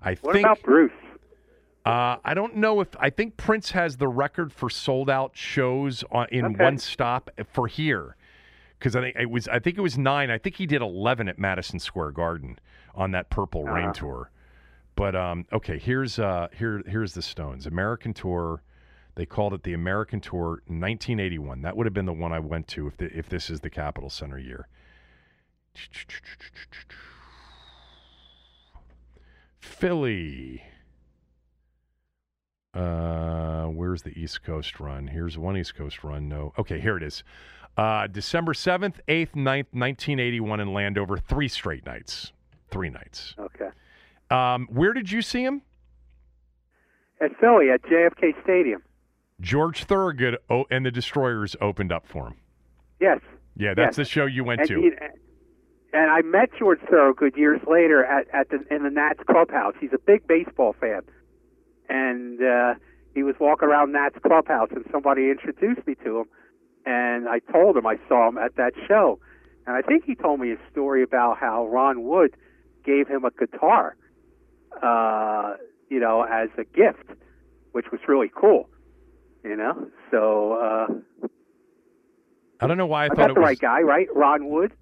I 0.00 0.14
What 0.20 0.34
think. 0.34 0.46
about 0.46 0.62
Bruce? 0.62 0.92
Uh, 1.84 2.16
I 2.24 2.34
don't 2.34 2.56
know 2.56 2.80
if 2.80 2.88
I 3.00 3.10
think 3.10 3.36
Prince 3.36 3.72
has 3.72 3.96
the 3.96 4.06
record 4.08 4.52
for 4.52 4.70
sold 4.70 5.10
out 5.10 5.32
shows 5.34 6.04
on, 6.12 6.28
in 6.30 6.44
Okay. 6.44 6.62
one 6.64 6.78
stop 6.78 7.28
for 7.52 7.66
here, 7.66 8.16
because 8.78 8.94
I 8.94 9.00
think 9.00 9.16
it 9.18 9.28
was 9.30 9.48
I 9.48 9.58
think 9.58 9.78
it 9.78 9.80
was 9.80 9.98
nine. 9.98 10.30
I 10.30 10.38
think 10.38 10.56
he 10.56 10.66
did 10.66 10.80
eleven 10.80 11.28
at 11.28 11.38
Madison 11.40 11.80
Square 11.80 12.12
Garden 12.12 12.58
on 12.94 13.10
that 13.12 13.30
Purple 13.30 13.64
Rain 13.64 13.86
Uh-huh. 13.86 13.92
tour. 13.94 14.30
But 14.94 15.16
um, 15.16 15.46
okay, 15.52 15.78
here's 15.78 16.18
uh, 16.20 16.48
here 16.56 16.82
here's 16.86 17.14
the 17.14 17.22
Stones 17.22 17.66
American 17.66 18.14
tour. 18.14 18.62
They 19.14 19.26
called 19.26 19.52
it 19.52 19.62
the 19.64 19.72
American 19.74 20.20
Tour 20.20 20.62
1981. 20.68 21.62
That 21.62 21.76
would 21.76 21.84
have 21.86 21.92
been 21.92 22.06
the 22.06 22.12
one 22.14 22.32
I 22.32 22.38
went 22.38 22.66
to 22.68 22.86
if 22.86 22.96
the, 22.96 23.06
if 23.16 23.28
this 23.28 23.50
is 23.50 23.60
the 23.60 23.68
Capitol 23.70 24.08
Center 24.08 24.38
year. 24.38 24.68
Philly. 29.60 30.62
Uh, 32.74 33.66
where's 33.66 34.02
the 34.02 34.18
East 34.18 34.42
Coast 34.42 34.80
run? 34.80 35.06
Here's 35.08 35.36
one 35.36 35.56
East 35.56 35.74
Coast 35.74 36.02
run. 36.02 36.28
No. 36.28 36.52
Okay, 36.58 36.80
here 36.80 36.96
it 36.96 37.02
is. 37.02 37.22
Uh, 37.76 38.06
December 38.06 38.52
7th, 38.52 38.96
8th, 39.08 39.32
9th, 39.32 39.66
1981 39.72 40.60
in 40.60 40.72
Landover. 40.72 41.16
Three 41.16 41.48
straight 41.48 41.84
nights. 41.84 42.32
Three 42.70 42.90
nights. 42.90 43.34
Okay. 43.38 43.68
Um, 44.30 44.66
where 44.70 44.92
did 44.92 45.10
you 45.10 45.20
see 45.22 45.42
him? 45.44 45.62
At 47.20 47.30
Philly, 47.38 47.70
at 47.70 47.82
JFK 47.82 48.42
Stadium. 48.42 48.82
George 49.40 49.84
Thorogood 49.84 50.38
oh, 50.48 50.64
and 50.70 50.84
the 50.86 50.90
Destroyers 50.90 51.56
opened 51.60 51.92
up 51.92 52.06
for 52.06 52.28
him. 52.28 52.34
Yes. 53.00 53.20
Yeah, 53.56 53.74
that's 53.74 53.96
Yes. 53.98 54.08
the 54.08 54.10
show 54.10 54.26
you 54.26 54.44
went 54.44 54.60
and 54.60 54.68
to. 54.68 54.80
He, 54.80 54.90
and 55.92 56.10
I 56.10 56.22
met 56.22 56.50
George 56.58 56.80
Thorogood 56.88 57.36
years 57.36 57.60
later 57.66 58.04
at, 58.04 58.26
at 58.32 58.48
the 58.48 58.64
in 58.74 58.82
the 58.84 58.90
Nats 58.90 59.20
clubhouse. 59.28 59.74
He's 59.78 59.92
a 59.92 59.98
big 59.98 60.26
baseball 60.26 60.74
fan, 60.80 61.02
and 61.92 62.42
uh, 62.42 62.74
he 63.14 63.22
was 63.22 63.34
walking 63.38 63.68
around 63.68 63.92
Nats 63.92 64.16
clubhouse, 64.26 64.70
and 64.72 64.84
somebody 64.90 65.28
introduced 65.30 65.86
me 65.86 65.94
to 66.04 66.20
him, 66.20 66.26
and 66.86 67.28
I 67.28 67.38
told 67.52 67.76
him 67.76 67.86
I 67.86 67.98
saw 68.08 68.28
him 68.28 68.38
at 68.38 68.56
that 68.56 68.72
show, 68.88 69.18
and 69.66 69.76
I 69.76 69.82
think 69.82 70.04
he 70.04 70.14
told 70.14 70.40
me 70.40 70.52
a 70.52 70.56
story 70.70 71.02
about 71.02 71.36
how 71.38 71.66
Ron 71.66 72.02
Wood 72.04 72.34
gave 72.84 73.06
him 73.08 73.24
a 73.26 73.30
guitar, 73.30 73.94
uh, 74.82 75.54
you 75.90 76.00
know, 76.00 76.22
as 76.22 76.48
a 76.56 76.64
gift, 76.64 77.04
which 77.72 77.86
was 77.92 78.00
really 78.08 78.30
cool, 78.34 78.70
you 79.44 79.54
know. 79.54 79.86
So 80.10 80.54
uh, 80.54 81.26
I 82.58 82.66
don't 82.66 82.78
know 82.78 82.86
why 82.86 83.04
I, 83.04 83.06
I 83.06 83.08
thought 83.10 83.30
it 83.30 83.34
the 83.34 83.40
was. 83.40 83.48
right 83.48 83.58
guy, 83.58 83.82
right? 83.82 84.08
Ron 84.14 84.48
Wood. 84.48 84.72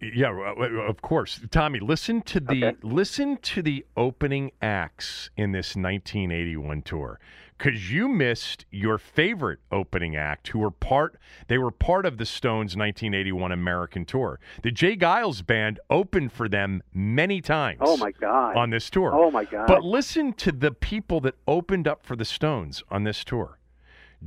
Yeah, 0.00 0.54
of 0.88 1.02
course. 1.02 1.40
Tommy, 1.50 1.78
listen 1.78 2.22
to 2.22 2.40
the 2.40 2.76
listen 2.82 3.36
to 3.38 3.62
the 3.62 3.84
opening 3.96 4.52
acts 4.62 5.30
in 5.36 5.52
this 5.52 5.76
1981 5.76 6.82
tour 6.82 7.20
cuz 7.58 7.92
you 7.92 8.08
missed 8.08 8.64
your 8.70 8.96
favorite 8.98 9.58
opening 9.70 10.16
act 10.16 10.48
who 10.48 10.60
were 10.60 10.70
part 10.70 11.16
they 11.48 11.58
were 11.58 11.70
part 11.70 12.06
of 12.06 12.16
the 12.16 12.24
Stones 12.24 12.76
1981 12.76 13.52
American 13.52 14.04
tour. 14.06 14.40
The 14.62 14.70
J. 14.70 14.96
Geils 14.96 15.44
band 15.44 15.80
opened 15.90 16.32
for 16.32 16.48
them 16.48 16.82
many 16.94 17.40
times. 17.42 17.80
Oh 17.82 17.96
my 17.98 18.12
God. 18.12 18.56
On 18.56 18.70
this 18.70 18.88
tour. 18.88 19.12
Oh 19.14 19.30
my 19.30 19.44
God. 19.44 19.66
But 19.66 19.84
listen 19.84 20.32
to 20.34 20.52
the 20.52 20.70
people 20.70 21.20
that 21.20 21.34
opened 21.46 21.86
up 21.86 22.02
for 22.02 22.16
the 22.16 22.24
Stones 22.24 22.82
on 22.90 23.04
this 23.04 23.22
tour. 23.22 23.58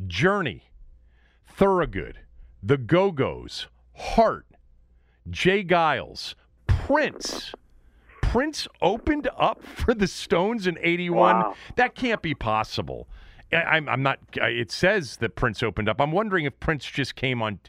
Journey, 0.08 0.72
Thorogood, 1.48 2.20
The 2.64 2.78
Go-Go's, 2.78 3.68
Heart, 3.94 4.46
J. 5.30 5.64
Geils, 5.64 6.36
Prince. 6.68 7.54
Prince 8.22 8.68
opened 8.82 9.30
up 9.38 9.64
for 9.66 9.94
the 9.94 10.08
Stones 10.08 10.68
in 10.68 10.78
81. 10.82 11.36
Wow. 11.36 11.56
That 11.76 11.96
can't 11.96 12.22
be 12.22 12.34
possible. 12.34 13.08
I, 13.52 13.58
I'm, 13.58 13.90
I'm 13.90 14.04
not, 14.04 14.20
it 14.36 14.72
says 14.72 15.18
that 15.18 15.36
Prince 15.36 15.62
opened 15.62 15.90
up. 15.90 16.00
I'm 16.00 16.12
wondering 16.12 16.46
if 16.46 16.60
Prince 16.60 16.86
just 16.86 17.16
came 17.16 17.42
on, 17.42 17.60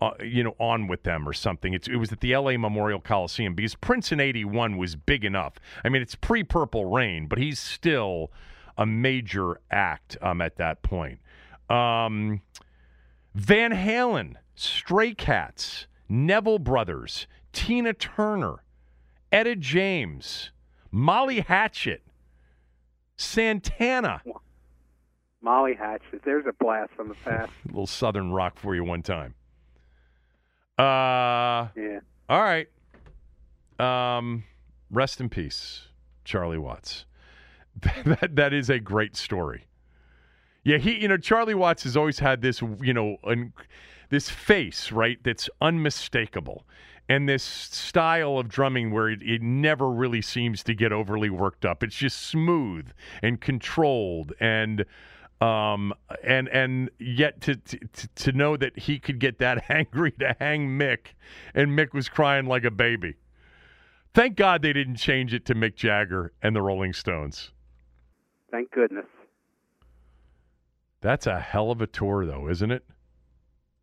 uh, 0.00 0.12
you 0.22 0.44
know, 0.44 0.54
on 0.60 0.86
with 0.86 1.02
them 1.02 1.28
or 1.28 1.32
something. 1.32 1.74
It's, 1.74 1.88
it 1.88 1.96
was 1.96 2.12
at 2.12 2.20
the 2.20 2.36
LA 2.36 2.56
Memorial 2.56 3.00
Coliseum 3.00 3.54
because 3.54 3.74
Prince 3.74 4.12
in 4.12 4.20
81 4.20 4.76
was 4.76 4.94
big 4.94 5.24
enough. 5.24 5.54
I 5.84 5.88
mean, 5.88 6.02
it's 6.02 6.14
pre 6.14 6.44
Purple 6.44 6.86
Rain, 6.86 7.26
but 7.26 7.38
he's 7.38 7.58
still 7.58 8.30
a 8.78 8.86
major 8.86 9.60
act 9.70 10.16
um, 10.20 10.40
at 10.40 10.56
that 10.56 10.82
point. 10.82 11.18
Um, 11.68 12.42
Van 13.34 13.72
Halen, 13.72 14.36
Stray 14.54 15.14
Cats, 15.14 15.86
Neville 16.08 16.58
Brothers, 16.58 17.26
Tina 17.52 17.92
Turner, 17.92 18.62
Etta 19.32 19.56
James, 19.56 20.50
Molly 20.90 21.40
Hatchet, 21.40 22.02
Santana. 23.16 24.22
Molly 25.42 25.74
Hatchet. 25.74 26.22
There's 26.24 26.46
a 26.46 26.52
blast 26.52 26.92
from 26.96 27.08
the 27.08 27.14
past. 27.24 27.50
A 27.64 27.68
little 27.68 27.86
Southern 27.86 28.32
rock 28.32 28.58
for 28.58 28.74
you 28.74 28.84
one 28.84 29.02
time. 29.02 29.34
Uh, 30.78 31.68
Yeah. 31.76 32.00
all 32.28 32.42
right. 32.42 32.68
Um, 33.78 34.44
rest 34.90 35.20
in 35.20 35.28
peace, 35.28 35.88
Charlie 36.24 36.58
Watts. 36.58 37.04
that 38.04 38.34
that 38.36 38.52
is 38.54 38.70
a 38.70 38.78
great 38.78 39.16
story. 39.16 39.64
Yeah, 40.64 40.78
he, 40.78 41.00
you 41.00 41.08
know, 41.08 41.18
Charlie 41.18 41.54
Watts 41.54 41.84
has 41.84 41.96
always 41.96 42.18
had 42.18 42.40
this, 42.40 42.60
you 42.80 42.92
know, 42.94 43.18
un, 43.22 43.52
this 44.08 44.30
face, 44.30 44.92
right, 44.92 45.18
that's 45.22 45.48
unmistakable, 45.60 46.66
and 47.08 47.28
this 47.28 47.42
style 47.42 48.38
of 48.38 48.48
drumming 48.48 48.92
where 48.92 49.08
it, 49.08 49.22
it 49.22 49.42
never 49.42 49.90
really 49.90 50.22
seems 50.22 50.62
to 50.64 50.74
get 50.74 50.92
overly 50.92 51.30
worked 51.30 51.64
up. 51.64 51.82
It's 51.82 51.96
just 51.96 52.22
smooth 52.22 52.88
and 53.22 53.40
controlled, 53.40 54.32
and 54.40 54.84
um, 55.40 55.92
and 56.24 56.48
and 56.48 56.90
yet 56.98 57.40
to, 57.42 57.56
to 57.56 57.78
to 58.14 58.32
know 58.32 58.56
that 58.56 58.78
he 58.78 58.98
could 58.98 59.18
get 59.18 59.38
that 59.38 59.64
angry 59.70 60.12
to 60.12 60.34
hang 60.38 60.68
Mick, 60.68 61.14
and 61.54 61.70
Mick 61.70 61.92
was 61.92 62.08
crying 62.08 62.46
like 62.46 62.64
a 62.64 62.70
baby. 62.70 63.16
Thank 64.14 64.36
God 64.36 64.62
they 64.62 64.72
didn't 64.72 64.96
change 64.96 65.34
it 65.34 65.44
to 65.44 65.54
Mick 65.54 65.74
Jagger 65.76 66.32
and 66.42 66.56
the 66.56 66.62
Rolling 66.62 66.94
Stones. 66.94 67.50
Thank 68.50 68.70
goodness. 68.70 69.04
That's 71.02 71.26
a 71.26 71.38
hell 71.38 71.70
of 71.70 71.82
a 71.82 71.86
tour, 71.86 72.24
though, 72.24 72.48
isn't 72.48 72.70
it? 72.70 72.82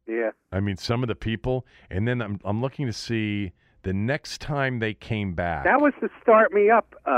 Yeah. 0.08 0.32
I 0.52 0.60
mean, 0.60 0.78
some 0.78 1.04
of 1.04 1.08
the 1.08 1.16
people, 1.16 1.66
and 1.90 2.08
then 2.08 2.22
I'm 2.22 2.40
I'm 2.44 2.62
looking 2.62 2.86
to 2.88 2.94
see 2.94 3.52
the 3.84 3.94
next 3.94 4.42
time 4.42 4.80
they 4.80 4.94
came 4.94 5.34
back. 5.34 5.64
That 5.66 5.82
was 5.82 5.94
the 6.02 6.10
Start 6.22 6.54
Me 6.54 6.70
Up. 6.70 6.94
Uh, 7.06 7.10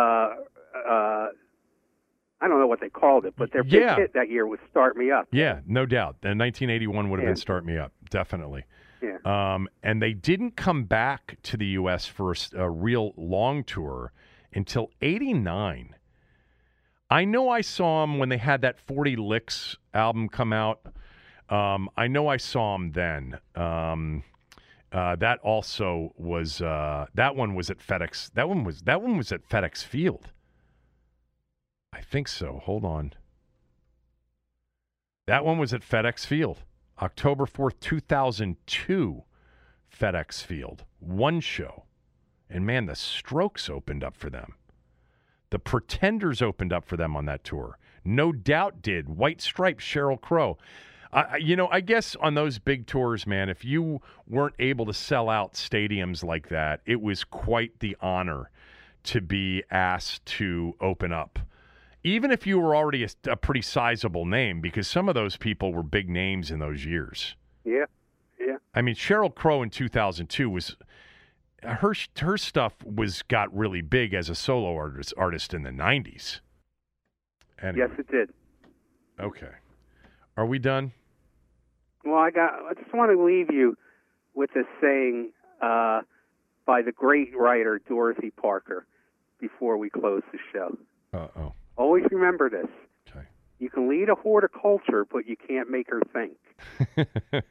uh, 0.87 1.27
I 2.41 2.47
don't 2.47 2.59
know 2.59 2.67
what 2.67 2.81
they 2.81 2.89
called 2.89 3.25
it, 3.25 3.33
but 3.37 3.51
their 3.51 3.63
big 3.63 3.73
Yeah. 3.73 3.95
hit 3.95 4.13
that 4.13 4.29
year 4.29 4.45
was 4.45 4.59
Start 4.69 4.97
Me 4.97 5.09
Up. 5.11 5.27
yeah, 5.31 5.61
no 5.65 5.85
doubt. 5.85 6.17
The 6.21 6.35
1981 6.35 7.09
would 7.09 7.19
have 7.19 7.23
Yeah. 7.25 7.29
been 7.31 7.35
"Start 7.37 7.65
Me 7.65 7.77
Up," 7.77 7.91
definitely. 8.09 8.65
Yeah. 9.01 9.17
Um, 9.25 9.67
and 9.83 10.01
they 10.01 10.13
didn't 10.13 10.55
come 10.55 10.83
back 10.83 11.37
to 11.43 11.57
the 11.57 11.65
U.S. 11.67 12.05
for 12.07 12.33
a 12.55 12.69
real 12.69 13.13
long 13.17 13.63
tour 13.63 14.11
until 14.53 14.91
'89. 15.01 15.95
I 17.09 17.23
know 17.25 17.49
I 17.49 17.61
saw 17.61 18.01
them 18.01 18.17
when 18.17 18.29
they 18.29 18.37
had 18.37 18.61
that 18.61 18.79
40 18.79 19.15
Licks 19.15 19.77
album 19.93 20.27
come 20.27 20.51
out. 20.51 20.81
Um, 21.49 21.89
I 21.95 22.07
know 22.07 22.27
I 22.27 22.37
saw 22.37 22.75
him 22.75 22.91
then. 22.91 23.39
Um, 23.55 24.23
uh, 24.91 25.15
that 25.17 25.39
also 25.39 26.13
was 26.17 26.61
uh, 26.61 27.05
that 27.13 27.35
one 27.35 27.53
was 27.55 27.69
at 27.69 27.79
FedEx. 27.79 28.31
That 28.33 28.47
one 28.47 28.63
was 28.63 28.81
that 28.81 29.01
one 29.01 29.17
was 29.17 29.31
at 29.31 29.47
FedEx 29.47 29.83
Field. 29.83 30.31
I 31.91 32.01
think 32.01 32.27
so. 32.27 32.61
Hold 32.63 32.85
on. 32.85 33.13
That 35.27 35.43
one 35.43 35.57
was 35.57 35.73
at 35.73 35.81
FedEx 35.81 36.25
Field, 36.25 36.63
October 37.01 37.45
4th, 37.45 37.79
2002. 37.79 39.23
FedEx 39.91 40.43
Field. 40.43 40.83
One 40.99 41.39
show. 41.39 41.85
And 42.49 42.65
man, 42.65 42.85
the 42.85 42.95
strokes 42.95 43.69
opened 43.69 44.03
up 44.03 44.15
for 44.15 44.29
them. 44.29 44.55
The 45.49 45.59
Pretenders 45.59 46.41
opened 46.41 46.73
up 46.73 46.85
for 46.85 46.97
them 46.97 47.15
on 47.15 47.25
that 47.25 47.43
tour. 47.43 47.77
No 48.03 48.31
doubt 48.31 48.81
did. 48.81 49.09
White 49.09 49.41
Stripes, 49.41 49.83
Sheryl 49.83 50.19
Crow. 50.19 50.57
I, 51.13 51.37
you 51.37 51.55
know, 51.55 51.67
I 51.71 51.81
guess 51.81 52.15
on 52.17 52.33
those 52.33 52.59
big 52.59 52.87
tours, 52.87 53.25
man, 53.25 53.49
if 53.49 53.63
you 53.63 54.01
weren't 54.27 54.55
able 54.59 54.85
to 54.85 54.93
sell 54.93 55.29
out 55.29 55.53
stadiums 55.53 56.23
like 56.23 56.49
that, 56.49 56.81
it 56.85 57.01
was 57.01 57.23
quite 57.23 57.79
the 57.79 57.95
honor 58.01 58.49
to 59.03 59.21
be 59.21 59.63
asked 59.71 60.25
to 60.25 60.75
open 60.81 61.13
up. 61.13 61.39
Even 62.03 62.31
if 62.31 62.45
you 62.45 62.59
were 62.59 62.75
already 62.75 63.03
a, 63.03 63.09
a 63.27 63.35
pretty 63.35 63.61
sizable 63.61 64.25
name, 64.25 64.61
because 64.61 64.87
some 64.87 65.09
of 65.09 65.15
those 65.15 65.37
people 65.37 65.73
were 65.73 65.83
big 65.83 66.09
names 66.09 66.51
in 66.51 66.59
those 66.59 66.85
years. 66.85 67.35
Yeah, 67.63 67.85
yeah. 68.39 68.57
I 68.73 68.81
mean, 68.81 68.95
Sheryl 68.95 69.33
Crow 69.33 69.63
in 69.63 69.69
2002 69.69 70.49
was 70.49 70.75
her 71.63 71.93
her 72.19 72.37
stuff 72.37 72.73
was 72.83 73.23
got 73.23 73.55
really 73.55 73.81
big 73.81 74.13
as 74.13 74.29
a 74.29 74.35
solo 74.35 74.75
artist 74.75 75.13
artist 75.17 75.53
in 75.53 75.63
the 75.63 75.71
90s. 75.71 76.41
Anyway. 77.61 77.87
Yes, 77.87 77.99
it 77.99 78.11
did. 78.11 78.29
Okay. 79.19 79.51
Are 80.37 80.45
we 80.45 80.59
done? 80.59 80.91
Well, 82.03 82.19
I 82.19 82.31
got. 82.31 82.53
I 82.69 82.73
just 82.73 82.93
want 82.93 83.11
to 83.11 83.23
leave 83.23 83.51
you 83.51 83.77
with 84.33 84.51
this 84.53 84.65
saying 84.81 85.31
uh, 85.61 86.01
by 86.65 86.81
the 86.81 86.91
great 86.91 87.35
writer 87.35 87.81
Dorothy 87.87 88.31
Parker 88.31 88.85
before 89.39 89.77
we 89.77 89.89
close 89.89 90.21
the 90.31 90.39
show. 90.51 90.77
Uh 91.13 91.27
oh. 91.39 91.53
Always 91.77 92.03
remember 92.11 92.49
this. 92.49 92.67
Okay. 93.09 93.25
You 93.59 93.69
can 93.69 93.89
lead 93.89 94.09
a 94.09 94.15
horticulture, 94.15 95.05
but 95.09 95.25
you 95.27 95.35
can't 95.35 95.69
make 95.69 95.89
her 95.89 96.01
think. 96.13 96.37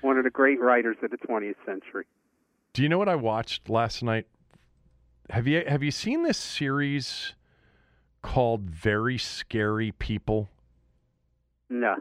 One 0.00 0.18
of 0.18 0.24
the 0.24 0.30
great 0.30 0.60
writers 0.60 0.96
of 1.02 1.10
the 1.10 1.16
20th 1.16 1.56
century. 1.66 2.04
Do 2.72 2.82
you 2.82 2.88
know 2.88 2.98
what 2.98 3.08
I 3.08 3.16
watched 3.16 3.68
last 3.68 4.02
night? 4.02 4.26
Have 5.30 5.46
you 5.46 5.64
have 5.66 5.82
you 5.82 5.90
seen 5.90 6.22
this 6.22 6.38
series 6.38 7.34
called 8.22 8.70
Very 8.70 9.18
Scary 9.18 9.92
People? 9.92 10.48
No. 11.70 11.96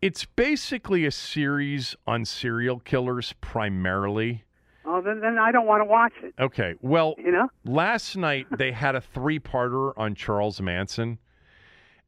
It's 0.00 0.24
basically 0.24 1.04
a 1.06 1.10
series 1.10 1.96
on 2.06 2.24
serial 2.24 2.78
killers 2.78 3.34
primarily. 3.40 4.44
Oh, 4.84 5.02
then, 5.02 5.20
then 5.20 5.38
I 5.38 5.52
don't 5.52 5.66
want 5.66 5.80
to 5.80 5.84
watch 5.84 6.12
it. 6.22 6.34
Okay. 6.40 6.74
Well, 6.80 7.14
you 7.18 7.32
know, 7.32 7.48
last 7.64 8.16
night 8.16 8.46
they 8.58 8.72
had 8.72 8.94
a 8.94 9.00
three-parter 9.00 9.92
on 9.96 10.14
Charles 10.14 10.60
Manson, 10.60 11.18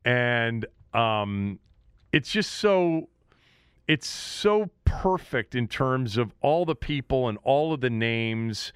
and 0.05 0.65
um, 0.95 1.59
it's 2.13 2.31
just 2.31 2.53
so 2.53 3.09
it's 3.87 4.07
so 4.07 4.71
perfect 4.85 5.57
in 5.57 5.67
terms 5.67 6.17
of 6.17 6.33
all 6.41 6.65
the 6.65 6.77
people 6.77 7.29
and 7.29 7.39
all 7.43 7.73
of 7.73 7.81
the 7.81 7.91
names, 7.91 8.73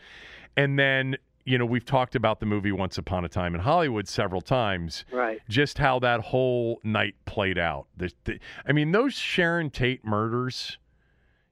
and 0.57 0.79
then 0.79 1.17
you 1.45 1.59
know 1.59 1.67
we've 1.67 1.85
talked 1.85 2.15
about 2.15 2.41
the 2.41 2.47
movie 2.47 2.73
Once 2.73 2.99
Upon 2.99 3.25
a 3.25 3.29
Time 3.29 3.55
in 3.55 3.61
Hollywood 3.61 4.09
several 4.09 4.41
times. 4.41 5.05
Right. 5.13 5.41
Just 5.49 5.79
how 5.79 5.99
that 6.01 6.21
whole 6.21 6.81
night 6.85 7.15
played 7.27 7.59
out. 7.59 7.87
The, 7.97 8.13
the, 8.25 8.39
I 8.67 8.73
mean, 8.73 8.93
those 8.93 9.15
Sharon 9.15 9.71
Tate 9.71 10.05
murders. 10.05 10.79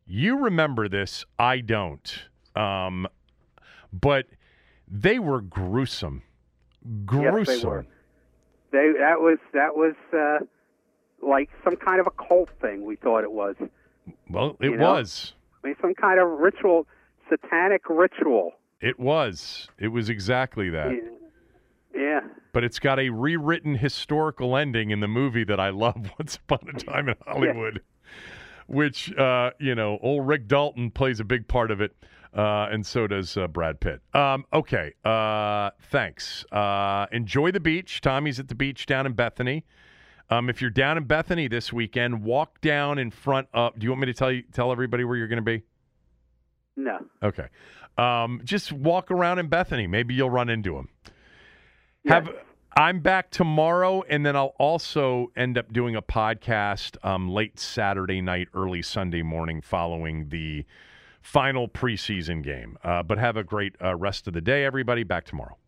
You 0.06 0.39
remember 0.39 0.89
this? 0.89 1.24
I 1.39 1.60
don't. 1.60 2.28
Um, 2.56 3.06
but 3.93 4.27
they 4.89 5.19
were 5.19 5.40
gruesome, 5.40 6.23
gruesome. 7.06 7.55
Yes, 7.55 7.62
they 7.62 7.69
were. 7.69 7.86
They 8.73 8.93
that 8.98 9.20
was 9.20 9.39
that 9.52 9.77
was 9.77 9.94
uh, 10.12 10.44
like 11.27 11.51
some 11.64 11.77
kind 11.77 12.01
of 12.01 12.06
a 12.06 12.10
cult 12.10 12.48
thing. 12.60 12.85
We 12.85 12.97
thought 12.97 13.23
it 13.23 13.32
was. 13.32 13.55
Well, 14.28 14.56
it 14.60 14.70
You 14.70 14.77
know? 14.77 14.93
was. 14.93 15.35
I 15.62 15.69
mean, 15.69 15.77
some 15.81 15.94
kind 15.94 16.19
of 16.19 16.28
ritual, 16.28 16.86
satanic 17.28 17.82
ritual. 17.89 18.52
It 18.83 18.99
was. 18.99 19.69
It 19.79 19.89
was 19.89 20.09
exactly 20.09 20.69
that. 20.71 20.93
Yeah. 21.95 22.21
But 22.53 22.65
it's 22.65 22.81
got 22.81 22.99
a 22.99 23.11
rewritten 23.11 23.77
historical 23.77 24.57
ending 24.57 24.91
in 24.91 24.99
the 24.99 25.09
movie 25.09 25.45
that 25.45 25.61
I 25.61 25.71
love, 25.71 26.11
Once 26.19 26.37
Upon 26.37 26.69
a 26.69 26.79
Time 26.79 27.09
in 27.09 27.15
Hollywood, 27.25 27.81
which, 28.67 29.17
uh, 29.17 29.53
you 29.61 29.77
know, 29.77 29.99
old 30.03 30.27
Rick 30.27 30.49
Dalton 30.49 30.91
plays 30.91 31.21
a 31.21 31.25
big 31.25 31.47
part 31.47 31.71
of 31.71 31.81
it, 31.81 31.95
uh, 32.37 32.69
and 32.73 32.85
so 32.85 33.07
does 33.07 33.37
uh, 33.37 33.47
Brad 33.47 33.79
Pitt. 33.79 34.01
Um, 34.15 34.45
okay, 34.53 34.93
uh, 35.05 35.71
thanks. 35.91 36.45
Uh, 36.51 37.07
enjoy 37.13 37.53
the 37.53 37.61
beach. 37.61 38.01
Tommy's 38.01 38.41
at 38.41 38.49
the 38.49 38.55
beach 38.57 38.87
down 38.87 39.07
in 39.07 39.13
Bethany. 39.13 39.65
Um, 40.29 40.49
if 40.51 40.61
you're 40.61 40.71
down 40.71 40.97
in 40.97 41.05
Bethany 41.05 41.47
this 41.47 41.73
weekend, 41.73 42.25
walk 42.25 42.61
down 42.61 42.99
in 42.99 43.11
front 43.11 43.49
of. 43.55 43.79
Do 43.79 43.85
you 43.85 43.91
want 43.91 44.01
me 44.01 44.07
to 44.07 44.15
tell 44.15 44.33
you 44.33 44.43
tell 44.53 44.73
everybody 44.73 45.05
where 45.05 45.17
you're 45.17 45.29
going 45.29 45.37
to 45.37 45.43
be? 45.43 45.63
No. 46.77 46.99
Okay. 47.23 47.49
Um, 47.98 48.40
just 48.44 48.73
walk 48.73 49.10
around 49.10 49.39
in 49.39 49.48
Bethany. 49.48 49.86
Maybe 49.86 50.14
you'll 50.14 50.31
run 50.31 50.48
into 50.48 50.77
him. 50.77 50.89
Have 52.06 52.31
I'm 52.74 53.01
back 53.01 53.31
tomorrow, 53.31 54.02
and 54.09 54.24
then 54.24 54.35
I'll 54.35 54.55
also 54.59 55.31
end 55.36 55.59
up 55.59 55.73
doing 55.73 55.94
a 55.94 56.01
podcast 56.01 56.97
um, 57.05 57.28
late 57.28 57.60
Saturday 57.60 58.23
night, 58.23 58.48
early 58.55 58.81
Sunday 58.81 59.23
morning, 59.23 59.60
following 59.60 60.31
the 60.31 60.64
final 61.20 61.69
preseason 61.69 62.43
game. 62.43 62.78
Uh, 62.82 63.02
but 63.02 63.19
have 63.19 63.36
a 63.36 63.44
great 63.44 63.77
uh, 63.82 63.94
rest 63.94 64.27
of 64.27 64.32
the 64.32 64.40
day, 64.40 64.64
everybody. 64.64 65.05
Back 65.05 65.27
tomorrow. 65.27 65.59